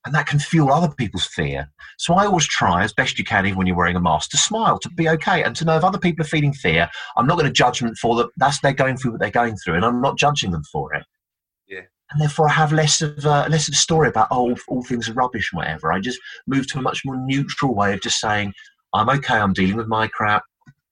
and 0.07 0.15
that 0.15 0.27
can 0.27 0.39
fuel 0.39 0.73
other 0.73 0.93
people's 0.95 1.27
fear. 1.27 1.71
So 1.99 2.15
I 2.15 2.27
always 2.27 2.47
try 2.47 2.83
as 2.85 2.93
best 2.93 3.19
you 3.19 3.25
can, 3.25 3.45
even 3.47 3.59
when 3.59 3.67
you're 3.67 3.77
wearing 3.77 3.97
a 3.97 4.01
mask, 4.01 4.31
to 4.31 4.39
smile, 4.39 4.79
to 4.79 4.89
be 4.91 5.09
okay, 5.11 5.43
and 5.43 5.55
to 5.57 5.65
know 5.65 5.77
if 5.77 5.85
other 5.85 5.99
people 5.99 6.25
are 6.25 6.29
feeling 6.29 6.55
fear, 6.55 6.89
I'm 7.17 7.27
not 7.27 7.35
going 7.35 7.47
to 7.47 7.53
judge 7.53 7.81
them 7.81 7.95
for 7.95 8.17
that. 8.17 8.29
That's 8.37 8.61
they're 8.61 8.73
going 8.73 8.97
through 8.97 9.13
what 9.13 9.21
they're 9.21 9.31
going 9.31 9.57
through, 9.57 9.75
and 9.75 9.85
I'm 9.85 10.01
not 10.01 10.19
judging 10.19 10.51
them 10.51 10.65
for 10.65 10.95
it. 10.95 11.05
Yeah. 11.69 11.83
and 12.11 12.21
therefore 12.21 12.49
I 12.49 12.53
have 12.53 12.73
less 12.73 13.01
of 13.01 13.25
a, 13.25 13.47
less 13.49 13.69
of 13.69 13.75
a 13.75 13.77
story 13.77 14.09
about 14.09 14.29
oh 14.31 14.57
all 14.69 14.83
things 14.83 15.09
are 15.09 15.13
rubbish 15.13 15.53
and 15.53 15.59
whatever. 15.59 15.93
I 15.93 16.01
just 16.01 16.19
move 16.47 16.67
to 16.69 16.79
a 16.79 16.83
much 16.83 17.05
more 17.05 17.17
neutral 17.17 17.75
way 17.75 17.93
of 17.93 18.01
just 18.01 18.21
saying 18.21 18.53
I'm 18.93 19.09
okay. 19.11 19.37
I'm 19.37 19.53
dealing 19.53 19.77
with 19.77 19.87
my 19.87 20.09
crap. 20.09 20.43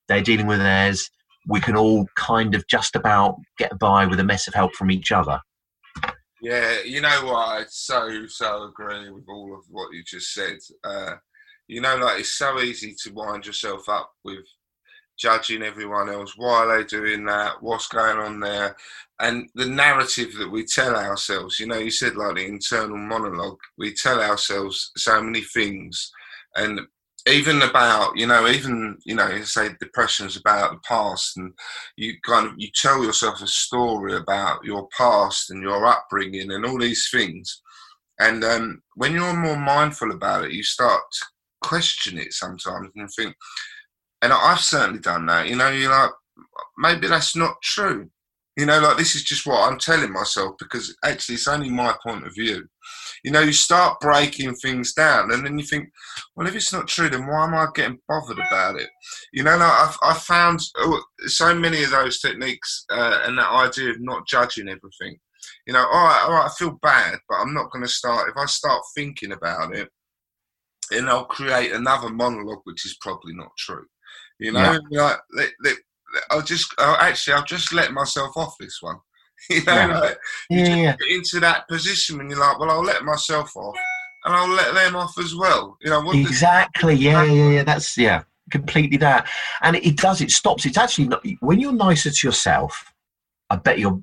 They're 0.07 0.23
dealing 0.23 0.47
with 0.47 0.59
theirs. 0.61 1.11
We 1.49 1.61
can 1.61 1.77
all 1.77 2.07
kind 2.15 2.55
of 2.55 2.67
just 2.69 2.95
about 2.95 3.37
get 3.59 3.79
by 3.79 4.07
with 4.07 4.21
a 4.21 4.25
mess 4.25 4.47
of 4.47 4.55
help 4.55 4.75
from 4.75 4.91
each 4.91 5.11
other. 5.11 5.41
Yeah, 6.41 6.83
you 6.85 7.01
know 7.01 7.25
what? 7.25 7.49
I 7.49 7.65
so 7.69 8.27
so 8.29 8.65
agree 8.65 9.11
with 9.11 9.25
all 9.29 9.55
of 9.55 9.65
what 9.71 9.93
you 9.93 10.03
just 10.05 10.33
said. 10.33 10.59
Uh, 10.85 11.15
you 11.67 11.81
know, 11.81 11.97
like 11.97 12.21
it's 12.21 12.39
so 12.39 12.61
easy 12.61 12.95
to 13.03 13.13
wind 13.13 13.47
yourself 13.47 13.89
up 13.89 14.13
with 14.25 14.45
judging 15.19 15.63
everyone 15.63 16.09
else. 16.09 16.35
Why 16.37 16.65
are 16.65 16.79
they 16.79 16.85
doing 16.85 17.25
that? 17.27 17.61
What's 17.61 17.89
going 17.89 18.19
on 18.19 18.39
there? 18.41 18.77
And 19.21 19.49
the 19.57 19.67
narrative 19.67 20.33
that 20.39 20.51
we 20.51 20.65
tell 20.65 20.95
ourselves. 20.95 21.59
You 21.59 21.67
know, 21.67 21.79
you 21.79 21.91
said 21.91 22.17
like 22.17 22.37
the 22.37 22.47
internal 22.47 22.97
monologue. 22.97 23.59
We 23.77 23.93
tell 23.95 24.21
ourselves 24.21 24.93
so 24.97 25.21
many 25.21 25.41
things, 25.41 26.13
and 26.55 26.81
even 27.29 27.63
about 27.63 28.17
you 28.17 28.27
know 28.27 28.49
even 28.49 28.97
you 29.05 29.15
know 29.15 29.41
say 29.43 29.71
depressions 29.81 30.37
about 30.37 30.73
the 30.73 30.79
past 30.87 31.37
and 31.37 31.53
you 31.97 32.15
kind 32.25 32.47
of 32.47 32.55
you 32.57 32.69
tell 32.75 33.03
yourself 33.05 33.41
a 33.43 33.47
story 33.47 34.17
about 34.17 34.65
your 34.65 34.89
past 34.97 35.51
and 35.51 35.63
your 35.63 35.87
upbringing 35.87 36.51
and 36.53 36.65
all 36.65 36.79
these 36.79 37.09
things 37.13 37.63
and 38.21 38.43
um, 38.45 38.83
when 38.97 39.13
you're 39.13 39.37
more 39.37 39.57
mindful 39.59 40.11
about 40.13 40.45
it 40.45 40.53
you 40.53 40.63
start 40.63 41.03
to 41.13 41.27
question 41.63 42.19
it 42.19 42.33
sometimes 42.33 42.89
and 42.97 43.11
think 43.17 43.35
and 44.23 44.33
i've 44.33 44.61
certainly 44.61 45.01
done 45.01 45.27
that 45.27 45.49
you 45.49 45.57
know 45.57 45.69
you're 45.71 45.91
like 45.91 46.11
maybe 46.79 47.07
that's 47.07 47.37
not 47.37 47.61
true 47.63 48.09
you 48.59 48.67
know, 48.67 48.81
like 48.81 48.97
this 48.97 49.15
is 49.15 49.23
just 49.23 49.47
what 49.47 49.71
I'm 49.71 49.79
telling 49.79 50.13
myself 50.13 50.57
because 50.59 50.97
actually 51.05 51.37
it's 51.37 51.47
only 51.47 51.71
my 51.71 51.95
point 52.05 52.27
of 52.27 52.35
view. 52.35 52.67
You 53.25 53.33
know, 53.33 53.41
you 53.41 53.53
start 53.53 54.01
breaking 54.01 54.55
things 54.57 54.95
down 54.95 55.33
and 55.33 55.45
then 55.45 55.59
you 55.59 55.65
think, 55.65 55.89
well, 56.35 56.47
if 56.47 56.55
it's 56.55 56.73
not 56.73 56.89
true, 56.89 57.09
then 57.09 57.27
why 57.27 57.45
am 57.45 57.55
I 57.55 57.67
getting 57.75 57.99
bothered 58.09 58.39
about 58.39 58.77
it? 58.77 58.89
You 59.33 59.43
know, 59.43 59.57
like 59.57 59.63
I've, 59.63 59.97
I've 60.03 60.23
found 60.23 60.61
oh, 60.77 61.03
so 61.27 61.55
many 61.55 61.83
of 61.83 61.91
those 61.91 62.21
techniques 62.21 62.85
uh, 62.91 63.23
and 63.25 63.39
that 63.39 63.51
idea 63.51 63.91
of 63.91 64.01
not 64.01 64.27
judging 64.27 64.69
everything. 64.69 65.19
You 65.67 65.73
know, 65.73 65.81
all 65.81 66.07
right, 66.07 66.25
all 66.27 66.33
right, 66.35 66.47
I 66.47 66.51
feel 66.59 66.79
bad, 66.83 67.19
but 67.29 67.37
I'm 67.37 67.55
not 67.55 67.71
going 67.71 67.85
to 67.85 67.91
start. 67.91 68.29
If 68.29 68.37
I 68.37 68.47
start 68.47 68.83
thinking 68.97 69.33
about 69.33 69.75
it, 69.75 69.89
then 70.91 71.09
I'll 71.09 71.25
create 71.25 71.73
another 71.73 72.09
monologue 72.09 72.61
which 72.65 72.87
is 72.87 72.97
probably 73.01 73.35
not 73.35 73.51
true. 73.59 73.85
You 74.39 74.53
know, 74.53 74.79
yeah. 74.91 75.17
like 75.33 75.55
I'll 76.31 76.43
just 76.43 76.73
I'll 76.79 76.97
actually 76.97 77.35
I'll 77.35 77.45
just 77.45 77.73
let 77.73 77.93
myself 77.93 78.37
off 78.37 78.55
this 78.59 78.79
one. 78.81 78.97
you 79.51 79.65
know, 79.65 79.75
yeah. 79.75 79.99
like, 79.99 80.19
you 80.51 80.61
yeah, 80.61 80.97
get 80.97 81.17
into 81.17 81.41
that 81.41 81.69
position 81.69 82.21
and 82.21 82.31
you're 82.31 82.41
like, 82.41 82.59
well, 82.59 82.71
I'll 82.71 82.83
let 82.83 83.05
myself 83.05 83.57
off, 83.57 83.77
and 84.25 84.35
I'll 84.35 84.49
let 84.49 84.75
them 84.75 84.97
off 84.97 85.19
as 85.19 85.35
well. 85.35 85.77
You 85.81 85.91
know, 85.91 86.11
exactly. 86.13 86.95
Yeah, 86.99 87.25
yeah, 87.25 87.51
yeah. 87.51 87.63
That's 87.63 87.97
yeah, 87.97 88.23
completely 88.51 88.97
that. 88.99 89.29
And 89.63 89.77
it, 89.77 89.87
it 89.87 89.97
does. 89.97 90.21
It 90.21 90.31
stops. 90.31 90.67
It's 90.67 90.79
actually 90.79 91.09
not 91.09 91.25
when 91.41 91.61
you're 91.61 91.73
nicer 91.73 92.11
to 92.11 92.27
yourself. 92.27 92.93
I 93.51 93.57
bet 93.57 93.79
you're 93.79 94.01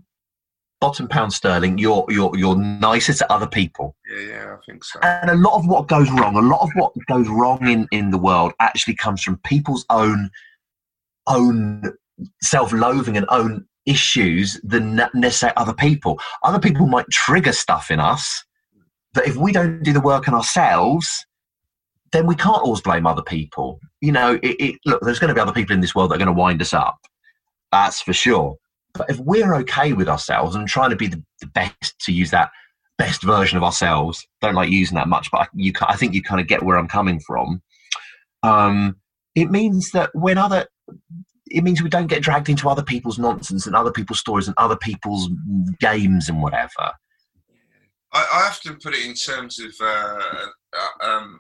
bottom 0.82 1.08
pound 1.08 1.34
sterling. 1.34 1.78
You're 1.78 2.06
you're 2.10 2.36
you're 2.38 2.56
nicer 2.56 3.14
to 3.14 3.32
other 3.32 3.48
people. 3.48 3.96
Yeah, 4.10 4.28
yeah, 4.28 4.56
I 4.56 4.58
think 4.66 4.84
so. 4.84 5.00
And 5.02 5.30
a 5.30 5.36
lot 5.36 5.58
of 5.58 5.68
what 5.68 5.88
goes 5.88 6.10
wrong, 6.12 6.36
a 6.36 6.42
lot 6.42 6.62
of 6.62 6.70
what 6.76 6.94
goes 7.08 7.28
wrong 7.28 7.68
in 7.68 7.88
in 7.92 8.12
the 8.12 8.18
world, 8.18 8.54
actually 8.60 8.96
comes 8.96 9.22
from 9.22 9.38
people's 9.38 9.86
own 9.90 10.30
own 11.28 11.84
self-loathing 12.42 13.18
and 13.18 13.26
own 13.30 13.66
issues 13.86 14.60
than 14.64 15.02
necessarily 15.14 15.56
other 15.58 15.74
people. 15.74 16.20
Other 16.44 16.60
people 16.60 16.88
might 16.88 17.10
trigger 17.12 17.54
stuff 17.54 17.92
in 17.92 18.00
us 18.00 18.44
that 19.14 19.28
if 19.28 19.36
we 19.36 19.52
don't 19.52 19.84
do 19.84 19.94
the 19.94 20.02
work 20.02 20.28
on 20.28 20.34
ourselves, 20.34 21.26
then 22.12 22.28
we 22.28 22.36
can't 22.36 22.62
always 22.62 22.82
blame 22.82 23.08
other 23.08 23.22
people. 23.22 23.80
You 24.02 24.12
know, 24.12 24.40
it, 24.44 24.56
it, 24.60 24.76
look, 24.86 25.02
there's 25.02 25.20
going 25.20 25.30
to 25.30 25.34
be 25.34 25.42
other 25.42 25.54
people 25.54 25.74
in 25.74 25.82
this 25.82 25.96
world 25.96 26.12
that 26.12 26.16
are 26.16 26.26
going 26.26 26.28
to 26.28 26.34
wind 26.34 26.62
us 26.62 26.74
up. 26.74 26.98
That's 27.72 28.02
for 28.02 28.14
sure. 28.14 28.58
But 28.94 29.10
if 29.10 29.20
we're 29.20 29.56
okay 29.56 29.94
with 29.94 30.08
ourselves 30.08 30.56
and 30.56 30.68
trying 30.68 30.92
to 30.92 30.96
be 30.96 31.08
the, 31.08 31.22
the 31.42 31.48
best, 31.48 32.00
to 32.02 32.14
use 32.14 32.32
that 32.32 32.52
best 32.98 33.24
version 33.24 33.58
of 33.58 33.64
ourselves, 33.64 34.26
don't 34.42 34.56
like 34.56 34.70
using 34.70 34.96
that 34.96 35.10
much, 35.10 35.30
but 35.32 35.42
I, 35.42 35.48
you, 35.54 35.74
I 35.82 35.98
think 35.98 36.14
you 36.14 36.22
kind 36.22 36.40
of 36.40 36.48
get 36.48 36.64
where 36.64 36.78
I'm 36.78 36.88
coming 36.88 37.20
from. 37.20 37.62
Um, 38.44 38.96
it 39.36 39.52
means 39.52 39.92
that 39.92 40.12
when 40.14 40.38
other 40.38 40.68
it 41.48 41.64
means 41.64 41.82
we 41.82 41.90
don't 41.90 42.08
get 42.08 42.24
dragged 42.24 42.50
into 42.50 42.70
other 42.70 42.84
people's 42.84 43.20
nonsense 43.20 43.68
and 43.68 43.76
other 43.76 43.92
people's 43.92 44.20
stories 44.20 44.48
and 44.48 44.56
other 44.58 44.78
people's 44.78 45.30
games 45.80 46.30
and 46.30 46.42
whatever. 46.42 46.92
I, 48.14 48.28
I 48.34 48.48
often 48.48 48.78
put 48.82 48.96
it 48.96 49.06
in 49.06 49.14
terms 49.14 49.60
of 49.60 49.74
uh, 49.82 50.48
uh, 50.74 51.06
um, 51.06 51.40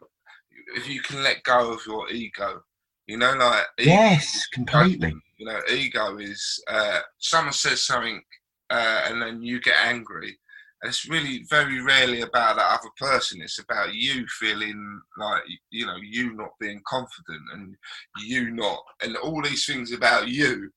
if 0.75 0.87
you 0.87 1.01
can 1.01 1.23
let 1.23 1.43
go 1.43 1.73
of 1.73 1.79
your 1.85 2.09
ego, 2.09 2.61
you 3.07 3.17
know, 3.17 3.33
like 3.33 3.65
yes, 3.79 4.47
completely. 4.53 5.13
You 5.37 5.47
know, 5.47 5.59
ego 5.69 6.17
is 6.17 6.63
uh, 6.67 6.99
someone 7.17 7.53
says 7.53 7.85
something 7.85 8.21
uh, 8.69 9.01
and 9.07 9.21
then 9.21 9.41
you 9.41 9.59
get 9.59 9.75
angry, 9.83 10.37
it's 10.83 11.09
really 11.09 11.45
very 11.49 11.81
rarely 11.81 12.21
about 12.21 12.57
that 12.57 12.79
other 12.79 12.89
person. 12.97 13.41
It's 13.41 13.59
about 13.59 13.93
you 13.93 14.25
feeling 14.27 15.01
like 15.17 15.43
you 15.71 15.85
know 15.85 15.95
you 16.01 16.35
not 16.35 16.51
being 16.59 16.81
confident 16.87 17.41
and 17.53 17.75
you 18.23 18.51
not 18.51 18.79
and 19.01 19.17
all 19.17 19.41
these 19.41 19.65
things 19.65 19.91
about 19.91 20.27
you. 20.27 20.69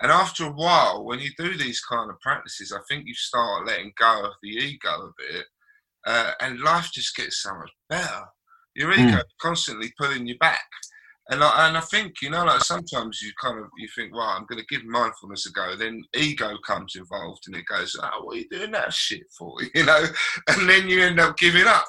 And 0.00 0.10
after 0.10 0.44
a 0.44 0.52
while, 0.52 1.04
when 1.04 1.20
you 1.20 1.30
do 1.38 1.56
these 1.56 1.80
kind 1.80 2.10
of 2.10 2.20
practices, 2.20 2.72
I 2.72 2.80
think 2.88 3.06
you 3.06 3.14
start 3.14 3.66
letting 3.66 3.92
go 3.98 4.24
of 4.24 4.32
the 4.42 4.48
ego 4.48 4.88
a 4.88 5.10
bit, 5.16 5.46
uh, 6.06 6.32
and 6.40 6.60
life 6.60 6.90
just 6.92 7.14
gets 7.14 7.42
so 7.42 7.54
much 7.54 7.70
better. 7.88 8.24
Your 8.74 8.92
ego 8.92 9.18
mm. 9.18 9.24
constantly 9.40 9.92
pulling 9.98 10.26
you 10.26 10.38
back. 10.38 10.64
And 11.30 11.42
I, 11.42 11.68
and 11.68 11.76
I 11.76 11.80
think 11.80 12.20
you 12.20 12.30
know, 12.30 12.44
like 12.44 12.62
sometimes 12.62 13.22
you 13.22 13.30
kind 13.40 13.58
of 13.58 13.66
you 13.78 13.88
think, 13.94 14.12
well, 14.12 14.26
I'm 14.26 14.44
going 14.46 14.60
to 14.60 14.66
give 14.66 14.84
mindfulness 14.84 15.46
a 15.46 15.52
go. 15.52 15.76
Then 15.76 16.02
ego 16.14 16.56
comes 16.66 16.96
involved, 16.96 17.44
and 17.46 17.56
it 17.56 17.64
goes, 17.66 17.96
oh, 18.02 18.24
what 18.24 18.36
are 18.36 18.40
you 18.40 18.48
doing 18.48 18.72
that 18.72 18.92
shit 18.92 19.22
for? 19.36 19.54
You 19.74 19.84
know, 19.84 20.04
and 20.48 20.68
then 20.68 20.88
you 20.88 21.02
end 21.02 21.20
up 21.20 21.38
giving 21.38 21.66
up. 21.66 21.86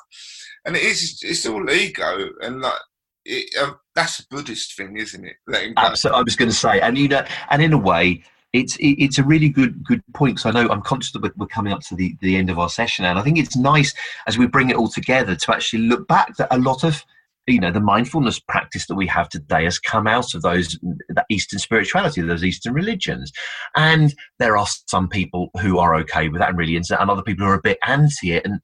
And 0.65 0.75
it 0.75 0.83
is, 0.83 1.19
it's 1.23 1.45
all 1.45 1.69
ego, 1.69 2.29
and 2.41 2.61
like 2.61 2.79
it, 3.25 3.49
uh, 3.59 3.73
that's 3.95 4.19
a 4.19 4.27
Buddhist 4.29 4.77
thing, 4.77 4.97
isn't 4.97 5.25
it? 5.25 5.35
Absolutely, 5.77 6.19
I 6.19 6.23
was 6.23 6.35
going 6.35 6.49
to 6.51 6.55
say, 6.55 6.79
and 6.79 6.97
you 6.97 7.07
know, 7.07 7.25
and 7.49 7.61
in 7.61 7.73
a 7.73 7.77
way, 7.77 8.23
it's 8.53 8.77
it's 8.79 9.17
a 9.17 9.23
really 9.23 9.49
good 9.49 9.83
good 9.83 10.03
point 10.13 10.35
because 10.35 10.45
I 10.45 10.51
know 10.61 10.69
I'm 10.69 10.81
conscious 10.81 11.11
that 11.13 11.37
we're 11.37 11.47
coming 11.47 11.73
up 11.73 11.81
to 11.81 11.95
the, 11.95 12.15
the 12.21 12.37
end 12.37 12.49
of 12.49 12.59
our 12.59 12.69
session, 12.69 13.05
and 13.05 13.17
I 13.17 13.23
think 13.23 13.37
it's 13.37 13.55
nice 13.55 13.93
as 14.27 14.37
we 14.37 14.45
bring 14.47 14.69
it 14.69 14.75
all 14.75 14.89
together 14.89 15.35
to 15.35 15.53
actually 15.53 15.83
look 15.83 16.07
back 16.07 16.37
that 16.37 16.47
a 16.51 16.59
lot 16.59 16.83
of 16.83 17.03
you 17.47 17.59
know 17.59 17.71
the 17.71 17.79
mindfulness 17.79 18.39
practice 18.39 18.87
that 18.87 18.95
we 18.95 19.07
have 19.07 19.29
today 19.29 19.63
has 19.65 19.79
come 19.79 20.07
out 20.07 20.33
of 20.33 20.41
those 20.41 20.79
that 21.09 21.25
eastern 21.29 21.59
spirituality 21.59 22.21
those 22.21 22.43
eastern 22.43 22.73
religions 22.73 23.31
and 23.75 24.13
there 24.39 24.57
are 24.57 24.67
some 24.87 25.07
people 25.07 25.49
who 25.61 25.77
are 25.77 25.95
okay 25.95 26.29
with 26.29 26.39
that 26.39 26.49
and 26.49 26.57
really 26.57 26.75
into 26.75 26.93
it 26.93 26.99
and 26.99 27.09
other 27.09 27.23
people 27.23 27.45
who 27.45 27.51
are 27.51 27.55
a 27.55 27.61
bit 27.61 27.77
anti 27.85 28.31
it 28.33 28.45
and 28.45 28.59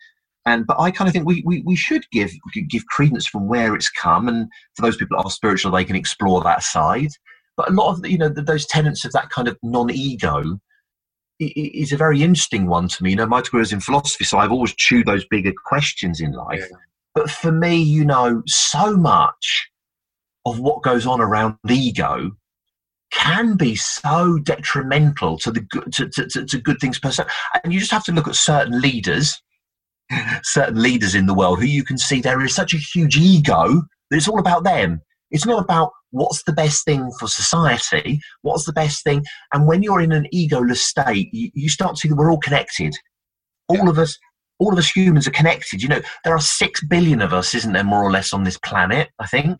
and 0.45 0.65
but 0.65 0.79
i 0.79 0.89
kind 0.91 1.07
of 1.07 1.13
think 1.13 1.25
we, 1.25 1.43
we 1.45 1.61
we 1.65 1.75
should 1.75 2.03
give 2.11 2.31
give 2.69 2.85
credence 2.85 3.27
from 3.27 3.47
where 3.47 3.75
it's 3.75 3.89
come 3.89 4.27
and 4.27 4.47
for 4.75 4.81
those 4.81 4.97
people 4.97 5.17
that 5.17 5.25
are 5.25 5.31
spiritual 5.31 5.71
they 5.71 5.85
can 5.85 5.95
explore 5.95 6.41
that 6.41 6.63
side 6.63 7.11
but 7.57 7.69
a 7.69 7.73
lot 7.73 7.91
of 7.91 8.07
you 8.07 8.17
know 8.17 8.29
those 8.29 8.65
tenets 8.65 9.03
of 9.03 9.11
that 9.11 9.29
kind 9.29 9.47
of 9.47 9.57
non-ego 9.61 10.59
is 11.39 11.91
a 11.91 11.97
very 11.97 12.21
interesting 12.21 12.67
one 12.67 12.87
to 12.89 13.03
me. 13.03 13.11
You 13.11 13.15
know, 13.15 13.25
my 13.25 13.41
degree 13.41 13.61
is 13.61 13.71
in 13.71 13.79
philosophy, 13.79 14.25
so 14.25 14.37
I've 14.37 14.51
always 14.51 14.75
chewed 14.75 15.07
those 15.07 15.25
bigger 15.25 15.53
questions 15.65 16.19
in 16.19 16.33
life. 16.33 16.65
Yeah. 16.69 16.77
But 17.19 17.29
for 17.29 17.51
me, 17.51 17.75
you 17.75 18.05
know, 18.05 18.43
so 18.47 18.95
much 18.95 19.69
of 20.45 20.61
what 20.61 20.83
goes 20.83 21.05
on 21.05 21.19
around 21.19 21.57
the 21.65 21.75
ego 21.75 22.31
can 23.11 23.57
be 23.57 23.75
so 23.75 24.39
detrimental 24.39 25.37
to 25.39 25.51
the 25.51 25.59
good 25.59 25.91
to, 25.91 26.07
to, 26.07 26.27
to, 26.27 26.45
to 26.45 26.61
good 26.61 26.79
things 26.79 26.97
per 26.97 27.11
se. 27.11 27.25
And 27.61 27.73
you 27.73 27.79
just 27.81 27.91
have 27.91 28.05
to 28.05 28.13
look 28.13 28.29
at 28.29 28.35
certain 28.35 28.79
leaders, 28.79 29.37
certain 30.43 30.81
leaders 30.81 31.13
in 31.13 31.25
the 31.25 31.33
world 31.33 31.59
who 31.59 31.65
you 31.65 31.83
can 31.83 31.97
see 31.97 32.21
there 32.21 32.39
is 32.39 32.55
such 32.55 32.73
a 32.73 32.77
huge 32.77 33.17
ego 33.17 33.67
that 34.09 34.15
it's 34.15 34.29
all 34.29 34.39
about 34.39 34.63
them. 34.63 35.01
It's 35.29 35.45
not 35.45 35.61
about 35.61 35.91
what's 36.11 36.43
the 36.43 36.53
best 36.53 36.85
thing 36.85 37.11
for 37.19 37.27
society, 37.27 38.21
what's 38.43 38.63
the 38.63 38.71
best 38.71 39.03
thing. 39.03 39.25
And 39.53 39.67
when 39.67 39.83
you're 39.83 39.99
in 39.99 40.13
an 40.13 40.29
egoless 40.33 40.77
state, 40.77 41.27
you, 41.33 41.51
you 41.53 41.67
start 41.67 41.95
to 41.95 41.99
see 41.99 42.07
that 42.07 42.15
we're 42.15 42.31
all 42.31 42.39
connected. 42.39 42.95
All 43.67 43.75
yeah. 43.75 43.89
of 43.89 43.99
us 43.99 44.17
all 44.59 44.73
of 44.73 44.79
us 44.79 44.89
humans 44.89 45.27
are 45.27 45.31
connected. 45.31 45.81
You 45.81 45.89
know, 45.89 46.01
there 46.23 46.35
are 46.35 46.41
six 46.41 46.83
billion 46.83 47.21
of 47.21 47.33
us, 47.33 47.55
isn't 47.55 47.73
there, 47.73 47.83
more 47.83 48.03
or 48.03 48.11
less, 48.11 48.33
on 48.33 48.43
this 48.43 48.57
planet, 48.57 49.09
I 49.19 49.25
think. 49.25 49.59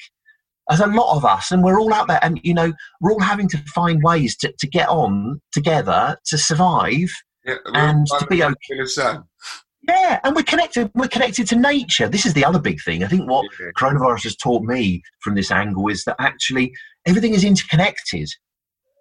There's 0.67 0.81
a 0.81 0.87
lot 0.87 1.15
of 1.15 1.25
us, 1.25 1.49
and 1.51 1.63
we're 1.63 1.79
all 1.79 1.93
out 1.93 2.07
there, 2.07 2.19
and, 2.21 2.39
you 2.43 2.53
know, 2.53 2.73
we're 3.01 3.11
all 3.11 3.21
having 3.21 3.47
to 3.49 3.57
find 3.73 4.03
ways 4.03 4.37
to, 4.37 4.53
to 4.59 4.67
get 4.67 4.87
on 4.87 5.41
together 5.51 6.17
to 6.27 6.37
survive 6.37 7.09
yeah, 7.43 7.55
and 7.73 8.05
to 8.19 8.27
be 8.27 8.43
okay. 8.43 8.55
Yeah, 9.87 10.19
and 10.23 10.35
we're 10.35 10.43
connected. 10.43 10.91
We're 10.93 11.07
connected 11.07 11.47
to 11.47 11.55
nature. 11.55 12.07
This 12.07 12.25
is 12.25 12.33
the 12.33 12.45
other 12.45 12.59
big 12.59 12.81
thing. 12.81 13.03
I 13.03 13.07
think 13.07 13.27
what 13.27 13.47
yeah. 13.59 13.71
coronavirus 13.77 14.23
has 14.23 14.35
taught 14.35 14.61
me 14.63 15.01
from 15.21 15.33
this 15.33 15.49
angle 15.49 15.87
is 15.87 16.03
that 16.03 16.17
actually 16.19 16.73
everything 17.07 17.33
is 17.33 17.43
interconnected. 17.43 18.29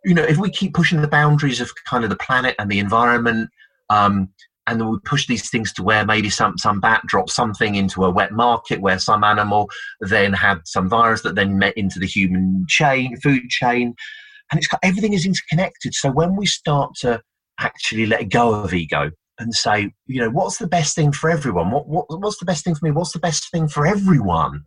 You 0.04 0.14
know, 0.14 0.22
if 0.22 0.38
we 0.38 0.50
keep 0.50 0.72
pushing 0.72 1.02
the 1.02 1.08
boundaries 1.08 1.60
of 1.60 1.70
kind 1.84 2.04
of 2.04 2.10
the 2.10 2.16
planet 2.16 2.54
and 2.58 2.70
the 2.70 2.78
environment, 2.78 3.50
um, 3.90 4.28
and 4.68 4.78
then 4.78 4.90
we 4.90 4.98
push 5.04 5.26
these 5.26 5.48
things 5.48 5.72
to 5.72 5.82
where 5.82 6.04
maybe 6.04 6.28
some 6.28 6.58
some 6.58 6.78
bat 6.78 7.02
dropped 7.06 7.30
something 7.30 7.74
into 7.74 8.04
a 8.04 8.10
wet 8.10 8.32
market 8.32 8.82
where 8.82 8.98
some 8.98 9.24
animal 9.24 9.70
then 10.00 10.34
had 10.34 10.58
some 10.66 10.88
virus 10.88 11.22
that 11.22 11.34
then 11.34 11.58
met 11.58 11.76
into 11.76 11.98
the 11.98 12.06
human 12.06 12.66
chain 12.68 13.16
food 13.16 13.48
chain. 13.48 13.94
And 14.52 14.58
it's 14.58 14.68
everything 14.82 15.14
is 15.14 15.24
interconnected. 15.24 15.94
So 15.94 16.10
when 16.10 16.36
we 16.36 16.44
start 16.44 16.92
to 17.00 17.22
actually 17.58 18.06
let 18.06 18.28
go 18.28 18.54
of 18.54 18.74
ego 18.74 19.10
and 19.40 19.54
say 19.54 19.90
you 20.06 20.20
know 20.20 20.30
what's 20.30 20.58
the 20.58 20.66
best 20.66 20.94
thing 20.94 21.12
for 21.12 21.30
everyone? 21.30 21.70
What, 21.70 21.88
what 21.88 22.06
what's 22.20 22.38
the 22.38 22.44
best 22.44 22.62
thing 22.64 22.74
for 22.74 22.84
me? 22.84 22.90
What's 22.90 23.12
the 23.12 23.18
best 23.18 23.50
thing 23.50 23.68
for 23.68 23.86
everyone? 23.86 24.64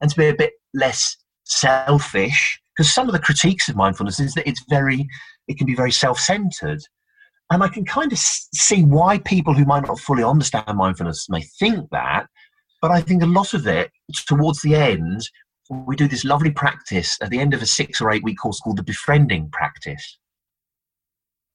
And 0.00 0.10
to 0.10 0.16
be 0.16 0.28
a 0.28 0.34
bit 0.34 0.52
less 0.72 1.14
selfish 1.44 2.58
because 2.74 2.92
some 2.92 3.06
of 3.06 3.12
the 3.12 3.18
critiques 3.18 3.68
of 3.68 3.76
mindfulness 3.76 4.18
is 4.18 4.32
that 4.34 4.48
it's 4.48 4.64
very 4.70 5.06
it 5.46 5.58
can 5.58 5.66
be 5.66 5.74
very 5.74 5.92
self-centered 5.92 6.80
and 7.50 7.62
I 7.62 7.68
can 7.68 7.84
kind 7.84 8.12
of 8.12 8.18
see 8.18 8.82
why 8.82 9.18
people 9.18 9.54
who 9.54 9.64
might 9.64 9.86
not 9.86 10.00
fully 10.00 10.24
understand 10.24 10.76
mindfulness 10.76 11.28
may 11.28 11.42
think 11.42 11.90
that. 11.90 12.26
But 12.80 12.90
I 12.90 13.00
think 13.00 13.22
a 13.22 13.26
lot 13.26 13.54
of 13.54 13.66
it, 13.66 13.90
towards 14.26 14.62
the 14.62 14.74
end, 14.74 15.28
we 15.70 15.96
do 15.96 16.08
this 16.08 16.24
lovely 16.24 16.50
practice 16.50 17.16
at 17.20 17.30
the 17.30 17.38
end 17.38 17.54
of 17.54 17.62
a 17.62 17.66
six 17.66 18.00
or 18.00 18.10
eight 18.10 18.24
week 18.24 18.38
course 18.38 18.58
called 18.60 18.78
the 18.78 18.82
befriending 18.82 19.50
practice. 19.50 20.18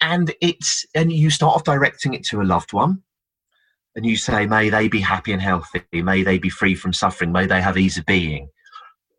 And 0.02 0.34
it's 0.42 0.86
and 0.94 1.12
you 1.12 1.30
start 1.30 1.56
off 1.56 1.64
directing 1.64 2.14
it 2.14 2.24
to 2.26 2.42
a 2.42 2.44
loved 2.44 2.72
one, 2.72 3.02
and 3.96 4.06
you 4.06 4.16
say, 4.16 4.46
May 4.46 4.70
they 4.70 4.88
be 4.88 5.02
happy 5.02 5.34
and 5.34 5.42
healthy, 5.42 5.82
may 5.92 6.22
they 6.22 6.38
be 6.38 6.50
free 6.50 6.76
from 6.76 6.94
suffering, 6.94 7.32
may 7.32 7.48
they 7.48 7.62
have 7.62 7.78
ease 7.78 7.98
of 7.98 8.06
being. 8.06 8.48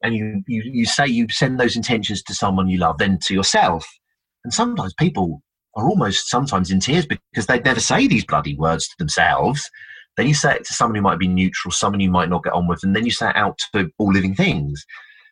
And 0.05 0.15
you, 0.15 0.43
you, 0.47 0.63
you 0.65 0.87
say 0.87 1.09
you 1.09 1.27
send 1.29 1.59
those 1.59 1.75
intentions 1.75 2.23
to 2.23 2.35
someone 2.35 2.69
you 2.69 2.79
love, 2.79 2.99
then 2.99 3.19
to 3.25 3.35
yourself. 3.35 3.85
And 4.45 4.55
sometimes 4.55 4.95
people 4.95 5.43
are 5.79 5.89
almost 5.89 6.29
sometimes 6.29 6.71
in 6.71 6.81
tears 6.81 7.07
because 7.07 7.47
they'd 7.47 7.65
never 7.65 7.81
say 7.81 8.07
these 8.07 8.25
bloody 8.25 8.57
words 8.57 8.89
to 8.89 8.95
themselves. 8.99 9.69
Then 10.17 10.27
you 10.27 10.35
say 10.35 10.57
it 10.57 10.65
to 10.65 10.75
someone 10.75 10.97
who 10.97 11.03
might 11.03 11.21
be 11.21 11.29
neutral, 11.29 11.71
someone 11.71 12.01
you 12.01 12.11
might 12.11 12.29
not 12.29 12.43
get 12.43 12.53
on 12.53 12.67
with, 12.67 12.83
and 12.83 12.95
then 12.95 13.05
you 13.05 13.13
say 13.13 13.31
it 13.31 13.37
out 13.37 13.59
to 13.75 13.89
all 13.99 14.13
living 14.13 14.35
things. 14.35 14.85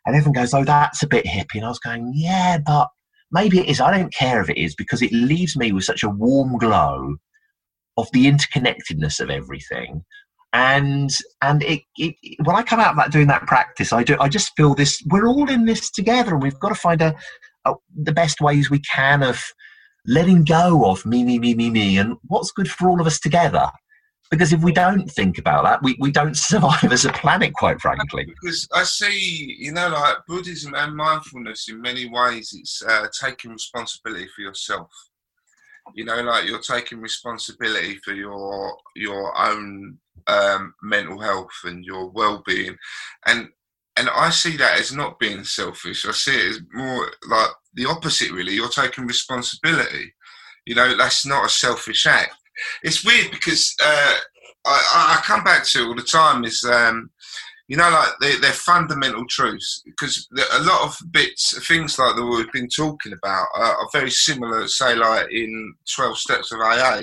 And 0.06 0.14
everyone 0.14 0.40
goes, 0.40 0.54
Oh, 0.54 0.64
that's 0.64 1.02
a 1.02 1.08
bit 1.08 1.26
hippie. 1.26 1.56
And 1.56 1.64
I 1.64 1.68
was 1.68 1.80
going, 1.80 2.12
Yeah, 2.14 2.58
but 2.64 2.88
maybe 3.32 3.58
it 3.58 3.66
is. 3.66 3.80
I 3.80 3.90
don't 3.90 4.14
care 4.14 4.40
if 4.40 4.48
it 4.48 4.58
is 4.58 4.76
because 4.76 5.02
it 5.02 5.12
leaves 5.12 5.56
me 5.56 5.72
with 5.72 5.84
such 5.84 6.04
a 6.04 6.08
warm 6.08 6.56
glow 6.58 7.16
of 7.96 8.06
the 8.12 8.26
interconnectedness 8.26 9.18
of 9.18 9.30
everything. 9.30 10.04
And 10.52 11.10
and 11.42 11.64
it, 11.64 11.82
it, 11.96 12.14
when 12.44 12.54
I 12.54 12.62
come 12.62 12.78
out 12.78 12.90
of 12.90 12.96
that 12.96 13.10
doing 13.10 13.26
that 13.26 13.46
practice, 13.48 13.92
I 13.92 14.04
do 14.04 14.16
I 14.20 14.28
just 14.28 14.52
feel 14.56 14.76
this 14.76 15.02
we're 15.10 15.26
all 15.26 15.50
in 15.50 15.64
this 15.64 15.90
together 15.90 16.34
and 16.34 16.42
we've 16.42 16.60
got 16.60 16.68
to 16.68 16.76
find 16.76 17.02
a, 17.02 17.16
a 17.64 17.74
the 17.94 18.12
best 18.12 18.40
ways 18.40 18.70
we 18.70 18.78
can 18.78 19.24
of 19.24 19.42
letting 20.06 20.44
go 20.44 20.90
of 20.90 21.04
me, 21.04 21.24
me, 21.24 21.38
me, 21.38 21.54
me, 21.54 21.70
me, 21.70 21.98
and 21.98 22.16
what's 22.28 22.52
good 22.52 22.70
for 22.70 22.88
all 22.88 23.00
of 23.00 23.06
us 23.06 23.20
together. 23.20 23.70
Because 24.30 24.52
if 24.52 24.60
we 24.62 24.72
don't 24.72 25.08
think 25.08 25.38
about 25.38 25.64
that, 25.64 25.82
we, 25.82 25.96
we 26.00 26.10
don't 26.10 26.36
survive 26.36 26.92
as 26.92 27.04
a 27.04 27.12
planet, 27.12 27.52
quite 27.54 27.80
frankly. 27.80 28.24
Because 28.24 28.68
I 28.74 28.82
see, 28.82 29.56
you 29.58 29.72
know, 29.72 29.88
like 29.88 30.16
Buddhism 30.26 30.74
and 30.74 30.96
mindfulness, 30.96 31.68
in 31.68 31.80
many 31.80 32.08
ways, 32.08 32.54
it's 32.58 32.82
uh, 32.82 33.06
taking 33.20 33.52
responsibility 33.52 34.28
for 34.34 34.42
yourself. 34.42 34.90
You 35.94 36.04
know, 36.04 36.20
like 36.22 36.48
you're 36.48 36.58
taking 36.60 37.00
responsibility 37.00 37.98
for 38.04 38.12
your 38.12 38.76
your 38.96 39.38
own 39.38 39.96
um, 40.26 40.74
mental 40.82 41.20
health 41.20 41.52
and 41.62 41.84
your 41.84 42.10
well-being, 42.10 42.76
and 43.26 43.48
and 43.96 44.10
I 44.10 44.30
see 44.30 44.56
that 44.58 44.78
as 44.78 44.92
not 44.92 45.18
being 45.18 45.44
selfish. 45.44 46.06
I 46.06 46.12
see 46.12 46.32
it 46.32 46.50
as 46.50 46.60
more 46.72 47.10
like 47.28 47.50
the 47.74 47.86
opposite, 47.86 48.30
really. 48.30 48.54
You're 48.54 48.68
taking 48.68 49.06
responsibility. 49.06 50.12
You 50.66 50.74
know, 50.74 50.96
that's 50.96 51.24
not 51.24 51.46
a 51.46 51.48
selfish 51.48 52.06
act. 52.06 52.34
It's 52.82 53.04
weird 53.04 53.30
because 53.30 53.74
uh, 53.82 54.14
I, 54.66 55.16
I, 55.18 55.22
come 55.24 55.44
back 55.44 55.64
to 55.66 55.86
all 55.86 55.94
the 55.94 56.02
time 56.02 56.44
is, 56.44 56.64
um, 56.64 57.10
you 57.68 57.76
know, 57.76 57.88
like 57.90 58.08
they, 58.20 58.36
they're 58.36 58.52
fundamental 58.52 59.24
truths 59.28 59.82
because 59.84 60.26
a 60.34 60.62
lot 60.62 60.82
of 60.82 60.96
bits, 61.12 61.66
things 61.66 61.98
like 61.98 62.16
that 62.16 62.24
we've 62.24 62.52
been 62.52 62.68
talking 62.68 63.12
about 63.12 63.46
are, 63.54 63.76
are 63.76 63.88
very 63.92 64.10
similar, 64.10 64.66
say, 64.68 64.94
like 64.94 65.30
in 65.30 65.74
12 65.94 66.18
Steps 66.18 66.52
of 66.52 66.60
AA. 66.60 67.02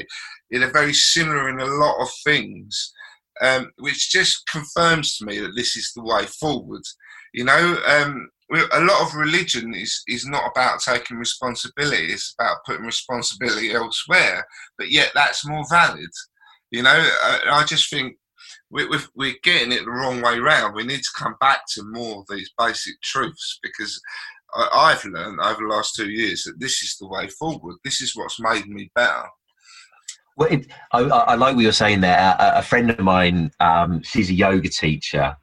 They're 0.52 0.72
very 0.72 0.94
similar 0.94 1.50
in 1.50 1.60
a 1.60 1.66
lot 1.66 2.02
of 2.02 2.10
things 2.24 2.94
um, 3.42 3.72
which 3.78 4.12
just 4.12 4.48
confirms 4.48 5.18
to 5.18 5.26
me 5.26 5.40
that 5.40 5.56
this 5.56 5.76
is 5.76 5.92
the 5.96 6.04
way 6.04 6.26
forward. 6.26 6.84
You 7.34 7.46
know, 7.46 7.80
um, 7.88 8.30
a 8.52 8.82
lot 8.82 9.02
of 9.02 9.16
religion 9.16 9.74
is, 9.74 10.04
is 10.08 10.26
not 10.26 10.52
about 10.52 10.82
taking 10.82 11.18
responsibility, 11.18 12.14
it's 12.14 12.36
about 12.40 12.58
putting 12.66 12.86
responsibility 12.86 13.72
elsewhere, 13.72 14.46
but 14.78 14.92
yet 14.92 15.12
that's 15.16 15.48
more 15.48 15.64
valid. 15.70 16.10
You 16.72 16.84
know, 16.84 16.92
I, 16.92 17.40
I 17.52 17.64
just 17.66 17.90
think 17.90 18.18
we, 18.70 18.88
we're 19.16 19.36
getting 19.44 19.72
it 19.72 19.86
the 19.86 19.92
wrong 19.92 20.22
way 20.22 20.40
round. 20.40 20.76
We 20.76 20.84
need 20.84 21.02
to 21.02 21.18
come 21.18 21.36
back 21.40 21.62
to 21.74 21.84
more 21.86 22.20
of 22.20 22.26
these 22.30 22.52
basic 22.58 23.00
truths 23.02 23.60
because 23.62 24.00
I've 24.56 25.04
learned 25.06 25.40
over 25.40 25.62
the 25.62 25.74
last 25.74 25.96
two 25.96 26.10
years 26.10 26.44
that 26.44 26.60
this 26.60 26.84
is 26.84 26.98
the 27.00 27.08
way 27.08 27.28
forward. 27.28 27.78
This 27.84 28.02
is 28.02 28.16
what's 28.16 28.40
made 28.40 28.68
me 28.68 28.92
better. 28.96 29.26
Well, 30.36 30.52
it, 30.52 30.68
I, 30.92 31.02
I, 31.02 31.36
like 31.36 31.56
what 31.56 31.62
you're 31.62 31.72
saying 31.72 32.02
there. 32.02 32.18
A, 32.18 32.60
a 32.60 32.62
friend 32.62 32.90
of 32.90 33.00
mine, 33.00 33.52
um, 33.60 34.02
she's 34.04 34.30
a 34.30 34.34
yoga 34.34 34.70
teacher, 34.70 35.36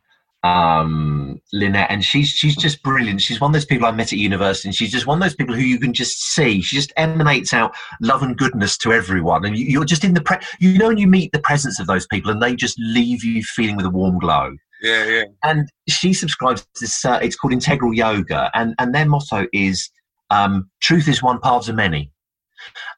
um, 0.43 1.41
Lynette, 1.53 1.91
and 1.91 2.05
she's 2.05 2.28
she's 2.28 2.57
just 2.57 2.82
brilliant. 2.82 3.20
She's 3.20 3.41
one 3.41 3.51
of 3.51 3.53
those 3.53 3.64
people 3.64 3.86
I 3.86 3.93
met 3.93 4.12
at 4.12 4.18
university, 4.18 4.68
and 4.68 4.74
she's 4.74 4.91
just 4.91 5.07
one 5.07 5.18
of 5.18 5.22
those 5.22 5.34
people 5.34 5.55
who 5.55 5.62
you 5.62 5.78
can 5.78 5.93
just 5.93 6.34
see. 6.34 6.61
She 6.62 6.76
just 6.76 6.93
emanates 6.97 7.53
out 7.53 7.74
love 8.01 8.22
and 8.22 8.36
goodness 8.36 8.76
to 8.78 8.93
everyone, 8.93 9.45
and 9.45 9.57
you, 9.57 9.80
are 9.80 9.86
just 9.86 10.05
in 10.05 10.14
the 10.14 10.22
pre- 10.22 10.38
you 10.59 10.78
know 10.78 10.88
when 10.88 10.99
you 10.99 11.07
meet 11.07 11.32
the 11.32 11.41
presence 11.41 11.78
of 11.78 11.86
those 11.86 12.07
people, 12.07 12.30
and 12.30 12.43
they 12.43 12.57
just 12.57 12.78
leave 12.78 13.22
you 13.22 13.43
feeling 13.43 13.76
with 13.76 13.86
a 13.86 13.91
warm 13.91 14.18
glow. 14.18 14.57
Yeah, 14.82 15.05
yeah. 15.05 15.24
And 15.45 15.68
she 15.88 16.14
subscribes 16.14 16.62
to 16.62 16.68
this. 16.80 17.05
Uh, 17.05 17.20
it's 17.22 17.36
called 17.36 17.53
Integral 17.53 17.95
Yoga, 17.95 18.51
and 18.55 18.74
and 18.78 18.95
their 18.95 19.07
motto 19.07 19.47
is 19.53 19.91
um, 20.30 20.70
"Truth 20.80 21.07
is 21.07 21.22
one, 21.22 21.38
paths 21.41 21.68
are 21.68 21.74
many." 21.74 22.11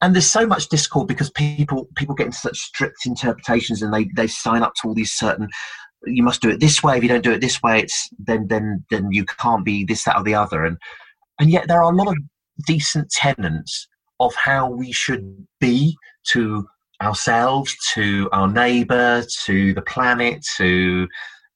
And 0.01 0.13
there's 0.13 0.29
so 0.29 0.45
much 0.45 0.69
discord 0.69 1.07
because 1.07 1.31
people 1.31 1.87
people 1.95 2.15
get 2.15 2.27
into 2.27 2.37
such 2.37 2.57
strict 2.57 3.05
interpretations 3.05 3.81
and 3.81 3.93
they, 3.93 4.09
they 4.15 4.27
sign 4.27 4.63
up 4.63 4.73
to 4.75 4.87
all 4.87 4.93
these 4.93 5.13
certain 5.13 5.49
you 6.05 6.23
must 6.23 6.41
do 6.41 6.49
it 6.49 6.59
this 6.59 6.83
way. 6.83 6.97
If 6.97 7.03
you 7.03 7.09
don't 7.09 7.23
do 7.23 7.31
it 7.31 7.41
this 7.41 7.61
way, 7.61 7.79
it's 7.79 8.09
then 8.19 8.47
then 8.47 8.85
then 8.89 9.11
you 9.11 9.25
can't 9.25 9.65
be 9.65 9.83
this, 9.83 10.03
that, 10.03 10.17
or 10.17 10.23
the 10.23 10.35
other. 10.35 10.65
And 10.65 10.77
and 11.39 11.49
yet 11.49 11.67
there 11.67 11.83
are 11.83 11.91
a 11.91 11.95
lot 11.95 12.07
of 12.07 12.15
decent 12.67 13.09
tenets 13.11 13.87
of 14.19 14.33
how 14.35 14.69
we 14.69 14.91
should 14.91 15.47
be 15.59 15.95
to 16.29 16.67
ourselves, 17.01 17.75
to 17.93 18.29
our 18.31 18.47
neighbour, 18.47 19.25
to 19.45 19.73
the 19.73 19.81
planet, 19.81 20.45
to 20.57 21.07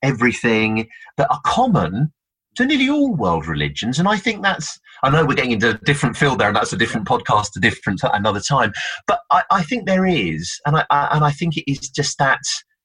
everything 0.03 0.87
that 1.17 1.31
are 1.31 1.41
common 1.45 2.11
to 2.55 2.65
nearly 2.65 2.89
all 2.89 3.15
world 3.15 3.47
religions. 3.47 3.99
And 3.99 4.07
I 4.07 4.17
think 4.17 4.41
that's, 4.41 4.79
I 5.03 5.09
know 5.09 5.25
we're 5.25 5.35
getting 5.35 5.51
into 5.51 5.71
a 5.71 5.77
different 5.85 6.17
field 6.17 6.39
there, 6.39 6.47
and 6.47 6.55
that's 6.55 6.73
a 6.73 6.77
different 6.77 7.07
podcast, 7.07 7.55
a 7.55 7.59
different 7.59 8.01
another 8.03 8.39
time. 8.39 8.73
But 9.05 9.19
I, 9.31 9.43
I 9.51 9.63
think 9.63 9.85
there 9.85 10.05
is, 10.05 10.59
and 10.65 10.77
I, 10.77 10.85
I, 10.89 11.09
and 11.11 11.23
I 11.23 11.31
think 11.31 11.57
it 11.57 11.69
is 11.69 11.79
just 11.89 12.17
that 12.17 12.39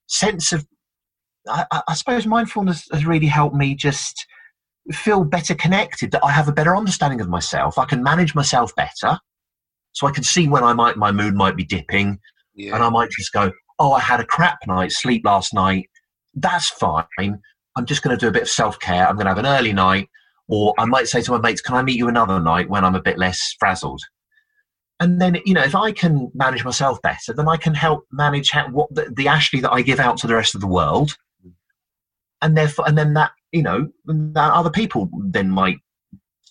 sense 0.08 0.52
of, 0.52 0.66
I, 1.48 1.64
I 1.88 1.94
suppose 1.94 2.26
mindfulness 2.26 2.86
has 2.92 3.06
really 3.06 3.26
helped 3.26 3.56
me 3.56 3.74
just 3.74 4.26
feel 4.92 5.24
better 5.24 5.54
connected. 5.54 6.10
That 6.10 6.24
I 6.24 6.30
have 6.30 6.48
a 6.48 6.52
better 6.52 6.76
understanding 6.76 7.20
of 7.20 7.28
myself. 7.28 7.78
I 7.78 7.84
can 7.84 8.02
manage 8.02 8.34
myself 8.34 8.74
better, 8.76 9.18
so 9.92 10.06
I 10.06 10.12
can 10.12 10.24
see 10.24 10.48
when 10.48 10.64
I 10.64 10.72
might 10.72 10.96
my 10.96 11.12
mood 11.12 11.34
might 11.34 11.56
be 11.56 11.64
dipping, 11.64 12.18
yeah. 12.54 12.74
and 12.74 12.84
I 12.84 12.88
might 12.90 13.10
just 13.10 13.32
go, 13.32 13.52
"Oh, 13.78 13.92
I 13.92 14.00
had 14.00 14.20
a 14.20 14.26
crap 14.26 14.58
night's 14.66 15.00
sleep 15.00 15.24
last 15.24 15.54
night." 15.54 15.88
That's 16.34 16.70
fine 16.70 17.40
I'm 17.76 17.86
just 17.86 18.02
going 18.02 18.16
to 18.16 18.20
do 18.20 18.28
a 18.28 18.32
bit 18.32 18.42
of 18.42 18.48
self 18.48 18.78
care. 18.78 19.06
I'm 19.06 19.16
going 19.16 19.26
to 19.26 19.30
have 19.30 19.38
an 19.38 19.46
early 19.46 19.72
night, 19.72 20.08
or 20.52 20.74
I 20.76 20.84
might 20.84 21.08
say 21.08 21.22
to 21.22 21.30
my 21.30 21.38
mates, 21.38 21.62
"Can 21.62 21.76
I 21.76 21.82
meet 21.82 21.96
you 21.96 22.08
another 22.08 22.38
night 22.38 22.68
when 22.68 22.84
I'm 22.84 22.94
a 22.94 23.00
bit 23.00 23.16
less 23.16 23.56
frazzled?" 23.58 24.02
And 25.00 25.18
then, 25.18 25.38
you 25.46 25.54
know, 25.54 25.62
if 25.62 25.74
I 25.74 25.92
can 25.92 26.30
manage 26.34 26.62
myself 26.62 27.00
better, 27.00 27.32
then 27.34 27.48
I 27.48 27.56
can 27.56 27.74
help 27.74 28.04
manage 28.12 28.50
how, 28.50 28.68
what 28.68 28.94
the, 28.94 29.10
the 29.16 29.28
Ashley 29.28 29.60
that 29.60 29.72
I 29.72 29.80
give 29.80 29.98
out 29.98 30.18
to 30.18 30.26
the 30.26 30.34
rest 30.34 30.54
of 30.54 30.60
the 30.60 30.66
world, 30.66 31.16
and 32.42 32.54
therefore, 32.54 32.86
and 32.86 32.98
then 32.98 33.14
that, 33.14 33.30
you 33.50 33.62
know, 33.62 33.88
that 34.04 34.52
other 34.52 34.70
people 34.70 35.08
then 35.30 35.48
might 35.48 35.78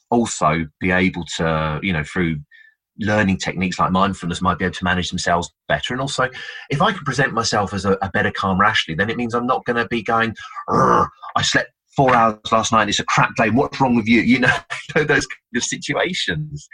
also 0.09 0.65
be 0.79 0.89
able 0.89 1.23
to, 1.37 1.79
you 1.83 1.93
know, 1.93 2.03
through 2.03 2.37
learning 2.99 3.37
techniques 3.37 3.79
like 3.79 3.91
mindfulness 3.91 4.41
might 4.41 4.57
be 4.57 4.65
able 4.65 4.73
to 4.73 4.83
manage 4.83 5.09
themselves 5.09 5.53
better. 5.67 5.93
And 5.93 6.01
also, 6.01 6.27
if 6.71 6.81
I 6.81 6.91
can 6.91 7.05
present 7.05 7.33
myself 7.33 7.71
as 7.71 7.85
a, 7.85 7.93
a 8.01 8.09
better, 8.09 8.31
calm 8.31 8.61
Ashley, 8.61 8.95
then 8.95 9.11
it 9.11 9.17
means 9.17 9.35
I'm 9.35 9.47
not 9.47 9.63
going 9.65 9.77
to 9.77 9.87
be 9.87 10.01
going, 10.01 10.35
I 10.67 11.41
slept 11.43 11.69
four 11.95 12.15
hours 12.15 12.37
last 12.51 12.71
night. 12.71 12.89
It's 12.89 12.99
a 12.99 13.05
crap 13.05 13.35
day. 13.35 13.49
What's 13.49 13.79
wrong 13.79 13.95
with 13.95 14.07
you? 14.07 14.21
You 14.21 14.39
know, 14.39 14.55
those 14.95 15.07
kind 15.07 15.55
of 15.55 15.63
situations. 15.63 16.67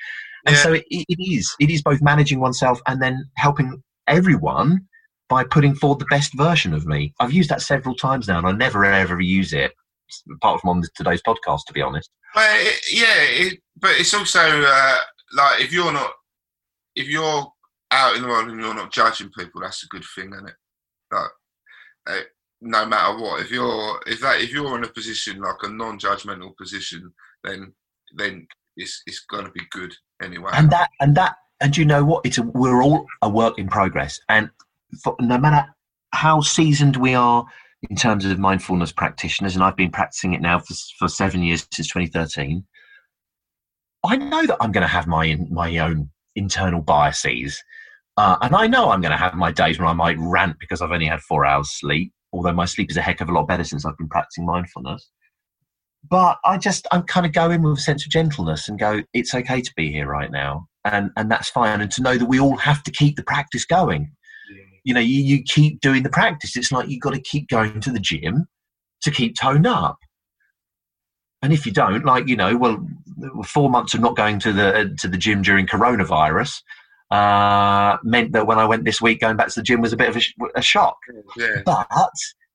And 0.46 0.56
yeah. 0.56 0.62
so 0.62 0.74
it, 0.74 0.86
it 0.90 1.20
is. 1.20 1.54
It 1.60 1.70
is 1.70 1.82
both 1.82 2.02
managing 2.02 2.40
oneself 2.40 2.80
and 2.88 3.02
then 3.02 3.26
helping 3.36 3.82
everyone 4.08 4.88
by 5.30 5.44
putting 5.44 5.76
forward 5.76 6.00
the 6.00 6.06
best 6.06 6.36
version 6.38 6.74
of 6.74 6.86
me. 6.86 7.14
I've 7.20 7.34
used 7.34 7.50
that 7.50 7.62
several 7.62 7.96
times 7.96 8.28
now, 8.28 8.38
and 8.38 8.48
I 8.48 8.52
never 8.52 8.86
ever 8.86 9.20
use 9.20 9.54
it 9.54 9.74
apart 10.34 10.62
from 10.62 10.70
on 10.70 10.84
today's 10.96 11.22
podcast, 11.22 11.62
to 11.68 11.74
be 11.74 11.82
honest. 11.82 12.10
But 12.34 12.50
it, 12.52 12.80
yeah, 12.94 13.16
it, 13.18 13.60
but 13.80 13.92
it's 13.92 14.14
also 14.14 14.40
uh, 14.40 14.98
like 15.34 15.62
if 15.62 15.74
you're 15.74 15.92
not 15.92 16.12
if 16.96 17.08
you're 17.08 17.46
out 17.92 18.16
in 18.16 18.22
the 18.22 18.28
world 18.28 18.50
and 18.50 18.60
you're 18.60 18.74
not 18.74 18.92
judging 18.92 19.30
people, 19.38 19.62
that's 19.62 19.84
a 19.84 19.88
good 19.88 20.04
thing, 20.16 20.34
isn't 20.34 20.50
it? 20.50 20.56
Like, 21.12 21.30
uh, 22.08 22.20
no 22.62 22.86
matter 22.86 23.18
what, 23.22 23.42
if 23.42 23.52
you're 23.52 24.02
if 24.08 24.22
that 24.22 24.42
if 24.42 24.52
you're 24.52 24.78
in 24.78 24.84
a 24.84 24.90
position 24.90 25.42
like 25.42 25.58
a 25.64 25.70
non-judgmental 25.70 26.56
position, 26.58 27.12
then 27.44 27.74
then 28.16 28.48
it's 28.76 29.02
it's 29.06 29.26
going 29.30 29.46
to 29.46 29.52
be 29.52 29.62
good 29.72 29.94
anyway. 30.22 30.52
And 30.54 30.72
that 30.72 30.90
and 31.00 31.16
that 31.16 31.36
and 31.62 31.76
you 31.76 31.86
know 31.86 32.04
what? 32.04 32.26
It's 32.26 32.38
a, 32.38 32.44
we're 32.44 32.84
all 32.84 33.06
a 33.22 33.30
work 33.30 33.58
in 33.58 33.68
progress, 33.68 34.20
and 34.30 34.50
for, 35.04 35.16
no 35.20 35.38
matter 35.38 35.66
how 36.14 36.42
seasoned 36.42 36.98
we 36.98 37.14
are 37.14 37.46
in 37.90 37.96
terms 37.96 38.26
of 38.26 38.40
mindfulness 38.40 38.92
practitioners, 38.92 39.56
and 39.56 39.64
I've 39.64 39.76
been 39.76 39.92
practicing 39.92 40.34
it 40.34 40.42
now 40.42 40.60
for, 40.60 40.74
for 40.98 41.08
seven 41.08 41.44
years 41.44 41.68
since 41.72 41.88
2013. 41.90 42.64
I 44.06 44.16
know 44.16 44.46
that 44.46 44.58
I'm 44.60 44.72
going 44.72 44.84
to 44.84 44.88
have 44.88 45.08
my 45.08 45.38
my 45.50 45.78
own 45.78 46.10
internal 46.36 46.82
biases, 46.82 47.62
uh, 48.18 48.38
and 48.42 48.56
I 48.56 48.68
know 48.68 48.90
I'm 48.90 49.02
going 49.02 49.12
to 49.12 49.18
have 49.18 49.34
my 49.36 49.52
days 49.52 49.80
when 49.80 49.88
I 49.88 49.94
might 49.94 50.18
rant 50.20 50.58
because 50.60 50.82
I've 50.82 50.92
only 50.92 51.08
had 51.08 51.22
four 51.22 51.46
hours 51.46 51.72
sleep. 51.72 52.14
Although 52.34 52.54
my 52.54 52.66
sleep 52.66 52.92
is 52.92 52.98
a 52.98 53.02
heck 53.02 53.22
of 53.22 53.30
a 53.30 53.34
lot 53.34 53.48
better 53.48 53.64
since 53.64 53.86
I've 53.86 53.98
been 53.98 54.10
practicing 54.10 54.46
mindfulness. 54.46 55.10
But 56.10 56.38
I 56.46 56.58
just 56.58 56.88
I'm 56.92 57.04
kind 57.04 57.26
of 57.26 57.34
going 57.34 57.62
with 57.62 57.78
a 57.78 57.82
sense 57.82 58.06
of 58.06 58.12
gentleness 58.12 58.70
and 58.70 58.80
go, 58.80 59.04
it's 59.14 59.34
okay 59.34 59.62
to 59.62 59.74
be 59.76 59.92
here 59.92 60.08
right 60.08 60.32
now, 60.32 60.68
and 60.86 61.12
and 61.18 61.30
that's 61.32 61.50
fine. 61.50 61.82
And 61.82 61.92
to 61.92 62.02
know 62.02 62.18
that 62.18 62.28
we 62.28 62.40
all 62.40 62.58
have 62.58 62.84
to 62.84 62.92
keep 62.92 63.16
the 63.16 63.24
practice 63.24 63.66
going. 63.66 64.12
You 64.84 64.94
know, 64.94 65.02
you, 65.02 65.22
you 65.22 65.44
keep 65.44 65.82
doing 65.82 66.04
the 66.04 66.10
practice. 66.10 66.56
It's 66.56 66.72
like 66.72 66.88
you've 66.88 67.02
got 67.02 67.14
to 67.14 67.20
keep 67.20 67.50
going 67.50 67.82
to 67.82 67.92
the 67.92 68.00
gym 68.00 68.48
to 69.02 69.12
keep 69.12 69.36
toned 69.36 69.68
up. 69.68 69.98
And 71.42 71.52
if 71.52 71.66
you 71.66 71.74
don't, 71.74 72.06
like 72.06 72.28
you 72.28 72.38
know, 72.38 72.56
well, 72.56 72.88
four 73.46 73.70
months 73.70 73.94
of 73.94 74.00
not 74.00 74.16
going 74.16 74.40
to 74.40 74.54
the 74.54 74.96
to 75.00 75.08
the 75.08 75.18
gym 75.18 75.42
during 75.42 75.68
coronavirus 75.68 76.62
uh, 77.12 77.98
meant 78.04 78.32
that 78.34 78.48
when 78.48 78.60
I 78.60 78.66
went 78.66 78.84
this 78.86 79.02
week, 79.02 79.22
going 79.22 79.38
back 79.38 79.48
to 79.50 79.60
the 79.60 79.64
gym 79.64 79.82
was 79.82 79.94
a 79.94 79.98
bit 79.98 80.10
of 80.10 80.18
a, 80.18 80.22
a 80.56 80.62
shock. 80.62 80.98
Yeah. 81.38 81.62
But 81.66 81.88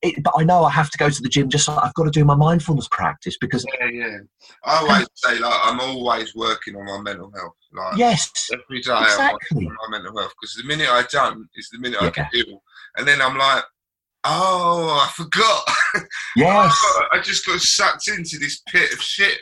it, 0.02 0.22
but 0.22 0.34
I 0.36 0.42
know 0.44 0.64
I 0.64 0.70
have 0.70 0.90
to 0.90 0.98
go 0.98 1.08
to 1.08 1.22
the 1.22 1.28
gym. 1.28 1.48
Just 1.48 1.68
like 1.68 1.78
I've 1.82 1.94
got 1.94 2.04
to 2.04 2.10
do 2.10 2.24
my 2.24 2.34
mindfulness 2.34 2.88
practice 2.90 3.36
because 3.40 3.64
Yeah, 3.80 3.86
yeah. 3.86 4.18
I 4.64 4.78
always 4.78 5.06
say 5.14 5.38
like 5.38 5.60
I'm 5.64 5.80
always 5.80 6.34
working 6.34 6.76
on 6.76 6.84
my 6.84 7.00
mental 7.00 7.30
health. 7.34 7.54
Like 7.72 7.96
yes, 7.96 8.30
every 8.52 8.80
day 8.82 8.92
I'm 8.92 9.04
exactly. 9.04 9.66
on 9.66 9.76
my 9.90 9.98
mental 9.98 10.18
health 10.18 10.32
because 10.40 10.54
the 10.56 10.64
minute 10.64 10.88
I 10.88 11.04
don't 11.10 11.48
is 11.54 11.68
the 11.72 11.78
minute 11.78 12.00
I 12.00 12.06
Yeah. 12.06 12.10
get 12.10 12.28
ill, 12.34 12.62
and 12.96 13.06
then 13.08 13.22
I'm 13.22 13.38
like, 13.38 13.64
oh, 14.24 15.00
I 15.06 15.10
forgot. 15.14 15.62
yes, 16.36 16.74
Oh, 16.84 17.04
I 17.12 17.20
just 17.20 17.46
got 17.46 17.60
sucked 17.60 18.08
into 18.08 18.38
this 18.38 18.60
pit 18.68 18.92
of 18.92 19.00
shit, 19.00 19.38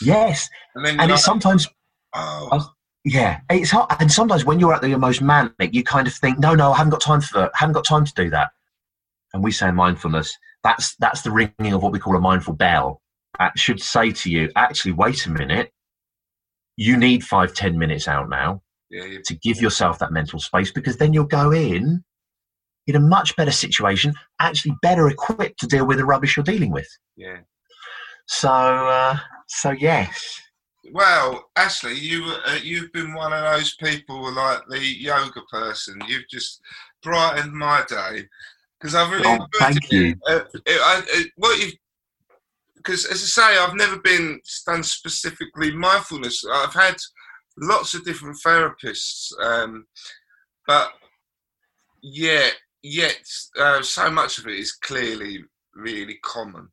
yes, 0.00 0.48
and 0.74 0.86
then 0.86 0.98
and 1.00 1.08
you're 1.08 1.16
it's 1.16 1.26
like, 1.26 1.32
sometimes 1.32 1.66
oh, 2.14 2.70
yeah, 3.06 3.40
it's 3.48 3.70
hard. 3.70 3.88
And 4.00 4.10
sometimes 4.10 4.44
when 4.44 4.58
you're 4.58 4.74
at 4.74 4.82
your 4.82 4.98
most 4.98 5.22
manic, 5.22 5.52
you 5.72 5.84
kind 5.84 6.08
of 6.08 6.12
think, 6.12 6.40
no, 6.40 6.54
no, 6.54 6.72
I 6.72 6.76
haven't 6.78 6.90
got 6.90 7.00
time 7.00 7.20
for 7.20 7.44
it. 7.44 7.50
I 7.54 7.58
haven't 7.58 7.74
got 7.74 7.84
time 7.84 8.04
to 8.04 8.12
do 8.14 8.28
that. 8.30 8.50
And 9.32 9.44
we 9.44 9.52
say 9.52 9.68
in 9.68 9.76
mindfulness, 9.76 10.36
that's 10.64 10.96
that's 10.96 11.22
the 11.22 11.30
ringing 11.30 11.72
of 11.72 11.82
what 11.82 11.92
we 11.92 12.00
call 12.00 12.16
a 12.16 12.20
mindful 12.20 12.54
bell. 12.54 13.00
That 13.38 13.56
should 13.58 13.80
say 13.80 14.10
to 14.10 14.30
you, 14.30 14.50
actually, 14.56 14.92
wait 14.92 15.24
a 15.26 15.30
minute. 15.30 15.72
You 16.76 16.96
need 16.96 17.22
five, 17.24 17.54
ten 17.54 17.78
minutes 17.78 18.08
out 18.08 18.28
now 18.28 18.62
yeah, 18.90 19.04
you- 19.04 19.22
to 19.22 19.34
give 19.34 19.60
yourself 19.60 19.98
that 20.00 20.12
mental 20.12 20.40
space 20.40 20.72
because 20.72 20.96
then 20.96 21.12
you'll 21.12 21.24
go 21.24 21.52
in 21.52 22.02
in 22.88 22.96
a 22.96 23.00
much 23.00 23.34
better 23.36 23.50
situation, 23.52 24.14
actually 24.40 24.74
better 24.82 25.08
equipped 25.08 25.60
to 25.60 25.66
deal 25.66 25.86
with 25.86 25.98
the 25.98 26.04
rubbish 26.04 26.36
you're 26.36 26.44
dealing 26.44 26.70
with. 26.72 26.88
yeah. 27.16 27.38
So, 28.28 28.48
uh, 28.50 29.16
so 29.46 29.70
yes, 29.70 30.40
Well, 30.92 31.50
Ashley, 31.56 31.94
you 31.94 32.24
uh, 32.46 32.58
you've 32.62 32.92
been 32.92 33.14
one 33.14 33.32
of 33.32 33.42
those 33.42 33.74
people 33.76 34.32
like 34.32 34.60
the 34.68 34.80
yoga 34.80 35.40
person. 35.50 36.00
You've 36.06 36.28
just 36.28 36.60
brightened 37.02 37.52
my 37.52 37.84
day 37.88 38.26
because 38.78 38.94
I've 38.94 39.10
really 39.10 39.24
Oh, 39.26 39.46
thank 39.58 39.90
you. 39.90 40.14
Uh, 40.28 40.40
it, 40.54 40.80
I, 40.80 41.02
it, 41.08 41.32
what 41.36 41.58
you 41.58 41.72
because 42.76 43.04
as 43.06 43.22
I 43.22 43.52
say, 43.52 43.58
I've 43.58 43.74
never 43.74 43.98
been 43.98 44.40
done 44.64 44.82
specifically 44.82 45.72
mindfulness. 45.72 46.44
I've 46.50 46.74
had 46.74 46.96
lots 47.58 47.94
of 47.94 48.04
different 48.04 48.36
therapists, 48.44 49.32
um, 49.42 49.86
but 50.66 50.90
yeah, 52.02 52.48
yet 52.82 53.20
uh, 53.58 53.82
so 53.82 54.10
much 54.10 54.38
of 54.38 54.46
it 54.46 54.58
is 54.58 54.72
clearly 54.72 55.44
really 55.74 56.18
common 56.22 56.68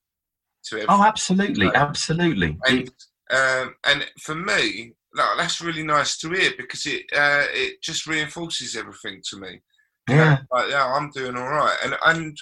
to 0.66 0.76
everyone. 0.76 1.00
oh, 1.00 1.04
absolutely, 1.04 1.68
absolutely. 1.74 2.58
and 2.68 2.92
um, 3.34 3.76
and 3.86 4.06
for 4.22 4.36
me, 4.36 4.94
like, 5.16 5.38
that's 5.38 5.62
really 5.62 5.84
nice 5.84 6.18
to 6.20 6.30
hear 6.30 6.52
because 6.58 6.86
it 6.86 7.04
uh, 7.16 7.46
it 7.52 7.82
just 7.82 8.08
reinforces 8.08 8.76
everything 8.76 9.22
to 9.30 9.38
me. 9.40 9.62
Yeah. 10.10 10.40
like 10.52 10.70
yeah, 10.70 10.86
I'm 10.86 11.10
doing 11.12 11.38
all 11.38 11.48
right, 11.48 11.78
and 11.84 11.96
and 12.06 12.38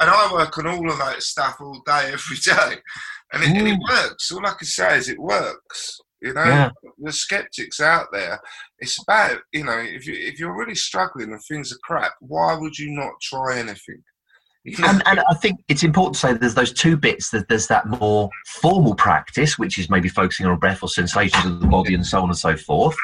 and 0.00 0.10
I 0.10 0.32
work 0.32 0.58
on 0.58 0.66
all 0.66 0.90
of 0.90 0.98
that 0.98 1.22
stuff 1.22 1.56
all 1.60 1.80
day, 1.86 2.10
every 2.12 2.36
day, 2.38 2.76
and 3.32 3.42
it, 3.44 3.48
and 3.50 3.68
it 3.68 3.78
Mm. 3.78 3.88
works. 3.88 4.32
All 4.32 4.44
I 4.46 4.54
can 4.54 4.66
say 4.66 4.96
is 4.98 5.08
it 5.08 5.18
works. 5.18 6.00
You 6.20 6.34
know, 6.34 6.44
Yeah. 6.44 6.70
the 6.98 7.12
skeptics 7.12 7.78
out 7.80 8.08
there. 8.12 8.40
It's 8.80 9.00
about 9.00 9.38
you 9.52 9.62
know 9.64 9.78
if 9.78 10.06
you 10.08 10.14
if 10.14 10.40
you're 10.40 10.58
really 10.58 10.74
struggling 10.74 11.30
and 11.32 11.40
things 11.44 11.72
are 11.72 11.78
crap, 11.84 12.14
why 12.20 12.54
would 12.54 12.76
you 12.76 12.90
not 12.90 13.12
try 13.22 13.58
anything? 13.58 14.02
And, 14.66 15.02
and 15.06 15.20
I 15.20 15.34
think 15.34 15.60
it's 15.68 15.82
important 15.82 16.14
to 16.14 16.20
say 16.20 16.32
there's 16.34 16.54
those 16.54 16.72
two 16.72 16.96
bits. 16.96 17.30
That 17.30 17.48
there's 17.48 17.68
that 17.68 17.86
more 17.86 18.28
formal 18.46 18.94
practice, 18.94 19.58
which 19.58 19.78
is 19.78 19.88
maybe 19.88 20.08
focusing 20.08 20.46
on 20.46 20.58
breath 20.58 20.82
or 20.82 20.88
sensations 20.88 21.44
of 21.44 21.60
the 21.60 21.66
body 21.66 21.94
and 21.94 22.06
so 22.06 22.20
on 22.20 22.28
and 22.28 22.36
so 22.36 22.56
forth. 22.56 22.96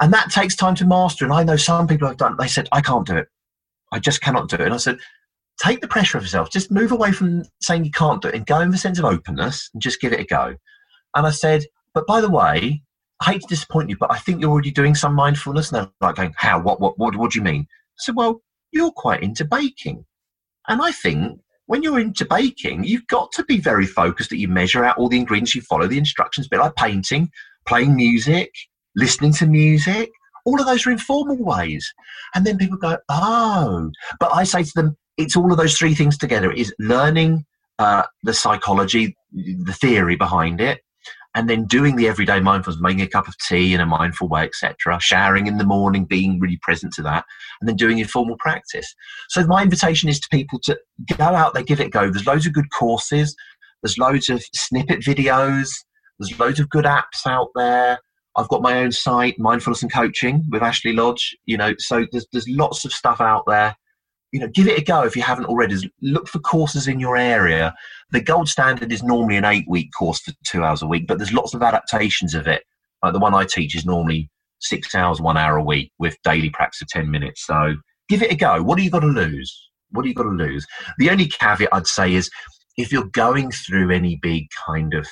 And 0.00 0.12
that 0.12 0.30
takes 0.30 0.54
time 0.54 0.74
to 0.76 0.86
master. 0.86 1.24
And 1.24 1.32
I 1.32 1.42
know 1.42 1.56
some 1.56 1.88
people 1.88 2.06
have 2.06 2.18
done. 2.18 2.36
They 2.38 2.46
said, 2.46 2.68
"I 2.72 2.80
can't 2.80 3.06
do 3.06 3.16
it. 3.16 3.28
I 3.92 3.98
just 3.98 4.20
cannot 4.20 4.48
do 4.48 4.56
it." 4.56 4.62
And 4.62 4.74
I 4.74 4.76
said, 4.76 4.98
"Take 5.58 5.80
the 5.80 5.88
pressure 5.88 6.18
off 6.18 6.24
yourself. 6.24 6.50
Just 6.50 6.70
move 6.70 6.92
away 6.92 7.10
from 7.10 7.44
saying 7.60 7.84
you 7.84 7.90
can't 7.90 8.22
do 8.22 8.28
it 8.28 8.34
and 8.34 8.46
go 8.46 8.60
in 8.60 8.70
the 8.70 8.78
sense 8.78 8.98
of 8.98 9.06
openness 9.06 9.70
and 9.72 9.82
just 9.82 10.00
give 10.00 10.12
it 10.12 10.20
a 10.20 10.24
go." 10.24 10.54
And 11.14 11.26
I 11.26 11.30
said, 11.30 11.64
"But 11.94 12.06
by 12.06 12.20
the 12.20 12.30
way, 12.30 12.82
I 13.20 13.32
hate 13.32 13.40
to 13.40 13.48
disappoint 13.48 13.88
you, 13.88 13.96
but 13.96 14.12
I 14.12 14.18
think 14.18 14.40
you're 14.40 14.50
already 14.50 14.70
doing 14.70 14.94
some 14.94 15.14
mindfulness." 15.14 15.72
And 15.72 15.80
they're 15.80 15.92
like 16.00 16.16
going, 16.16 16.34
"How? 16.36 16.60
What? 16.60 16.80
What? 16.80 16.98
What? 16.98 17.16
What 17.16 17.32
do 17.32 17.38
you 17.38 17.44
mean?" 17.44 17.66
I 17.70 17.98
said, 17.98 18.14
"Well, 18.14 18.42
you're 18.70 18.92
quite 18.92 19.22
into 19.22 19.44
baking." 19.44 20.04
And 20.68 20.82
I 20.82 20.92
think 20.92 21.40
when 21.66 21.82
you're 21.82 22.00
into 22.00 22.24
baking, 22.24 22.84
you've 22.84 23.06
got 23.06 23.32
to 23.32 23.44
be 23.44 23.58
very 23.58 23.86
focused 23.86 24.30
that 24.30 24.38
you 24.38 24.48
measure 24.48 24.84
out 24.84 24.98
all 24.98 25.08
the 25.08 25.18
ingredients, 25.18 25.54
you 25.54 25.62
follow 25.62 25.86
the 25.86 25.98
instructions, 25.98 26.46
a 26.46 26.50
bit 26.50 26.60
like 26.60 26.76
painting, 26.76 27.30
playing 27.66 27.96
music, 27.96 28.52
listening 28.94 29.32
to 29.34 29.46
music. 29.46 30.10
All 30.44 30.60
of 30.60 30.66
those 30.66 30.86
are 30.86 30.92
informal 30.92 31.36
ways. 31.36 31.92
And 32.34 32.46
then 32.46 32.56
people 32.56 32.78
go, 32.78 32.98
oh. 33.08 33.90
But 34.20 34.32
I 34.32 34.44
say 34.44 34.62
to 34.62 34.72
them, 34.74 34.96
it's 35.16 35.36
all 35.36 35.50
of 35.50 35.58
those 35.58 35.76
three 35.76 35.94
things 35.94 36.16
together. 36.16 36.52
It 36.52 36.58
is 36.58 36.74
learning 36.78 37.44
uh, 37.78 38.04
the 38.22 38.34
psychology, 38.34 39.16
the 39.32 39.72
theory 39.72 40.16
behind 40.16 40.60
it, 40.60 40.82
and 41.36 41.50
then 41.50 41.66
doing 41.66 41.96
the 41.96 42.08
everyday 42.08 42.40
mindfulness, 42.40 42.80
making 42.80 43.02
a 43.02 43.06
cup 43.06 43.28
of 43.28 43.36
tea 43.46 43.74
in 43.74 43.80
a 43.80 43.86
mindful 43.86 44.26
way, 44.26 44.44
etc. 44.44 44.98
Showering 45.00 45.46
in 45.46 45.58
the 45.58 45.66
morning, 45.66 46.06
being 46.06 46.40
really 46.40 46.58
present 46.62 46.94
to 46.94 47.02
that, 47.02 47.26
and 47.60 47.68
then 47.68 47.76
doing 47.76 47.98
informal 47.98 48.36
practice. 48.40 48.92
So 49.28 49.46
my 49.46 49.62
invitation 49.62 50.08
is 50.08 50.18
to 50.18 50.28
people 50.32 50.58
to 50.64 50.78
go 51.16 51.24
out 51.24 51.52
there, 51.52 51.62
give 51.62 51.78
it 51.78 51.88
a 51.88 51.90
go. 51.90 52.10
There's 52.10 52.26
loads 52.26 52.46
of 52.46 52.54
good 52.54 52.70
courses. 52.72 53.36
There's 53.82 53.98
loads 53.98 54.30
of 54.30 54.42
snippet 54.54 55.00
videos. 55.00 55.68
There's 56.18 56.38
loads 56.40 56.58
of 56.58 56.70
good 56.70 56.86
apps 56.86 57.26
out 57.26 57.48
there. 57.54 57.98
I've 58.38 58.48
got 58.48 58.62
my 58.62 58.78
own 58.78 58.92
site, 58.92 59.38
Mindfulness 59.38 59.82
and 59.82 59.92
Coaching 59.92 60.42
with 60.50 60.62
Ashley 60.62 60.94
Lodge. 60.94 61.36
You 61.44 61.58
know, 61.58 61.74
so 61.78 62.06
there's 62.12 62.26
there's 62.32 62.48
lots 62.48 62.86
of 62.86 62.94
stuff 62.94 63.20
out 63.20 63.44
there. 63.46 63.76
You 64.32 64.40
know, 64.40 64.48
give 64.48 64.66
it 64.66 64.78
a 64.78 64.84
go 64.84 65.04
if 65.04 65.16
you 65.16 65.22
haven't 65.22 65.46
already. 65.46 65.76
Look 66.02 66.28
for 66.28 66.40
courses 66.40 66.88
in 66.88 67.00
your 67.00 67.16
area. 67.16 67.74
The 68.10 68.20
gold 68.20 68.48
standard 68.48 68.92
is 68.92 69.02
normally 69.02 69.36
an 69.36 69.44
eight-week 69.44 69.90
course 69.96 70.20
for 70.20 70.32
two 70.44 70.64
hours 70.64 70.82
a 70.82 70.86
week, 70.86 71.06
but 71.06 71.18
there's 71.18 71.32
lots 71.32 71.54
of 71.54 71.62
adaptations 71.62 72.34
of 72.34 72.46
it. 72.46 72.64
Like 73.02 73.12
the 73.12 73.18
one 73.18 73.34
I 73.34 73.44
teach 73.44 73.76
is 73.76 73.86
normally 73.86 74.28
six 74.58 74.94
hours, 74.94 75.20
one 75.20 75.36
hour 75.36 75.56
a 75.56 75.62
week 75.62 75.92
with 75.98 76.16
daily 76.24 76.50
practice 76.50 76.82
of 76.82 76.88
ten 76.88 77.10
minutes. 77.10 77.46
So 77.46 77.76
give 78.08 78.22
it 78.22 78.32
a 78.32 78.36
go. 78.36 78.62
What 78.62 78.76
do 78.78 78.84
you 78.84 78.90
got 78.90 79.00
to 79.00 79.06
lose? 79.06 79.70
What 79.90 80.02
do 80.02 80.08
you 80.08 80.14
got 80.14 80.24
to 80.24 80.30
lose? 80.30 80.66
The 80.98 81.10
only 81.10 81.26
caveat 81.28 81.68
I'd 81.72 81.86
say 81.86 82.14
is 82.14 82.28
if 82.76 82.90
you're 82.90 83.04
going 83.04 83.50
through 83.52 83.90
any 83.90 84.18
big 84.20 84.48
kind 84.66 84.92
of 84.92 85.06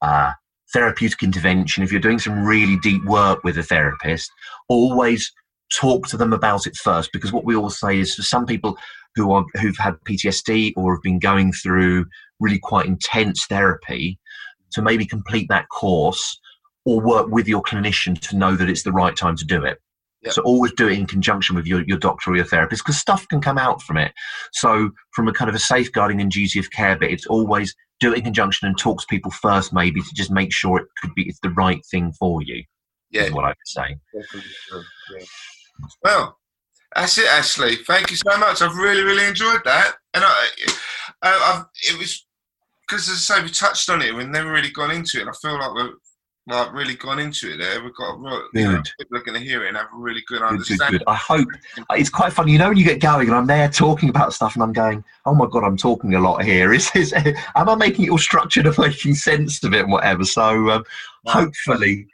uh, 0.00 0.32
therapeutic 0.72 1.22
intervention, 1.22 1.82
if 1.82 1.92
you're 1.92 2.00
doing 2.00 2.18
some 2.18 2.44
really 2.44 2.78
deep 2.78 3.04
work 3.04 3.44
with 3.44 3.58
a 3.58 3.62
therapist, 3.62 4.30
always 4.68 5.30
talk 5.74 6.06
to 6.08 6.16
them 6.16 6.32
about 6.32 6.66
it 6.66 6.76
first. 6.76 7.10
Because 7.12 7.32
what 7.32 7.44
we 7.44 7.56
always 7.56 7.78
say 7.78 7.98
is 7.98 8.14
for 8.14 8.22
some 8.22 8.46
people 8.46 8.76
who 9.14 9.32
are 9.32 9.44
who've 9.60 9.76
had 9.76 9.94
PTSD 10.04 10.74
or 10.76 10.94
have 10.94 11.02
been 11.02 11.18
going 11.18 11.52
through 11.52 12.06
really 12.40 12.58
quite 12.58 12.86
intense 12.86 13.46
therapy, 13.46 14.18
to 14.72 14.82
maybe 14.82 15.06
complete 15.06 15.48
that 15.48 15.68
course 15.70 16.38
or 16.84 17.00
work 17.00 17.28
with 17.28 17.48
your 17.48 17.62
clinician 17.62 18.18
to 18.20 18.36
know 18.36 18.56
that 18.56 18.68
it's 18.68 18.82
the 18.82 18.92
right 18.92 19.16
time 19.16 19.36
to 19.36 19.44
do 19.44 19.64
it. 19.64 19.78
Yep. 20.22 20.32
So 20.32 20.42
always 20.42 20.72
do 20.72 20.88
it 20.88 20.98
in 20.98 21.06
conjunction 21.06 21.54
with 21.54 21.66
your, 21.66 21.82
your 21.86 21.98
doctor 21.98 22.30
or 22.30 22.36
your 22.36 22.44
therapist 22.44 22.82
because 22.82 22.98
stuff 22.98 23.26
can 23.28 23.40
come 23.40 23.58
out 23.58 23.82
from 23.82 23.98
it. 23.98 24.12
So 24.52 24.90
from 25.12 25.28
a 25.28 25.32
kind 25.32 25.48
of 25.48 25.54
a 25.54 25.60
safeguarding 25.60 26.20
and 26.20 26.30
duty 26.30 26.58
of 26.58 26.70
care 26.70 26.96
bit, 26.96 27.12
it's 27.12 27.26
always 27.26 27.74
do 28.00 28.12
it 28.12 28.18
in 28.18 28.24
conjunction 28.24 28.66
and 28.66 28.76
talk 28.76 29.00
to 29.00 29.06
people 29.08 29.30
first 29.30 29.72
maybe 29.72 30.00
to 30.00 30.14
just 30.14 30.30
make 30.30 30.52
sure 30.52 30.78
it 30.78 30.86
could 31.00 31.14
be 31.14 31.28
it's 31.28 31.40
the 31.40 31.50
right 31.50 31.80
thing 31.90 32.12
for 32.12 32.42
you 32.42 32.64
yeah, 33.10 33.22
is 33.22 33.32
what 33.32 33.44
I 33.44 33.48
would 33.48 33.56
say. 33.64 33.96
definitely. 34.12 34.50
Well, 36.02 36.38
that's 36.94 37.18
it, 37.18 37.26
Ashley. 37.26 37.76
Thank 37.76 38.10
you 38.10 38.16
so 38.16 38.36
much. 38.38 38.62
I've 38.62 38.76
really, 38.76 39.02
really 39.02 39.26
enjoyed 39.26 39.60
that, 39.64 39.94
and 40.14 40.24
I, 40.24 40.48
I've, 41.22 41.64
it 41.88 41.98
was 41.98 42.26
because, 42.80 43.08
as 43.08 43.28
I 43.30 43.36
say, 43.36 43.42
we 43.42 43.50
touched 43.50 43.90
on 43.90 44.02
it. 44.02 44.14
We've 44.14 44.28
never 44.28 44.50
really 44.50 44.70
gone 44.70 44.90
into 44.90 45.18
it, 45.18 45.22
and 45.22 45.30
I 45.30 45.34
feel 45.40 45.58
like 45.58 45.74
we're 45.74 45.92
like 46.48 46.72
really 46.72 46.94
gone 46.94 47.18
into 47.18 47.52
it 47.52 47.58
there. 47.58 47.82
We've 47.82 47.94
got 47.94 48.18
you 48.54 48.64
know, 48.64 48.82
people 48.98 49.18
are 49.18 49.22
going 49.22 49.38
to 49.38 49.46
hear 49.46 49.64
it 49.64 49.68
and 49.68 49.76
have 49.76 49.88
a 49.94 49.98
really 49.98 50.22
good, 50.26 50.40
good 50.40 50.48
understanding. 50.48 50.98
Good, 50.98 51.04
good. 51.04 51.08
I 51.08 51.14
hope 51.14 51.48
it's 51.90 52.08
quite 52.08 52.32
funny. 52.32 52.52
You 52.52 52.58
know, 52.58 52.68
when 52.68 52.78
you 52.78 52.84
get 52.84 53.00
going 53.00 53.28
and 53.28 53.36
I'm 53.36 53.46
there 53.46 53.68
talking 53.68 54.08
about 54.08 54.32
stuff 54.32 54.54
and 54.54 54.62
I'm 54.62 54.72
going, 54.72 55.04
oh 55.26 55.34
my 55.34 55.46
god, 55.50 55.64
I'm 55.64 55.76
talking 55.76 56.14
a 56.14 56.20
lot 56.20 56.42
here. 56.42 56.72
Is, 56.78 56.90
is 56.94 57.12
am 57.12 57.68
I 57.68 57.74
making 57.74 58.06
it 58.06 58.10
all 58.10 58.18
structured 58.18 58.66
and 58.66 58.78
making 58.78 59.14
sense 59.14 59.62
of 59.62 59.74
it 59.74 59.80
and 59.80 59.92
whatever? 59.92 60.24
So 60.24 60.70
um, 60.70 60.84
hopefully. 61.26 62.08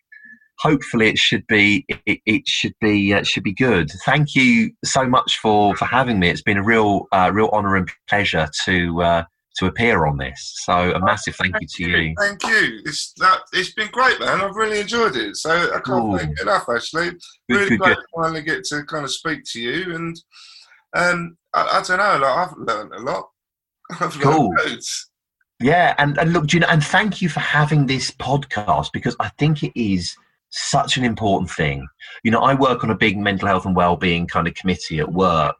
Hopefully 0.61 1.09
it 1.09 1.19
should 1.19 1.47
be 1.47 1.85
it, 1.89 2.21
it 2.27 2.49
should 2.49 2.75
be 2.81 3.13
uh, 3.13 3.23
should 3.23 3.43
be 3.43 3.53
good. 3.53 3.91
Thank 4.05 4.35
you 4.35 4.71
so 4.85 5.07
much 5.07 5.39
for 5.39 5.75
for 5.77 5.85
having 5.85 6.19
me. 6.19 6.29
It's 6.29 6.43
been 6.43 6.59
a 6.59 6.63
real 6.63 7.07
uh, 7.13 7.31
real 7.33 7.49
honour 7.53 7.77
and 7.77 7.91
pleasure 8.09 8.49
to 8.65 9.03
uh, 9.03 9.25
to 9.57 9.67
appear 9.67 10.07
on 10.07 10.19
this. 10.19 10.55
So 10.65 10.93
a 10.93 11.01
massive 11.01 11.37
thank, 11.37 11.53
thank 11.53 11.63
you 11.79 11.89
to 11.89 11.99
you. 11.99 12.15
Thank 12.19 12.43
you. 12.45 12.81
It's 12.85 13.13
that 13.19 13.41
it's 13.53 13.73
been 13.75 13.89
great, 13.91 14.19
man. 14.21 14.41
I've 14.41 14.57
really 14.57 14.81
enjoyed 14.81 15.17
it. 15.17 15.37
So 15.37 15.51
I 15.51 15.81
can't 15.81 16.05
Ooh. 16.05 16.19
thank 16.19 16.39
you 16.39 16.43
enough. 16.43 16.67
Actually, 16.69 17.11
good, 17.11 17.21
really 17.49 17.69
good, 17.71 17.79
great 17.81 17.97
good. 17.97 18.03
to 18.03 18.07
finally 18.17 18.43
get 18.43 18.65
to 18.65 18.85
kind 18.85 19.05
of 19.05 19.13
speak 19.13 19.43
to 19.53 19.61
you. 19.61 19.95
And 19.95 20.17
um, 20.97 21.37
I, 21.53 21.79
I 21.79 21.83
don't 21.87 21.99
know. 21.99 22.27
Like 22.27 22.49
I've 22.49 22.57
learned 22.57 22.93
a 22.95 23.01
lot. 23.01 23.29
I've 24.01 24.19
cool. 24.21 24.55
Yeah, 25.61 25.95
and, 25.99 26.19
and 26.19 26.33
look, 26.33 26.53
you 26.53 26.61
know, 26.61 26.67
and 26.69 26.85
thank 26.85 27.23
you 27.23 27.29
for 27.29 27.41
having 27.41 27.87
this 27.87 28.11
podcast 28.11 28.91
because 28.93 29.15
I 29.21 29.29
think 29.39 29.63
it 29.63 29.73
is 29.81 30.15
such 30.55 30.97
an 30.97 31.05
important 31.05 31.51
thing. 31.51 31.87
You 32.23 32.31
know, 32.31 32.41
I 32.41 32.55
work 32.55 32.85
on 32.85 32.91
a 32.91 32.97
big 32.97 33.19
mental 33.19 33.49
health 33.49 33.67
and 33.67 33.75
well-being 33.75 34.27
kind 34.29 34.47
of 34.47 34.55
committee 34.55 35.01
at 35.01 35.13
work, 35.13 35.57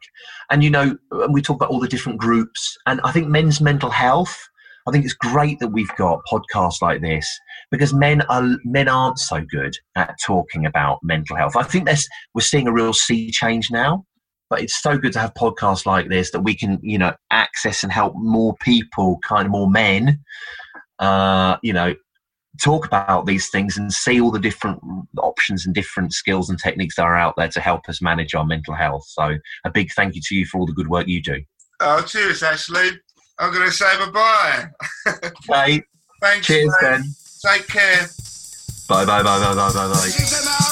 and 0.49 0.63
you 0.63 0.69
know, 0.69 0.97
we 1.29 1.41
talk 1.41 1.57
about 1.57 1.69
all 1.69 1.79
the 1.79 1.87
different 1.87 2.19
groups, 2.19 2.77
and 2.85 3.01
I 3.03 3.11
think 3.11 3.27
men's 3.27 3.61
mental 3.61 3.89
health. 3.89 4.37
I 4.87 4.91
think 4.91 5.03
it's 5.03 5.15
great 5.15 5.59
that 5.59 5.69
we've 5.69 5.95
got 5.97 6.21
podcasts 6.31 6.81
like 6.81 7.01
this 7.01 7.27
because 7.71 7.93
men 7.93 8.21
are 8.29 8.57
men 8.63 8.87
aren't 8.87 9.17
so 9.17 9.41
good 9.49 9.75
at 9.95 10.15
talking 10.23 10.65
about 10.65 10.99
mental 11.01 11.35
health. 11.35 11.55
I 11.55 11.63
think 11.63 11.85
there's 11.85 12.07
we're 12.33 12.41
seeing 12.41 12.67
a 12.67 12.73
real 12.73 12.93
sea 12.93 13.31
change 13.31 13.71
now, 13.71 14.05
but 14.49 14.61
it's 14.61 14.81
so 14.81 14.97
good 14.97 15.13
to 15.13 15.19
have 15.19 15.33
podcasts 15.33 15.85
like 15.87 16.07
this 16.07 16.31
that 16.31 16.41
we 16.41 16.55
can 16.55 16.79
you 16.83 16.99
know 16.99 17.13
access 17.31 17.83
and 17.83 17.91
help 17.91 18.13
more 18.15 18.55
people, 18.61 19.19
kind 19.27 19.47
of 19.47 19.51
more 19.51 19.69
men, 19.69 20.19
uh, 20.99 21.57
you 21.63 21.73
know, 21.73 21.95
talk 22.61 22.85
about 22.85 23.25
these 23.25 23.49
things 23.49 23.77
and 23.77 23.93
see 23.93 24.19
all 24.19 24.31
the 24.31 24.39
different 24.39 24.79
options 25.17 25.65
and 25.65 25.75
different 25.75 26.13
skills 26.13 26.49
and 26.49 26.59
techniques 26.59 26.95
that 26.95 27.03
are 27.03 27.17
out 27.17 27.35
there 27.37 27.49
to 27.49 27.59
help 27.59 27.87
us 27.89 28.01
manage 28.01 28.33
our 28.33 28.45
mental 28.45 28.73
health. 28.73 29.05
So, 29.07 29.37
a 29.65 29.71
big 29.71 29.91
thank 29.95 30.15
you 30.15 30.21
to 30.25 30.35
you 30.35 30.45
for 30.45 30.59
all 30.59 30.65
the 30.65 30.73
good 30.73 30.87
work 30.87 31.07
you 31.07 31.21
do. 31.21 31.41
Oh, 31.79 32.01
cheers, 32.01 32.43
Ashley. 32.43 32.89
I'm 33.39 33.53
going 33.53 33.67
to 33.67 33.73
say 33.73 33.97
bye 33.97 34.11
bye. 34.11 34.65
okay. 35.49 35.83
Thanks. 36.21 36.47
Cheers, 36.47 36.73
Ben. 36.81 37.03
Take 37.45 37.67
care. 37.67 38.07
Bye 38.87 39.05
bye 39.05 39.23
bye 39.23 39.39
bye 39.39 39.55
bye 39.55 39.73
bye 39.73 39.87
bye. 39.87 40.71